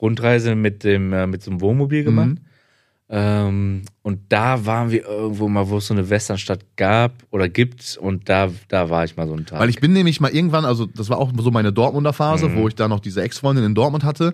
Rundreise 0.00 0.54
mit 0.54 0.84
dem 0.84 1.12
äh, 1.12 1.26
mit 1.26 1.42
so 1.42 1.50
einem 1.50 1.60
Wohnmobil 1.60 2.04
gemacht. 2.04 2.28
Mhm. 2.28 2.38
Ähm, 3.08 3.82
und 4.02 4.18
da 4.30 4.66
waren 4.66 4.90
wir 4.90 5.04
irgendwo 5.06 5.48
mal, 5.48 5.68
wo 5.68 5.76
es 5.78 5.86
so 5.86 5.94
eine 5.94 6.10
Westernstadt 6.10 6.64
gab 6.76 7.12
oder 7.30 7.48
gibt. 7.48 7.96
Und 8.00 8.28
da, 8.28 8.50
da 8.68 8.90
war 8.90 9.04
ich 9.04 9.16
mal 9.16 9.28
so 9.28 9.34
einen 9.34 9.46
Tag. 9.46 9.60
Weil 9.60 9.68
ich 9.68 9.78
bin 9.80 9.92
nämlich 9.92 10.20
mal 10.20 10.30
irgendwann, 10.32 10.64
also 10.64 10.86
das 10.86 11.08
war 11.08 11.18
auch 11.18 11.30
so 11.38 11.50
meine 11.52 11.72
Dortmunder 11.72 12.12
Phase, 12.12 12.48
Mhm. 12.48 12.56
wo 12.56 12.68
ich 12.68 12.74
da 12.74 12.88
noch 12.88 12.98
diese 13.00 13.22
Ex-Freundin 13.22 13.64
in 13.64 13.74
Dortmund 13.76 14.02
hatte. 14.02 14.32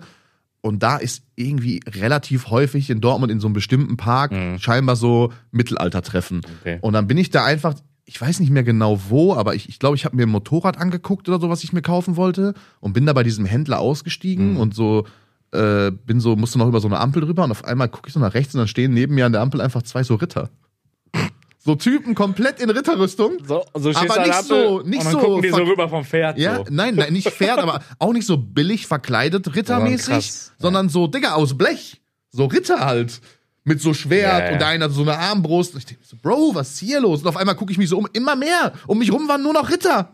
Und 0.61 0.81
da 0.81 0.97
ist 0.97 1.23
irgendwie 1.35 1.81
relativ 1.87 2.49
häufig 2.49 2.89
in 2.89 2.99
Dortmund 3.01 3.31
in 3.31 3.39
so 3.39 3.47
einem 3.47 3.53
bestimmten 3.53 3.97
Park 3.97 4.33
scheinbar 4.59 4.95
so 4.95 5.31
Mittelaltertreffen. 5.51 6.37
Mhm. 6.37 6.43
Okay. 6.61 6.77
Und 6.81 6.93
dann 6.93 7.05
bin 7.05 7.17
ich 7.17 7.29
da 7.29 7.45
einfach, 7.45 7.75
ich 8.05 8.19
weiß 8.19 8.39
nicht 8.39 8.49
mehr 8.49 8.63
genau 8.63 8.99
wo, 9.09 9.35
aber 9.35 9.53
ich 9.55 9.63
glaube, 9.65 9.71
ich, 9.73 9.79
glaub, 9.79 9.95
ich 9.95 10.05
habe 10.05 10.15
mir 10.15 10.23
ein 10.23 10.29
Motorrad 10.29 10.79
angeguckt 10.79 11.29
oder 11.29 11.39
so, 11.39 11.49
was 11.49 11.63
ich 11.63 11.73
mir 11.73 11.81
kaufen 11.83 12.15
wollte. 12.15 12.53
Und 12.79 12.93
bin 12.93 13.05
da 13.05 13.13
bei 13.13 13.23
diesem 13.23 13.45
Händler 13.45 13.77
Mhm. 13.77 13.83
ausgestiegen 13.83 14.57
und 14.57 14.73
so, 14.73 15.05
äh, 15.53 15.91
bin 15.91 16.19
so, 16.19 16.35
musste 16.35 16.57
noch 16.57 16.67
über 16.67 16.79
so 16.79 16.87
eine 16.87 16.99
Ampel 16.99 17.21
drüber 17.23 17.43
und 17.43 17.51
auf 17.51 17.63
einmal 17.65 17.87
gucke 17.89 18.07
ich 18.07 18.13
so 18.13 18.19
nach 18.19 18.33
rechts 18.33 18.53
und 18.55 18.59
dann 18.59 18.67
stehen 18.67 18.93
neben 18.93 19.15
mir 19.15 19.25
an 19.25 19.31
der 19.31 19.41
Ampel 19.41 19.61
einfach 19.61 19.83
zwei 19.83 20.03
so 20.03 20.15
Ritter. 20.15 20.49
So 21.65 21.75
Typen 21.75 22.13
komplett 22.13 22.59
in 22.59 22.69
Ritterrüstung. 22.69 23.37
so, 23.47 23.63
so 23.73 23.91
Aber 23.91 24.19
nicht 24.21 24.33
Ampel 24.33 24.43
so- 24.43 24.81
nicht 24.81 24.99
und 24.99 25.05
dann 25.05 25.11
so 25.13 25.17
gucken 25.19 25.41
die 25.43 25.49
so 25.49 25.63
rüber 25.63 25.87
vom 25.87 26.03
Pferd. 26.03 26.37
Ja, 26.37 26.57
so. 26.57 26.65
nein, 26.69 26.95
nein, 26.95 27.13
nicht 27.13 27.29
Pferd, 27.29 27.59
aber 27.59 27.81
auch 27.99 28.11
nicht 28.11 28.25
so 28.27 28.35
billig 28.37 28.85
verkleidet, 28.85 29.55
rittermäßig, 29.55 30.13
krass, 30.13 30.51
ja. 30.57 30.61
sondern 30.61 30.89
so, 30.89 31.07
Digga, 31.07 31.35
aus 31.35 31.57
Blech. 31.57 32.01
So 32.31 32.45
Ritter 32.45 32.79
halt. 32.85 33.21
Mit 33.63 33.79
so 33.79 33.93
Schwert 33.93 34.39
Ja, 34.39 34.45
ja. 34.47 34.51
und 34.53 34.59
der 34.59 34.67
eine 34.67 34.83
hat 34.85 34.91
so 34.91 35.03
eine 35.03 35.17
Armbrust. 35.17 35.73
Und 35.73 35.79
ich 35.79 35.85
denke 35.85 36.03
so, 36.03 36.17
Bro, 36.21 36.51
was 36.53 36.71
ist 36.73 36.79
hier 36.79 36.99
los? 36.99 37.21
Und 37.21 37.27
auf 37.27 37.37
einmal 37.37 37.55
gucke 37.55 37.71
ich 37.71 37.77
mich 37.77 37.87
so 37.87 37.97
um, 37.97 38.09
immer 38.11 38.35
mehr. 38.35 38.73
Um 38.87 38.97
mich 38.99 39.09
rum 39.13 39.25
waren 39.29 39.41
nur 39.41 39.53
noch 39.53 39.69
Ritter. 39.69 40.11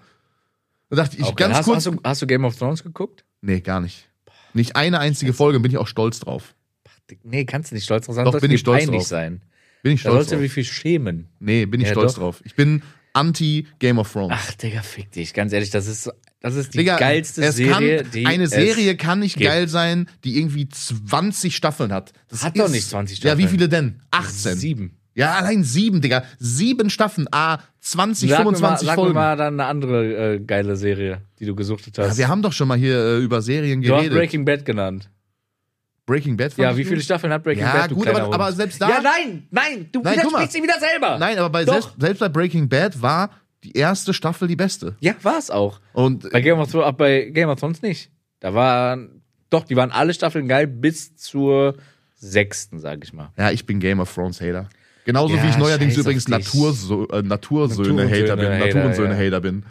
Da 0.91 0.95
dachte 0.95 1.17
ich 1.17 1.23
Okay, 1.23 1.33
ganz 1.35 1.57
hast, 1.57 1.65
kurz. 1.65 1.77
hast, 1.77 1.85
du, 1.87 1.97
hast 2.03 2.21
du 2.21 2.27
Game 2.27 2.45
of 2.45 2.55
Thrones 2.55 2.83
geguckt? 2.83 3.25
nee, 3.41 3.59
gar 3.61 3.79
nicht. 3.81 4.08
Nicht 4.53 4.75
eine 4.75 4.99
einzige 4.99 5.33
Folge, 5.33 5.59
bin 5.59 5.71
ich 5.71 5.77
auch 5.77 5.87
stolz 5.87 6.19
drauf. 6.19 6.55
Nee, 7.23 7.45
kannst 7.45 7.71
du 7.71 7.75
nicht 7.75 7.85
stolz 7.85 8.05
drauf 8.05 8.15
sein. 8.15 8.25
Doch, 8.25 8.39
bin 8.39 8.51
ich 8.51 8.59
stolz 8.59 8.85
drauf. 8.85 9.03
sein. 9.07 9.41
Bin 9.81 9.93
ich 9.93 10.01
Da 10.03 10.09
stolz 10.09 10.15
sollst 10.15 10.31
du 10.31 10.35
drauf. 10.35 10.43
wie 10.43 10.49
viel 10.49 10.63
schämen. 10.65 11.29
Nee, 11.39 11.65
bin 11.65 11.81
ich 11.81 11.87
Ja, 11.87 11.93
stolz 11.93 12.13
doch. 12.13 12.21
drauf. 12.21 12.41
Ich 12.45 12.55
bin 12.55 12.83
anti-Game 13.13 13.97
of 13.97 14.11
Thrones. 14.11 14.37
Ach, 14.39 14.51
Digga, 14.53 14.81
fick 14.81 15.11
dich. 15.11 15.33
Ganz 15.33 15.51
ehrlich, 15.53 15.69
das 15.71 15.87
ist, 15.87 16.11
das 16.41 16.55
ist 16.55 16.73
die 16.73 16.79
Digga, 16.79 16.97
geilste 16.97 17.51
Serie, 17.51 18.03
kann, 18.03 18.11
die 18.11 18.25
eine 18.27 18.47
Serie 18.47 18.95
kann 18.97 19.19
nicht 19.19 19.37
gibt. 19.37 19.49
geil 19.49 19.67
sein, 19.67 20.07
die 20.23 20.37
irgendwie 20.37 20.69
20 20.69 21.55
Staffeln 21.55 21.91
hat. 21.91 22.13
Das 22.27 22.43
Hat 22.43 22.57
doch 22.59 22.69
nicht 22.69 22.87
20 22.87 23.19
Ja, 23.19 23.37
wie 23.37 23.43
Staffeln. 23.43 23.49
viele 23.49 23.69
denn? 23.69 24.01
18. 24.11 24.55
Sieben. 24.57 24.98
Ja, 25.15 25.33
allein 25.33 25.63
sieben, 25.63 26.01
Digga. 26.01 26.23
Sieben 26.37 26.89
Staffeln, 26.89 27.27
A, 27.31 27.59
20, 27.81 28.29
Sag, 28.29 28.39
mir 28.39 28.45
mal, 28.45 28.49
25 28.51 28.87
sag 28.87 28.95
Folgen. 28.95 29.13
mal 29.15 29.35
dann 29.35 29.59
eine 29.59 29.65
andere 29.69 30.33
äh, 30.35 30.39
geile 30.39 30.75
Serie, 30.75 31.21
die 31.39 31.45
du 31.45 31.55
gesuchtet 31.55 31.97
hast. 31.97 32.07
Ja, 32.11 32.17
wir 32.17 32.27
haben 32.29 32.41
doch 32.41 32.53
schon 32.53 32.67
mal 32.67 32.77
hier 32.77 32.95
äh, 32.95 33.17
über 33.19 33.41
Serien 33.41 33.81
du 33.81 33.89
hast 33.93 34.01
geredet. 34.03 34.17
Breaking 34.17 34.45
Bad 34.45 34.65
genannt. 34.65 35.09
Breaking 36.05 36.37
Bad. 36.37 36.57
Ja, 36.57 36.75
wie 36.75 36.85
viele 36.85 37.01
Staffeln 37.01 37.31
hat 37.31 37.43
Breaking 37.43 37.63
Ja, 37.63 37.73
Bad? 37.73 37.91
du 37.91 37.95
gut, 37.95 38.07
aber, 38.07 38.33
aber 38.33 38.51
selbst 38.53 38.81
da. 38.81 38.89
Ja, 38.89 39.01
nein, 39.01 39.47
nein, 39.51 39.89
du 39.91 40.01
Nein, 40.01 40.17
widersprichst 40.17 40.55
dir 40.55 40.63
wieder 40.63 40.79
selber. 40.79 41.17
Nein, 41.19 41.37
aber 41.37 41.49
bei 41.49 41.65
selbst, 41.65 41.91
selbst 41.99 42.19
bei 42.19 42.29
Breaking 42.29 42.67
Bad 42.67 43.01
war 43.01 43.29
die 43.63 43.73
erste 43.73 44.13
Staffel 44.13 44.47
die 44.47 44.55
beste. 44.55 44.95
Ja, 45.01 45.13
war's 45.21 45.51
auch. 45.51 45.81
Und 45.93 46.31
Bei 46.31 46.41
Game 46.41 46.57
of 46.59 46.71
Thrones, 46.71 46.95
bei 46.97 47.25
Game 47.25 47.49
of 47.49 47.59
Thrones 47.59 47.81
nicht. 47.81 48.09
Da 48.39 48.53
waren, 48.53 49.21
doch, 49.49 49.65
die 49.65 49.75
waren 49.75 49.91
alle 49.91 50.13
Staffeln 50.13 50.47
geil 50.47 50.65
bis 50.65 51.15
zur 51.17 51.75
sechsten, 52.15 52.79
sag 52.79 53.03
ich 53.03 53.13
mal. 53.13 53.31
ja, 53.37 53.51
ich 53.51 53.65
bin 53.65 53.79
Game 53.79 53.99
of 53.99 54.13
Thrones 54.13 54.41
Hater. 54.41 54.67
Genauso 55.09 55.35
Ja, 55.35 55.43
wie 55.43 55.47
ich 55.49 55.57
neuerdings 55.57 55.97
übrigens. 55.97 56.27
Naturso 56.27 57.07
äh, 57.07 57.23
Natursöhne-Hater 57.23 58.37
bin. 58.37 58.59
Naturensöhne-Hater, 58.59 59.41
bin. 59.41 59.63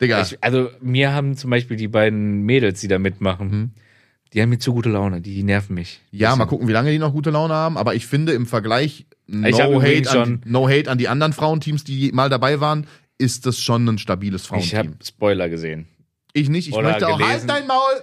Digga, 0.00 0.20
Ich, 0.22 0.38
also, 0.40 0.70
mir 0.80 1.12
haben 1.12 1.36
zum 1.36 1.50
Beispiel 1.50 1.76
die 1.76 1.88
beiden 1.88 2.42
Mädels, 2.42 2.80
die 2.80 2.86
da 2.86 3.00
mitmachen, 3.00 3.48
Mhm. 3.50 3.70
die 4.32 4.40
haben 4.40 4.50
mir 4.50 4.58
zu 4.60 4.72
gute 4.72 4.90
Laune, 4.90 5.20
die 5.20 5.42
nerven 5.42 5.74
mich. 5.74 6.00
ja, 6.12 6.36
mal 6.36 6.46
gucken, 6.46 6.68
wie 6.68 6.72
lange 6.72 6.92
die 6.92 7.00
noch 7.00 7.12
gute 7.12 7.30
Laune 7.30 7.54
haben. 7.54 7.76
Aber 7.76 7.96
ich 7.96 8.06
finde 8.06 8.34
im 8.34 8.46
Vergleich 8.46 9.06
no, 9.26 9.82
hate, 9.82 10.10
an, 10.20 10.42
no 10.44 10.68
hate 10.68 10.88
an 10.88 10.98
die 10.98 11.08
anderen 11.08 11.32
Frauenteams, 11.32 11.82
die 11.82 12.12
mal 12.12 12.28
dabei 12.30 12.60
waren, 12.60 12.86
ist 13.18 13.46
das 13.46 13.58
schon 13.58 13.84
ein 13.88 13.98
stabiles 13.98 14.44
Ich 14.44 14.50
habe 14.52 14.62
Frauenteam. 14.62 14.98
Spoiler 15.04 15.48
gesehen. 15.48 15.88
Ich 16.34 16.48
nicht. 16.48 16.68
Ich 16.68 16.74
Oder 16.74 16.90
möchte 16.90 17.08
auch. 17.08 17.18
gelesen. 17.18 17.50
Halt 17.50 17.62
dein 17.62 17.66
Maul! 17.66 18.02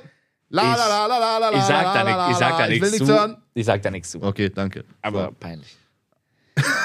La, 0.49 0.63
Ich- 0.73 0.77
la, 0.77 1.07
la, 1.07 1.17
la, 1.17 1.37
la, 1.49 1.57
Ich 1.57 1.63
sag 1.63 1.93
da, 1.93 2.03
nix, 2.03 2.31
ich 2.31 2.37
sag 2.37 2.57
da 2.57 2.67
nichts 2.67 2.91
nichts 2.91 3.07
zu. 3.07 3.13
hören. 3.13 3.37
Ich 3.53 3.65
sag 3.65 3.81
da 3.81 3.91
nichts 3.91 4.11
zu. 4.11 4.21
Okay, 4.21 4.49
danke. 4.53 4.83
Aber 5.01 5.31
peinlich. 5.31 5.77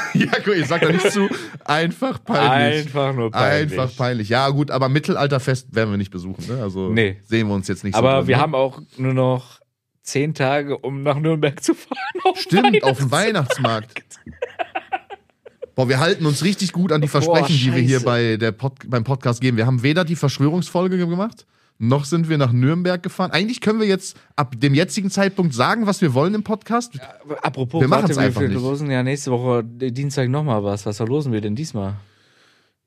Ja, 0.14 0.38
gut, 0.44 0.56
ich 0.56 0.66
sag 0.66 0.80
da 0.80 0.90
nichts 0.90 1.12
zu. 1.12 1.28
Einfach 1.64 2.22
peinlich. 2.24 2.86
Einfach 2.86 3.14
nur 3.14 3.30
peinlich. 3.30 3.78
Einfach 3.78 3.96
peinlich. 3.96 4.28
Ja, 4.28 4.48
gut, 4.48 4.70
aber 4.70 4.88
Mittelalterfest 4.88 5.74
werden 5.74 5.90
wir 5.90 5.98
nicht 5.98 6.10
besuchen, 6.10 6.44
ne? 6.48 6.62
Also 6.62 6.90
Nee. 6.90 7.16
sehen 7.24 7.48
wir 7.48 7.54
uns 7.54 7.68
jetzt 7.68 7.84
nicht 7.84 7.94
so. 7.94 7.98
Aber 7.98 8.26
wir 8.26 8.36
ne? 8.36 8.42
haben 8.42 8.54
auch 8.54 8.80
nur 8.96 9.14
noch 9.14 9.60
zehn 10.02 10.34
Tage, 10.34 10.78
um 10.78 11.02
nach 11.02 11.18
Nürnberg 11.18 11.62
zu 11.62 11.74
fahren. 11.74 11.98
Auf 12.24 12.38
Stimmt, 12.40 12.82
auf 12.84 12.98
dem 12.98 13.10
Weihnachtsmarkt. 13.10 14.02
Boah, 15.74 15.88
wir 15.90 16.00
halten 16.00 16.24
uns 16.24 16.42
richtig 16.42 16.72
gut 16.72 16.90
an 16.90 17.02
die 17.02 17.08
Versprechen, 17.08 17.54
die 17.54 17.74
wir 17.74 17.82
hier 17.82 18.00
bei 18.00 18.38
der 18.38 18.52
Pod 18.52 18.72
beim 18.86 19.04
Podcast 19.04 19.42
geben. 19.42 19.58
Wir 19.58 19.66
haben 19.66 19.82
weder 19.82 20.04
die 20.06 20.16
Verschwörungsfolge 20.16 20.96
gemacht, 20.96 21.44
noch 21.78 22.04
sind 22.06 22.28
wir 22.28 22.38
nach 22.38 22.52
Nürnberg 22.52 23.02
gefahren. 23.02 23.30
Eigentlich 23.32 23.60
können 23.60 23.80
wir 23.80 23.86
jetzt 23.86 24.16
ab 24.34 24.54
dem 24.58 24.74
jetzigen 24.74 25.10
Zeitpunkt 25.10 25.52
sagen, 25.54 25.86
was 25.86 26.00
wir 26.00 26.14
wollen 26.14 26.34
im 26.34 26.42
Podcast. 26.42 26.98
Apropos, 27.42 27.80
Wir 27.82 27.90
warte, 27.90 28.14
wir- 28.14 28.18
einfach 28.22 28.40
wir 28.40 28.48
nicht. 28.48 28.60
losen 28.60 28.90
ja 28.90 29.02
nächste 29.02 29.30
Woche 29.30 29.64
äh, 29.80 29.90
Dienstag 29.90 30.28
nochmal 30.30 30.64
was. 30.64 30.86
Was 30.86 30.96
verlosen 30.96 31.32
wir 31.32 31.40
denn 31.40 31.54
diesmal? 31.54 31.94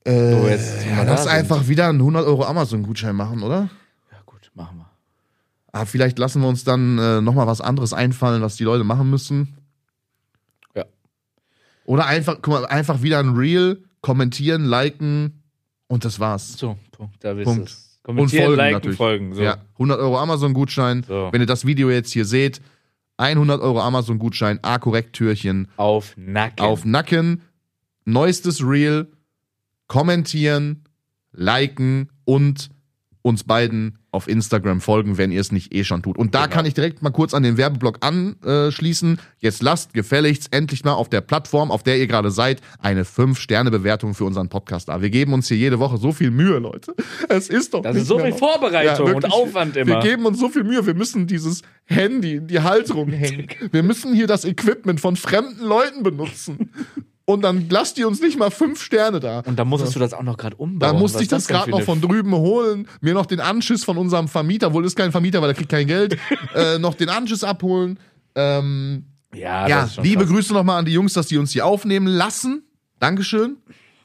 Äh, 0.06 0.12
wir 0.12 0.50
jetzt 0.50 0.86
ja, 0.86 1.04
lass 1.04 1.26
da 1.26 1.32
einfach 1.32 1.68
wieder 1.68 1.88
einen 1.90 2.00
100 2.00 2.26
Euro 2.26 2.46
Amazon-Gutschein 2.46 3.16
machen, 3.16 3.44
oder? 3.44 3.70
Ja 4.12 4.18
gut, 4.26 4.50
machen 4.56 4.78
wir. 4.78 4.90
Ah, 5.72 5.86
vielleicht 5.86 6.18
lassen 6.18 6.42
wir 6.42 6.48
uns 6.48 6.64
dann 6.64 6.98
äh, 6.98 7.22
nochmal 7.22 7.46
was 7.46 7.62
anderes 7.62 7.94
einfallen, 7.94 8.42
was 8.42 8.56
die 8.56 8.64
Leute 8.64 8.84
machen 8.84 9.10
müssen. 9.10 9.56
Ja. 10.76 10.86
Oder 11.86 12.08
einfach, 12.08 12.38
guck 12.42 12.54
mal, 12.56 12.66
einfach 12.66 13.02
wieder 13.04 13.20
ein 13.20 13.36
Reel, 13.36 13.84
kommentieren, 14.02 14.66
liken 14.66 15.44
und 15.88 16.06
das 16.06 16.20
war's. 16.20 16.54
So, 16.58 16.78
Punkt. 16.92 17.24
Da 17.24 17.36
wisst 17.38 17.46
Punkt. 17.46 17.70
ihr's. 17.70 17.89
Kommentieren, 18.10 18.46
folgen 18.46 18.58
liken, 18.58 18.74
natürlich. 18.74 18.98
folgen. 18.98 19.36
So. 19.36 19.42
Ja, 19.44 19.58
100 19.74 20.00
Euro 20.00 20.18
Amazon-Gutschein. 20.18 21.04
So. 21.08 21.30
Wenn 21.32 21.42
ihr 21.42 21.48
das 21.48 21.66
Video 21.68 21.92
jetzt 21.92 22.12
hier 22.12 22.26
seht, 22.26 22.60
100 23.18 23.62
Euro 23.62 23.82
Amazon-Gutschein, 23.82 24.60
A-Korrekt-Türchen 24.64 25.68
Auf 25.78 26.16
Nacken. 26.18 26.66
auf 26.66 26.86
Nacken, 26.86 27.42
neuestes 28.06 28.64
Reel, 28.66 29.12
kommentieren, 29.86 30.86
liken 31.34 32.10
und 32.26 32.72
uns 33.22 33.44
beiden 33.44 33.98
auf 34.12 34.28
Instagram 34.28 34.82
folgen, 34.82 35.18
wenn 35.18 35.32
ihr 35.32 35.42
es 35.42 35.52
nicht 35.52 35.74
eh 35.76 35.84
schon 35.84 36.02
tut. 36.02 36.18
Und 36.18 36.34
da 36.34 36.44
Genau. 36.46 36.56
kann 36.56 36.66
ich 36.66 36.74
direkt 36.74 37.02
mal 37.02 37.12
kurz 37.12 37.34
an 37.34 37.44
den 37.44 37.58
Werbeblock 37.58 38.00
anschließen. 38.04 39.20
Jetzt 39.40 39.62
lasst 39.62 39.94
gefälligst 39.94 40.52
endlich 40.52 40.84
mal 40.84 40.94
auf 40.94 41.10
der 41.10 41.22
Plattform, 41.22 41.70
auf 41.70 41.84
der 41.84 41.98
ihr 42.00 42.08
gerade 42.08 42.32
seid, 42.32 42.62
eine 42.80 43.04
5-Sterne-Bewertung 43.06 44.14
für 44.16 44.24
unseren 44.26 44.50
Podcast 44.50 44.90
da. 44.90 45.02
Wir 45.02 45.10
geben 45.10 45.34
uns 45.34 45.48
hier 45.48 45.58
jede 45.58 45.80
Woche 45.80 45.98
so 45.98 46.12
viel 46.12 46.32
Mühe, 46.32 46.58
Leute. 46.60 46.96
Es 47.28 47.50
ist 47.50 47.74
doch 47.74 47.82
Das 47.82 47.96
ist 47.98 48.08
so 48.08 48.18
viel 48.20 48.30
noch- 48.30 48.38
Vorbereitung 48.40 49.08
Ja, 49.08 49.14
und. 49.14 49.26
Aufwand 49.32 49.76
immer. 49.78 49.96
Wir 49.96 50.00
geben 50.10 50.26
uns 50.26 50.40
so 50.40 50.50
viel 50.50 50.64
Mühe. 50.64 50.86
Wir 50.86 50.94
müssen 50.96 51.28
dieses 51.28 51.62
Handy 51.86 52.36
in 52.36 52.48
die 52.48 52.62
Halterung 52.62 53.10
hängen. 53.10 53.48
Wir 53.72 53.84
müssen 53.84 54.14
hier 54.14 54.28
das 54.28 54.46
Equipment 54.46 55.00
von 55.00 55.16
fremden 55.16 55.64
Leuten 55.64 56.04
benutzen. 56.04 56.70
Und 57.30 57.44
dann 57.44 57.68
lasst 57.70 58.00
ihr 58.00 58.08
uns 58.08 58.22
nicht 58.22 58.40
mal 58.40 58.50
fünf 58.50 58.82
Sterne 58.82 59.20
da. 59.20 59.42
und 59.46 59.60
da 59.60 59.64
musstest 59.64 59.96
du 59.96 60.00
das 60.00 60.16
auch 60.16 60.24
noch 60.24 60.36
gerade 60.36 60.56
umbauen. 60.56 60.80
Da 60.80 61.00
musste 61.00 61.18
Was 61.18 61.22
ich 61.22 61.28
das 61.28 61.46
denn 61.46 61.58
gerade 61.58 61.70
noch 61.70 61.84
von 61.84 62.02
drüben 62.02 62.34
holen, 62.34 62.88
mir 63.02 63.14
noch 63.14 63.28
den 63.28 63.40
Anschiss 63.40 63.84
von 63.84 63.98
unserem 63.98 64.28
Vermieter, 64.28 64.74
wohl 64.74 64.84
ist 64.84 64.96
kein 64.96 65.12
Vermieter, 65.12 65.40
weil 65.40 65.52
er 65.52 65.54
kriegt 65.54 65.70
kein 65.70 65.86
Geld, 65.86 66.18
äh, 66.56 66.80
noch 66.80 66.96
den 66.96 67.08
Anschiss 67.10 67.44
abholen. 67.44 68.00
Ähm, 68.34 69.06
Ja, 69.32 69.68
ja, 69.68 69.82
das 69.82 69.98
liebe 69.98 70.24
krass. 70.24 70.34
Grüße 70.34 70.54
nochmal 70.54 70.80
an 70.80 70.86
die 70.86 70.92
Jungs, 70.92 71.14
dass 71.14 71.28
die 71.28 71.38
uns 71.38 71.52
hier 71.52 71.68
aufnehmen 71.68 72.08
lassen. 72.08 72.64
Dankeschön. 72.98 73.58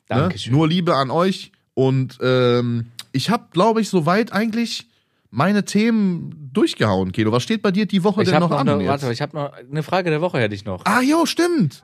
Dankeschön. 0.06 0.52
Ne? 0.52 0.58
Nur 0.58 0.68
Liebe 0.68 0.94
an 0.94 1.10
euch. 1.10 1.50
Und 1.72 2.18
ähm, 2.20 2.88
ich 3.12 3.30
habe, 3.30 3.44
glaube 3.52 3.80
ich, 3.80 3.88
soweit 3.88 4.34
eigentlich 4.34 4.86
meine 5.30 5.64
Themen 5.64 6.50
durchgehauen, 6.52 7.12
Keno. 7.12 7.32
Was 7.32 7.42
steht 7.42 7.62
bei 7.62 7.70
dir 7.70 7.86
die 7.86 8.04
Woche 8.04 8.22
ich 8.22 8.28
denn 8.28 8.38
noch, 8.40 8.50
noch, 8.50 8.58
an? 8.58 8.68
eine, 8.68 8.86
warte, 8.86 9.10
ich 9.10 9.22
habe 9.22 9.34
noch 9.34 9.52
eine 9.52 9.82
Frage 9.82 10.10
der 10.10 10.20
Woche 10.20 10.38
hätte 10.38 10.54
ich 10.54 10.66
noch. 10.66 10.84
Ah, 10.84 11.00
jo, 11.00 11.24
stimmt. 11.24 11.82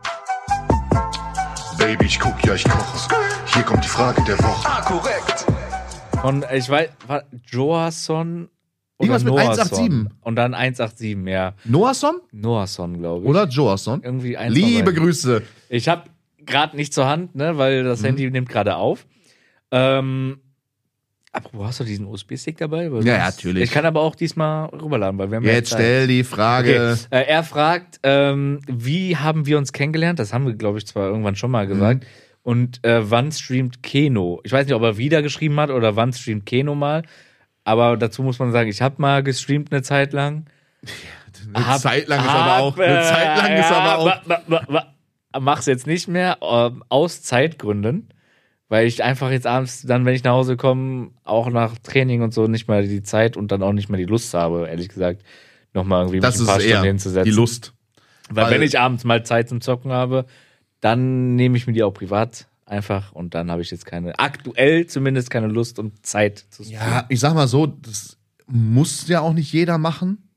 Baby, 1.80 2.04
ich 2.06 2.20
guck, 2.20 2.44
ja, 2.44 2.54
ich 2.54 2.64
koche. 2.64 3.08
Hier 3.54 3.62
kommt 3.62 3.82
die 3.84 3.88
Frage 3.88 4.22
der 4.24 4.38
Woche. 4.38 4.68
Und 6.26 6.44
ich 6.54 6.68
weiß, 6.68 6.90
war 7.08 7.24
Johansson 7.46 8.48
oder 8.98 9.08
Irgendwas 9.14 9.24
mit 9.24 9.32
Noahson. 9.32 9.58
187. 9.78 10.16
Und 10.20 10.36
dann 10.36 10.54
187, 10.54 11.26
ja. 11.26 11.54
Noahson 11.64 12.20
Noahson, 12.32 12.98
glaube 12.98 13.24
ich. 13.24 13.28
oder 13.30 13.46
Joasson? 13.48 14.02
Irgendwie 14.02 14.36
eins 14.36 14.52
von 14.58 14.62
Liebe. 14.62 14.92
Grüße. 14.94 15.42
Ich 15.70 15.88
habe 15.88 16.04
gerade 16.38 16.76
nicht 16.76 16.92
zur 16.92 17.06
Hand, 17.08 17.34
ne, 17.34 17.56
weil 17.56 17.82
Mhm. 17.82 17.86
das 17.88 18.04
Handy 18.04 18.30
nimmt 18.30 18.48
gerade 18.50 18.76
auf. 18.76 19.06
Ähm, 19.70 20.40
apropos, 21.32 21.66
hast 21.66 21.80
du 21.80 21.84
diesen 21.84 22.06
USB-Stick 22.06 22.56
dabei? 22.58 22.90
Weil 22.92 23.04
Ja, 23.06 23.14
ja, 23.18 23.24
natürlich. 23.26 23.64
Ich 23.64 23.70
kann 23.70 23.86
aber 23.86 24.00
auch 24.00 24.14
diesmal 24.14 24.66
rüberladen, 24.70 25.18
weil 25.18 25.30
wir 25.30 25.36
haben 25.36 25.44
ja 25.44 25.52
Jetzt 25.52 25.70
Zeit. 25.70 25.78
stell 25.80 26.06
die 26.06 26.24
Frage. 26.24 26.96
Okay. 27.10 27.16
Äh, 27.22 27.26
er 27.28 27.42
fragt, 27.44 28.00
ähm, 28.02 28.60
wie 28.66 29.16
haben 29.16 29.46
wir 29.46 29.58
uns 29.58 29.72
kennengelernt? 29.72 30.18
Das 30.18 30.32
haben 30.32 30.46
wir, 30.46 30.54
glaube 30.54 30.78
ich, 30.78 30.86
zwar 30.86 31.08
irgendwann 31.08 31.36
schon 31.36 31.50
mal 31.50 31.66
gesagt. 31.66 32.06
Und 32.42 32.84
äh, 32.84 33.10
wann 33.10 33.30
streamt 33.32 33.82
Keno? 33.82 34.40
Ich 34.44 34.52
weiß 34.52 34.66
nicht, 34.66 34.74
ob 34.74 34.82
er 34.82 34.96
wieder 34.96 35.22
geschrieben 35.22 35.60
hat 35.60 35.70
oder 35.70 35.94
wann 35.96 36.12
streamt 36.12 36.46
Keno 36.46 36.74
mal. 36.74 37.02
Aber 37.64 37.96
dazu 37.98 38.22
muss 38.22 38.38
man 38.38 38.50
sagen, 38.52 38.70
ich 38.70 38.80
habe 38.80 38.94
mal 38.98 39.22
gestreamt 39.22 39.70
eine 39.72 39.82
Zeit 39.82 40.12
lang. 40.12 40.46
Eine 41.54 41.78
Zeit 41.78 42.06
lang 42.08 42.20
ist 42.20 42.28
aber 42.28 42.58
auch, 42.58 42.76
eine 42.76 43.02
Zeit 43.02 43.36
lang 43.38 43.56
ist 43.56 43.70
aber 43.72 43.98
auch. 43.98 44.06
wa- 44.28 44.42
wa- 44.46 44.62
wa- 44.68 44.94
Mach's 45.40 45.64
jetzt 45.66 45.86
nicht 45.86 46.06
mehr 46.06 46.36
ähm, 46.42 46.82
aus 46.90 47.22
Zeitgründen, 47.22 48.08
weil 48.70 48.86
ich 48.86 49.02
einfach 49.04 49.30
jetzt 49.30 49.46
abends 49.46 49.82
dann, 49.82 50.06
wenn 50.06 50.14
ich 50.14 50.24
nach 50.24 50.32
Hause 50.32 50.56
komme, 50.56 51.10
auch 51.24 51.50
nach 51.50 51.76
Training 51.82 52.22
und 52.22 52.32
so 52.32 52.46
nicht 52.46 52.68
mal 52.68 52.86
die 52.88 53.02
Zeit 53.02 53.36
und 53.36 53.52
dann 53.52 53.62
auch 53.62 53.72
nicht 53.74 53.90
mehr 53.90 53.98
die 53.98 54.04
Lust 54.06 54.32
habe, 54.32 54.66
ehrlich 54.68 54.88
gesagt, 54.88 55.22
nochmal 55.74 56.02
irgendwie 56.04 56.20
Das 56.20 56.38
mich 56.38 56.48
ein 56.48 56.52
paar 56.52 56.60
Stunden 56.60 56.84
hinzusetzen. 56.84 57.30
die 57.30 57.36
Lust. 57.36 57.74
Weil, 58.30 58.44
weil- 58.44 58.52
wenn 58.54 58.62
ich 58.62 58.78
abends 58.78 59.04
mal 59.04 59.22
Zeit 59.26 59.48
zum 59.50 59.60
Zocken 59.60 59.90
habe, 59.92 60.24
dann 60.80 61.34
nehme 61.36 61.56
ich 61.58 61.66
mir 61.66 61.72
die 61.74 61.82
auch 61.82 61.90
privat 61.92 62.46
einfach 62.64 63.12
und 63.12 63.34
dann 63.34 63.50
habe 63.50 63.60
ich 63.60 63.70
jetzt 63.72 63.84
keine, 63.84 64.16
aktuell 64.18 64.86
zumindest 64.86 65.30
keine 65.30 65.48
Lust 65.48 65.78
und 65.80 66.06
Zeit 66.06 66.38
zu 66.50 66.62
Ja, 66.62 67.04
ich 67.08 67.18
sag 67.20 67.34
mal 67.34 67.48
so, 67.48 67.66
das 67.66 68.16
muss 68.46 69.08
ja 69.08 69.20
auch 69.20 69.32
nicht 69.34 69.52
jeder 69.52 69.78
machen. 69.78 70.29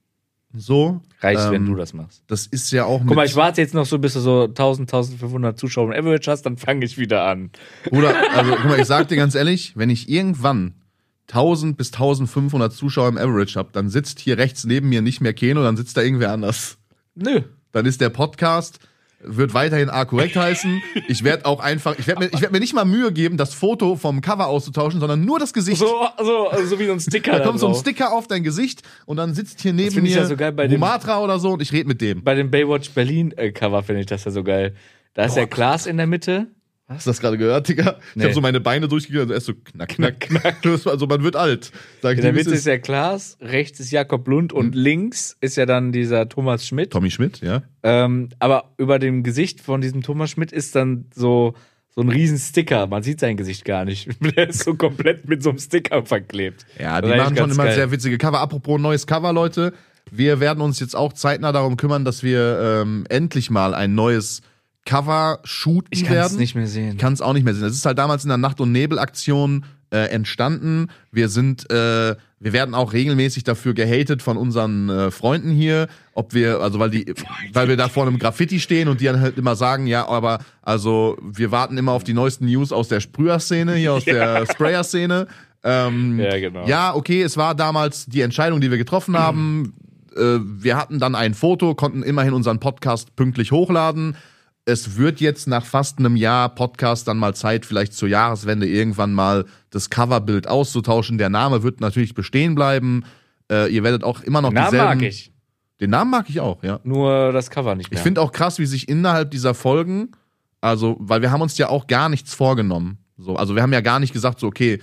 So. 0.56 1.02
Reicht, 1.22 1.50
wenn 1.52 1.64
Ähm, 1.64 1.66
du 1.68 1.76
das 1.76 1.94
machst. 1.94 2.24
Das 2.28 2.46
ist 2.46 2.72
ja 2.72 2.86
auch 2.86 3.02
Guck 3.06 3.16
mal, 3.16 3.26
ich 3.26 3.36
warte 3.36 3.62
jetzt 3.62 3.74
noch 3.74 3.86
so, 3.86 3.98
bis 3.98 4.14
du 4.14 4.20
so 4.20 4.44
1000, 4.44 4.92
1500 4.94 5.58
Zuschauer 5.58 5.94
im 5.94 6.00
Average 6.06 6.30
hast, 6.30 6.44
dann 6.44 6.58
fange 6.58 6.86
ich 6.86 6.98
wieder 6.98 7.26
an. 7.26 7.50
Bruder, 7.86 8.14
also 8.36 8.52
guck 8.56 8.66
mal, 8.66 8.80
ich 8.80 8.86
sag 8.86 9.08
dir 9.08 9.16
ganz 9.16 9.34
ehrlich, 9.36 9.76
wenn 9.76 9.90
ich 9.90 10.10
irgendwann 10.10 10.76
1000 11.30 11.78
bis 11.78 11.94
1500 11.94 12.72
Zuschauer 12.74 13.08
im 13.08 13.18
Average 13.18 13.58
habe, 13.58 13.70
dann 13.72 13.90
sitzt 13.90 14.20
hier 14.20 14.38
rechts 14.38 14.66
neben 14.66 14.90
mir 14.90 15.02
nicht 15.02 15.22
mehr 15.22 15.34
Keno, 15.34 15.64
dann 15.64 15.78
sitzt 15.78 15.98
da 15.98 16.02
irgendwer 16.02 16.32
anders. 16.32 16.78
Nö. 17.16 17.42
Dann 17.72 17.86
ist 17.86 18.02
der 18.02 18.10
Podcast 18.10 18.80
wird 19.26 19.54
weiterhin 19.54 19.90
A 19.90 20.06
korrekt 20.06 20.36
heißen. 20.36 20.82
Ich 21.08 21.24
werde 21.24 21.46
auch 21.46 21.60
einfach, 21.60 21.98
ich 21.98 22.08
werde 22.08 22.22
mir, 22.22 22.34
ich 22.34 22.42
werd 22.42 22.52
mir 22.52 22.60
nicht 22.60 22.74
mal 22.74 22.86
Mühe 22.86 23.12
geben, 23.12 23.38
das 23.38 23.54
Foto 23.54 23.96
vom 23.96 24.22
Cover 24.22 24.48
auszutauschen, 24.48 25.00
sondern 25.00 25.26
nur 25.26 25.40
das 25.40 25.54
Gesicht. 25.54 25.78
So, 25.78 26.08
so, 26.18 26.50
so 26.66 26.80
wie 26.80 26.86
so 26.86 26.94
ein 26.94 27.00
Sticker. 27.00 27.40
da 27.40 27.40
kommt 27.40 27.60
so 27.60 27.68
ein. 27.68 27.76
Sticker 27.76 28.14
auf 28.14 28.28
dein 28.28 28.44
Gesicht 28.44 28.82
und 29.06 29.18
dann 29.18 29.34
sitzt 29.34 29.62
hier 29.62 29.74
neben 29.74 30.02
mir 30.02 30.10
ja 30.10 30.26
so 30.26 30.36
Rumatra 30.36 31.20
oder 31.20 31.40
so 31.40 31.52
und 31.52 31.62
ich 31.62 31.72
rede 31.72 31.88
mit 31.88 32.02
dem. 32.02 32.24
Bei 32.24 32.36
dem 32.36 32.52
Baywatch 32.52 32.92
Berlin 32.92 33.34
äh, 33.38 33.52
Cover 33.52 33.84
finde 33.84 34.02
ich 34.02 34.08
das 34.08 34.24
ja 34.26 34.32
so 34.32 34.44
geil. 34.44 34.76
Da 35.14 35.26
ist 35.26 35.36
der 35.36 35.48
Klaas 35.48 35.86
in 35.86 35.98
der 35.98 36.08
Mitte. 36.08 36.48
Hast 36.88 37.08
du 37.08 37.12
das 37.12 37.22
gerade 37.22 37.38
gehört, 37.38 37.70
Digga? 37.70 37.98
Ich 38.10 38.16
Nee. 38.18 38.24
habe 38.26 38.34
so 38.34 38.42
meine 38.42 38.60
Beine 38.60 38.88
durchgegangen, 38.90 39.32
also 39.32 39.34
erst 39.34 39.46
so 39.46 39.54
knack, 39.54 39.90
knack, 39.90 40.20
knack. 40.20 40.58
Also 40.66 41.08
man 41.08 41.24
wird 41.24 41.36
alt. 41.36 41.72
Sag 42.02 42.12
ich 42.14 42.18
In 42.18 42.24
der 42.24 42.34
Mitte 42.34 42.50
ist 42.52 42.66
der 42.68 42.80
Klaas, 42.80 43.38
rechts 43.42 43.80
ist 43.80 43.92
Jakob 43.92 44.28
Lund 44.28 44.52
und 44.52 44.76
links 44.76 45.38
ist 45.40 45.56
ja 45.56 45.66
dann 45.66 45.92
dieser 45.94 46.28
Thomas 46.28 46.68
Schmidt. 46.68 46.92
Tommy 46.92 47.10
Schmidt, 47.10 47.40
ja. 47.42 47.64
Ähm, 47.84 48.30
aber 48.40 48.74
über 48.78 49.00
dem 49.00 49.24
Gesicht 49.24 49.62
von 49.62 49.80
diesem 49.82 50.02
Thomas 50.04 50.30
Schmidt 50.32 50.52
ist 50.52 50.76
dann 50.76 51.06
so, 51.16 51.54
so 51.90 52.02
ein 52.02 52.10
riesen 52.10 52.38
Sticker. 52.38 52.86
Man 52.88 53.02
sieht 53.02 53.22
sein 53.22 53.38
Gesicht 53.38 53.64
gar 53.64 53.86
nicht. 53.86 54.10
Der 54.36 54.50
ist 54.50 54.64
so 54.64 54.76
komplett 54.76 55.28
mit 55.30 55.42
so 55.42 55.52
einem 55.52 55.60
Sticker 55.60 56.06
verklebt. 56.06 56.66
Ja, 56.80 57.02
die 57.02 57.08
machen 57.10 57.38
schon 57.38 57.52
immer 57.52 57.64
geil. 57.66 57.76
sehr 57.76 57.92
witzige 57.92 58.18
Cover. 58.18 58.40
Apropos 58.42 58.80
neues 58.80 59.08
Cover, 59.08 59.32
Leute. 59.32 59.74
Wir 60.12 60.42
werden 60.42 60.60
uns 60.62 60.82
jetzt 60.82 60.96
auch 60.98 61.14
zeitnah 61.14 61.54
darum 61.54 61.78
kümmern, 61.78 62.04
dass 62.04 62.24
wir 62.24 62.82
ähm, 62.82 63.06
endlich 63.10 63.50
mal 63.50 63.74
ein 63.74 63.96
neues 63.96 64.42
Cover 64.86 65.40
shooten 65.44 65.88
Ich 65.92 66.04
kann 66.04 66.16
werden. 66.16 66.34
es 66.34 66.38
nicht 66.38 66.56
mehr 66.56 66.68
sehen. 66.68 66.94
Ich 66.94 66.98
kann 66.98 67.14
es 67.14 67.22
auch 67.22 67.34
nicht 67.34 67.44
mehr 67.44 67.54
sehen. 67.54 67.64
Das 67.64 67.74
ist 67.74 67.86
halt 67.86 67.98
damals 67.98 68.24
in 68.24 68.30
der 68.30 68.38
Nacht- 68.38 68.60
und 68.60 68.72
Nebel-Aktion 68.72 69.66
äh, 69.92 70.10
entstanden. 70.10 70.88
Wir 71.12 71.30
sind, 71.30 71.70
äh, 71.72 72.16
wir 72.40 72.54
werden 72.54 72.74
auch 72.76 72.92
regelmäßig 72.94 73.44
dafür 73.44 73.74
gehatet 73.74 74.22
von 74.22 74.38
unseren 74.38 74.90
äh, 74.90 75.12
Freunden 75.12 75.52
hier, 75.52 75.88
ob 76.14 76.34
wir, 76.34 76.60
also 76.62 76.80
weil 76.80 76.90
die, 76.90 77.14
weil 77.54 77.68
wir 77.70 77.78
da 77.78 77.88
vor 77.88 78.06
einem 78.08 78.20
Graffiti 78.20 78.60
stehen 78.60 78.88
und 78.90 79.00
die 79.02 79.06
dann 79.06 79.22
halt 79.22 79.38
immer 79.38 79.56
sagen, 79.56 79.88
ja, 79.88 80.08
aber 80.08 80.40
also 80.64 81.18
wir 81.22 81.52
warten 81.52 81.78
immer 81.78 81.92
auf 81.94 82.04
die 82.04 82.14
neuesten 82.14 82.46
News 82.46 82.72
aus 82.72 82.88
der 82.90 83.00
Sprüher-Szene, 83.00 83.76
hier 83.76 83.94
aus 83.94 84.04
der 84.04 84.46
Sprayer-Szene. 84.52 85.28
Ähm, 85.64 86.20
Ja, 86.20 86.38
genau. 86.40 86.66
ja, 86.68 86.94
okay, 86.94 87.22
es 87.22 87.38
war 87.38 87.56
damals 87.56 88.06
die 88.08 88.22
Entscheidung, 88.22 88.60
die 88.60 88.70
wir 88.72 88.78
getroffen 88.78 89.18
haben. 89.18 89.74
Äh, 90.16 90.40
wir 90.44 90.76
hatten 90.76 91.00
dann 91.00 91.16
ein 91.16 91.36
Foto, 91.36 91.74
konnten 91.76 92.04
immerhin 92.04 92.34
unseren 92.34 92.60
Podcast 92.60 93.16
pünktlich 93.16 93.52
hochladen. 93.52 94.16
Es 94.66 94.98
wird 94.98 95.20
jetzt 95.20 95.48
nach 95.48 95.66
fast 95.66 96.00
einem 96.00 96.16
Jahr 96.16 96.48
Podcast 96.50 97.08
dann 97.08 97.18
mal 97.18 97.36
Zeit, 97.36 97.66
vielleicht 97.66 97.94
zur 97.94 98.08
Jahreswende 98.08 98.68
irgendwann 98.68 99.14
mal 99.14 99.46
das 99.72 99.90
Coverbild 99.90 100.48
auszutauschen. 100.48 101.18
Der 101.18 101.30
Name 101.30 101.64
wird 101.64 101.82
natürlich 101.82 102.14
bestehen 102.14 102.56
bleiben. 102.56 103.04
Äh, 103.52 103.74
ihr 103.74 103.84
werdet 103.84 104.04
auch 104.04 104.22
immer 104.22 104.42
noch 104.42 104.54
Namen 104.54 104.72
dieselben. 104.72 105.00
mag 105.00 105.02
ich. 105.02 105.34
Den 105.82 105.90
Namen 105.90 106.12
mag 106.12 106.30
ich 106.30 106.40
auch, 106.40 106.64
ja. 106.64 106.80
Nur 106.84 107.34
das 107.34 107.50
Cover 107.50 107.76
nicht 107.76 107.92
mehr. 107.92 107.98
Ich 107.98 108.04
finde 108.04 108.22
auch 108.22 108.32
krass, 108.32 108.58
wie 108.58 108.66
sich 108.66 108.88
innerhalb 108.88 109.32
dieser 109.32 109.54
Folgen, 109.54 110.12
also, 110.62 110.96
weil 111.00 111.22
wir 111.22 111.30
haben 111.30 111.42
uns 111.42 111.58
ja 111.58 111.68
auch 111.68 111.88
gar 111.88 112.08
nichts 112.08 112.34
vorgenommen. 112.34 113.00
So, 113.18 113.36
also 113.36 113.56
wir 113.56 113.62
haben 113.62 113.74
ja 113.74 113.82
gar 113.82 114.00
nicht 114.00 114.14
gesagt, 114.14 114.40
so, 114.40 114.48
okay, 114.48 114.82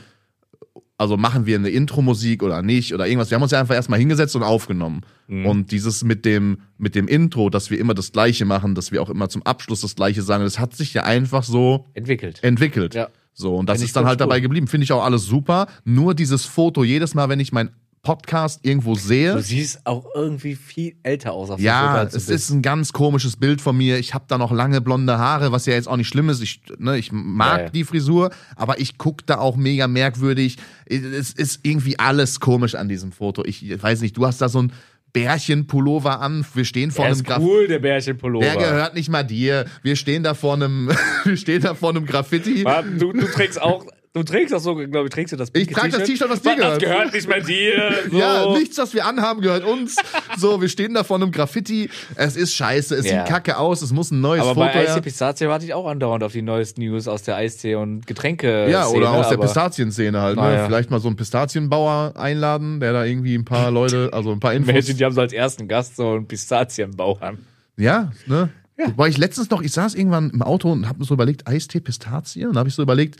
also 1.00 1.16
machen 1.16 1.46
wir 1.46 1.56
eine 1.56 1.70
Intro-Musik 1.70 2.42
oder 2.42 2.60
nicht 2.60 2.92
oder 2.92 3.06
irgendwas. 3.06 3.30
Wir 3.30 3.36
haben 3.36 3.42
uns 3.42 3.52
ja 3.52 3.58
einfach 3.58 3.74
erstmal 3.74 3.98
hingesetzt 3.98 4.36
und 4.36 4.42
aufgenommen. 4.42 5.00
Und 5.28 5.70
dieses 5.70 6.04
mit 6.04 6.26
dem, 6.26 6.58
mit 6.76 6.94
dem 6.94 7.08
Intro, 7.08 7.48
dass 7.48 7.70
wir 7.70 7.78
immer 7.78 7.94
das 7.94 8.12
Gleiche 8.12 8.44
machen, 8.44 8.74
dass 8.74 8.92
wir 8.92 9.00
auch 9.00 9.08
immer 9.08 9.30
zum 9.30 9.42
Abschluss 9.44 9.80
das 9.80 9.94
Gleiche 9.94 10.20
sagen, 10.20 10.44
das 10.44 10.58
hat 10.58 10.74
sich 10.74 10.92
ja 10.92 11.04
einfach 11.04 11.42
so 11.42 11.86
entwickelt. 11.94 12.40
entwickelt. 12.42 12.94
Ja. 12.94 13.08
So, 13.32 13.56
und 13.56 13.68
das 13.68 13.78
Find 13.78 13.88
ist 13.88 13.96
dann 13.96 14.04
halt 14.04 14.20
dabei 14.20 14.40
geblieben. 14.40 14.66
Finde 14.66 14.84
ich 14.84 14.92
auch 14.92 15.02
alles 15.02 15.24
super. 15.24 15.68
Nur 15.84 16.14
dieses 16.14 16.44
Foto, 16.44 16.84
jedes 16.84 17.14
Mal, 17.14 17.30
wenn 17.30 17.40
ich 17.40 17.52
meinen 17.52 17.70
Podcast 18.02 18.60
irgendwo 18.62 18.94
sehe. 18.94 19.34
Du 19.34 19.42
siehst 19.42 19.86
auch 19.86 20.06
irgendwie 20.14 20.54
viel 20.54 20.94
älter 21.02 21.32
aus 21.32 21.50
auf 21.50 21.56
dem 21.56 21.64
Foto, 21.64 21.66
Ja, 21.66 22.02
es 22.04 22.12
bist. 22.14 22.30
ist 22.30 22.50
ein 22.50 22.62
ganz 22.62 22.92
komisches 22.94 23.36
Bild 23.36 23.60
von 23.60 23.76
mir. 23.76 23.98
Ich 23.98 24.14
habe 24.14 24.24
da 24.26 24.38
noch 24.38 24.52
lange 24.52 24.80
blonde 24.80 25.18
Haare, 25.18 25.52
was 25.52 25.66
ja 25.66 25.74
jetzt 25.74 25.86
auch 25.88 25.96
nicht 25.98 26.08
schlimm 26.08 26.28
ist. 26.30 26.42
Ich, 26.42 26.62
ne, 26.78 26.96
ich 26.96 27.12
mag 27.12 27.58
Ja, 27.58 27.64
ja. 27.64 27.70
die 27.70 27.84
Frisur, 27.84 28.30
aber 28.56 28.80
ich 28.80 28.96
guck 28.96 29.26
da 29.26 29.38
auch 29.38 29.56
mega 29.56 29.86
merkwürdig. 29.86 30.56
Es 30.86 31.32
ist 31.32 31.60
irgendwie 31.62 31.98
alles 31.98 32.40
komisch 32.40 32.74
an 32.74 32.88
diesem 32.88 33.12
Foto. 33.12 33.44
Ich 33.44 33.82
weiß 33.82 34.00
nicht, 34.00 34.16
du 34.16 34.26
hast 34.26 34.40
da 34.40 34.48
so 34.48 34.62
ein 34.62 34.72
Bärchenpullover 35.12 36.20
an. 36.20 36.44
Wir 36.54 36.64
stehen 36.64 36.90
vor 36.90 37.04
Der 37.04 37.12
einem 37.12 37.20
ist 37.20 37.26
Graf 37.26 37.42
cool, 37.42 37.66
der 37.68 37.80
Bärchenpullover. 37.80 38.44
Der 38.44 38.56
gehört 38.56 38.94
nicht 38.94 39.08
mal 39.10 39.24
dir. 39.24 39.66
Wir 39.82 39.96
stehen 39.96 40.22
da 40.22 40.34
vor 40.34 40.54
einem, 40.54 40.88
wir 41.24 41.36
stehen 41.36 41.62
da 41.62 41.74
vor 41.74 41.90
einem 41.90 42.06
Graffiti. 42.06 42.64
Warte, 42.64 42.90
Du, 42.92 43.12
du 43.12 43.26
trägst 43.26 43.60
auch, 43.60 43.84
du 44.12 44.22
trägst 44.24 44.52
auch 44.54 44.60
so, 44.60 44.74
glaube 44.74 45.04
ich, 45.04 45.10
trägst 45.12 45.32
du 45.32 45.36
das 45.36 45.50
Ich 45.54 45.68
trage 45.68 45.90
das 45.90 46.02
T-Shirt, 46.04 46.28
was 46.28 46.42
dir 46.42 46.50
Das 46.56 46.78
gehört. 46.78 46.80
gehört 46.82 47.12
nicht 47.14 47.28
mehr 47.28 47.40
dir. 47.40 47.94
So. 48.10 48.18
Ja, 48.18 48.52
nichts, 48.58 48.76
was 48.78 48.92
wir 48.94 49.04
anhaben, 49.06 49.40
gehört 49.40 49.64
uns. 49.64 49.96
So, 50.36 50.60
wir 50.60 50.68
stehen 50.68 50.94
da 50.94 51.04
vor 51.04 51.16
einem 51.16 51.30
Graffiti. 51.30 51.90
Es 52.16 52.34
ist 52.36 52.54
scheiße, 52.54 52.94
es 52.96 53.06
Ja. 53.06 53.24
sieht 53.24 53.32
kacke 53.32 53.56
aus, 53.58 53.82
es 53.82 53.92
muss 53.92 54.10
ein 54.10 54.20
neues 54.20 54.42
Aber 54.42 54.54
Foto 54.54 54.66
bei 54.66 54.72
her. 54.72 54.88
Eistee 54.88 55.00
Pistazie 55.02 55.48
warte 55.48 55.64
ich 55.64 55.74
auch 55.74 55.86
andauernd 55.86 56.24
auf 56.24 56.32
die 56.32 56.42
neuesten 56.42 56.80
News 56.80 57.06
aus 57.08 57.22
der 57.22 57.36
Eistee- 57.36 57.76
und 57.76 58.06
Getränke. 58.06 58.68
Ja, 58.70 58.86
oder 58.88 59.10
aus 59.12 59.28
der 59.28 59.36
aber- 59.38 59.46
Pistazienszene 59.46 60.20
halt. 60.20 60.36
Ne? 60.36 60.42
Naja. 60.42 60.66
Vielleicht 60.66 60.90
mal 60.90 60.98
so 61.00 61.08
einen 61.08 61.16
Pistazienbauer 61.16 62.14
einladen, 62.16 62.80
der 62.80 62.92
da 62.92 63.04
irgendwie 63.04 63.34
ein 63.36 63.44
paar 63.44 63.70
Leute, 63.70 64.10
also 64.12 64.32
ein 64.32 64.40
paar 64.40 64.54
Infos. 64.54 64.74
Welche, 64.74 64.94
die 64.94 65.04
haben 65.04 65.14
so 65.14 65.20
als 65.20 65.32
ersten 65.32 65.68
Gast 65.68 65.96
so 65.96 66.12
einen 66.14 66.26
Pistazienbauern. 66.26 67.38
Ja, 67.76 68.10
ne? 68.26 68.48
Wobei 68.76 69.08
ich 69.08 69.18
letztens 69.18 69.50
noch, 69.50 69.60
ich 69.62 69.72
saß 69.72 69.94
irgendwann 69.94 70.30
im 70.30 70.40
Auto 70.42 70.72
und 70.72 70.88
habe 70.88 70.98
mir 71.00 71.04
so 71.04 71.12
überlegt, 71.14 71.46
Eistee, 71.46 71.80
Pistazie. 71.80 72.46
Und 72.46 72.56
habe 72.56 72.68
ich 72.70 72.74
so 72.74 72.82
überlegt, 72.82 73.16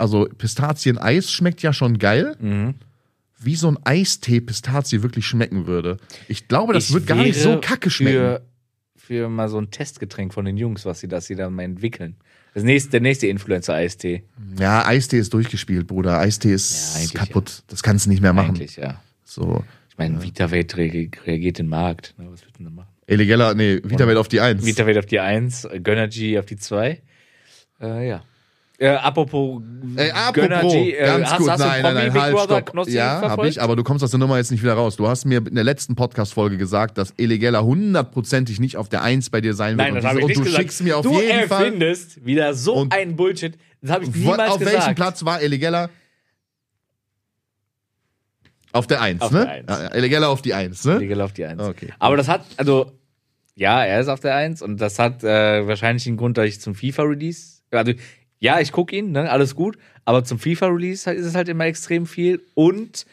also 0.00 0.26
Pistazien-Eis 0.36 1.30
schmeckt 1.30 1.62
ja 1.62 1.72
schon 1.72 1.98
geil. 1.98 2.36
Mhm. 2.40 2.74
Wie 3.42 3.56
so 3.56 3.68
ein 3.70 3.78
Eistee 3.84 4.40
Pistazie 4.40 5.02
wirklich 5.02 5.24
schmecken 5.26 5.66
würde. 5.66 5.96
Ich 6.28 6.46
glaube, 6.48 6.72
das 6.74 6.88
Ich 6.88 6.94
wird 6.94 7.06
gar 7.06 7.16
nicht 7.16 7.38
so 7.40 7.58
kacke 7.60 7.88
schmecken. 7.88 8.12
Für, 8.18 8.42
für 8.96 9.28
mal 9.30 9.48
so 9.48 9.58
ein 9.58 9.70
Testgetränk 9.70 10.34
von 10.34 10.44
den 10.44 10.56
Jungs, 10.58 10.84
was 10.84 11.00
sie, 11.00 11.08
dass 11.08 11.26
sie 11.26 11.36
da 11.36 11.48
mal 11.48 11.62
entwickeln. 11.62 12.16
Das 12.52 12.64
nächste, 12.64 12.90
der 12.90 13.00
nächste 13.00 13.28
Influencer-Eistee. 13.28 14.24
Ja, 14.58 14.84
Eistee 14.84 15.18
ist 15.18 15.32
durchgespielt, 15.32 15.86
Bruder. 15.86 16.18
Eistee 16.18 16.52
ist 16.52 17.12
Ja, 17.14 17.20
kaputt. 17.20 17.62
Das 17.68 17.82
kannst 17.82 18.06
du 18.06 18.10
nicht 18.10 18.20
mehr 18.20 18.32
machen. 18.32 18.56
Eigentlich, 18.56 18.76
ja. 18.76 19.00
So. 19.24 19.64
Ich 19.88 19.96
meine, 19.96 20.20
re- 20.20 21.08
reagiert 21.26 21.58
den 21.58 21.68
Markt. 21.68 22.14
Ne, 22.18 22.26
Was 22.30 22.44
wird 22.44 22.58
denn 22.58 22.64
da 22.66 22.70
machen? 22.72 22.88
Elegella, 23.06 23.54
nee, 23.54 23.80
Vitawelt 23.84 24.18
auf 24.18 24.28
die 24.28 24.40
Eins. 24.40 24.64
VitaWelt 24.66 24.98
auf 24.98 25.06
die 25.06 25.20
1, 25.20 25.66
Gönnergy 25.82 26.38
auf 26.38 26.46
die 26.46 26.56
2. 26.56 27.00
Äh, 27.80 28.08
ja. 28.08 28.22
Äh, 28.82 28.88
apropos, 28.92 29.60
Ey, 29.96 30.10
apropos, 30.10 30.32
Gönnergy, 30.32 30.92
äh, 30.92 31.04
ganz 31.04 31.30
hast, 31.30 31.38
gut, 31.38 31.50
hast 31.50 31.58
nein, 31.58 31.82
nein, 31.82 31.94
nein, 31.94 32.14
halt, 32.14 32.38
stopp. 32.40 32.64
Knossi 32.70 32.92
Ja, 32.92 33.20
habe 33.20 33.46
ich, 33.46 33.60
aber 33.60 33.76
du 33.76 33.82
kommst 33.84 34.02
aus 34.02 34.10
der 34.10 34.18
Nummer 34.18 34.38
jetzt 34.38 34.50
nicht 34.50 34.62
wieder 34.62 34.72
raus. 34.72 34.96
Du 34.96 35.06
hast 35.06 35.26
mir 35.26 35.46
in 35.46 35.54
der 35.54 35.64
letzten 35.64 35.96
Podcast-Folge 35.96 36.56
gesagt, 36.56 36.96
dass 36.96 37.10
Elegella 37.18 37.60
hundertprozentig 37.62 38.58
nicht 38.58 38.78
auf 38.78 38.88
der 38.88 39.02
Eins 39.02 39.28
bei 39.28 39.42
dir 39.42 39.52
sein 39.52 39.76
wird. 39.76 39.86
Nein, 39.86 39.94
das 39.96 40.04
habe 40.06 40.20
ich 40.20 40.24
und 40.24 40.28
nicht 40.28 40.40
du 40.40 40.44
gesagt. 40.44 40.62
schickst 40.62 40.82
mir 40.82 40.96
auf 40.96 41.04
du 41.04 41.12
jeden 41.20 41.46
Fall. 41.46 41.66
erfindest 41.66 42.24
wieder 42.24 42.54
so 42.54 42.72
Und- 42.74 42.94
ein 42.94 43.16
Bullshit. 43.16 43.58
Das 43.82 43.90
habe 43.90 44.04
ich 44.04 44.14
niemals 44.14 44.52
auf 44.52 44.58
gesagt. 44.58 44.76
welchem 44.78 44.94
Platz 44.94 45.24
war 45.26 45.42
Elegella? 45.42 45.90
Auf 48.72 48.86
der 48.86 49.02
Eins, 49.02 49.20
Auf 49.20 49.32
ne? 49.32 49.40
der 49.66 49.74
Eins. 49.76 49.94
Elegella 49.94 50.28
auf 50.28 50.42
die 50.42 50.54
Eins, 50.54 50.84
ne? 50.84 50.98
Legal 50.98 51.20
auf 51.22 51.32
die 51.32 51.44
1. 51.44 51.60
Okay. 51.60 51.88
Aber 51.98 52.16
das 52.16 52.28
hat, 52.28 52.44
also, 52.56 52.92
ja, 53.56 53.84
er 53.84 54.00
ist 54.00 54.08
auf 54.08 54.20
der 54.20 54.36
1 54.36 54.62
und 54.62 54.80
das 54.80 54.98
hat 54.98 55.24
äh, 55.24 55.66
wahrscheinlich 55.66 56.04
den 56.04 56.16
Grund, 56.16 56.38
dass 56.38 56.46
ich 56.46 56.60
zum 56.60 56.74
FIFA-Release, 56.74 57.62
also, 57.72 57.92
ja, 58.40 58.58
ich 58.60 58.72
gucke 58.72 58.96
ihn, 58.96 59.12
ne, 59.12 59.30
alles 59.30 59.54
gut, 59.54 59.76
aber 60.04 60.24
zum 60.24 60.38
FIFA-Release 60.38 61.10
ist 61.12 61.26
es 61.26 61.34
halt 61.34 61.48
immer 61.48 61.66
extrem 61.66 62.06
viel 62.06 62.42
und 62.54 63.06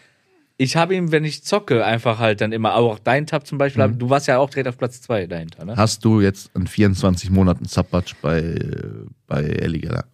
ich 0.59 0.75
habe 0.75 0.95
ihm, 0.95 1.11
wenn 1.11 1.23
ich 1.23 1.43
zocke, 1.43 1.85
einfach 1.85 2.17
halt 2.17 2.41
dann 2.41 2.51
immer, 2.51 2.73
auch 2.73 2.97
dein 2.97 3.27
Tab 3.27 3.45
zum 3.45 3.59
Beispiel, 3.59 3.87
Mhm. 3.87 3.99
du 3.99 4.09
warst 4.09 4.25
ja 4.27 4.39
auch 4.39 4.49
direkt 4.49 4.67
auf 4.69 4.77
Platz 4.77 5.01
2 5.01 5.27
dahinter, 5.27 5.65
ne? 5.65 5.75
Hast 5.77 6.03
du 6.03 6.19
jetzt 6.21 6.49
in 6.55 6.65
24 6.65 7.29
Monaten 7.29 7.65
Subbudge 7.65 8.15
bei, 8.23 8.55
bei 9.27 9.43
Elegella? 9.43 10.05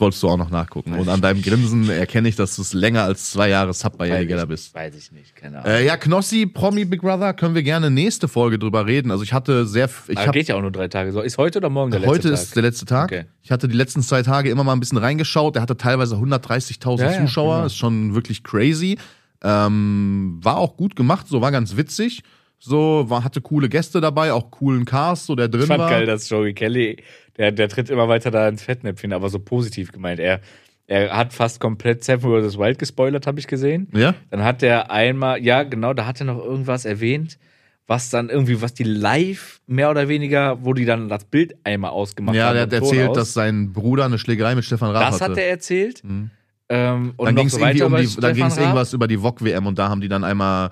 Wolltest 0.00 0.22
du 0.22 0.28
auch 0.28 0.36
noch 0.36 0.50
nachgucken. 0.50 0.94
Und 0.94 1.08
an 1.08 1.20
deinem 1.20 1.42
Grinsen 1.42 1.88
erkenne 1.90 2.28
ich, 2.28 2.36
dass 2.36 2.56
du 2.56 2.62
es 2.62 2.72
länger 2.72 3.02
als 3.04 3.30
zwei 3.32 3.48
Jahre 3.48 3.72
Sub 3.74 3.96
bei 3.98 4.10
Weiß 4.10 4.24
ich- 4.28 4.48
bist. 4.48 4.74
Weiß 4.74 4.94
ich 4.96 5.12
nicht, 5.12 5.34
keine 5.36 5.58
Ahnung. 5.58 5.70
Äh, 5.70 5.86
ja, 5.86 5.96
Knossi, 5.96 6.46
Promi 6.46 6.84
Big 6.84 7.00
Brother, 7.02 7.34
können 7.34 7.54
wir 7.54 7.62
gerne 7.62 7.90
nächste 7.90 8.28
Folge 8.28 8.58
drüber 8.58 8.86
reden. 8.86 9.10
Also 9.10 9.22
ich 9.24 9.32
hatte 9.32 9.66
sehr, 9.66 9.88
ich 10.08 10.16
habe 10.18 10.32
geht 10.32 10.48
ja 10.48 10.56
auch 10.56 10.60
nur 10.62 10.70
drei 10.72 10.88
Tage. 10.88 11.12
So, 11.12 11.20
ist 11.20 11.38
heute 11.38 11.58
oder 11.58 11.68
morgen 11.70 11.90
der 11.90 12.00
letzte 12.00 12.10
Heute 12.12 12.28
Tag? 12.30 12.32
ist 12.38 12.56
der 12.56 12.62
letzte 12.62 12.84
Tag. 12.86 13.12
Okay. 13.12 13.24
Ich 13.42 13.50
hatte 13.50 13.68
die 13.68 13.76
letzten 13.76 14.02
zwei 14.02 14.22
Tage 14.22 14.50
immer 14.50 14.64
mal 14.64 14.72
ein 14.72 14.80
bisschen 14.80 14.98
reingeschaut. 14.98 15.54
Der 15.54 15.62
hatte 15.62 15.76
teilweise 15.76 16.16
130.000 16.16 17.00
Ja, 17.00 17.12
ja, 17.12 17.20
Zuschauer. 17.20 17.54
genau. 17.56 17.66
Ist 17.66 17.76
schon 17.76 18.14
wirklich 18.14 18.42
crazy. 18.44 18.98
Ähm, 19.42 20.38
war 20.42 20.56
auch 20.58 20.76
gut 20.76 20.96
gemacht, 20.96 21.26
so 21.28 21.40
war 21.40 21.52
ganz 21.52 21.76
witzig. 21.76 22.22
So, 22.60 23.04
war, 23.08 23.22
hatte 23.22 23.40
coole 23.40 23.68
Gäste 23.68 24.00
dabei, 24.00 24.32
auch 24.32 24.50
coolen 24.50 24.84
Cast, 24.84 25.26
so 25.26 25.36
der 25.36 25.46
drin 25.46 25.62
Ich 25.62 25.66
fand 25.68 25.78
war. 25.78 25.90
geil, 25.90 26.06
dass 26.06 26.28
Joey 26.28 26.54
Kelly, 26.54 26.96
der, 27.38 27.52
der 27.52 27.68
tritt 27.68 27.88
immer 27.90 28.08
weiter 28.08 28.30
da 28.30 28.48
ins 28.48 28.62
Fettnäpfchen, 28.62 29.12
aber 29.12 29.28
so 29.28 29.38
positiv 29.38 29.92
gemeint. 29.92 30.20
Er, 30.20 30.40
er 30.86 31.16
hat 31.16 31.32
fast 31.32 31.60
komplett 31.60 32.02
Seven 32.04 32.42
vs. 32.42 32.58
Wild 32.58 32.78
gespoilert, 32.78 33.26
habe 33.26 33.38
ich 33.38 33.46
gesehen. 33.46 33.88
Ja? 33.94 34.14
Dann 34.30 34.42
hat 34.44 34.62
er 34.62 34.90
einmal, 34.90 35.42
ja 35.42 35.62
genau, 35.62 35.92
da 35.94 36.06
hat 36.06 36.20
er 36.20 36.26
noch 36.26 36.42
irgendwas 36.42 36.84
erwähnt, 36.84 37.38
was 37.86 38.10
dann 38.10 38.28
irgendwie, 38.28 38.60
was 38.60 38.74
die 38.74 38.82
live 38.84 39.60
mehr 39.66 39.90
oder 39.90 40.08
weniger, 40.08 40.62
wo 40.64 40.74
die 40.74 40.84
dann 40.84 41.08
das 41.08 41.24
Bild 41.24 41.54
einmal 41.64 41.90
ausgemacht 41.90 42.36
Ja, 42.36 42.48
haben. 42.48 42.54
der 42.54 42.64
und 42.64 42.72
hat 42.72 42.82
erzählt, 42.82 43.08
aus. 43.10 43.16
dass 43.16 43.32
sein 43.32 43.72
Bruder 43.72 44.04
eine 44.04 44.18
Schlägerei 44.18 44.54
mit 44.54 44.64
Stefan 44.64 44.90
Raab 44.90 45.10
Das 45.12 45.20
hatte. 45.20 45.32
hat 45.32 45.38
er 45.38 45.48
erzählt. 45.48 46.02
Mhm. 46.04 46.30
Ähm, 46.70 47.14
und 47.16 47.26
dann 47.26 47.34
ging 47.36 47.46
es 47.46 47.52
so 47.54 47.58
irgendwie 47.60 47.82
um 47.82 47.96
die, 47.96 48.20
dann 48.20 48.34
ging 48.34 48.44
es 48.44 48.52
Stefan 48.52 48.52
Raab. 48.52 48.58
irgendwas 48.60 48.92
über 48.92 49.08
die 49.08 49.16
VOG-WM 49.22 49.66
und 49.66 49.78
da 49.78 49.88
haben 49.88 50.02
die 50.02 50.08
dann 50.08 50.22
einmal 50.22 50.70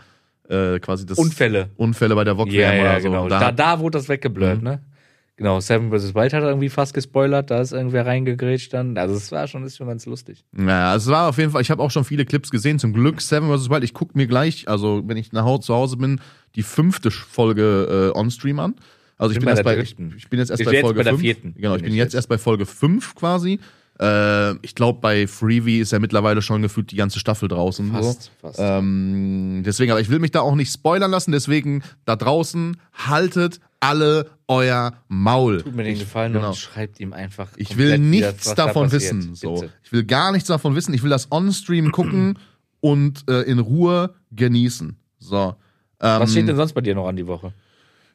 äh, 0.48 0.78
quasi 0.78 1.06
das 1.06 1.16
Unfälle. 1.18 1.70
Unfälle 1.76 2.14
bei 2.14 2.24
der 2.24 2.36
VOG-WM 2.36 2.52
Ja, 2.60 2.74
ja, 2.74 2.82
oder 2.82 3.00
so. 3.00 3.08
genau. 3.08 3.28
Da, 3.28 3.38
Da, 3.40 3.52
da, 3.52 3.80
wurde 3.80 3.96
das 3.98 4.08
weggeblurrt, 4.10 4.58
Mhm. 4.58 4.64
ne? 4.64 4.80
Genau, 5.38 5.60
Seven 5.60 5.90
vs. 5.90 6.14
Wild 6.14 6.32
hat 6.32 6.42
irgendwie 6.42 6.70
fast 6.70 6.94
gespoilert, 6.94 7.50
da 7.50 7.60
ist 7.60 7.72
irgendwer 7.72 8.06
reingegrätscht 8.06 8.72
dann. 8.72 8.96
Also 8.96 9.14
es 9.14 9.30
war 9.32 9.46
schon, 9.46 9.64
ist 9.64 9.76
schon 9.76 9.86
ganz 9.86 10.06
lustig. 10.06 10.44
Naja, 10.52 10.96
es 10.96 11.06
war 11.08 11.28
auf 11.28 11.36
jeden 11.36 11.50
Fall, 11.50 11.60
ich 11.60 11.70
habe 11.70 11.82
auch 11.82 11.90
schon 11.90 12.04
viele 12.04 12.24
Clips 12.24 12.50
gesehen. 12.50 12.78
Zum 12.78 12.94
Glück 12.94 13.20
Seven 13.20 13.54
vs. 13.54 13.68
Wild. 13.68 13.84
Ich 13.84 13.92
gucke 13.92 14.16
mir 14.16 14.26
gleich, 14.26 14.66
also 14.66 15.02
wenn 15.06 15.18
ich 15.18 15.32
nach 15.32 15.44
Hause 15.44 15.66
zu 15.66 15.74
Hause 15.74 15.98
bin, 15.98 16.20
die 16.54 16.62
fünfte 16.62 17.10
Folge 17.10 18.12
äh, 18.14 18.18
on-stream 18.18 18.58
an. 18.60 18.76
Also 19.18 19.32
ich 19.32 19.38
Bin 19.38 19.46
bin, 19.46 19.62
bei 19.64 19.74
erst 19.76 19.96
bei, 19.96 20.04
ich, 20.06 20.16
ich 20.16 20.28
bin 20.30 20.38
jetzt 20.38 20.50
erst 20.50 20.60
Ich 20.62 20.66
bei 20.66 20.80
Folge 20.80 20.98
bei 21.00 21.04
der 21.04 21.12
5. 21.12 21.20
vierten, 21.20 21.54
Genau, 21.56 21.74
ich 21.74 21.82
bin 21.82 21.84
bin 21.84 21.92
ich 21.92 21.98
jetzt 21.98 22.06
jetzt. 22.08 22.14
erst 22.14 22.28
bei 22.30 22.38
Folge 22.38 22.64
5 22.64 23.14
quasi. 23.14 23.58
Äh, 23.98 24.54
ich 24.62 24.74
glaube, 24.74 25.00
bei 25.00 25.26
Freebie 25.26 25.78
ist 25.80 25.92
ja 25.92 25.98
mittlerweile 25.98 26.42
schon 26.42 26.60
gefühlt 26.62 26.90
die 26.90 26.96
ganze 26.96 27.18
Staffel 27.18 27.48
draußen. 27.48 27.92
Fast, 27.92 28.22
so. 28.24 28.30
fast. 28.40 28.58
Ähm, 28.60 29.62
deswegen, 29.64 29.90
aber 29.90 30.00
ich 30.00 30.10
will 30.10 30.18
mich 30.18 30.32
da 30.32 30.40
auch 30.40 30.54
nicht 30.54 30.72
spoilern 30.72 31.10
lassen, 31.10 31.32
deswegen 31.32 31.82
da 32.04 32.16
draußen 32.16 32.76
haltet 32.94 33.60
alle 33.80 34.30
euer 34.48 34.92
Maul. 35.08 35.62
Tut 35.62 35.74
mir 35.74 35.84
den 35.84 35.94
Ich- 35.94 36.00
Gefallen 36.00 36.32
genau. 36.32 36.48
und 36.48 36.56
schreibt 36.56 37.00
ihm 37.00 37.12
einfach. 37.12 37.48
Ich 37.56 37.76
will 37.76 37.90
das- 37.90 37.98
nichts 38.00 38.44
da 38.54 38.66
davon 38.66 38.88
passiert. 38.90 39.14
wissen. 39.16 39.34
So. 39.34 39.54
Bitte. 39.54 39.72
Ich 39.82 39.92
will 39.92 40.04
gar 40.04 40.32
nichts 40.32 40.48
davon 40.48 40.74
wissen. 40.74 40.94
Ich 40.94 41.02
will 41.02 41.10
das 41.10 41.30
on-stream 41.32 41.92
gucken 41.92 42.38
und 42.80 43.24
äh, 43.28 43.42
in 43.42 43.58
Ruhe 43.58 44.14
genießen. 44.32 44.96
So. 45.18 45.56
Ähm, 46.00 46.20
Was 46.20 46.30
steht 46.32 46.46
denn 46.48 46.56
sonst 46.56 46.74
bei 46.74 46.80
dir 46.82 46.94
noch 46.94 47.06
an 47.08 47.16
die 47.16 47.26
Woche? 47.26 47.52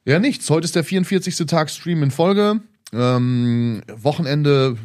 ja, 0.05 0.19
nichts. 0.19 0.49
Heute 0.49 0.65
ist 0.65 0.75
der 0.75 0.83
44. 0.83 1.35
Tag 1.47 1.69
Stream 1.69 2.03
in 2.03 2.11
Folge. 2.11 2.61
Ähm, 2.93 3.81
Wochenende, 3.95 4.75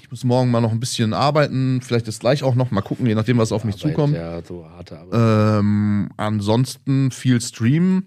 ich 0.00 0.10
muss 0.10 0.24
morgen 0.24 0.50
mal 0.50 0.60
noch 0.60 0.70
ein 0.72 0.80
bisschen 0.80 1.12
arbeiten. 1.12 1.80
Vielleicht 1.82 2.06
ist 2.08 2.20
gleich 2.20 2.42
auch 2.42 2.54
noch. 2.54 2.70
Mal 2.70 2.82
gucken, 2.82 3.06
je 3.06 3.14
nachdem, 3.14 3.38
was 3.38 3.52
auf 3.52 3.64
mich 3.64 3.74
Arbeit, 3.76 3.90
zukommt. 3.90 4.14
Ja, 4.14 4.42
so 4.44 4.64
harte 4.68 4.98
Arbeit. 4.98 5.58
Ähm, 5.60 6.10
ansonsten 6.16 7.10
viel 7.10 7.40
streamen, 7.40 8.06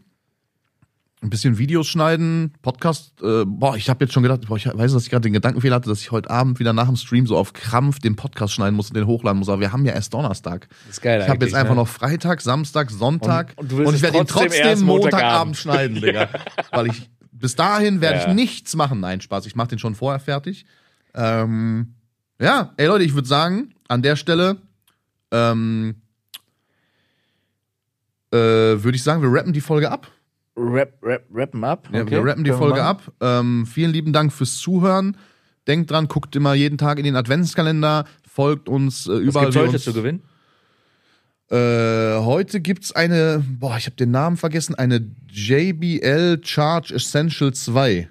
ein 1.24 1.30
bisschen 1.30 1.58
Videos 1.60 1.88
schneiden, 1.88 2.54
Podcast. 2.64 3.14
Äh, 3.22 3.46
boah, 3.46 3.76
ich 3.78 3.90
habe 3.90 4.04
jetzt 4.04 4.14
schon 4.14 4.24
gedacht, 4.24 4.42
boah, 4.48 4.58
ich 4.58 4.66
weiß, 4.66 4.92
dass 4.94 5.04
ich 5.04 5.10
gerade 5.12 5.22
den 5.22 5.34
Gedankenfehler 5.34 5.76
hatte, 5.76 5.88
dass 5.90 6.02
ich 6.02 6.10
heute 6.12 6.30
Abend 6.32 6.60
wieder 6.60 6.74
nach 6.74 6.88
dem 6.88 6.96
Stream 6.96 7.28
so 7.28 7.38
auf 7.38 7.54
Krampf 7.54 8.00
den 8.00 8.16
Podcast 8.16 8.54
schneiden 8.54 8.76
muss 8.76 8.88
und 8.90 8.96
den 8.98 9.06
hochladen 9.06 9.38
muss. 9.38 9.48
Aber 9.50 9.60
wir 9.62 9.72
haben 9.72 9.86
ja 9.86 9.94
erst 9.94 10.14
Donnerstag. 10.16 10.68
Das 10.88 10.96
ist 10.98 11.02
geil 11.02 11.22
Ich 11.22 11.30
habe 11.30 11.46
jetzt 11.46 11.54
einfach 11.54 11.76
ne? 11.76 11.82
noch 11.82 11.88
Freitag, 11.88 12.42
Samstag, 12.42 12.90
Sonntag 12.90 13.54
Und- 13.58 13.72
und 13.72 13.78
willst 13.78 13.96
ich 13.96 14.02
werde 14.02 14.18
ihn 14.18 14.26
trotzdem 14.28 14.82
Montagabend. 14.84 15.58
schneiden, 15.58 16.02
Digga. 16.02 16.28
Weil 16.72 16.88
ich 16.88 17.10
bis 17.32 17.56
dahin 17.56 18.02
werde 18.02 18.18
Ja. 18.22 18.28
ich 18.28 18.34
nichts 18.34 18.76
machen. 18.76 19.00
Nein, 19.00 19.22
Spaß. 19.22 19.46
Ich 19.46 19.56
mache 19.56 19.68
den 19.70 19.80
schon 19.80 19.94
vorher 19.94 20.20
fertig. 20.20 20.66
Ähm, 21.14 21.94
ja, 22.40 22.74
ey 22.78 22.88
Leute, 22.88 23.04
ich 23.04 23.14
würde 23.14 23.28
sagen, 23.28 23.76
an 23.88 24.02
der 24.02 24.16
Stelle 24.16 24.58
ähm, 25.32 25.96
äh, 28.34 28.38
würde 28.38 28.96
ich 28.96 29.04
sagen, 29.04 29.22
wir 29.22 29.32
rappen 29.32 29.54
die 29.54 29.62
Folge 29.62 29.92
ab. 29.92 30.08
Rap, 30.62 30.94
rap, 31.02 31.26
rappen 31.34 31.64
ab. 31.64 31.90
Ja, 31.92 32.02
okay. 32.02 32.12
wir 32.12 32.26
rappen 32.26 32.44
die 32.44 32.52
Folge 32.52 32.84
ab. 32.84 33.12
Ähm, 33.20 33.66
vielen 33.66 33.92
lieben 33.92 34.14
Dank 34.14 34.32
fürs 34.32 34.58
Zuhören. 34.58 35.18
Denkt 35.68 35.92
dran, 35.92 36.08
guckt 36.08 36.36
immer 36.36 36.54
jeden 36.54 36.78
Tag 36.78 36.98
in 36.98 37.04
den 37.04 37.16
Adventskalender, 37.16 38.06
folgt 38.28 38.68
uns 38.68 39.08
äh, 39.08 39.12
Was 39.12 39.20
überall. 39.20 39.46
gibt's 39.46 39.56
wie 39.56 39.60
heute 39.60 39.74
uns, 39.74 39.84
zu 39.84 39.94
gewinnen? 39.94 40.22
Äh, 41.50 42.24
heute 42.24 42.62
gibt's 42.62 42.92
eine, 42.92 43.44
boah, 43.60 43.78
ich 43.78 43.86
habe 43.86 43.96
den 43.96 44.12
Namen 44.12 44.38
vergessen, 44.38 44.76
eine 44.76 45.06
JBL 45.30 46.40
Charge 46.44 46.96
Essential 46.96 47.54
2. 47.54 48.10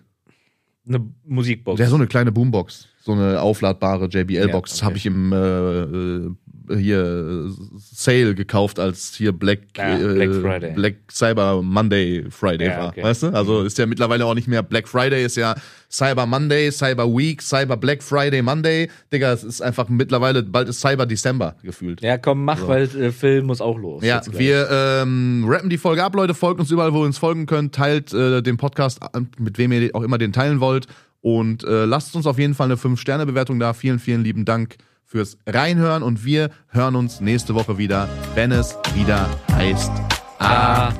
Eine 0.86 1.06
Musikbox. 1.24 1.80
Ja, 1.80 1.86
so 1.88 1.96
eine 1.96 2.06
kleine 2.06 2.32
Boombox. 2.32 2.88
So 3.02 3.12
eine 3.12 3.40
aufladbare 3.40 4.06
JBL-Box 4.06 4.72
Ja, 4.72 4.76
okay. 4.76 4.84
habe 4.84 4.96
ich 4.98 5.06
im 5.06 5.32
äh, 5.32 5.36
äh, 5.36 6.30
hier 6.76 7.46
äh, 7.48 7.52
Sale 7.78 8.34
gekauft, 8.34 8.78
als 8.78 9.14
hier 9.14 9.32
Black, 9.32 9.60
Ja, 9.76 9.98
äh, 9.98 10.14
Black 10.14 10.34
Friday. 10.34 10.72
Black 10.74 10.94
Cyber 11.10 11.62
Monday 11.62 12.24
Friday 12.30 12.68
Ja, 12.68 12.78
war. 12.78 12.88
okay. 12.90 13.02
Weißt 13.02 13.22
du? 13.24 13.28
Also 13.28 13.62
ist 13.62 13.78
ja 13.78 13.86
mittlerweile 13.86 14.24
auch 14.26 14.34
nicht 14.34 14.48
mehr 14.48 14.62
Black 14.62 14.88
Friday, 14.88 15.24
ist 15.24 15.36
ja 15.36 15.54
Cyber 15.90 16.26
Monday, 16.26 16.70
Cyber 16.70 17.06
Week, 17.14 17.42
Cyber 17.42 17.76
Black 17.76 18.02
Friday 18.02 18.42
Monday. 18.42 18.88
Digga, 19.12 19.32
es 19.32 19.42
ist 19.42 19.60
einfach 19.60 19.88
mittlerweile, 19.88 20.42
bald 20.42 20.68
ist 20.68 20.80
Cyber 20.80 21.06
December 21.06 21.56
gefühlt. 21.62 22.00
Ja, 22.00 22.16
komm, 22.16 22.44
mach, 22.44 22.66
weil 22.68 22.84
äh, 22.96 23.10
Film 23.10 23.46
muss 23.46 23.60
auch 23.60 23.76
los. 23.78 24.04
Ja, 24.04 24.22
wir 24.30 24.68
ähm, 24.70 25.44
rappen 25.48 25.68
die 25.68 25.78
Folge 25.78 26.04
ab, 26.04 26.14
Leute. 26.14 26.34
Folgt 26.34 26.60
uns 26.60 26.70
überall, 26.70 26.92
wo 26.94 27.00
ihr 27.02 27.06
uns 27.06 27.18
folgen 27.18 27.46
könnt. 27.46 27.74
Teilt 27.74 28.14
äh, 28.14 28.40
den 28.42 28.56
Podcast, 28.56 29.00
äh, 29.02 29.20
mit 29.38 29.58
wem 29.58 29.72
ihr 29.72 29.90
auch 29.94 30.02
immer 30.02 30.18
den 30.18 30.32
teilen 30.32 30.60
wollt. 30.60 30.86
Und 31.22 31.64
äh, 31.64 31.84
lasst 31.84 32.14
uns 32.16 32.26
auf 32.26 32.38
jeden 32.38 32.54
Fall 32.54 32.66
eine 32.66 32.76
5-Sterne-Bewertung 32.76 33.58
da. 33.58 33.74
Vielen, 33.74 33.98
vielen 33.98 34.22
lieben 34.24 34.44
Dank 34.44 34.76
fürs 35.10 35.36
Reinhören. 35.46 36.02
Und 36.02 36.24
wir 36.24 36.50
hören 36.68 36.96
uns 36.96 37.20
nächste 37.20 37.54
Woche 37.54 37.76
wieder, 37.76 38.08
wenn 38.34 38.52
es 38.52 38.78
wieder 38.94 39.28
heißt 39.52 39.90
A 40.38 40.92